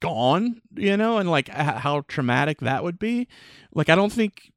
gone, 0.00 0.60
you 0.76 0.96
know, 0.96 1.18
and 1.18 1.30
like 1.30 1.48
how 1.48 2.02
traumatic 2.08 2.60
that 2.60 2.84
would 2.84 2.98
be. 2.98 3.26
Like, 3.74 3.88
I 3.88 3.94
don't 3.94 4.12
think, 4.12 4.52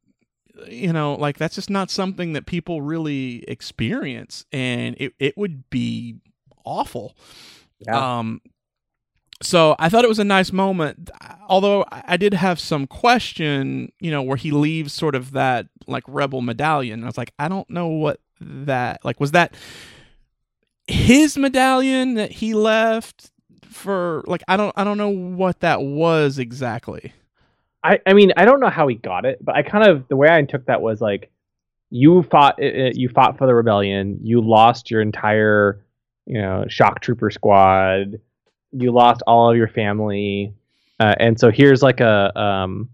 you 0.68 0.94
know, 0.94 1.16
like 1.16 1.38
that's 1.38 1.56
just 1.56 1.70
not 1.70 1.90
something 1.90 2.34
that 2.34 2.46
people 2.46 2.82
really 2.82 3.44
experience, 3.48 4.46
and 4.52 4.96
it, 5.00 5.14
it 5.20 5.38
would 5.38 5.70
be 5.70 6.18
awful. 6.66 7.16
Yeah. 7.80 8.20
Um, 8.20 8.42
so 9.42 9.76
I 9.80 9.90
thought 9.90 10.04
it 10.04 10.10
was 10.10 10.20
a 10.20 10.24
nice 10.24 10.52
moment, 10.52 11.10
although 11.48 11.86
I 11.92 12.18
did 12.18 12.34
have 12.34 12.60
some 12.60 12.88
question, 12.88 13.92
you 14.00 14.10
know, 14.12 14.22
where 14.24 14.38
he 14.38 14.52
leaves 14.52 14.94
sort 14.94 15.16
of 15.16 15.32
that 15.32 15.68
like 15.86 16.04
rebel 16.08 16.42
medallion. 16.42 17.04
I 17.04 17.06
was 17.06 17.18
like, 17.18 17.34
I 17.38 17.48
don't 17.48 17.70
know 17.70 17.88
what 17.88 18.20
that 18.40 19.04
like 19.04 19.20
was 19.20 19.32
that 19.32 19.56
his 20.88 21.38
medallion 21.38 22.16
that 22.16 22.32
he 22.32 22.54
left 22.54 23.32
for 23.64 24.24
like 24.28 24.44
I 24.48 24.58
don't 24.58 24.74
I 24.76 24.84
don't 24.84 24.98
know 24.98 25.10
what 25.10 25.60
that 25.60 25.82
was 25.82 26.40
exactly. 26.40 27.14
I, 27.84 28.00
I 28.06 28.14
mean, 28.14 28.34
I 28.36 28.46
don't 28.46 28.60
know 28.60 28.70
how 28.70 28.88
he 28.88 28.96
got 28.96 29.26
it, 29.26 29.44
but 29.44 29.56
I 29.56 29.62
kind 29.62 29.88
of 29.88 30.08
the 30.08 30.16
way 30.16 30.30
I 30.30 30.42
took 30.44 30.66
that 30.66 30.82
was 30.82 31.00
like, 31.00 31.32
you 31.90 32.24
fought, 32.24 32.62
uh, 32.62 32.66
uh, 32.66 32.92
you 32.94 33.08
fought 33.08 33.38
for 33.38 33.48
the 33.48 33.56
rebellion. 33.56 34.20
You 34.24 34.42
lost 34.42 34.92
your 34.92 35.02
entire, 35.02 35.80
you 36.26 36.42
know, 36.42 36.66
shock 36.68 37.00
trooper 37.00 37.30
squad. 37.32 38.20
You 38.72 38.92
lost 38.92 39.22
all 39.28 39.52
of 39.52 39.58
your 39.58 39.68
family, 39.68 40.54
uh, 41.00 41.16
and 41.20 41.40
so 41.40 41.52
here's 41.52 41.82
like 41.82 42.00
a, 42.00 42.38
um, 42.40 42.90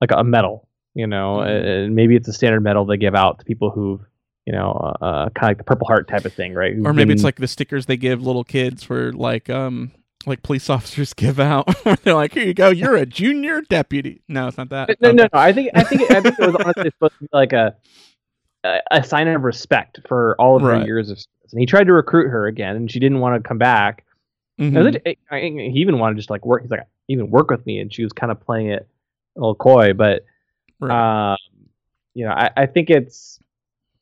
like 0.00 0.10
a 0.12 0.24
medal. 0.24 0.66
You 0.94 1.06
know, 1.06 1.36
Mhm. 1.38 1.84
and 1.86 1.94
maybe 1.94 2.16
it's 2.16 2.26
a 2.28 2.32
standard 2.32 2.60
medal 2.62 2.84
they 2.84 2.96
give 2.96 3.14
out 3.14 3.38
to 3.38 3.44
people 3.44 3.70
who've, 3.70 4.00
you 4.46 4.52
know, 4.52 4.72
uh, 5.00 5.28
kind 5.30 5.44
of 5.44 5.48
like 5.50 5.58
the 5.58 5.64
Purple 5.64 5.86
Heart 5.86 6.08
type 6.08 6.24
of 6.24 6.32
thing, 6.32 6.54
right? 6.54 6.74
Who've 6.74 6.84
Or 6.86 6.92
maybe 6.92 7.12
it's 7.12 7.22
like 7.22 7.36
the 7.36 7.46
stickers 7.46 7.86
they 7.86 7.96
give 7.96 8.20
little 8.26 8.42
kids 8.42 8.82
for 8.82 9.12
like 9.12 9.48
um 9.48 9.92
like 10.26 10.42
police 10.42 10.68
officers 10.76 11.12
give 11.14 11.38
out 11.38 11.68
they're 12.02 12.14
like, 12.14 12.32
Here 12.34 12.44
you 12.44 12.54
go, 12.54 12.70
you're 12.70 12.96
a 12.96 13.06
junior 13.06 13.60
deputy. 13.60 14.22
No, 14.26 14.48
it's 14.48 14.56
not 14.58 14.70
that. 14.70 15.00
no, 15.00 15.12
no, 15.12 15.24
Okay. 15.24 15.30
no. 15.32 15.38
I 15.40 15.52
think 15.52 15.70
I 15.74 15.84
think 15.84 16.10
I 16.10 16.20
think 16.20 16.36
it 16.38 16.46
was 16.46 16.56
honestly 16.56 16.90
supposed 16.90 17.12
to 17.18 17.20
be 17.20 17.28
like 17.32 17.52
a 17.52 17.76
a, 18.64 18.78
a 18.90 19.04
sign 19.04 19.28
of 19.28 19.42
respect 19.42 20.00
for 20.08 20.34
all 20.40 20.56
of 20.56 20.62
Right. 20.62 20.80
her 20.80 20.86
years 20.86 21.10
of 21.10 21.18
service. 21.18 21.52
And 21.52 21.60
he 21.60 21.66
tried 21.66 21.84
to 21.84 21.92
recruit 21.92 22.28
her 22.28 22.46
again, 22.48 22.74
and 22.74 22.90
she 22.90 22.98
didn't 22.98 23.20
want 23.20 23.40
to 23.40 23.46
come 23.46 23.58
back. 23.58 24.04
Mhm. 24.58 25.00
It- 25.04 25.18
I 25.30 25.40
he 25.40 25.78
even 25.80 25.98
wanted 25.98 26.14
to 26.14 26.18
just 26.18 26.30
like 26.30 26.44
work. 26.44 26.62
He's 26.62 26.70
like 26.70 26.86
even 27.08 27.30
work 27.30 27.50
with 27.50 27.64
me, 27.66 27.78
and 27.80 27.92
she 27.92 28.02
was 28.02 28.12
kind 28.12 28.32
of 28.32 28.40
playing 28.40 28.68
it 28.68 28.88
a 29.36 29.40
little 29.40 29.54
coy. 29.54 29.92
But 29.92 30.24
Right. 30.80 31.32
um, 31.32 31.38
you 32.14 32.24
know, 32.24 32.32
I, 32.32 32.50
I 32.56 32.66
think 32.66 32.90
it's 32.90 33.40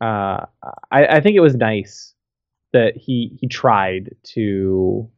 uh, 0.01 0.47
I, 0.91 1.07
I 1.07 1.21
think 1.21 1.37
it 1.37 1.41
was 1.41 1.55
nice 1.55 2.15
that 2.73 2.97
he 2.97 3.37
he 3.41 3.47
tried 3.49 4.15
to. 4.35 5.09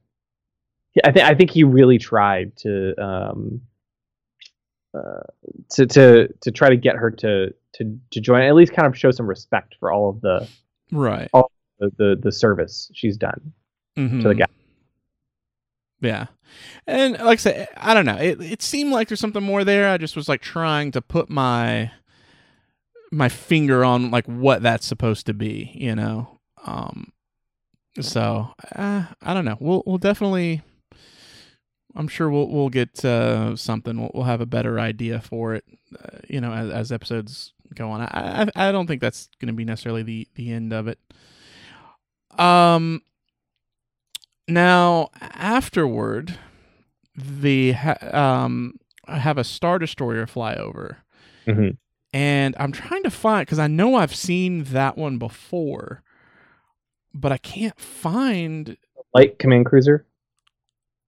I 1.05 1.13
think 1.13 1.25
I 1.27 1.35
think 1.35 1.51
he 1.51 1.63
really 1.65 1.99
tried 1.99 2.57
to 2.59 2.95
um, 3.01 3.61
uh, 4.95 5.21
to 5.71 5.87
to 5.87 6.29
to 6.41 6.51
try 6.51 6.69
to 6.71 6.77
get 6.77 6.97
her 6.97 7.11
to 7.13 7.55
to 7.75 7.99
to 8.11 8.21
join, 8.21 8.43
at 8.43 8.55
least 8.55 8.73
kind 8.73 8.87
of 8.87 8.97
show 8.99 9.11
some 9.13 9.27
respect 9.27 9.77
for 9.79 9.93
all 9.93 10.09
of 10.09 10.21
the 10.21 10.49
right. 10.91 11.29
the 11.33 11.91
the, 11.97 12.19
the 12.21 12.33
service 12.33 12.91
she's 12.95 13.17
done 13.17 13.53
Mhm. 13.97 14.23
to 14.23 14.29
the 14.29 14.35
guy. 14.35 14.47
Yeah. 16.01 16.27
And 16.87 17.15
like 17.19 17.39
I 17.39 17.43
said, 17.43 17.69
I 17.77 17.95
don't 17.95 18.07
know. 18.07 18.17
It 18.17 18.41
it 18.41 18.63
seemed 18.63 18.93
like 18.93 19.09
there's 19.09 19.21
something 19.21 19.43
more 19.43 19.65
there. 19.65 19.91
I 19.91 19.99
just 19.99 20.17
was 20.17 20.29
like 20.29 20.41
trying 20.41 20.93
to 20.93 21.03
put 21.03 21.29
my 21.29 21.91
my 23.11 23.29
finger 23.29 23.85
on 23.85 24.11
like 24.11 24.27
what 24.27 24.63
that's 24.63 24.87
supposed 24.87 25.27
to 25.27 25.35
be, 25.35 25.71
you 25.75 25.95
know. 25.95 26.39
Um 26.65 27.13
so 28.01 28.55
uh, 28.77 29.05
I 29.23 29.35
don't 29.35 29.45
know. 29.45 29.57
We'll 29.61 29.83
we'll 29.87 29.99
definitely 29.99 30.63
I'm 31.97 32.09
sure 32.09 32.31
we'll 32.31 32.49
we'll 32.49 32.69
get 32.69 33.05
uh, 33.05 33.57
something. 33.57 34.01
We'll, 34.01 34.11
we'll 34.15 34.25
have 34.25 34.41
a 34.41 34.47
better 34.47 34.79
idea 34.79 35.21
for 35.21 35.55
it, 35.55 35.65
uh, 35.99 36.19
you 36.29 36.41
know, 36.41 36.53
as, 36.53 36.71
as 36.71 36.93
episodes 36.93 37.53
go 37.75 37.91
on. 37.91 38.03
I, 38.03 38.43
I 38.57 38.69
I 38.69 38.73
don't 38.73 38.87
think 38.87 39.01
that's 39.01 39.29
going 39.41 39.49
to 39.49 39.53
be 39.53 39.65
necessarily 39.65 40.03
the 40.03 40.29
the 40.35 40.53
end 40.53 40.73
of 40.73 40.87
it. 40.89 40.99
Um. 42.39 43.03
Now 44.49 45.11
afterward, 45.21 46.39
the 47.15 47.73
ha- 47.73 47.99
um 48.13 48.75
I 49.07 49.19
have 49.19 49.39
a 49.39 49.45
star 49.45 49.79
destroyer 49.79 50.27
fly 50.27 50.55
over, 50.55 50.99
Mhm. 51.47 51.77
and 52.13 52.55
I'm 52.59 52.73
trying 52.73 53.03
to 53.05 53.11
find 53.11 53.47
because 53.47 53.59
I 53.59 53.67
know 53.67 53.95
I've 53.95 54.15
seen 54.15 54.65
that 54.65 54.97
one 54.99 55.19
before, 55.19 56.03
but 57.15 57.33
I 57.33 57.39
can't 57.39 57.79
find 57.81 58.77
Light 59.15 59.39
command 59.39 59.67
cruiser. 59.67 60.07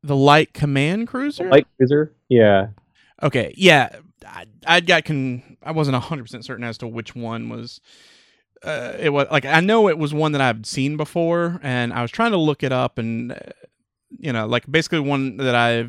the 0.03 0.17
light 0.17 0.55
command 0.55 1.09
cruiser. 1.09 1.49
Light 1.51 1.67
cruiser. 1.77 2.13
Yeah. 2.29 2.69
Okay, 3.23 3.53
yeah. 3.57 3.97
I, 4.27 4.47
I 4.67 4.81
got 4.81 5.05
con 5.05 5.43
I 5.63 5.73
wasn't 5.73 5.97
hundred 5.97 6.25
percent 6.25 6.45
certain 6.45 6.65
as 6.65 6.79
to 6.79 6.87
which 6.87 7.15
one 7.15 7.49
was. 7.49 7.81
Uh, 8.63 8.95
it 8.99 9.11
was 9.11 9.27
like 9.31 9.45
I 9.47 9.61
know 9.61 9.89
it 9.89 9.99
was 9.99 10.13
one 10.13 10.33
that 10.33 10.41
I've 10.41 10.67
seen 10.67 10.97
before, 10.97 11.61
and 11.63 11.93
I 11.93 12.03
was 12.03 12.11
trying 12.11 12.33
to 12.33 12.37
look 12.37 12.63
it 12.63 12.73
up, 12.73 12.99
and 12.99 13.33
uh, 13.33 13.37
you 14.19 14.33
know, 14.33 14.47
like 14.47 14.71
basically 14.71 15.01
one 15.01 15.39
that 15.39 15.55
I 15.55 15.89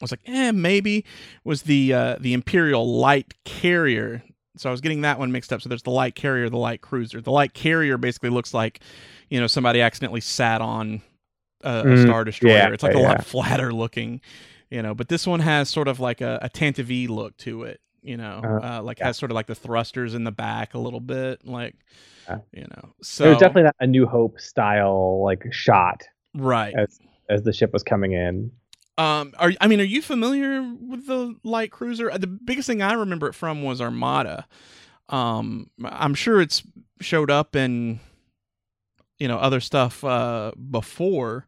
was 0.00 0.10
like, 0.10 0.20
eh, 0.26 0.52
maybe 0.52 1.04
was 1.44 1.62
the 1.62 1.92
uh, 1.92 2.16
the 2.20 2.32
Imperial 2.32 2.98
Light 2.98 3.34
Carrier. 3.44 4.22
So 4.56 4.68
I 4.70 4.72
was 4.72 4.80
getting 4.80 5.00
that 5.00 5.18
one 5.18 5.32
mixed 5.32 5.52
up. 5.52 5.62
So 5.62 5.68
there's 5.68 5.82
the 5.82 5.90
light 5.90 6.14
carrier, 6.14 6.48
the 6.48 6.56
light 6.58 6.80
cruiser. 6.80 7.20
The 7.20 7.32
light 7.32 7.54
carrier 7.54 7.98
basically 7.98 8.30
looks 8.30 8.54
like, 8.54 8.80
you 9.28 9.40
know, 9.40 9.48
somebody 9.48 9.80
accidentally 9.80 10.20
sat 10.20 10.60
on 10.60 11.02
a, 11.62 11.86
a 11.90 11.96
Mm, 11.96 11.96
star 11.96 12.24
destroyer. 12.24 12.56
yeah, 12.58 12.68
it's 12.72 12.82
like 12.84 12.94
a 12.94 12.98
yeah. 12.98 13.04
lot 13.08 13.24
flatter 13.24 13.72
looking, 13.72 14.20
you 14.70 14.80
know. 14.80 14.94
But 14.94 15.08
this 15.08 15.26
one 15.26 15.40
has 15.40 15.68
sort 15.68 15.88
of 15.88 15.98
like 15.98 16.20
a, 16.20 16.38
a 16.40 16.48
Tantive 16.48 17.08
look 17.08 17.36
to 17.38 17.64
it, 17.64 17.80
you 18.04 18.16
know, 18.16 18.40
Uh, 18.44 18.66
uh, 18.78 18.82
like 18.82 18.98
yeah. 19.00 19.06
has 19.06 19.16
sort 19.16 19.30
of 19.32 19.34
like 19.34 19.46
the 19.46 19.54
thrusters 19.54 20.14
in 20.14 20.24
the 20.24 20.30
back 20.30 20.74
a 20.74 20.78
little 20.78 21.00
bit, 21.00 21.46
like, 21.46 21.74
Yeah. 22.28 22.38
you 22.52 22.62
know. 22.62 22.94
So 23.02 23.24
There's 23.24 23.38
definitely 23.38 23.70
A 23.80 23.86
New 23.86 24.06
Hope 24.06 24.38
style 24.38 25.22
like 25.24 25.44
shot 25.52 26.02
right. 26.34 26.74
as 26.78 27.00
as 27.28 27.42
the 27.42 27.52
ship 27.52 27.72
was 27.72 27.82
coming 27.82 28.12
in. 28.12 28.52
Um, 28.98 29.32
are 29.38 29.52
I 29.60 29.66
mean, 29.66 29.80
are 29.80 29.84
you 29.84 30.02
familiar 30.02 30.62
with 30.62 31.06
the 31.06 31.34
light 31.42 31.72
cruiser? 31.72 32.10
Uh, 32.10 32.18
The 32.18 32.26
biggest 32.28 32.66
thing 32.68 32.82
I 32.82 32.92
remember 32.92 33.26
it 33.28 33.34
from 33.34 33.62
was 33.64 33.80
Armada. 33.80 34.46
Um, 35.08 35.70
I'm 35.84 36.14
sure 36.14 36.40
it's 36.40 36.62
showed 37.00 37.30
up 37.30 37.56
in, 37.56 37.98
you 39.18 39.26
know, 39.28 39.38
other 39.38 39.60
stuff 39.60 40.04
uh, 40.04 40.52
before. 40.70 41.46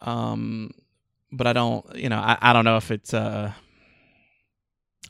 Um, 0.00 0.72
but 1.30 1.46
I 1.46 1.52
don't, 1.52 1.84
you 1.94 2.08
know, 2.08 2.18
I, 2.18 2.38
I 2.40 2.52
don't 2.52 2.64
know 2.64 2.76
if 2.76 2.90
it's 2.90 3.12
uh, 3.14 3.52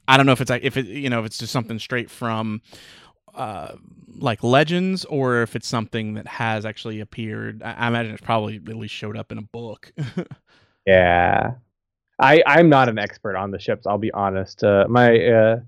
I 0.08 0.16
don't 0.16 0.26
know 0.26 0.32
if 0.32 0.40
it's 0.40 0.50
like 0.50 0.64
if 0.64 0.76
it, 0.76 0.86
you 0.86 1.08
know, 1.08 1.20
if 1.20 1.26
it's 1.26 1.38
just 1.38 1.52
something 1.52 1.78
straight 1.78 2.10
from, 2.10 2.62
uh, 3.34 3.76
like 4.16 4.42
legends 4.42 5.04
or 5.04 5.42
if 5.42 5.54
it's 5.54 5.68
something 5.68 6.14
that 6.14 6.26
has 6.26 6.66
actually 6.66 6.98
appeared. 6.98 7.62
I, 7.62 7.74
I 7.74 7.88
imagine 7.88 8.12
it's 8.12 8.24
probably 8.24 8.56
at 8.56 8.74
least 8.74 8.94
showed 8.94 9.16
up 9.16 9.30
in 9.30 9.38
a 9.38 9.42
book. 9.42 9.92
Yeah. 10.88 11.52
I 12.18 12.42
I'm 12.46 12.68
not 12.68 12.88
an 12.88 12.98
expert 12.98 13.36
on 13.36 13.50
the 13.50 13.58
ships, 13.58 13.86
I'll 13.86 13.98
be 13.98 14.10
honest. 14.12 14.64
Uh, 14.64 14.86
my 14.88 15.24
uh, 15.26 15.60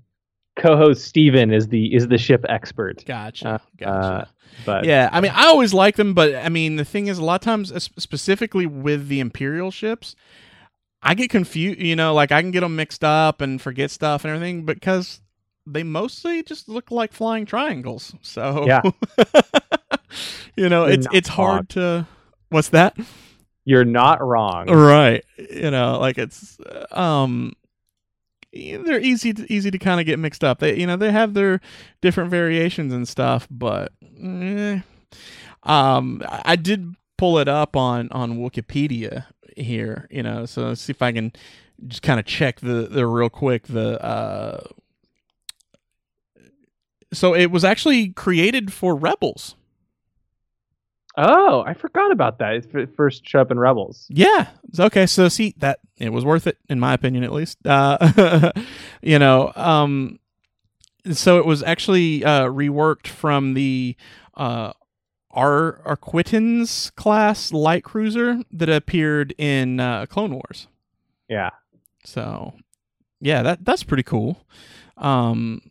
co-host 0.57 1.05
Steven 1.05 1.53
is 1.53 1.67
the 1.67 1.93
is 1.93 2.07
the 2.07 2.17
ship 2.17 2.43
expert. 2.49 3.05
Gotcha. 3.05 3.47
Uh, 3.47 3.57
gotcha. 3.77 4.29
But 4.65 4.85
yeah, 4.85 5.09
I 5.11 5.21
mean, 5.21 5.31
I 5.33 5.45
always 5.45 5.73
like 5.73 5.95
them, 5.95 6.13
but 6.13 6.35
I 6.35 6.49
mean, 6.49 6.75
the 6.75 6.83
thing 6.83 7.07
is, 7.07 7.19
a 7.19 7.23
lot 7.23 7.35
of 7.35 7.45
times, 7.45 7.71
specifically 7.97 8.65
with 8.65 9.07
the 9.07 9.21
Imperial 9.21 9.71
ships, 9.71 10.15
I 11.03 11.13
get 11.13 11.29
confused. 11.29 11.79
You 11.79 11.95
know, 11.95 12.13
like 12.13 12.31
I 12.31 12.41
can 12.41 12.51
get 12.51 12.61
them 12.61 12.75
mixed 12.75 13.03
up 13.03 13.41
and 13.41 13.61
forget 13.61 13.91
stuff 13.91 14.23
and 14.23 14.33
everything 14.33 14.65
because 14.65 15.21
they 15.65 15.83
mostly 15.83 16.43
just 16.43 16.67
look 16.69 16.91
like 16.91 17.13
flying 17.13 17.45
triangles. 17.45 18.13
So 18.21 18.65
Yeah. 18.67 18.81
you 20.55 20.69
know, 20.69 20.85
You're 20.85 20.93
it's 20.93 21.07
it's 21.13 21.29
hard 21.29 21.69
to. 21.69 22.07
What's 22.49 22.69
that? 22.69 22.97
you're 23.63 23.85
not 23.85 24.21
wrong. 24.21 24.69
Right. 24.69 25.23
You 25.37 25.71
know, 25.71 25.99
like 25.99 26.17
it's 26.17 26.57
um 26.91 27.53
they're 28.53 28.99
easy 28.99 29.33
to, 29.33 29.53
easy 29.53 29.71
to 29.71 29.77
kind 29.77 29.99
of 29.99 30.05
get 30.05 30.19
mixed 30.19 30.43
up. 30.43 30.59
They 30.59 30.77
you 30.77 30.87
know, 30.87 30.97
they 30.97 31.11
have 31.11 31.33
their 31.33 31.61
different 32.01 32.29
variations 32.29 32.93
and 32.93 33.07
stuff, 33.07 33.47
but 33.49 33.91
eh. 34.21 34.81
um 35.63 36.21
I 36.27 36.41
I 36.45 36.55
did 36.55 36.95
pull 37.17 37.37
it 37.37 37.47
up 37.47 37.75
on 37.75 38.09
on 38.11 38.39
Wikipedia 38.39 39.25
here, 39.57 40.07
you 40.11 40.23
know, 40.23 40.45
so 40.45 40.67
let's 40.67 40.81
see 40.81 40.91
if 40.91 41.01
I 41.01 41.11
can 41.11 41.33
just 41.87 42.01
kind 42.01 42.19
of 42.19 42.25
check 42.25 42.59
the 42.59 42.87
the 42.89 43.07
real 43.07 43.29
quick 43.29 43.67
the 43.67 44.03
uh 44.03 44.63
so 47.13 47.35
it 47.35 47.51
was 47.51 47.63
actually 47.63 48.09
created 48.09 48.71
for 48.71 48.95
rebels. 48.95 49.55
Oh, 51.17 51.63
I 51.65 51.73
forgot 51.73 52.11
about 52.11 52.39
that. 52.39 52.55
It's 52.55 52.67
f- 52.73 52.89
first 52.95 53.27
show 53.27 53.41
up 53.41 53.51
in 53.51 53.59
Rebels. 53.59 54.05
Yeah. 54.09 54.47
Okay. 54.79 55.05
So 55.05 55.27
see 55.27 55.53
that 55.57 55.79
it 55.97 56.13
was 56.13 56.23
worth 56.23 56.47
it, 56.47 56.57
in 56.69 56.79
my 56.79 56.93
opinion, 56.93 57.23
at 57.23 57.33
least. 57.33 57.57
Uh, 57.65 58.51
you 59.01 59.19
know, 59.19 59.51
um, 59.55 60.19
so 61.11 61.37
it 61.37 61.45
was 61.45 61.63
actually 61.63 62.23
uh, 62.23 62.45
reworked 62.45 63.07
from 63.07 63.55
the 63.55 63.97
uh, 64.37 64.71
Ar 65.33 65.81
Arquitens 65.85 66.93
class 66.95 67.51
light 67.51 67.83
cruiser 67.83 68.41
that 68.51 68.69
appeared 68.69 69.33
in 69.37 69.79
uh, 69.79 70.05
Clone 70.07 70.33
Wars. 70.33 70.67
Yeah. 71.27 71.51
So, 72.03 72.53
yeah, 73.19 73.41
that 73.43 73.63
that's 73.63 73.83
pretty 73.83 74.03
cool. 74.03 74.45
Um, 74.97 75.61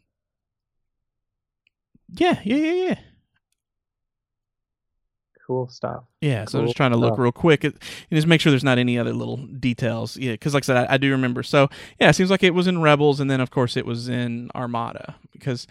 yeah, 2.13 2.41
yeah, 2.45 2.57
yeah, 2.57 2.73
yeah. 2.73 2.99
Cool 5.47 5.69
stuff. 5.69 6.05
Yeah, 6.21 6.45
so 6.45 6.59
Cool 6.59 6.67
just 6.67 6.77
trying 6.77 6.93
to 6.93 6.97
look 6.97 7.19
real 7.19 7.33
quick 7.33 7.65
at, 7.65 7.73
and 7.73 7.83
just 8.13 8.29
make 8.29 8.41
sure 8.41 8.51
there's 8.51 8.63
not 8.63 8.79
any 8.79 8.97
other 8.97 9.13
little 9.13 9.37
details. 9.37 10.17
Yeah, 10.17 10.33
because 10.33 10.55
like 10.55 10.63
I 10.63 10.67
said, 10.67 10.77
I, 10.77 10.95
I 10.95 10.97
do 10.97 11.11
remember. 11.11 11.43
So 11.43 11.69
yeah, 12.01 12.09
it 12.09 12.13
seems 12.13 12.31
like 12.31 12.45
it 12.45 12.55
was 12.55 12.69
in 12.69 12.81
Rebels, 12.81 13.19
and 13.19 13.29
then 13.29 13.41
of 13.41 13.51
course 13.51 13.77
it 13.77 13.85
was 13.85 14.09
in 14.09 14.51
Armada. 14.55 15.17
Because 15.33 15.67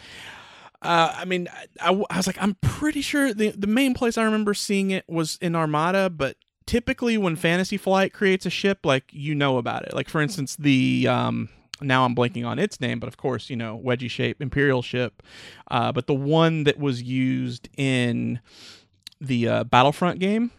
uh, 0.81 1.13
I 1.15 1.25
mean, 1.25 1.47
I, 1.51 1.89
I, 1.91 2.03
I 2.09 2.17
was 2.17 2.27
like, 2.27 2.41
I'm 2.41 2.55
pretty 2.61 3.01
sure 3.01 3.33
the 3.33 3.51
the 3.51 3.67
main 3.67 3.93
place 3.93 4.17
I 4.17 4.23
remember 4.23 4.53
seeing 4.53 4.91
it 4.91 5.05
was 5.07 5.37
in 5.41 5.55
Armada, 5.55 6.09
but 6.09 6.37
typically 6.65 7.17
when 7.17 7.35
Fantasy 7.35 7.77
Flight 7.77 8.13
creates 8.13 8.45
a 8.45 8.49
ship, 8.49 8.85
like 8.85 9.05
you 9.11 9.35
know 9.35 9.57
about 9.57 9.83
it. 9.85 9.93
Like 9.93 10.09
for 10.09 10.21
instance, 10.21 10.55
the 10.55 11.07
um, 11.07 11.49
now 11.81 12.05
I'm 12.05 12.15
blanking 12.15 12.45
on 12.45 12.59
its 12.59 12.79
name, 12.79 12.99
but 12.99 13.07
of 13.07 13.17
course 13.17 13.49
you 13.49 13.55
know 13.55 13.81
wedgie 13.83 14.09
shape 14.09 14.41
Imperial 14.41 14.81
ship, 14.81 15.21
uh, 15.69 15.91
but 15.91 16.07
the 16.07 16.13
one 16.13 16.63
that 16.63 16.77
was 16.79 17.01
used 17.01 17.67
in 17.77 18.39
the 19.19 19.47
uh, 19.47 19.63
Battlefront 19.65 20.19
game. 20.19 20.51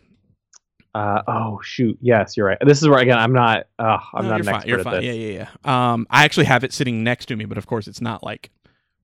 Uh, 0.93 1.23
oh 1.29 1.61
shoot. 1.62 1.97
Yes, 2.01 2.37
you're 2.37 2.47
right. 2.47 2.59
This 2.66 2.83
is 2.83 2.89
where 2.89 2.99
again 2.99 3.16
I'm 3.16 3.33
not. 3.33 3.68
Uh, 3.79 3.99
I'm 4.12 4.25
No, 4.25 4.31
not 4.31 4.37
you're 4.39 4.45
fine. 4.45 4.68
You're 4.68 4.83
fine. 4.83 4.95
this. 4.97 5.05
Yeah, 5.05 5.12
yeah, 5.12 5.47
yeah. 5.64 5.93
Um, 5.93 6.07
I 6.11 6.25
actually 6.25 6.47
have 6.47 6.64
it 6.64 6.73
sitting 6.73 7.05
next 7.05 7.27
to 7.27 7.37
me, 7.37 7.45
but 7.45 7.57
of 7.59 7.66
course 7.66 7.86
it's 7.86 8.01
not 8.01 8.24
like 8.24 8.51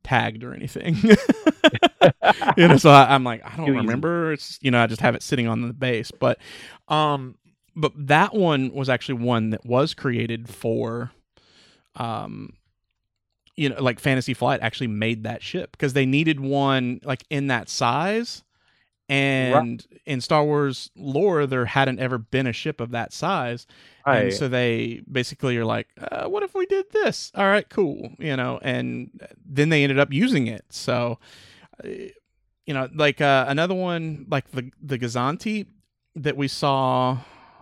tagged 0.07 0.45
or 0.45 0.55
anything. 0.55 0.97
you 2.57 2.69
know, 2.69 2.77
so 2.77 2.91
I, 2.91 3.15
I'm 3.15 3.25
like, 3.25 3.43
I 3.45 3.57
don't 3.57 3.71
remember. 3.71 4.33
It's 4.33 4.59
you 4.63 4.71
know, 4.71 4.81
I 4.81 4.87
just 4.87 5.01
have 5.01 5.15
it 5.15 5.23
sitting 5.23 5.49
on 5.49 5.63
the 5.63 5.73
base. 5.73 6.11
But, 6.11 6.39
um, 6.89 7.37
but 7.75 7.93
that 8.07 8.35
one 8.35 8.73
was 8.73 8.89
actually 8.89 9.23
one 9.23 9.51
that 9.51 9.67
was 9.67 9.95
created 9.95 10.49
for, 10.49 11.11
um, 11.97 12.53
you 13.57 13.69
know, 13.69 13.83
like 13.83 13.99
Fantasy 13.99 14.33
Flight 14.33 14.61
actually 14.63 14.87
made 14.87 15.25
that 15.25 15.43
ship 15.43 15.73
because 15.73 15.93
they 15.93 16.07
needed 16.07 16.39
one 16.41 17.01
like 17.03 17.25
in 17.29 17.49
that 17.49 17.69
size. 17.69 18.45
And 19.09 19.87
in 20.05 20.21
Star 20.21 20.45
Wars 20.45 20.91
lore, 20.97 21.47
there 21.47 21.65
hadn't 21.65 22.01
ever 22.01 22.19
been 22.19 22.47
a 22.47 22.53
ship 22.53 22.81
of 22.81 22.91
that 22.91 23.13
size. 23.13 23.67
Right. 24.05 24.25
And 24.25 24.33
so 24.33 24.49
they 24.49 25.03
basically 25.11 25.57
are 25.59 25.65
like, 25.65 25.89
uh, 26.01 26.27
what 26.29 26.43
if 26.43 26.55
we 26.55 26.67
did 26.67 26.91
this? 26.91 27.31
All 27.35 27.47
right, 27.47 27.69
cool. 27.69 28.11
You 28.19 28.37
know, 28.37 28.59
and 28.63 29.11
then 29.45 29.69
they 29.69 29.85
ended 29.85 30.01
up 30.01 30.13
using 30.13 30.49
it. 30.49 30.65
So, 30.71 31.21
uh, 31.85 31.89
you 32.67 32.75
know, 32.75 32.89
like 32.95 33.21
uh, 33.21 33.45
another 33.49 33.75
one, 33.75 34.27
like 34.29 34.51
the 34.51 34.73
the 34.83 34.99
Gozanti 34.99 35.67
that 36.17 36.37
we 36.37 36.49
saw, 36.49 37.19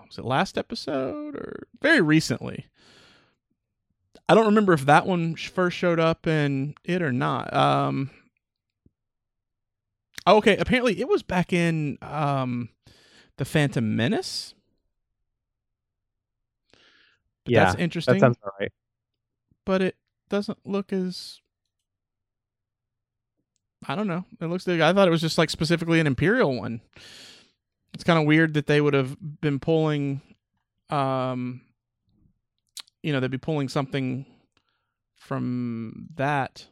was 0.06 0.16
it 0.16 0.24
last 0.24 0.56
episode 0.56 1.34
or 1.34 1.66
very 1.82 2.00
recently? 2.00 2.66
I 4.28 4.34
don't 4.34 4.46
remember 4.46 4.72
if 4.72 4.86
that 4.86 5.06
one 5.06 5.36
first 5.36 5.76
showed 5.76 6.00
up 6.00 6.26
in 6.26 6.74
it 6.84 7.02
or 7.02 7.12
not. 7.12 7.52
Um, 7.52 8.10
oh, 10.26 10.36
okay, 10.38 10.56
apparently 10.56 11.00
it 11.00 11.08
was 11.08 11.22
back 11.22 11.52
in 11.52 11.98
um, 12.02 12.70
the 13.36 13.44
Phantom 13.44 13.96
Menace. 13.96 14.54
But 17.44 17.52
yeah. 17.52 17.64
that's 17.64 17.78
interesting. 17.78 18.14
That 18.14 18.20
sounds 18.20 18.38
all 18.42 18.52
right. 18.58 18.72
but 19.66 19.82
it 19.82 19.96
doesn't 20.30 20.58
look 20.66 20.92
as 20.92 21.40
I 23.86 23.94
don't 23.94 24.08
know. 24.08 24.24
It 24.40 24.46
looks 24.46 24.66
like 24.66 24.80
I 24.80 24.92
thought 24.92 25.08
it 25.08 25.10
was 25.10 25.20
just 25.20 25.36
like 25.36 25.50
specifically 25.50 26.00
an 26.00 26.06
imperial 26.06 26.56
one. 26.56 26.80
It's 27.92 28.04
kind 28.04 28.18
of 28.18 28.24
weird 28.24 28.54
that 28.54 28.66
they 28.66 28.80
would 28.80 28.94
have 28.94 29.16
been 29.40 29.58
pulling 29.58 30.22
um 30.90 31.60
you 33.02 33.12
know, 33.12 33.20
they'd 33.20 33.30
be 33.30 33.36
pulling 33.36 33.68
something 33.68 34.24
from 35.14 36.08
that 36.14 36.66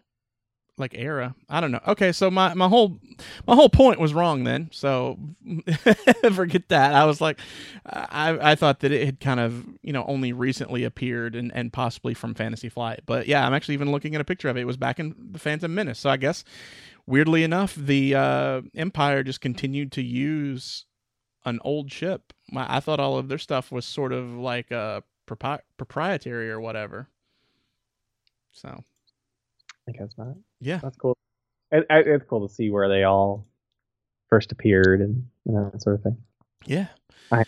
like 0.82 0.94
era. 0.98 1.34
I 1.48 1.62
don't 1.62 1.72
know. 1.72 1.80
Okay, 1.88 2.12
so 2.12 2.30
my 2.30 2.54
my 2.54 2.68
whole 2.68 2.98
my 3.46 3.54
whole 3.54 3.70
point 3.70 4.00
was 4.00 4.14
wrong 4.14 4.44
then. 4.44 4.68
So 4.72 5.18
forget 6.34 6.68
that. 6.68 6.94
I 6.94 7.06
was 7.06 7.22
like 7.22 7.40
I 7.86 8.52
I 8.52 8.54
thought 8.56 8.80
that 8.80 8.92
it 8.92 9.06
had 9.06 9.20
kind 9.20 9.40
of, 9.40 9.64
you 9.82 9.94
know, 9.94 10.04
only 10.06 10.32
recently 10.34 10.84
appeared 10.84 11.34
and 11.34 11.52
and 11.54 11.72
possibly 11.72 12.14
from 12.14 12.34
Fantasy 12.34 12.68
Flight. 12.68 13.00
But 13.06 13.26
yeah, 13.28 13.46
I'm 13.46 13.54
actually 13.54 13.74
even 13.74 13.92
looking 13.92 14.14
at 14.14 14.20
a 14.20 14.24
picture 14.24 14.50
of 14.50 14.58
it. 14.58 14.62
It 14.62 14.66
was 14.66 14.76
back 14.76 15.00
in 15.00 15.14
the 15.32 15.38
Phantom 15.38 15.74
Menace. 15.74 16.00
So 16.00 16.10
I 16.10 16.18
guess 16.18 16.44
weirdly 17.06 17.44
enough, 17.44 17.74
the 17.74 18.14
uh 18.14 18.62
Empire 18.74 19.22
just 19.22 19.40
continued 19.40 19.92
to 19.92 20.02
use 20.02 20.86
an 21.44 21.60
old 21.64 21.90
ship. 21.92 22.32
I 22.54 22.80
thought 22.80 23.00
all 23.00 23.18
of 23.18 23.28
their 23.28 23.38
stuff 23.38 23.72
was 23.72 23.86
sort 23.86 24.12
of 24.12 24.30
like 24.34 24.70
uh 24.72 25.00
propri- 25.26 25.62
proprietary 25.78 26.50
or 26.50 26.60
whatever. 26.60 27.08
So 28.52 28.84
I 29.88 29.92
guess 29.92 30.12
not. 30.16 30.36
Yeah, 30.62 30.78
That's 30.82 30.96
cool. 30.96 31.16
It, 31.70 31.84
it- 31.90 32.06
it's 32.06 32.24
cool 32.28 32.46
to 32.48 32.54
see 32.54 32.70
where 32.70 32.88
they 32.88 33.04
all 33.04 33.46
first 34.30 34.52
appeared 34.52 35.00
and 35.02 35.26
you 35.44 35.52
know, 35.52 35.70
that 35.72 35.82
sort 35.82 35.96
of 35.96 36.02
thing. 36.02 36.16
yeah. 36.64 36.86
I- 37.30 37.44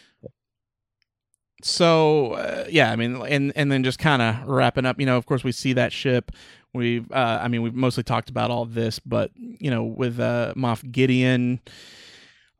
So 1.62 2.32
uh, 2.32 2.66
yeah, 2.68 2.90
I 2.92 2.96
mean, 2.96 3.16
and 3.22 3.52
and 3.56 3.72
then 3.72 3.84
just 3.84 3.98
kind 3.98 4.20
of 4.20 4.46
wrapping 4.46 4.84
up. 4.84 5.00
You 5.00 5.06
know, 5.06 5.16
of 5.16 5.24
course, 5.26 5.42
we 5.44 5.52
see 5.52 5.72
that 5.74 5.92
ship. 5.92 6.32
We've, 6.74 7.10
uh, 7.12 7.38
I 7.40 7.46
mean, 7.48 7.62
we've 7.62 7.74
mostly 7.74 8.02
talked 8.02 8.28
about 8.28 8.50
all 8.50 8.64
this, 8.64 8.98
but 8.98 9.30
you 9.36 9.70
know, 9.70 9.84
with 9.84 10.18
uh, 10.20 10.52
Moff 10.56 10.90
Gideon, 10.90 11.60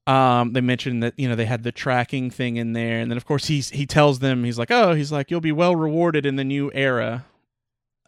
um, 0.07 0.53
they 0.53 0.61
mentioned 0.61 1.03
that 1.03 1.15
you 1.19 1.29
know 1.29 1.35
they 1.35 1.45
had 1.47 1.65
the 1.65 1.73
tracking 1.73 2.31
thing 2.31 2.57
in 2.57 2.73
there, 2.75 3.01
and 3.01 3.11
then 3.11 3.17
of 3.19 3.27
course 3.27 3.47
he's 3.47 3.71
he 3.71 3.85
tells 3.87 4.21
them 4.21 4.45
he's 4.45 4.59
like, 4.59 4.71
oh, 4.71 4.95
he's 4.95 5.11
like, 5.13 5.31
you'll 5.31 5.41
be 5.41 5.53
well 5.53 5.75
rewarded 5.77 6.25
in 6.25 6.37
the 6.37 6.45
new 6.45 6.71
era, 6.73 7.27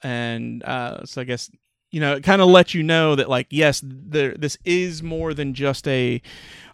and 0.02 0.62
uh, 0.62 1.04
so 1.04 1.20
I 1.20 1.24
guess 1.24 1.50
you 1.90 2.00
know, 2.00 2.14
it 2.16 2.22
kind 2.24 2.42
of 2.42 2.48
lets 2.48 2.74
you 2.74 2.82
know 2.82 3.14
that 3.14 3.28
like, 3.28 3.46
yes, 3.50 3.80
there 3.84 4.34
this 4.34 4.58
is 4.64 5.02
more 5.02 5.32
than 5.34 5.54
just 5.54 5.86
a 5.88 6.20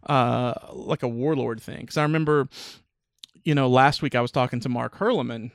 uh 0.06 0.54
like 0.72 1.02
a 1.02 1.08
warlord 1.08 1.60
thing. 1.62 1.80
Because 1.80 1.96
I 1.96 2.02
remember, 2.02 2.48
you 3.44 3.54
know, 3.54 3.68
last 3.68 4.02
week 4.02 4.14
I 4.14 4.20
was 4.20 4.30
talking 4.30 4.60
to 4.60 4.68
Mark 4.68 4.96
Hurleman. 4.96 5.50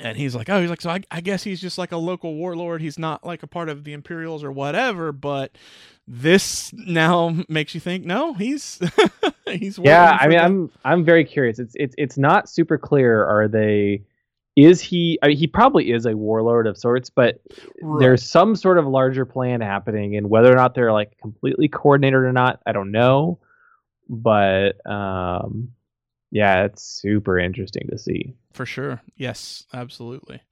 And 0.00 0.16
he's 0.16 0.34
like, 0.34 0.48
oh, 0.48 0.58
he's 0.58 0.70
like, 0.70 0.80
so 0.80 0.88
I, 0.88 1.02
I 1.10 1.20
guess 1.20 1.42
he's 1.42 1.60
just 1.60 1.76
like 1.76 1.92
a 1.92 1.98
local 1.98 2.34
warlord. 2.34 2.80
He's 2.80 2.98
not 2.98 3.26
like 3.26 3.42
a 3.42 3.46
part 3.46 3.68
of 3.68 3.84
the 3.84 3.92
Imperials 3.92 4.42
or 4.42 4.50
whatever. 4.50 5.12
But 5.12 5.52
this 6.08 6.72
now 6.72 7.36
makes 7.50 7.74
you 7.74 7.80
think, 7.80 8.06
no, 8.06 8.32
he's 8.32 8.80
he's 9.46 9.78
Yeah, 9.78 10.16
I 10.18 10.28
mean, 10.28 10.38
the- 10.38 10.44
I'm 10.44 10.70
I'm 10.84 11.04
very 11.04 11.26
curious. 11.26 11.58
It's 11.58 11.74
it's 11.78 11.94
it's 11.98 12.16
not 12.16 12.48
super 12.48 12.78
clear. 12.78 13.22
Are 13.24 13.48
they? 13.48 14.02
Is 14.56 14.80
he? 14.80 15.18
I 15.22 15.28
mean, 15.28 15.36
he 15.36 15.46
probably 15.46 15.90
is 15.92 16.04
a 16.06 16.16
warlord 16.16 16.66
of 16.66 16.76
sorts, 16.76 17.08
but 17.10 17.40
Right. 17.80 18.00
there's 18.00 18.22
some 18.28 18.54
sort 18.54 18.78
of 18.78 18.86
larger 18.86 19.24
plan 19.24 19.60
happening, 19.60 20.16
and 20.16 20.28
whether 20.28 20.52
or 20.52 20.56
not 20.56 20.74
they're 20.74 20.92
like 20.92 21.16
completely 21.18 21.68
coordinated 21.68 22.20
or 22.20 22.32
not, 22.32 22.60
I 22.66 22.72
don't 22.72 22.90
know. 22.92 23.38
But 24.08 24.84
um, 24.86 25.72
yeah, 26.30 26.64
it's 26.64 26.82
super 26.82 27.38
interesting 27.38 27.88
to 27.90 27.98
see. 27.98 28.34
for 28.52 28.66
sure 28.66 29.00
yes 29.16 29.64
absolutely 29.72 30.42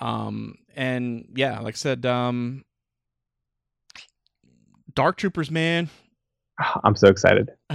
um 0.00 0.56
and 0.74 1.28
yeah 1.34 1.60
like 1.60 1.74
i 1.74 1.76
said 1.76 2.06
um 2.06 2.64
dark 4.94 5.16
troopers 5.18 5.50
man 5.50 5.90
I'm 6.84 6.96
so 6.96 7.08
excited. 7.08 7.50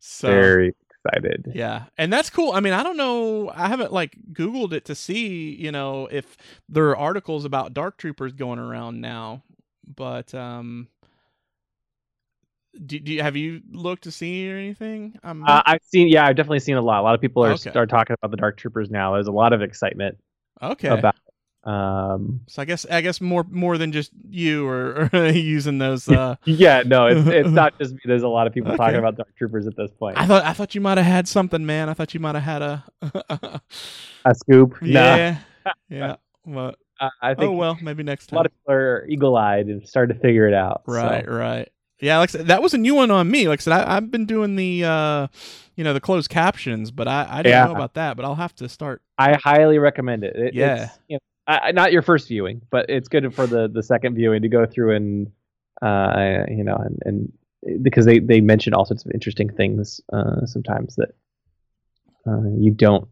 so 0.00 0.26
Very 0.28 0.74
excited. 1.06 1.52
yeah 1.54 1.84
and 1.96 2.12
that's 2.12 2.30
cool 2.30 2.52
i 2.52 2.60
mean 2.60 2.72
i 2.72 2.82
don't 2.82 2.96
know 2.96 3.50
i 3.54 3.68
haven't 3.68 3.92
like 3.92 4.16
googled 4.32 4.72
it 4.72 4.84
to 4.84 4.94
see 4.94 5.54
you 5.54 5.70
know 5.72 6.08
if 6.10 6.36
there 6.68 6.88
are 6.88 6.96
articles 6.96 7.44
about 7.44 7.74
dark 7.74 7.96
troopers 7.96 8.32
going 8.32 8.58
around 8.58 9.00
now 9.00 9.42
but 9.86 10.34
um 10.34 10.88
do, 12.84 12.98
do 12.98 13.12
you, 13.12 13.22
have 13.22 13.36
you 13.36 13.62
looked 13.70 14.02
to 14.04 14.10
see 14.10 14.50
or 14.52 14.56
anything 14.56 15.18
um 15.24 15.44
Uh, 15.46 15.62
I've 15.64 15.82
seen, 15.84 16.08
yeah, 16.08 16.26
I've 16.26 16.36
definitely 16.36 16.60
seen 16.60 16.76
a 16.76 16.82
lot. 16.82 17.00
A 17.00 17.04
lot 17.04 17.14
of 17.14 17.20
people 17.20 17.44
are 17.44 17.52
Okay. 17.52 17.70
start 17.70 17.88
talking 17.88 18.14
about 18.20 18.30
the 18.30 18.36
Dark 18.36 18.56
Troopers 18.58 18.90
now. 18.90 19.14
There's 19.14 19.28
a 19.28 19.32
lot 19.32 19.52
of 19.52 19.62
excitement 19.62 20.18
okay 20.60 20.88
about. 20.88 21.14
Um, 21.66 22.42
so 22.46 22.62
i 22.62 22.64
guess 22.64 22.86
i 22.88 23.00
guess 23.00 23.20
more 23.20 23.44
more 23.50 23.76
than 23.76 23.90
just 23.90 24.12
you 24.30 24.68
or, 24.68 25.10
or 25.12 25.26
using 25.30 25.78
those 25.78 26.08
uh 26.08 26.36
yeah, 26.44 26.84
no, 26.86 27.06
it's 27.08 27.26
it's 27.26 27.48
not 27.62 27.76
just 27.80 27.92
me. 27.94 28.00
There's 28.04 28.22
a 28.22 28.28
lot 28.28 28.46
of 28.46 28.52
people 28.52 28.70
Okay. 28.70 28.76
talking 28.78 28.98
about 29.00 29.16
Dark 29.16 29.34
Troopers 29.36 29.66
at 29.66 29.76
this 29.76 29.90
point. 29.98 30.16
I 30.16 30.26
thought 30.26 30.44
I 30.44 30.52
thought 30.52 30.76
you 30.76 30.80
might 30.80 30.96
have 30.96 31.06
had 31.06 31.26
something, 31.26 31.66
man. 31.66 31.88
I 31.88 31.94
thought 31.94 32.14
you 32.14 32.20
might 32.20 32.36
have 32.36 32.44
had 32.44 32.62
a 32.62 32.84
A 34.24 34.34
scoop? 34.34 34.80
Nah. 34.80 35.16
yeah, 35.16 35.38
yeah. 35.88 36.16
Well, 36.44 36.74
Uh, 37.00 37.10
I 37.20 37.34
think 37.34 37.48
oh 37.50 37.52
well, 37.52 37.76
maybe 37.82 38.02
next 38.04 38.28
time. 38.28 38.36
a 38.36 38.38
lot 38.38 38.46
of 38.46 38.52
people 38.52 38.72
are 38.74 39.06
eagle-eyed 39.08 39.66
and 39.66 39.86
started 39.88 40.14
to 40.14 40.20
figure 40.20 40.46
it 40.48 40.54
out. 40.54 40.82
so. 40.86 40.92
Right, 40.92 41.28
right. 41.28 41.68
Yeah, 42.00 42.18
like 42.18 42.30
that 42.32 42.62
was 42.62 42.74
a 42.74 42.78
new 42.78 42.94
one 42.94 43.10
on 43.10 43.30
me. 43.30 43.48
Like 43.48 43.60
I 43.60 43.62
said, 43.62 43.72
I, 43.72 43.96
I've 43.96 44.10
been 44.10 44.26
doing 44.26 44.54
the, 44.56 44.84
uh, 44.84 45.26
you 45.76 45.82
know, 45.82 45.94
the 45.94 46.00
closed 46.00 46.28
captions, 46.30 46.90
but 46.90 47.08
I, 47.08 47.26
I 47.28 47.36
didn't 47.42 47.50
Yeah. 47.58 47.64
know 47.66 47.72
about 47.72 47.94
that. 47.94 48.16
But 48.16 48.24
I'll 48.26 48.34
have 48.34 48.54
to 48.56 48.68
start. 48.68 49.02
I 49.18 49.34
highly 49.42 49.78
recommend 49.78 50.22
it. 50.22 50.36
it 50.36 50.54
Yeah. 50.54 50.90
you 51.08 51.16
know, 51.16 51.20
I- 51.46 51.72
not 51.72 51.92
your 51.92 52.02
first 52.02 52.28
viewing, 52.28 52.62
but 52.70 52.86
it's 52.88 53.08
good 53.08 53.34
for 53.34 53.46
the 53.46 53.68
the 53.68 53.82
second 53.82 54.14
viewing 54.14 54.42
to 54.42 54.48
go 54.48 54.66
through 54.66 54.96
and 54.96 55.30
uh, 55.82 56.44
you 56.48 56.64
know, 56.64 56.76
and, 56.76 56.98
and 57.04 57.32
because 57.82 58.04
they 58.04 58.18
they 58.18 58.40
mention 58.40 58.74
all 58.74 58.84
sorts 58.84 59.04
of 59.04 59.12
interesting 59.12 59.48
things 59.48 60.00
uh, 60.12 60.44
sometimes 60.46 60.96
that 60.96 61.14
uh, 62.26 62.48
you 62.58 62.70
don't. 62.70 63.08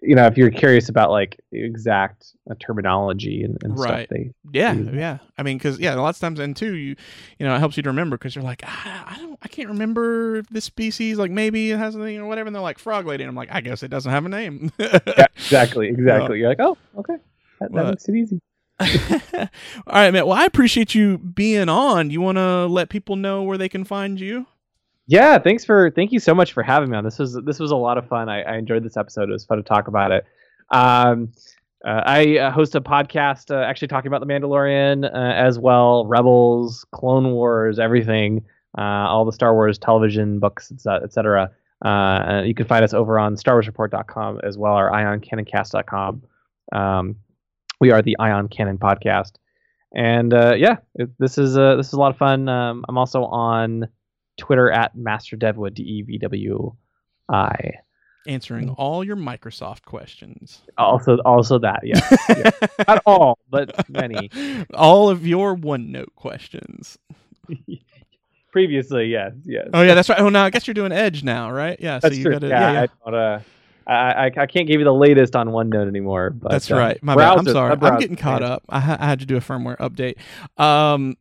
You 0.00 0.14
know, 0.14 0.26
if 0.26 0.36
you're 0.38 0.50
curious 0.50 0.88
about 0.88 1.10
like 1.10 1.40
the 1.50 1.62
exact 1.62 2.32
uh, 2.50 2.54
terminology 2.58 3.42
and, 3.42 3.58
and 3.62 3.78
Right. 3.78 4.06
stuff, 4.06 4.08
they 4.08 4.30
Yeah, 4.52 4.72
yeah. 4.72 5.18
I 5.36 5.42
mean, 5.42 5.58
because 5.58 5.78
yeah, 5.78 5.94
lots 5.94 6.18
of 6.18 6.20
times, 6.22 6.40
and 6.40 6.56
two, 6.56 6.74
you, 6.74 6.96
you 7.38 7.46
know, 7.46 7.54
it 7.54 7.58
helps 7.58 7.76
you 7.76 7.82
to 7.82 7.90
remember 7.90 8.16
because 8.16 8.34
you're 8.34 8.44
like, 8.44 8.62
ah, 8.64 9.14
I 9.14 9.18
don't, 9.18 9.38
I 9.42 9.48
can't 9.48 9.68
remember 9.68 10.36
if 10.36 10.48
this 10.48 10.64
species, 10.64 11.18
like 11.18 11.30
maybe 11.30 11.70
it 11.70 11.78
has 11.78 11.94
a 11.94 11.98
thing 11.98 12.18
or 12.18 12.26
whatever. 12.26 12.46
And 12.46 12.54
they're 12.54 12.62
like 12.62 12.78
frog 12.78 13.06
lady, 13.06 13.24
and 13.24 13.28
I'm 13.28 13.36
like, 13.36 13.50
I 13.52 13.60
guess 13.60 13.82
it 13.82 13.88
doesn't 13.88 14.10
have 14.10 14.24
a 14.24 14.28
name. 14.28 14.72
yeah, 14.78 14.98
exactly, 15.36 15.88
exactly. 15.88 16.38
You're 16.38 16.48
like, 16.48 16.60
oh, 16.60 16.78
okay, 16.98 17.16
that, 17.60 17.72
that 17.72 17.86
makes 17.86 18.08
it 18.08 18.14
easy. 18.14 18.40
All 18.80 19.48
right, 19.86 20.10
man. 20.12 20.26
Well, 20.26 20.32
I 20.32 20.44
appreciate 20.46 20.94
you 20.94 21.18
being 21.18 21.68
on. 21.68 22.10
You 22.10 22.20
want 22.20 22.38
to 22.38 22.66
let 22.66 22.88
people 22.88 23.16
know 23.16 23.42
where 23.42 23.56
they 23.56 23.68
can 23.68 23.84
find 23.84 24.18
you? 24.18 24.46
Yeah, 25.06 25.38
thanks 25.38 25.64
for 25.64 25.90
thank 25.90 26.12
you 26.12 26.18
so 26.18 26.34
much 26.34 26.52
for 26.52 26.62
having 26.62 26.90
me 26.90 26.96
on. 26.96 27.04
This 27.04 27.18
was 27.18 27.38
this 27.44 27.58
was 27.58 27.70
a 27.70 27.76
lot 27.76 27.98
of 27.98 28.08
fun. 28.08 28.28
I, 28.28 28.42
I 28.42 28.56
enjoyed 28.56 28.82
this 28.82 28.96
episode. 28.96 29.28
It 29.28 29.32
was 29.32 29.44
fun 29.44 29.58
to 29.58 29.62
talk 29.64 29.86
about 29.88 30.12
it. 30.12 30.24
Um, 30.70 31.32
uh, 31.84 32.02
I 32.06 32.38
uh, 32.38 32.50
host 32.50 32.74
a 32.74 32.80
podcast 32.80 33.54
uh, 33.54 33.62
actually 33.62 33.88
talking 33.88 34.08
about 34.08 34.20
the 34.20 34.26
Mandalorian 34.26 35.04
uh, 35.04 35.34
as 35.34 35.58
well, 35.58 36.06
Rebels, 36.06 36.86
Clone 36.92 37.32
Wars, 37.32 37.78
everything, 37.78 38.42
uh, 38.78 38.80
all 38.80 39.26
the 39.26 39.32
Star 39.32 39.52
Wars 39.52 39.78
television, 39.78 40.38
books, 40.38 40.72
etc. 40.86 41.50
Uh, 41.84 41.88
uh, 41.88 42.42
you 42.46 42.54
can 42.54 42.66
find 42.66 42.82
us 42.82 42.94
over 42.94 43.18
on 43.18 43.36
StarWarsReport.com 43.36 44.40
as 44.42 44.56
well, 44.56 44.78
or 44.78 44.90
IonCanonCast.com. 44.90 46.22
Um, 46.72 47.16
we 47.78 47.90
are 47.90 48.00
the 48.00 48.16
Ion 48.18 48.48
Canon 48.48 48.78
Podcast, 48.78 49.32
and 49.94 50.32
uh, 50.32 50.54
yeah, 50.56 50.76
it, 50.94 51.10
this 51.18 51.36
is 51.36 51.56
this 51.56 51.88
is 51.88 51.92
a 51.92 51.98
lot 51.98 52.12
of 52.12 52.16
fun. 52.16 52.48
Um, 52.48 52.86
I'm 52.88 52.96
also 52.96 53.24
on 53.24 53.88
Twitter 54.36 54.70
at 54.70 54.96
MasterDevWood, 54.96 55.74
D 55.74 55.82
E 55.82 56.02
V 56.02 56.18
W 56.18 56.74
I. 57.28 57.72
Answering 58.26 58.70
all 58.70 59.04
your 59.04 59.16
Microsoft 59.16 59.82
questions. 59.82 60.62
Also, 60.78 61.18
also 61.26 61.58
that, 61.58 61.80
yeah. 61.82 62.50
Not 62.88 63.02
all, 63.04 63.38
but 63.50 63.88
many. 63.90 64.30
all 64.74 65.10
of 65.10 65.26
your 65.26 65.54
OneNote 65.54 66.14
questions. 66.16 66.96
Previously, 68.52 69.06
yes, 69.06 69.32
yes. 69.44 69.68
Oh 69.74 69.82
yeah, 69.82 69.92
that's 69.94 70.08
right. 70.08 70.20
Oh, 70.20 70.30
now 70.30 70.44
I 70.44 70.50
guess 70.50 70.66
you're 70.66 70.74
doing 70.74 70.92
Edge 70.92 71.22
now, 71.22 71.50
right? 71.50 71.78
Yeah. 71.78 71.98
That's 71.98 72.14
so 72.14 72.18
you 72.18 72.24
true. 72.24 72.32
gotta, 72.32 72.48
yeah, 72.48 72.72
yeah, 72.72 72.86
yeah. 73.06 73.12
I, 73.12 73.16
uh, 73.16 73.40
I, 73.86 73.92
I, 73.92 74.24
I 74.26 74.46
can't 74.46 74.66
give 74.66 74.80
you 74.80 74.84
the 74.84 74.94
latest 74.94 75.36
on 75.36 75.48
OneNote 75.48 75.88
anymore. 75.88 76.30
But, 76.30 76.52
That's 76.52 76.70
uh, 76.70 76.76
right. 76.76 77.02
My 77.02 77.14
bad. 77.14 77.38
I'm 77.38 77.46
sorry. 77.46 77.76
I'm 77.78 77.98
getting 77.98 78.16
caught 78.16 78.42
up. 78.42 78.62
I, 78.70 78.80
ha- 78.80 78.96
I 78.98 79.06
had 79.06 79.20
to 79.20 79.26
do 79.26 79.36
a 79.36 79.40
firmware 79.40 79.76
update. 79.76 80.16
Um, 80.62 81.16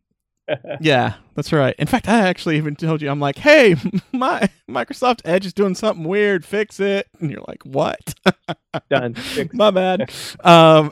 yeah, 0.82 1.14
that's 1.36 1.52
right. 1.54 1.76
In 1.80 1.88
fact, 1.88 2.08
I 2.10 2.28
actually 2.28 2.58
even 2.58 2.76
told 2.76 3.02
you, 3.02 3.10
I'm 3.10 3.20
like, 3.20 3.38
hey, 3.38 3.76
my 4.12 4.50
Microsoft 4.70 5.22
Edge 5.26 5.46
is 5.46 5.54
doing 5.54 5.76
something 5.76 6.04
weird. 6.06 6.46
Fix 6.46 6.80
it. 6.80 7.08
And 7.20 7.32
you're 7.32 7.44
like, 7.48 7.64
what? 7.64 8.14
Done. 8.90 9.16
My 9.54 9.72
bad. 9.72 10.12
Um, 10.44 10.90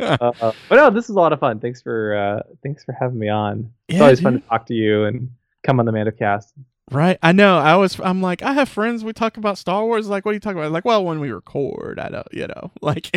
Uh, 0.00 0.52
but 0.68 0.76
no, 0.76 0.90
this 0.90 1.04
is 1.04 1.10
a 1.10 1.18
lot 1.18 1.32
of 1.32 1.40
fun. 1.40 1.60
Thanks 1.60 1.82
for 1.82 2.16
uh, 2.16 2.42
thanks 2.62 2.84
for 2.84 2.92
having 2.98 3.18
me 3.18 3.28
on. 3.28 3.70
It's 3.88 3.96
Yeah, 3.98 4.02
always 4.04 4.20
fun 4.20 4.34
to 4.34 4.48
talk 4.48 4.66
to 4.66 4.74
you 4.74 5.04
and 5.04 5.30
come 5.64 5.80
on 5.80 5.86
the 5.86 5.92
Mandocast. 5.92 6.52
right. 6.90 7.18
I 7.22 7.32
know. 7.32 7.58
I 7.58 7.76
was. 7.76 7.98
I'm 8.00 8.22
like, 8.22 8.42
I 8.42 8.52
have 8.52 8.68
friends. 8.68 9.04
We 9.04 9.12
talk 9.12 9.36
about 9.36 9.58
Star 9.58 9.84
Wars. 9.84 10.08
Like, 10.08 10.24
what 10.24 10.30
are 10.30 10.34
you 10.34 10.40
talking 10.40 10.58
about? 10.58 10.72
Like, 10.72 10.84
well, 10.84 11.04
when 11.04 11.20
we 11.20 11.30
record, 11.30 11.98
I 11.98 12.08
don't. 12.08 12.28
You 12.32 12.46
know, 12.48 12.70
like, 12.80 13.10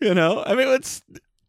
you 0.00 0.14
know. 0.14 0.42
I 0.44 0.54
mean, 0.54 0.68
it's 0.68 1.02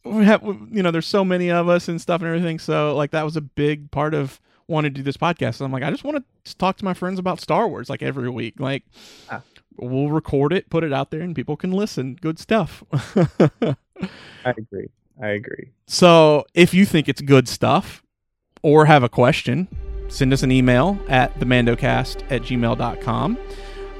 we 0.04 0.26
have. 0.26 0.42
You 0.44 0.84
know, 0.84 0.92
there's 0.92 1.08
so 1.08 1.24
many 1.26 1.50
of 1.52 1.68
us 1.70 1.88
and 1.88 2.00
stuff 2.02 2.22
and 2.22 2.28
everything. 2.28 2.60
So, 2.60 2.96
like, 2.96 3.12
that 3.12 3.24
was 3.24 3.36
a 3.38 3.42
big 3.42 3.92
part 3.92 4.14
of 4.14 4.40
wanting 4.68 4.94
to 4.94 5.00
do 5.00 5.04
this 5.04 5.18
podcast. 5.18 5.56
So 5.56 5.66
I'm 5.66 5.72
like, 5.72 5.84
I 5.84 5.92
just 5.92 6.04
want 6.04 6.24
to 6.46 6.58
talk 6.58 6.78
to 6.78 6.86
my 6.86 6.94
friends 6.94 7.20
about 7.20 7.40
Star 7.42 7.68
Wars 7.68 7.90
like 7.90 8.02
every 8.02 8.30
week. 8.30 8.60
Like, 8.60 8.84
Ah. 9.30 9.42
we'll 9.78 10.10
record 10.10 10.54
it, 10.54 10.70
put 10.70 10.84
it 10.84 10.94
out 10.94 11.12
there, 11.12 11.22
and 11.22 11.36
people 11.36 11.58
can 11.58 11.72
listen. 11.72 12.16
Good 12.22 12.40
stuff. 12.40 12.84
I 12.94 13.76
agree. 14.46 14.88
I 15.22 15.28
agree. 15.30 15.72
So 15.88 16.46
if 16.54 16.74
you 16.74 16.86
think 16.86 17.08
it's 17.10 17.22
good 17.22 17.48
stuff 17.48 18.02
or 18.64 18.86
have 18.86 19.04
a 19.04 19.10
question, 19.10 19.68
send 20.08 20.34
us 20.34 20.42
an 20.42 20.52
email 20.52 20.98
at 21.10 21.38
themandocast 21.40 22.24
at 22.32 22.42
gmail.com. 22.44 23.38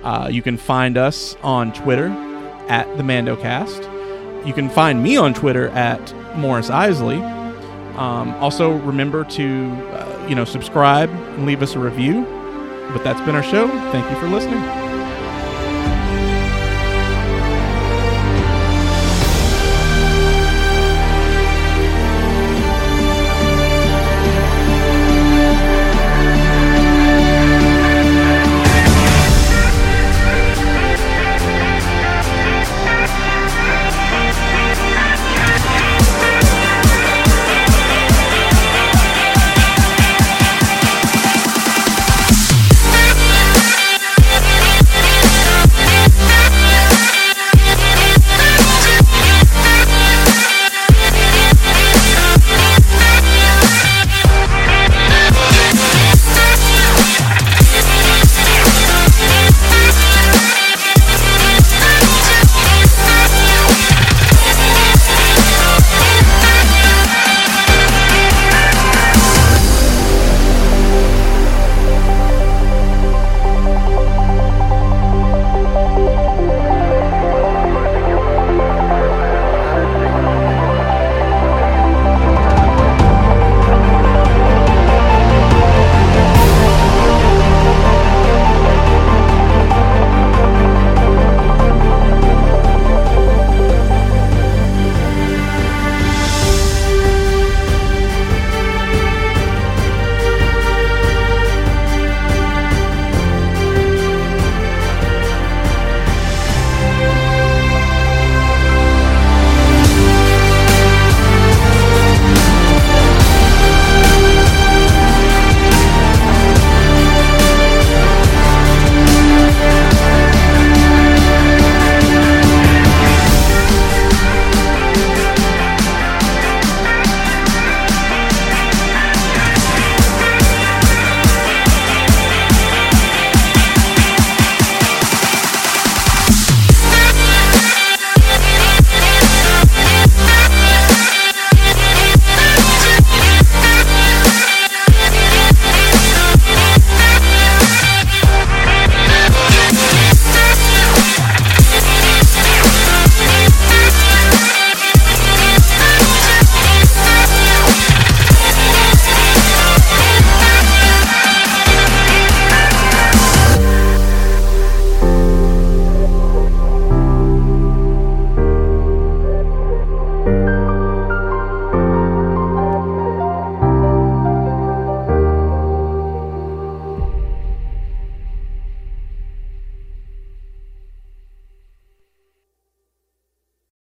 Uh, 0.04 0.30
you 0.32 0.42
can 0.42 0.58
find 0.58 0.98
us 0.98 1.36
on 1.44 1.72
Twitter 1.74 2.08
at 2.70 2.88
themandocast. 2.98 3.91
You 4.46 4.54
can 4.54 4.70
find 4.70 5.02
me 5.04 5.18
on 5.18 5.34
Twitter 5.34 5.70
at 5.70 6.14
Morris 6.36 6.70
Isley. 6.70 7.18
Um, 7.98 8.34
also, 8.36 8.78
remember 8.78 9.24
to 9.26 9.72
uh, 9.92 10.26
you 10.28 10.36
know 10.36 10.46
subscribe 10.46 11.10
and 11.10 11.46
leave 11.46 11.62
us 11.62 11.76
a 11.76 11.80
review. 11.80 12.24
But 12.94 13.04
that's 13.04 13.22
been 13.22 13.36
our 13.36 13.44
show. 13.44 13.68
Thank 13.92 14.10
you 14.10 14.20
for 14.20 14.28
listening. 14.28 14.81